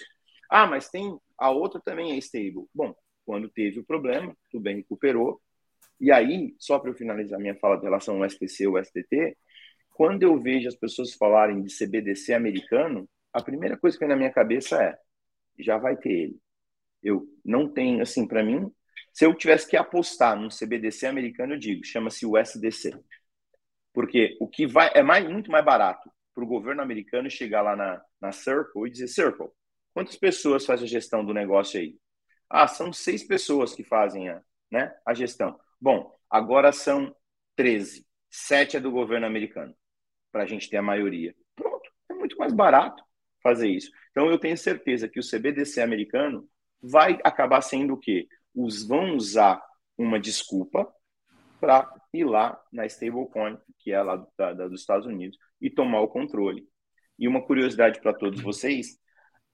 Ah, 0.48 0.64
mas 0.64 0.88
tem 0.88 1.18
a 1.36 1.50
outra 1.50 1.80
também 1.84 2.12
é 2.12 2.16
stable. 2.18 2.68
Bom, 2.72 2.94
quando 3.26 3.48
teve 3.48 3.80
o 3.80 3.84
problema, 3.84 4.32
tudo 4.48 4.62
bem, 4.62 4.76
recuperou. 4.76 5.40
E 6.00 6.12
aí, 6.12 6.54
só 6.56 6.78
para 6.78 6.90
eu 6.90 6.94
finalizar 6.94 7.40
minha 7.40 7.56
fala 7.56 7.78
em 7.78 7.82
relação 7.82 8.22
ao 8.22 8.30
STC 8.30 8.68
ou 8.68 8.78
STT, 8.78 9.36
quando 9.90 10.22
eu 10.22 10.38
vejo 10.40 10.68
as 10.68 10.76
pessoas 10.76 11.14
falarem 11.14 11.62
de 11.62 11.72
CBDC 11.72 12.32
americano, 12.32 13.08
a 13.32 13.42
primeira 13.42 13.76
coisa 13.76 13.96
que 13.96 14.00
vem 14.00 14.08
na 14.08 14.16
minha 14.16 14.32
cabeça 14.32 14.82
é: 14.82 14.98
já 15.58 15.78
vai 15.78 15.96
ter 15.96 16.10
ele. 16.10 16.40
Eu 17.02 17.26
não 17.44 17.68
tenho, 17.68 18.02
assim, 18.02 18.26
para 18.28 18.44
mim, 18.44 18.70
se 19.12 19.26
eu 19.26 19.34
tivesse 19.34 19.68
que 19.68 19.76
apostar 19.76 20.38
num 20.38 20.50
CBDC 20.50 21.06
americano, 21.06 21.54
eu 21.54 21.58
digo, 21.58 21.84
chama-se 21.84 22.26
USDC. 22.26 22.92
Porque 23.92 24.36
o 24.40 24.48
que 24.48 24.66
vai 24.66 24.90
é 24.94 25.02
mais, 25.02 25.28
muito 25.28 25.50
mais 25.50 25.64
barato 25.64 26.10
para 26.34 26.44
o 26.44 26.46
governo 26.46 26.82
americano 26.82 27.28
chegar 27.28 27.62
lá 27.62 27.76
na, 27.76 28.02
na 28.20 28.32
Circle 28.32 28.86
e 28.86 28.90
dizer: 28.90 29.08
Circle, 29.08 29.48
quantas 29.92 30.16
pessoas 30.16 30.64
faz 30.64 30.82
a 30.82 30.86
gestão 30.86 31.24
do 31.24 31.34
negócio 31.34 31.80
aí? 31.80 31.98
Ah, 32.48 32.68
são 32.68 32.92
seis 32.92 33.24
pessoas 33.24 33.74
que 33.74 33.82
fazem 33.82 34.28
a, 34.28 34.42
né, 34.70 34.94
a 35.06 35.14
gestão. 35.14 35.58
Bom, 35.80 36.14
agora 36.30 36.72
são 36.72 37.14
13. 37.56 38.06
Sete 38.30 38.76
é 38.76 38.80
do 38.80 38.90
governo 38.90 39.26
americano, 39.26 39.74
para 40.30 40.44
a 40.44 40.46
gente 40.46 40.70
ter 40.70 40.78
a 40.78 40.82
maioria. 40.82 41.34
Pronto, 41.54 41.90
é 42.10 42.14
muito 42.14 42.36
mais 42.38 42.52
barato 42.52 43.02
fazer 43.42 43.68
isso. 43.68 43.90
Então, 44.10 44.30
eu 44.30 44.38
tenho 44.38 44.56
certeza 44.56 45.08
que 45.08 45.18
o 45.18 45.22
CBDC 45.22 45.80
americano 45.80 46.48
vai 46.82 47.18
acabar 47.24 47.60
sendo 47.60 47.94
o 47.94 47.98
quê? 47.98 48.28
Os 48.54 48.86
vão 48.86 49.16
usar 49.16 49.62
uma 49.96 50.18
desculpa 50.18 50.92
para 51.60 51.88
ir 52.12 52.24
lá 52.24 52.60
na 52.72 52.86
stablecoin, 52.86 53.56
que 53.78 53.92
é 53.92 54.02
lá 54.02 54.16
da, 54.36 54.52
da, 54.52 54.68
dos 54.68 54.80
Estados 54.80 55.06
Unidos, 55.06 55.38
e 55.60 55.70
tomar 55.70 56.00
o 56.00 56.08
controle. 56.08 56.66
E 57.18 57.28
uma 57.28 57.42
curiosidade 57.42 58.00
para 58.00 58.12
todos 58.12 58.40
vocês: 58.40 58.98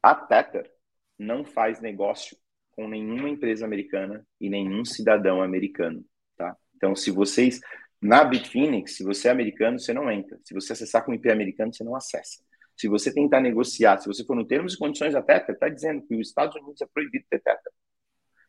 a 0.02 0.14
Tether 0.14 0.70
não 1.18 1.44
faz 1.44 1.80
negócio 1.80 2.36
com 2.72 2.88
nenhuma 2.88 3.28
empresa 3.28 3.66
americana 3.66 4.26
e 4.40 4.48
nenhum 4.48 4.84
cidadão 4.84 5.42
americano, 5.42 6.04
tá? 6.36 6.56
Então, 6.76 6.94
se 6.94 7.10
vocês 7.10 7.60
na 8.00 8.24
Bitfinex, 8.24 8.96
se 8.96 9.02
você 9.02 9.28
é 9.28 9.30
americano, 9.32 9.78
você 9.78 9.92
não 9.92 10.10
entra. 10.10 10.38
Se 10.44 10.54
você 10.54 10.72
acessar 10.72 11.04
com 11.04 11.12
IP 11.12 11.30
americano, 11.30 11.74
você 11.74 11.82
não 11.82 11.96
acessa. 11.96 12.42
Se 12.78 12.86
você 12.86 13.12
tentar 13.12 13.40
negociar, 13.40 13.98
se 13.98 14.06
você 14.06 14.24
for 14.24 14.36
no 14.36 14.46
termos 14.46 14.74
e 14.74 14.78
condições 14.78 15.12
da 15.12 15.20
Tether, 15.20 15.54
está 15.54 15.68
dizendo 15.68 16.06
que 16.06 16.14
os 16.14 16.28
Estados 16.28 16.54
Unidos 16.54 16.80
é 16.80 16.86
proibido 16.86 17.24
ter 17.28 17.40
Tether. 17.40 17.72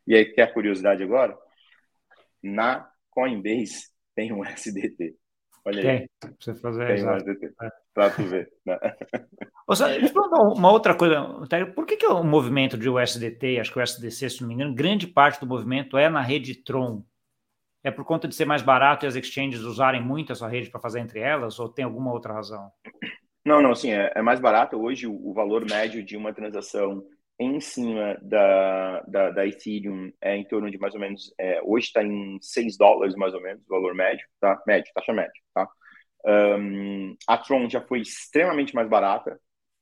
E 0.06 0.16
aí, 0.16 0.26
quer 0.26 0.44
a 0.44 0.54
curiosidade 0.54 1.02
agora? 1.02 1.36
Na 2.42 2.90
Coinbase 3.10 3.90
tem 4.16 4.32
um 4.32 4.46
SDT. 4.46 5.16
Olha 5.66 5.82
tem, 5.82 5.92
aí. 5.92 6.10
Você 6.40 6.54
fazer 6.56 6.86
tem 6.86 6.96
exato. 6.96 7.14
um 7.14 7.18
SDT. 7.18 7.54
É. 7.62 7.70
Pra 7.94 8.10
tu 8.12 8.24
ver. 8.24 8.52
Né? 8.66 8.78
uma 10.56 10.72
outra 10.72 10.96
coisa, 10.96 11.24
por 11.76 11.86
que, 11.86 11.98
que 11.98 12.06
o 12.06 12.24
movimento 12.24 12.78
de 12.78 12.88
USDT, 12.88 13.60
acho 13.60 13.74
que 13.74 13.80
o 13.80 13.84
USDC, 13.84 14.30
se 14.30 14.42
não 14.42 14.48
me 14.48 14.54
engano, 14.54 14.76
grande 14.76 15.08
parte 15.08 15.40
do 15.40 15.48
movimento 15.48 15.98
é 15.98 16.08
na 16.08 16.22
rede 16.22 16.64
Tron? 16.64 17.04
É 17.84 17.90
por 17.90 18.06
conta 18.06 18.28
de 18.28 18.36
ser 18.36 18.46
mais 18.46 18.62
barato 18.62 19.06
e 19.06 19.08
as 19.08 19.16
exchanges 19.16 19.62
usarem 19.62 20.04
muito 20.04 20.32
essa 20.32 20.48
rede 20.48 20.70
para 20.70 20.80
fazer 20.80 21.00
entre 21.00 21.20
elas, 21.20 21.60
ou 21.60 21.70
tem 21.70 21.86
alguma 21.86 22.12
outra 22.12 22.34
razão? 22.34 22.72
Não, 23.46 23.62
não, 23.62 23.74
sim, 23.74 23.92
é, 23.92 24.12
é 24.16 24.22
mais 24.22 24.40
barato. 24.40 24.78
Hoje 24.78 25.08
o, 25.08 25.30
o, 25.30 25.34
valor 25.34 25.66
médio 25.66 26.04
de 26.04 26.18
uma 26.18 26.34
transação 26.34 27.06
em 27.40 27.60
cima 27.62 28.18
da, 28.22 29.02
da, 29.08 29.32
da 29.32 29.48
Ethereum 29.48 30.12
é 30.22 30.36
em 30.36 30.44
torno 30.46 30.70
de 30.70 30.78
mais 30.78 30.94
ou 30.94 31.00
menos, 31.00 31.34
é, 31.40 31.62
hoje 31.64 31.88
está 31.88 32.04
em 32.04 32.38
6 32.42 32.78
dólares 32.78 33.16
mais 33.16 33.34
ou 33.34 33.42
menos, 33.42 33.64
o 33.66 33.70
valor 33.70 33.96
médio, 33.96 34.28
tá? 34.42 34.62
Médio, 34.68 34.92
taxa 34.94 35.14
média, 35.14 35.32
tá? 35.54 35.70
Um, 36.26 37.16
a 37.28 37.38
Tron 37.38 37.70
já 37.70 37.82
foi 37.82 38.02
extremamente 38.02 38.76
mais 38.76 38.90
barata, 38.90 39.40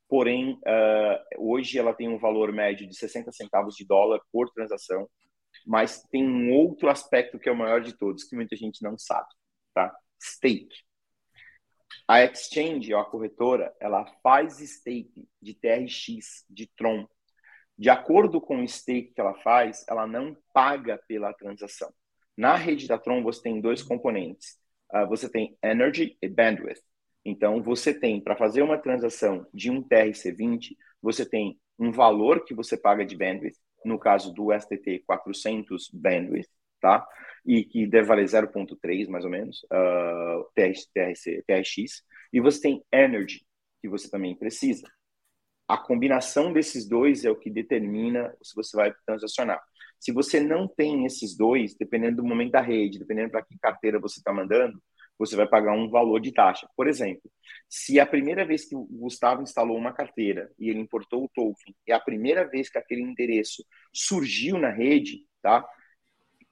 porém, 0.08 0.52
uh, 0.52 1.18
hoje 1.50 1.78
ela 1.78 1.92
tem 1.92 2.08
um 2.08 2.18
valor 2.18 2.52
médio 2.52 2.86
de 2.88 2.96
60 2.96 3.32
centavos 3.32 3.74
de 3.74 3.84
dólar 3.84 4.20
por 4.32 4.48
transação, 4.50 5.08
mas 5.66 6.02
tem 6.12 6.24
um 6.24 6.52
outro 6.52 6.88
aspecto 6.88 7.38
que 7.40 7.48
é 7.48 7.52
o 7.52 7.56
maior 7.56 7.80
de 7.80 7.92
todos, 7.98 8.24
que 8.24 8.36
muita 8.36 8.54
gente 8.56 8.82
não 8.82 8.96
sabe, 8.96 9.28
tá? 9.74 9.92
Stake. 10.22 10.87
A 12.06 12.22
exchange, 12.24 12.92
ou 12.92 13.00
a 13.00 13.04
corretora, 13.04 13.74
ela 13.80 14.04
faz 14.22 14.58
stake 14.58 15.28
de 15.40 15.54
TRX, 15.54 16.44
de 16.48 16.66
Tron. 16.76 17.06
De 17.76 17.90
acordo 17.90 18.40
com 18.40 18.62
o 18.62 18.68
stake 18.68 19.12
que 19.14 19.20
ela 19.20 19.34
faz, 19.34 19.84
ela 19.88 20.06
não 20.06 20.36
paga 20.52 20.98
pela 21.06 21.32
transação. 21.32 21.92
Na 22.36 22.56
rede 22.56 22.88
da 22.88 22.98
Tron, 22.98 23.22
você 23.22 23.42
tem 23.42 23.60
dois 23.60 23.82
componentes. 23.82 24.58
Uh, 24.92 25.06
você 25.06 25.28
tem 25.28 25.56
energy 25.62 26.16
e 26.20 26.28
bandwidth. 26.28 26.82
Então, 27.24 27.62
você 27.62 27.92
tem, 27.92 28.20
para 28.20 28.36
fazer 28.36 28.62
uma 28.62 28.78
transação 28.78 29.46
de 29.52 29.70
um 29.70 29.82
TRC20, 29.82 30.76
você 31.02 31.28
tem 31.28 31.60
um 31.78 31.92
valor 31.92 32.44
que 32.44 32.54
você 32.54 32.76
paga 32.76 33.04
de 33.04 33.16
bandwidth, 33.16 33.58
no 33.84 33.98
caso 33.98 34.32
do 34.32 34.52
STT 34.52 35.04
400 35.06 35.90
bandwidth, 35.92 36.48
tá? 36.80 37.06
E 37.46 37.64
que 37.64 37.86
deve 37.86 38.08
valer 38.08 38.26
0.3 38.26 39.08
mais 39.08 39.24
ou 39.24 39.30
menos, 39.30 39.64
uh, 39.64 40.44
TRC, 40.54 41.42
TRX, 41.46 42.02
e 42.32 42.40
você 42.40 42.60
tem 42.60 42.84
energy, 42.92 43.44
que 43.80 43.88
você 43.88 44.10
também 44.10 44.36
precisa. 44.36 44.86
A 45.66 45.76
combinação 45.76 46.52
desses 46.52 46.88
dois 46.88 47.24
é 47.24 47.30
o 47.30 47.36
que 47.36 47.50
determina 47.50 48.34
se 48.42 48.54
você 48.54 48.76
vai 48.76 48.92
transacionar. 49.06 49.60
Se 49.98 50.12
você 50.12 50.40
não 50.40 50.66
tem 50.66 51.04
esses 51.04 51.36
dois, 51.36 51.74
dependendo 51.74 52.16
do 52.16 52.24
momento 52.24 52.52
da 52.52 52.60
rede, 52.60 52.98
dependendo 52.98 53.30
para 53.30 53.44
que 53.44 53.58
carteira 53.58 53.98
você 53.98 54.20
está 54.20 54.32
mandando, 54.32 54.80
você 55.18 55.34
vai 55.34 55.48
pagar 55.48 55.72
um 55.72 55.90
valor 55.90 56.20
de 56.20 56.32
taxa. 56.32 56.68
Por 56.76 56.86
exemplo, 56.86 57.30
se 57.68 57.98
a 57.98 58.06
primeira 58.06 58.46
vez 58.46 58.64
que 58.64 58.76
o 58.76 58.84
Gustavo 58.84 59.42
instalou 59.42 59.76
uma 59.76 59.92
carteira 59.92 60.50
e 60.58 60.70
ele 60.70 60.78
importou 60.78 61.24
o 61.24 61.28
token, 61.28 61.74
é 61.86 61.92
a 61.92 62.00
primeira 62.00 62.48
vez 62.48 62.70
que 62.70 62.78
aquele 62.78 63.02
endereço 63.02 63.64
surgiu 63.92 64.56
na 64.58 64.70
rede, 64.70 65.26
tá? 65.42 65.68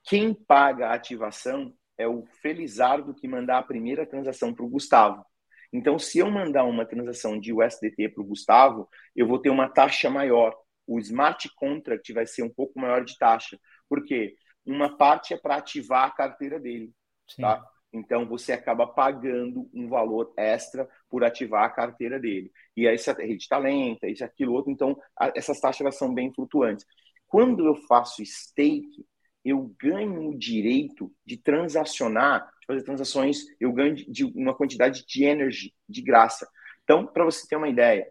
Quem 0.07 0.33
paga 0.33 0.89
a 0.89 0.95
ativação 0.95 1.75
é 1.99 2.07
o 2.07 2.25
Felizardo 2.41 3.13
que 3.13 3.27
mandar 3.27 3.59
a 3.59 3.63
primeira 3.63 4.07
transação 4.07 4.55
para 4.55 4.65
o 4.65 4.69
Gustavo. 4.69 5.25
Então, 5.73 5.99
se 5.99 6.19
eu 6.19 6.31
mandar 6.31 6.65
uma 6.65 6.87
transação 6.87 7.41
de 7.41 7.53
USDT 7.53 8.11
para 8.11 8.23
o 8.23 8.27
Gustavo, 8.27 8.89
eu 9.17 9.27
vou 9.27 9.41
ter 9.41 9.51
uma 9.51 9.69
taxa 9.69 10.09
maior. 10.09 10.57
O 10.87 11.01
smart 11.01 11.51
contract 11.57 12.13
vai 12.13 12.25
ser 12.25 12.45
um 12.45 12.49
pouco 12.49 12.79
maior 12.79 13.05
de 13.05 13.19
taxa. 13.19 13.59
porque 13.89 14.37
Uma 14.65 14.97
parte 14.97 15.35
é 15.35 15.37
para 15.37 15.57
ativar 15.57 16.07
a 16.07 16.11
carteira 16.11 16.61
dele. 16.61 16.93
Sim. 17.27 17.43
Tá? 17.43 17.67
Então, 17.93 18.27
você 18.27 18.53
acaba 18.53 18.87
pagando 18.87 19.69
um 19.75 19.89
valor 19.89 20.33
extra 20.37 20.89
por 21.09 21.25
ativar 21.25 21.65
a 21.65 21.71
carteira 21.71 22.21
dele. 22.21 22.53
E 22.77 22.87
aí, 22.87 22.97
se 22.97 23.11
a 23.11 23.15
rede 23.15 23.43
está 23.43 23.59
lenta, 23.59 24.07
isso, 24.07 24.25
aquilo, 24.25 24.53
outro. 24.53 24.71
Então, 24.71 24.97
a, 25.19 25.33
essas 25.35 25.59
taxas 25.59 25.97
são 25.97 26.15
bem 26.15 26.33
flutuantes. 26.33 26.87
Quando 27.27 27.67
eu 27.67 27.75
faço 27.89 28.25
stake, 28.25 29.05
eu 29.47 29.73
ganho 29.81 30.29
o 30.29 30.37
direito 30.37 31.15
de 31.25 31.37
transacionar, 31.37 32.51
de 32.61 32.67
fazer 32.67 32.83
transações, 32.83 33.45
eu 33.61 33.73
ganho 33.73 33.95
de 33.95 34.25
uma 34.25 34.55
quantidade 34.55 35.05
de 35.07 35.25
energy 35.25 35.73
de 35.89 36.03
graça. 36.03 36.49
Então, 36.83 37.07
para 37.07 37.25
você 37.25 37.47
ter 37.47 37.57
uma 37.57 37.69
ideia, 37.69 38.11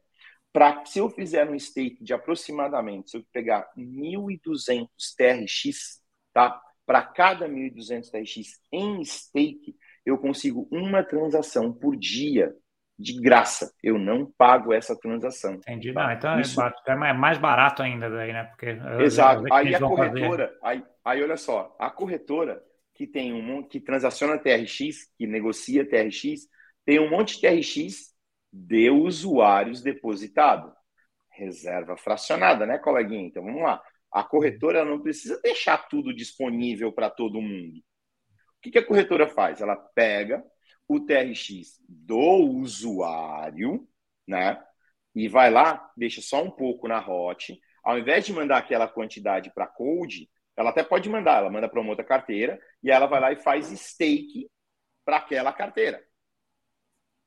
pra, 0.53 0.85
se 0.85 0.99
eu 0.99 1.09
fizer 1.09 1.49
um 1.49 1.59
stake 1.59 2.01
de 2.01 2.13
aproximadamente, 2.13 3.11
se 3.11 3.17
eu 3.17 3.25
pegar 3.33 3.69
1.200 3.77 4.87
TRX, 5.17 6.01
tá? 6.33 6.61
para 6.85 7.01
cada 7.01 7.49
1.200 7.49 8.09
TRX 8.09 8.59
em 8.71 9.03
stake, 9.03 9.75
eu 10.05 10.17
consigo 10.17 10.67
uma 10.71 11.03
transação 11.03 11.73
por 11.73 11.97
dia 11.97 12.55
de 12.97 13.19
graça. 13.19 13.73
Eu 13.83 13.97
não 13.97 14.31
pago 14.37 14.73
essa 14.73 14.97
transação. 14.97 15.55
Entendi. 15.55 15.93
Tá? 15.93 16.07
Não, 16.07 16.13
então 16.13 16.37
é 16.37 16.41
Isso... 16.41 16.61
é 16.61 17.13
mais 17.13 17.37
barato 17.37 17.83
ainda 17.83 18.09
daí, 18.09 18.31
né? 18.31 18.45
Porque 18.45 18.77
Exato. 19.01 19.43
Aí 19.53 19.75
a 19.75 19.79
corretora, 19.79 20.57
aí, 20.63 20.83
aí 21.03 21.21
olha 21.21 21.37
só, 21.37 21.75
a 21.79 21.89
corretora 21.89 22.61
que 22.93 23.05
tem 23.05 23.33
um 23.33 23.41
monte, 23.41 23.71
que 23.71 23.79
transaciona 23.81 24.37
TRX, 24.37 25.11
que 25.17 25.27
negocia 25.27 25.87
TRX, 25.87 26.47
tem 26.85 26.99
um 26.99 27.09
monte 27.09 27.35
de 27.35 27.41
TRX 27.41 28.15
de 28.51 28.89
usuários 28.89 29.81
depositado. 29.81 30.73
Reserva 31.29 31.97
fracionada, 31.97 32.65
né, 32.65 32.77
coleguinha? 32.77 33.27
Então 33.27 33.43
vamos 33.43 33.61
lá. 33.61 33.81
A 34.09 34.23
corretora 34.23 34.85
não 34.85 35.01
precisa 35.01 35.37
deixar 35.41 35.89
tudo 35.89 36.15
disponível 36.15 36.93
para 36.93 37.09
todo 37.09 37.41
mundo. 37.41 37.79
O 37.79 38.61
que, 38.61 38.71
que 38.71 38.79
a 38.79 38.85
corretora 38.85 39.27
faz? 39.27 39.59
Ela 39.59 39.75
pega 39.75 40.41
o 40.87 40.99
TRX 40.99 41.81
do 41.87 42.17
usuário, 42.17 43.87
né? 44.27 44.61
E 45.13 45.27
vai 45.27 45.49
lá, 45.49 45.91
deixa 45.95 46.21
só 46.21 46.43
um 46.43 46.51
pouco 46.51 46.87
na 46.87 46.99
hot. 46.99 47.57
Ao 47.83 47.97
invés 47.97 48.25
de 48.25 48.33
mandar 48.33 48.57
aquela 48.57 48.87
quantidade 48.87 49.51
para 49.53 49.67
Code, 49.67 50.29
ela 50.57 50.69
até 50.69 50.83
pode 50.83 51.09
mandar, 51.09 51.37
ela 51.37 51.49
manda 51.49 51.69
para 51.69 51.79
uma 51.79 51.89
outra 51.89 52.05
carteira 52.05 52.59
e 52.81 52.91
ela 52.91 53.05
vai 53.05 53.19
lá 53.19 53.31
e 53.31 53.37
faz 53.37 53.67
stake 53.67 54.49
para 55.05 55.17
aquela 55.17 55.53
carteira. 55.53 56.03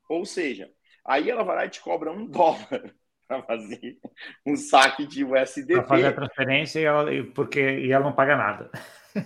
Ou 0.09 0.25
seja, 0.25 0.71
aí 1.05 1.31
ela 1.31 1.45
vai 1.45 1.57
lá 1.57 1.67
e 1.67 1.71
te 1.71 1.81
cobra 1.81 2.11
um 2.11 2.27
dólar 2.29 2.95
para 3.27 3.43
fazer 3.43 3.99
um 4.45 4.57
saque 4.57 5.07
de 5.07 5.25
USDT. 5.25 5.75
Para 5.75 5.87
fazer 5.87 6.07
a 6.07 6.13
transferência 6.13 6.81
e 6.81 6.85
ela, 6.85 7.11
porque, 7.35 7.61
e 7.61 7.93
ela 7.93 8.05
não 8.05 8.15
paga 8.15 8.37
nada. 8.37 8.71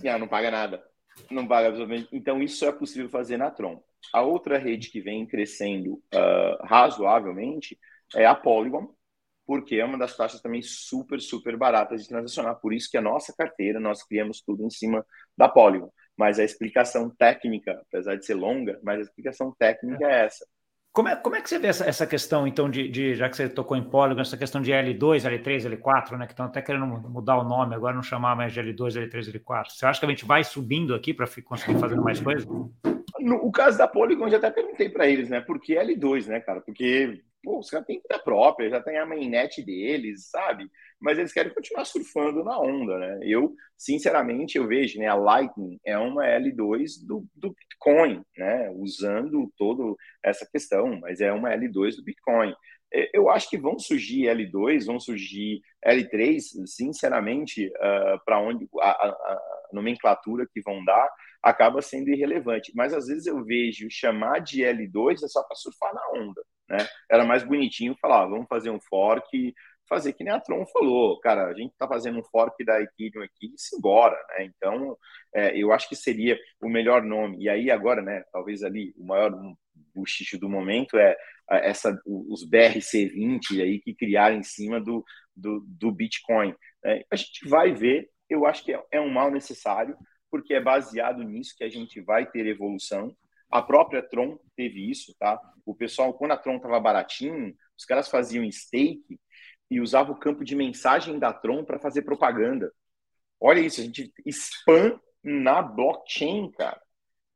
E 0.02 0.08
ela 0.08 0.18
não 0.18 0.28
paga 0.28 0.50
nada. 0.50 0.84
Não 1.30 1.46
paga 1.46 1.68
absolutamente. 1.68 2.08
Então, 2.12 2.42
isso 2.42 2.64
é 2.64 2.72
possível 2.72 3.08
fazer 3.08 3.36
na 3.36 3.50
Tron. 3.50 3.82
A 4.12 4.22
outra 4.22 4.58
rede 4.58 4.90
que 4.90 5.00
vem 5.00 5.26
crescendo 5.26 5.94
uh, 6.14 6.64
razoavelmente 6.64 7.78
é 8.14 8.26
a 8.26 8.34
Polygon, 8.34 8.94
porque 9.46 9.76
é 9.76 9.84
uma 9.84 9.98
das 9.98 10.16
taxas 10.16 10.40
também 10.40 10.62
super, 10.62 11.20
super 11.20 11.56
baratas 11.56 12.02
de 12.02 12.08
transacionar. 12.08 12.60
Por 12.60 12.72
isso 12.72 12.90
que 12.90 12.96
a 12.96 13.02
nossa 13.02 13.34
carteira, 13.36 13.80
nós 13.80 14.02
criamos 14.02 14.40
tudo 14.40 14.64
em 14.64 14.70
cima 14.70 15.04
da 15.36 15.48
Polygon. 15.48 15.90
Mas 16.16 16.38
a 16.38 16.44
explicação 16.44 17.10
técnica, 17.10 17.80
apesar 17.88 18.16
de 18.16 18.24
ser 18.24 18.34
longa, 18.34 18.78
mas 18.82 18.98
a 18.98 19.02
explicação 19.02 19.54
técnica 19.58 20.06
é 20.06 20.26
essa. 20.26 20.46
Como 20.92 21.08
é, 21.08 21.16
como 21.16 21.34
é 21.34 21.40
que 21.40 21.48
você 21.48 21.58
vê 21.58 21.68
essa, 21.68 21.86
essa 21.86 22.06
questão, 22.06 22.46
então, 22.46 22.68
de, 22.68 22.86
de, 22.86 23.14
já 23.14 23.26
que 23.26 23.34
você 23.34 23.48
tocou 23.48 23.78
em 23.78 23.82
Polygon, 23.82 24.20
essa 24.20 24.36
questão 24.36 24.60
de 24.60 24.72
L2, 24.72 25.22
L3, 25.22 25.78
L4, 25.78 26.18
né? 26.18 26.26
Que 26.26 26.34
estão 26.34 26.44
até 26.44 26.60
querendo 26.60 26.86
mudar 26.86 27.38
o 27.38 27.44
nome, 27.44 27.74
agora 27.74 27.94
não 27.94 28.02
chamar 28.02 28.36
mais 28.36 28.52
de 28.52 28.60
L2, 28.60 29.08
L3, 29.08 29.32
L4. 29.32 29.70
Você 29.70 29.86
acha 29.86 29.98
que 29.98 30.04
a 30.04 30.08
gente 30.10 30.26
vai 30.26 30.44
subindo 30.44 30.94
aqui 30.94 31.14
para 31.14 31.26
conseguir 31.44 31.78
fazer 31.78 31.96
mais 31.96 32.20
coisas? 32.20 32.46
No 33.22 33.36
o 33.36 33.52
caso 33.52 33.78
da 33.78 33.88
Polygon, 33.88 34.28
já 34.28 34.36
até 34.36 34.50
perguntei 34.50 34.88
para 34.88 35.06
eles, 35.06 35.28
né? 35.28 35.40
Por 35.40 35.60
que 35.60 35.74
L2, 35.74 36.26
né, 36.26 36.40
cara? 36.40 36.60
Porque 36.60 37.22
pô, 37.42 37.58
os 37.58 37.68
caras 37.68 37.86
têm 37.86 38.00
vida 38.00 38.18
própria, 38.18 38.70
já 38.70 38.80
tem 38.80 38.98
a 38.98 39.06
mainnet 39.06 39.62
deles, 39.62 40.30
sabe? 40.30 40.70
Mas 41.00 41.18
eles 41.18 41.32
querem 41.32 41.52
continuar 41.52 41.84
surfando 41.84 42.44
na 42.44 42.58
onda, 42.58 42.98
né? 42.98 43.18
Eu, 43.22 43.54
sinceramente, 43.76 44.56
eu 44.56 44.66
vejo, 44.66 44.98
né? 44.98 45.08
A 45.08 45.14
Lightning 45.14 45.78
é 45.84 45.98
uma 45.98 46.24
L2 46.24 47.04
do, 47.04 47.26
do 47.34 47.52
Bitcoin, 47.52 48.22
né? 48.36 48.70
Usando 48.70 49.52
toda 49.56 49.96
essa 50.22 50.46
questão, 50.50 50.98
mas 51.00 51.20
é 51.20 51.32
uma 51.32 51.50
L2 51.50 51.96
do 51.96 52.04
Bitcoin. 52.04 52.54
É, 52.94 53.10
eu 53.12 53.28
acho 53.28 53.48
que 53.50 53.58
vão 53.58 53.78
surgir 53.78 54.26
L2, 54.26 54.86
vão 54.86 55.00
surgir 55.00 55.62
L3, 55.84 56.40
sinceramente, 56.66 57.66
uh, 57.68 57.72
ah, 57.80 58.22
para 58.24 58.38
onde 58.38 58.68
a, 58.80 58.90
a, 58.90 59.08
a 59.08 59.68
nomenclatura 59.72 60.46
que 60.46 60.60
vão 60.60 60.84
dar 60.84 61.10
acaba 61.42 61.82
sendo 61.82 62.10
irrelevante. 62.10 62.72
Mas 62.74 62.94
às 62.94 63.06
vezes 63.06 63.26
eu 63.26 63.44
vejo 63.44 63.90
chamar 63.90 64.40
de 64.40 64.62
L2 64.62 65.24
é 65.24 65.28
só 65.28 65.42
para 65.42 65.56
surfar 65.56 65.92
na 65.94 66.20
onda. 66.20 66.42
Né? 66.68 66.78
Era 67.10 67.24
mais 67.24 67.42
bonitinho 67.42 67.96
falar, 68.00 68.26
vamos 68.26 68.46
fazer 68.48 68.70
um 68.70 68.80
fork, 68.80 69.54
fazer 69.88 70.12
que 70.12 70.24
nem 70.24 70.32
a 70.32 70.40
Tron 70.40 70.64
falou, 70.66 71.20
cara, 71.20 71.46
a 71.48 71.54
gente 71.54 71.72
está 71.72 71.86
fazendo 71.86 72.18
um 72.18 72.24
fork 72.24 72.64
da 72.64 72.80
Ethereum 72.80 73.22
aqui 73.22 73.52
e 73.54 73.58
se 73.58 73.76
embora, 73.76 74.16
né? 74.30 74.44
Então, 74.44 74.96
é, 75.34 75.56
eu 75.56 75.72
acho 75.72 75.88
que 75.88 75.96
seria 75.96 76.38
o 76.62 76.68
melhor 76.68 77.02
nome. 77.02 77.44
E 77.44 77.48
aí 77.48 77.70
agora, 77.70 78.00
né, 78.00 78.24
talvez 78.32 78.62
ali 78.62 78.94
o 78.96 79.04
maior 79.04 79.30
buchicho 79.94 80.38
do 80.38 80.48
momento 80.48 80.96
é 80.96 81.14
essa 81.50 82.00
os 82.06 82.48
BRC20 82.48 83.60
aí 83.60 83.80
que 83.80 83.94
criaram 83.94 84.36
em 84.36 84.42
cima 84.42 84.80
do, 84.80 85.04
do, 85.36 85.62
do 85.66 85.92
Bitcoin. 85.92 86.54
É, 86.84 87.04
a 87.10 87.16
gente 87.16 87.46
vai 87.48 87.72
ver, 87.72 88.08
eu 88.30 88.46
acho 88.46 88.64
que 88.64 88.72
é, 88.72 88.82
é 88.92 89.00
um 89.00 89.10
mal 89.10 89.30
necessário, 89.30 89.96
porque 90.32 90.54
é 90.54 90.60
baseado 90.60 91.22
nisso 91.22 91.54
que 91.54 91.62
a 91.62 91.68
gente 91.68 92.00
vai 92.00 92.24
ter 92.24 92.46
evolução. 92.46 93.14
A 93.50 93.60
própria 93.60 94.02
Tron 94.02 94.38
teve 94.56 94.90
isso, 94.90 95.14
tá? 95.18 95.38
O 95.66 95.74
pessoal, 95.74 96.14
quando 96.14 96.30
a 96.30 96.38
Tron 96.38 96.56
estava 96.56 96.80
baratinho, 96.80 97.54
os 97.78 97.84
caras 97.84 98.08
faziam 98.08 98.50
stake 98.50 99.20
e 99.70 99.78
usavam 99.78 100.14
o 100.14 100.18
campo 100.18 100.42
de 100.42 100.56
mensagem 100.56 101.18
da 101.18 101.34
Tron 101.34 101.66
para 101.66 101.78
fazer 101.78 102.00
propaganda. 102.00 102.72
Olha 103.38 103.60
isso, 103.60 103.82
a 103.82 103.84
gente 103.84 104.10
spam 104.26 104.98
na 105.22 105.60
blockchain, 105.60 106.50
cara. 106.52 106.80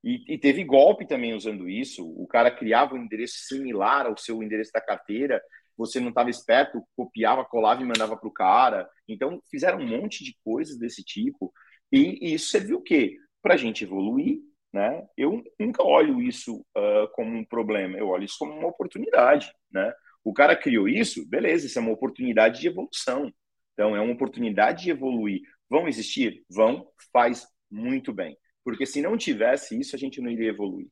E, 0.02 0.24
e, 0.34 0.38
teve 0.38 0.64
golpe 0.64 1.06
também 1.06 1.34
usando 1.34 1.68
isso. 1.68 2.08
O 2.08 2.26
cara 2.26 2.50
criava 2.50 2.94
um 2.94 3.02
endereço 3.02 3.40
similar 3.46 4.06
ao 4.06 4.16
seu 4.16 4.42
endereço 4.42 4.72
da 4.72 4.80
carteira, 4.80 5.42
você 5.76 6.00
não 6.00 6.08
estava 6.08 6.30
esperto, 6.30 6.82
copiava, 6.96 7.44
colava 7.44 7.82
e 7.82 7.84
mandava 7.84 8.16
para 8.16 8.28
o 8.28 8.32
cara. 8.32 8.88
Então, 9.06 9.42
fizeram 9.50 9.78
um 9.80 9.86
monte 9.86 10.24
de 10.24 10.34
coisas 10.42 10.78
desse 10.78 11.04
tipo. 11.04 11.52
E, 11.92 12.28
e 12.28 12.34
isso 12.34 12.48
serviu 12.48 12.78
o 12.78 12.82
quê? 12.82 13.16
Para 13.42 13.54
a 13.54 13.56
gente 13.56 13.84
evoluir, 13.84 14.40
né? 14.72 15.06
Eu 15.16 15.42
nunca 15.58 15.82
olho 15.82 16.20
isso 16.20 16.64
uh, 16.76 17.08
como 17.12 17.36
um 17.36 17.44
problema, 17.44 17.96
eu 17.96 18.08
olho 18.08 18.24
isso 18.24 18.36
como 18.38 18.52
uma 18.52 18.68
oportunidade. 18.68 19.52
Né? 19.70 19.92
O 20.24 20.32
cara 20.32 20.56
criou 20.56 20.88
isso, 20.88 21.26
beleza, 21.28 21.66
isso 21.66 21.78
é 21.78 21.82
uma 21.82 21.92
oportunidade 21.92 22.60
de 22.60 22.68
evolução. 22.68 23.32
Então, 23.72 23.94
é 23.94 24.00
uma 24.00 24.12
oportunidade 24.12 24.84
de 24.84 24.90
evoluir. 24.90 25.42
Vão 25.68 25.86
existir? 25.86 26.44
Vão, 26.50 26.86
faz 27.12 27.46
muito 27.70 28.12
bem. 28.12 28.36
Porque 28.64 28.86
se 28.86 29.00
não 29.00 29.16
tivesse 29.16 29.78
isso, 29.78 29.94
a 29.94 29.98
gente 29.98 30.20
não 30.20 30.30
iria 30.30 30.48
evoluir. 30.48 30.88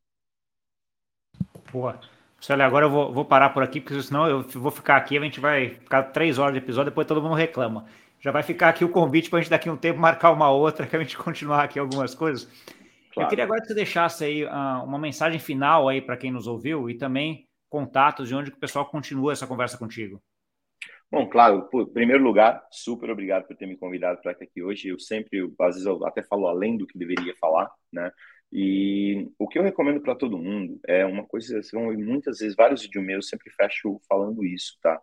Boa. 1.73 2.01
Olha, 2.51 2.67
agora 2.67 2.87
eu 2.87 2.91
vou, 2.91 3.13
vou, 3.13 3.25
parar 3.25 3.51
por 3.51 3.63
aqui, 3.63 3.81
porque 3.81 4.01
senão 4.03 4.29
eu 4.29 4.43
vou 4.43 4.71
ficar 4.71 4.97
aqui, 4.97 5.17
a 5.17 5.21
gente 5.21 5.41
vai 5.41 5.71
ficar 5.71 6.05
três 6.05 6.39
horas 6.39 6.53
de 6.53 6.59
episódio, 6.59 6.91
depois 6.91 7.07
todo 7.07 7.23
mundo 7.23 7.35
reclama. 7.35 7.87
Já 8.25 8.31
vai 8.31 8.43
ficar 8.43 8.71
aqui 8.71 8.83
o 8.83 8.89
convite 8.89 9.29
para 9.29 9.39
a 9.39 9.43
gente 9.43 9.51
daqui 9.51 9.69
a 9.69 9.73
um 9.73 9.77
tempo 9.77 10.01
marcar 10.01 10.33
uma 10.33 10.51
outra, 10.51 10.87
que 10.89 10.97
a 10.97 10.99
gente 10.99 11.15
continuar 11.15 11.63
aqui 11.63 11.79
algumas 11.79 12.15
coisas. 12.15 12.47
Claro. 13.13 13.27
Eu 13.27 13.29
queria 13.29 13.45
agora 13.45 13.61
que 13.61 13.67
você 13.67 13.75
deixasse 13.75 14.25
aí 14.25 14.45
uh, 14.45 14.83
uma 14.83 14.99
mensagem 14.99 15.39
final 15.39 15.91
aí 15.91 16.01
para 16.01 16.17
quem 16.17 16.33
nos 16.33 16.47
ouviu 16.47 16.89
e 16.89 16.97
também 16.97 17.47
contatos 17.69 18.27
de 18.27 18.35
onde 18.35 18.51
o 18.51 18.57
pessoal 18.57 18.87
continua 18.87 19.33
essa 19.33 19.47
conversa 19.47 19.77
contigo. 19.77 20.23
Bom, 21.11 21.29
claro, 21.29 21.69
em 21.75 21.93
primeiro 21.93 22.25
lugar, 22.25 22.67
super 22.71 23.11
obrigado 23.11 23.47
por 23.47 23.57
ter 23.57 23.67
me 23.67 23.77
convidado 23.77 24.23
para 24.23 24.33
estar 24.33 24.45
aqui 24.45 24.63
hoje. 24.63 24.89
Eu 24.89 24.99
sempre, 24.99 25.41
às 25.61 25.75
vezes, 25.75 25.85
eu 25.85 26.05
até 26.07 26.23
falo 26.23 26.47
além 26.47 26.79
do 26.79 26.87
que 26.87 26.99
deveria 26.99 27.35
falar, 27.37 27.71
né? 27.93 28.11
E 28.51 29.29
o 29.39 29.47
que 29.47 29.59
eu 29.59 29.63
recomendo 29.63 30.01
para 30.01 30.15
todo 30.15 30.39
mundo 30.39 30.81
é 30.87 31.05
uma 31.05 31.27
coisa, 31.27 31.49
vocês 31.49 31.71
vão 31.71 31.87
ouvir 31.89 32.03
muitas 32.03 32.39
vezes, 32.39 32.57
vários 32.57 32.81
vídeos 32.81 33.05
meus, 33.05 33.29
sempre 33.29 33.51
fecho 33.51 34.01
falando 34.09 34.43
isso, 34.47 34.79
tá? 34.81 34.99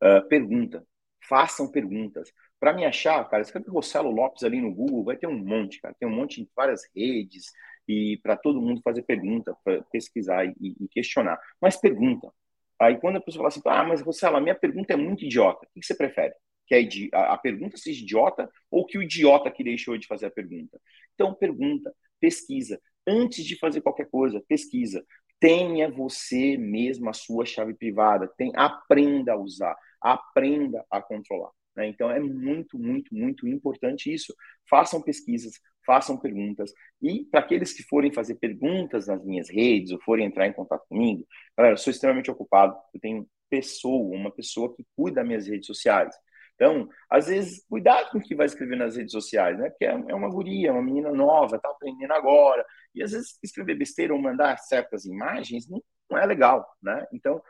Uh, 0.00 0.28
pergunta, 0.28 0.84
façam 1.28 1.68
perguntas. 1.68 2.30
Para 2.60 2.74
me 2.74 2.84
achar, 2.84 3.26
cara, 3.30 3.42
escreve 3.42 3.70
Rossello 3.70 4.10
Lopes 4.10 4.44
ali 4.44 4.60
no 4.60 4.72
Google, 4.72 5.02
vai 5.02 5.16
ter 5.16 5.26
um 5.26 5.38
monte, 5.38 5.80
cara. 5.80 5.96
Tem 5.98 6.06
um 6.06 6.14
monte 6.14 6.42
em 6.42 6.48
várias 6.54 6.82
redes 6.94 7.46
e 7.88 8.18
para 8.22 8.36
todo 8.36 8.60
mundo 8.60 8.82
fazer 8.84 9.02
pergunta, 9.02 9.56
pesquisar 9.90 10.44
e, 10.44 10.54
e, 10.60 10.88
questionar. 10.88 11.40
Mas 11.60 11.76
pergunta. 11.76 12.30
Aí 12.78 12.98
quando 13.00 13.16
a 13.16 13.20
pessoa 13.20 13.50
fala 13.50 13.76
assim, 13.76 13.82
ah, 13.82 13.88
mas 13.88 14.02
Rossello, 14.02 14.36
a 14.36 14.40
minha 14.40 14.54
pergunta 14.54 14.92
é 14.92 14.96
muito 14.96 15.24
idiota. 15.24 15.66
O 15.66 15.80
que 15.80 15.86
você 15.86 15.94
prefere? 15.94 16.34
Que 16.66 17.08
a, 17.14 17.34
a 17.34 17.38
pergunta 17.38 17.78
seja 17.78 18.02
idiota 18.02 18.48
ou 18.70 18.86
que 18.86 18.98
o 18.98 19.02
idiota 19.02 19.50
que 19.50 19.64
deixou 19.64 19.96
de 19.96 20.06
fazer 20.06 20.26
a 20.26 20.30
pergunta? 20.30 20.78
Então, 21.14 21.34
pergunta, 21.34 21.92
pesquisa. 22.20 22.80
Antes 23.06 23.44
de 23.44 23.58
fazer 23.58 23.80
qualquer 23.80 24.08
coisa, 24.10 24.42
pesquisa. 24.46 25.04
Tenha 25.40 25.90
você 25.90 26.58
mesmo 26.58 27.08
a 27.08 27.14
sua 27.14 27.46
chave 27.46 27.72
privada. 27.74 28.28
Tem, 28.36 28.52
aprenda 28.54 29.32
a 29.32 29.38
usar, 29.38 29.74
aprenda 30.00 30.84
a 30.90 31.00
controlar. 31.00 31.50
Né? 31.76 31.88
Então, 31.88 32.10
é 32.10 32.20
muito, 32.20 32.78
muito, 32.78 33.14
muito 33.14 33.46
importante 33.46 34.12
isso. 34.12 34.34
Façam 34.68 35.00
pesquisas, 35.02 35.54
façam 35.84 36.16
perguntas. 36.16 36.72
E 37.00 37.24
para 37.24 37.40
aqueles 37.40 37.72
que 37.72 37.82
forem 37.82 38.12
fazer 38.12 38.36
perguntas 38.36 39.06
nas 39.06 39.24
minhas 39.24 39.48
redes 39.48 39.92
ou 39.92 40.00
forem 40.00 40.26
entrar 40.26 40.46
em 40.46 40.52
contato 40.52 40.86
comigo, 40.88 41.26
galera, 41.56 41.74
eu 41.74 41.78
sou 41.78 41.90
extremamente 41.90 42.30
ocupado. 42.30 42.76
Eu 42.94 43.00
tenho 43.00 43.26
pessoa, 43.48 44.16
uma 44.16 44.30
pessoa 44.30 44.74
que 44.74 44.84
cuida 44.96 45.16
das 45.16 45.26
minhas 45.26 45.46
redes 45.46 45.66
sociais. 45.66 46.14
Então, 46.60 46.88
às 47.08 47.26
vezes, 47.26 47.64
cuidado 47.66 48.10
com 48.10 48.18
o 48.18 48.20
que 48.20 48.34
vai 48.34 48.44
escrever 48.44 48.76
nas 48.76 48.94
redes 48.94 49.12
sociais, 49.12 49.58
né? 49.58 49.70
Porque 49.70 49.86
é, 49.86 49.92
é 49.92 50.14
uma 50.14 50.28
guria, 50.28 50.68
é 50.68 50.72
uma 50.72 50.82
menina 50.82 51.10
nova, 51.10 51.56
está 51.56 51.70
aprendendo 51.70 52.12
agora. 52.12 52.64
E 52.94 53.02
às 53.02 53.12
vezes 53.12 53.38
escrever 53.42 53.76
besteira 53.76 54.12
ou 54.12 54.20
mandar 54.20 54.58
certas 54.58 55.06
imagens 55.06 55.66
não, 55.66 55.82
não 56.10 56.18
é 56.18 56.26
legal, 56.26 56.68
né? 56.82 57.06
Então, 57.14 57.40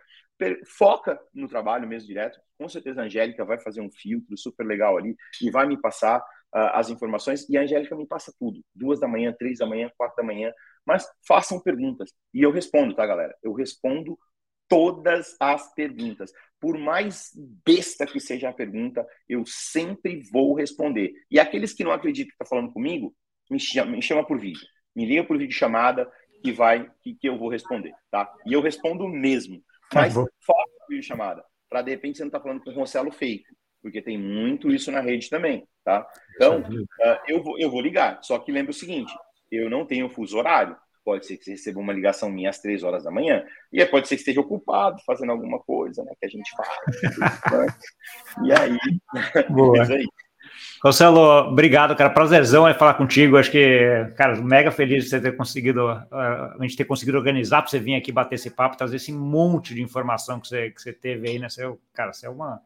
foca 0.66 1.18
no 1.34 1.48
trabalho 1.48 1.88
mesmo 1.88 2.08
direto. 2.08 2.38
Com 2.58 2.68
certeza 2.68 3.00
a 3.00 3.04
Angélica 3.04 3.44
vai 3.44 3.58
fazer 3.58 3.80
um 3.80 3.90
filtro 3.90 4.36
super 4.36 4.66
legal 4.66 4.96
ali 4.96 5.16
e 5.42 5.50
vai 5.50 5.66
me 5.66 5.80
passar 5.80 6.18
uh, 6.18 6.70
as 6.72 6.90
informações. 6.90 7.48
E 7.48 7.56
a 7.56 7.62
Angélica 7.62 7.96
me 7.96 8.06
passa 8.06 8.32
tudo: 8.38 8.60
duas 8.74 9.00
da 9.00 9.08
manhã, 9.08 9.34
três 9.38 9.58
da 9.58 9.66
manhã, 9.66 9.90
quatro 9.96 10.16
da 10.16 10.22
manhã. 10.22 10.52
Mas 10.86 11.06
façam 11.26 11.60
perguntas 11.60 12.10
e 12.32 12.42
eu 12.42 12.50
respondo, 12.50 12.94
tá, 12.94 13.06
galera? 13.06 13.34
Eu 13.42 13.52
respondo 13.52 14.18
todas 14.68 15.36
as 15.40 15.74
perguntas. 15.74 16.32
Por 16.60 16.78
mais 16.78 17.30
besta 17.66 18.06
que 18.06 18.20
seja 18.20 18.48
a 18.48 18.52
pergunta, 18.52 19.06
eu 19.28 19.42
sempre 19.46 20.22
vou 20.30 20.54
responder. 20.54 21.12
E 21.30 21.40
aqueles 21.40 21.72
que 21.72 21.82
não 21.82 21.90
acreditam 21.90 22.28
que 22.28 22.34
está 22.34 22.46
falando 22.46 22.72
comigo, 22.72 23.14
me 23.50 23.58
chama, 23.58 23.92
me 23.92 24.02
chama 24.02 24.24
por 24.24 24.38
vídeo. 24.38 24.66
Me 24.94 25.04
liga 25.04 25.24
por 25.24 25.36
vídeo 25.36 25.54
chamada 25.54 26.10
que 26.42 26.52
vai 26.52 26.90
que, 27.02 27.14
que 27.14 27.28
eu 27.28 27.38
vou 27.38 27.48
responder, 27.48 27.92
tá? 28.10 28.32
E 28.46 28.52
eu 28.52 28.60
respondo 28.60 29.08
mesmo. 29.08 29.62
Tá 29.90 30.02
Mas 30.02 30.14
fora 30.14 30.70
a 30.98 31.02
chamada, 31.02 31.44
para 31.68 31.82
de 31.82 31.90
repente 31.90 32.18
você 32.18 32.24
não 32.24 32.28
está 32.28 32.40
falando 32.40 32.62
com 32.62 32.70
o 32.70 32.74
Rossello 32.74 33.10
fake, 33.10 33.44
porque 33.82 34.00
tem 34.00 34.18
muito 34.18 34.70
isso 34.70 34.90
na 34.90 35.00
rede 35.00 35.28
também, 35.28 35.66
tá? 35.84 36.06
Então, 36.34 36.60
uh, 36.60 37.18
eu, 37.26 37.42
vou, 37.42 37.58
eu 37.58 37.70
vou 37.70 37.80
ligar, 37.80 38.20
só 38.22 38.38
que 38.38 38.52
lembra 38.52 38.70
o 38.70 38.74
seguinte, 38.74 39.12
eu 39.50 39.68
não 39.68 39.86
tenho 39.86 40.08
fuso 40.08 40.38
horário, 40.38 40.76
pode 41.04 41.26
ser 41.26 41.36
que 41.36 41.44
você 41.44 41.52
receba 41.52 41.80
uma 41.80 41.92
ligação 41.92 42.30
minha 42.30 42.50
às 42.50 42.60
três 42.60 42.82
horas 42.82 43.04
da 43.04 43.10
manhã, 43.10 43.44
e 43.72 43.84
pode 43.86 44.06
ser 44.06 44.14
que 44.14 44.20
esteja 44.20 44.40
ocupado 44.40 45.00
fazendo 45.04 45.32
alguma 45.32 45.58
coisa, 45.60 46.04
né, 46.04 46.12
que 46.20 46.26
a 46.26 46.28
gente 46.28 46.50
faz. 46.56 46.68
Né? 47.52 47.66
e 48.44 48.52
aí, 48.52 48.78
Boa. 49.50 49.82
aí. 49.82 50.06
Marcelo, 50.82 51.20
obrigado, 51.48 51.94
cara. 51.94 52.10
Prazerzão 52.10 52.66
é 52.66 52.72
falar 52.72 52.94
contigo. 52.94 53.36
Acho 53.36 53.51
que, 53.51 54.12
cara, 54.16 54.36
mega 54.40 54.70
feliz 54.70 55.05
de 55.05 55.10
você 55.10 55.20
ter 55.20 55.36
conseguido, 55.36 55.86
uh, 55.86 56.06
a 56.12 56.59
gente 56.62 56.77
ter 56.77 56.85
conseguido 56.85 57.18
organizar 57.18 57.60
para 57.62 57.70
você 57.70 57.78
vir 57.78 57.94
aqui 57.94 58.10
bater 58.10 58.36
esse 58.36 58.51
papo, 58.51 58.77
trazer 58.77 58.97
esse 58.97 59.12
monte 59.12 59.74
de 59.74 59.82
informação 59.82 60.40
que 60.40 60.48
você, 60.48 60.70
que 60.70 60.81
você 60.81 60.93
teve 60.93 61.28
aí, 61.28 61.39
né? 61.39 61.48
Você, 61.48 61.64
é 61.64 61.72
cara, 61.93 62.12
você 62.12 62.27
é 62.27 62.31
uma, 62.31 62.60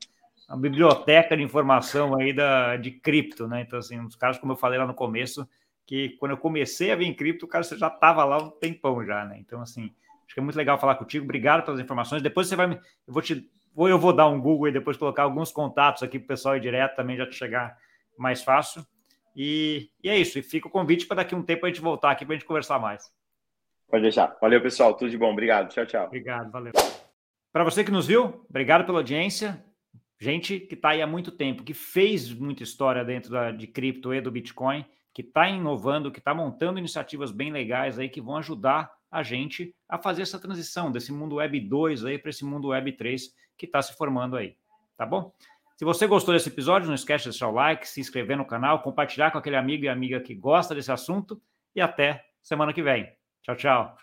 uma 0.49 0.59
biblioteca 0.59 1.37
de 1.37 1.43
informação 1.43 2.17
aí 2.17 2.33
da, 2.33 2.77
de 2.77 2.93
cripto, 2.93 3.49
né? 3.49 3.63
Então, 3.63 3.79
assim, 3.79 3.99
uns 3.99 4.15
caras, 4.15 4.39
como 4.39 4.53
eu 4.53 4.57
falei 4.57 4.79
lá 4.79 4.87
no 4.87 4.95
começo, 4.95 5.49
que 5.87 6.11
quando 6.21 6.33
eu 6.33 6.39
comecei 6.39 6.93
a 6.93 6.97
vir 6.97 7.07
em 7.07 7.15
cripto, 7.15 7.47
cara, 7.47 7.65
você 7.65 7.77
já 7.77 7.89
estava 7.89 8.25
lá 8.25 8.39
um 8.39 8.51
tempão 8.51 9.05
já, 9.05 9.25
né? 9.25 9.39
Então, 9.39 9.61
assim, 9.61 9.91
acho 10.25 10.35
que 10.35 10.41
é 10.41 10.43
muito 10.43 10.57
legal 10.57 10.79
falar 10.79 10.95
contigo. 10.95 11.25
Obrigado 11.25 11.65
pelas 11.65 11.81
informações. 11.81 12.23
Depois 12.23 12.49
você 12.49 12.57
vai 12.57 12.67
me. 12.67 12.77
Eu 13.07 13.13
vou 13.13 13.23
te. 13.23 13.49
Ou 13.75 13.89
eu 13.89 13.99
vou 13.99 14.13
dar 14.13 14.29
um 14.29 14.41
Google 14.41 14.69
e 14.69 14.73
depois 14.73 14.97
colocar 14.97 15.25
alguns 15.25 15.51
contatos 15.51 16.03
aqui 16.03 16.19
para 16.19 16.25
o 16.25 16.29
pessoal 16.29 16.57
ir 16.57 16.61
direto 16.61 16.97
também 16.97 17.17
já 17.17 17.27
te 17.27 17.35
chegar 17.35 17.77
mais 18.17 18.43
fácil. 18.43 18.87
E, 19.35 19.91
e 20.03 20.09
é 20.09 20.17
isso. 20.17 20.39
E 20.39 20.43
fica 20.43 20.69
o 20.69 20.71
convite 20.71 21.07
para 21.07 21.17
daqui 21.17 21.35
um 21.35 21.43
tempo 21.43 21.67
a 21.67 21.69
gente 21.69 21.81
voltar 21.81 22.11
aqui 22.11 22.25
para 22.25 22.35
a 22.35 22.39
gente 22.39 22.47
conversar 22.47 22.79
mais. 22.79 23.13
Pode 23.89 24.03
deixar. 24.03 24.37
Valeu, 24.41 24.61
pessoal. 24.61 24.95
Tudo 24.95 25.11
de 25.11 25.19
bom. 25.19 25.33
Obrigado. 25.33 25.69
Tchau, 25.71 25.87
tchau. 25.87 26.07
Obrigado. 26.07 26.51
Valeu. 26.51 26.73
Para 27.53 27.65
você 27.65 27.85
que 27.85 27.91
nos 27.91 28.07
viu, 28.07 28.45
obrigado 28.49 28.85
pela 28.85 28.99
audiência. 28.99 29.65
Gente 30.21 30.59
que 30.59 30.75
está 30.75 30.91
aí 30.91 31.03
há 31.03 31.07
muito 31.07 31.31
tempo, 31.31 31.65
que 31.65 31.75
fez 31.75 32.33
muita 32.33 32.63
história 32.63 33.05
dentro 33.05 33.31
da, 33.31 33.51
de 33.51 33.67
cripto 33.67 34.15
e 34.15 34.21
do 34.21 34.31
Bitcoin, 34.31 34.85
que 35.13 35.23
está 35.23 35.49
inovando, 35.49 36.11
que 36.11 36.19
está 36.19 36.33
montando 36.33 36.79
iniciativas 36.79 37.31
bem 37.31 37.53
legais 37.53 37.99
aí 37.99 38.09
que 38.09 38.21
vão 38.21 38.37
ajudar 38.37 38.91
a 39.11 39.23
gente 39.23 39.75
a 39.89 39.99
fazer 39.99 40.23
essa 40.23 40.41
transição 40.41 40.91
desse 40.91 41.13
mundo 41.13 41.37
Web 41.37 41.61
2 41.61 42.05
aí 42.05 42.19
para 42.19 42.31
esse 42.31 42.45
mundo 42.45 42.69
Web 42.69 42.93
3 42.93 43.33
que 43.57 43.67
está 43.67 43.81
se 43.83 43.97
formando 43.97 44.37
aí. 44.37 44.57
Tá 44.97 45.05
bom? 45.05 45.33
Se 45.77 45.85
você 45.85 46.07
gostou 46.07 46.33
desse 46.33 46.49
episódio, 46.49 46.87
não 46.87 46.95
esquece 46.95 47.25
de 47.25 47.31
deixar 47.31 47.49
o 47.49 47.53
like, 47.53 47.89
se 47.89 48.01
inscrever 48.01 48.37
no 48.37 48.47
canal, 48.47 48.83
compartilhar 48.83 49.31
com 49.31 49.39
aquele 49.39 49.57
amigo 49.57 49.85
e 49.85 49.89
amiga 49.89 50.21
que 50.21 50.35
gosta 50.35 50.75
desse 50.75 50.93
assunto 50.93 51.41
e 51.75 51.81
até 51.81 52.25
semana 52.41 52.73
que 52.73 52.83
vem. 52.83 53.13
Tchau, 53.43 53.57
tchau. 53.57 53.97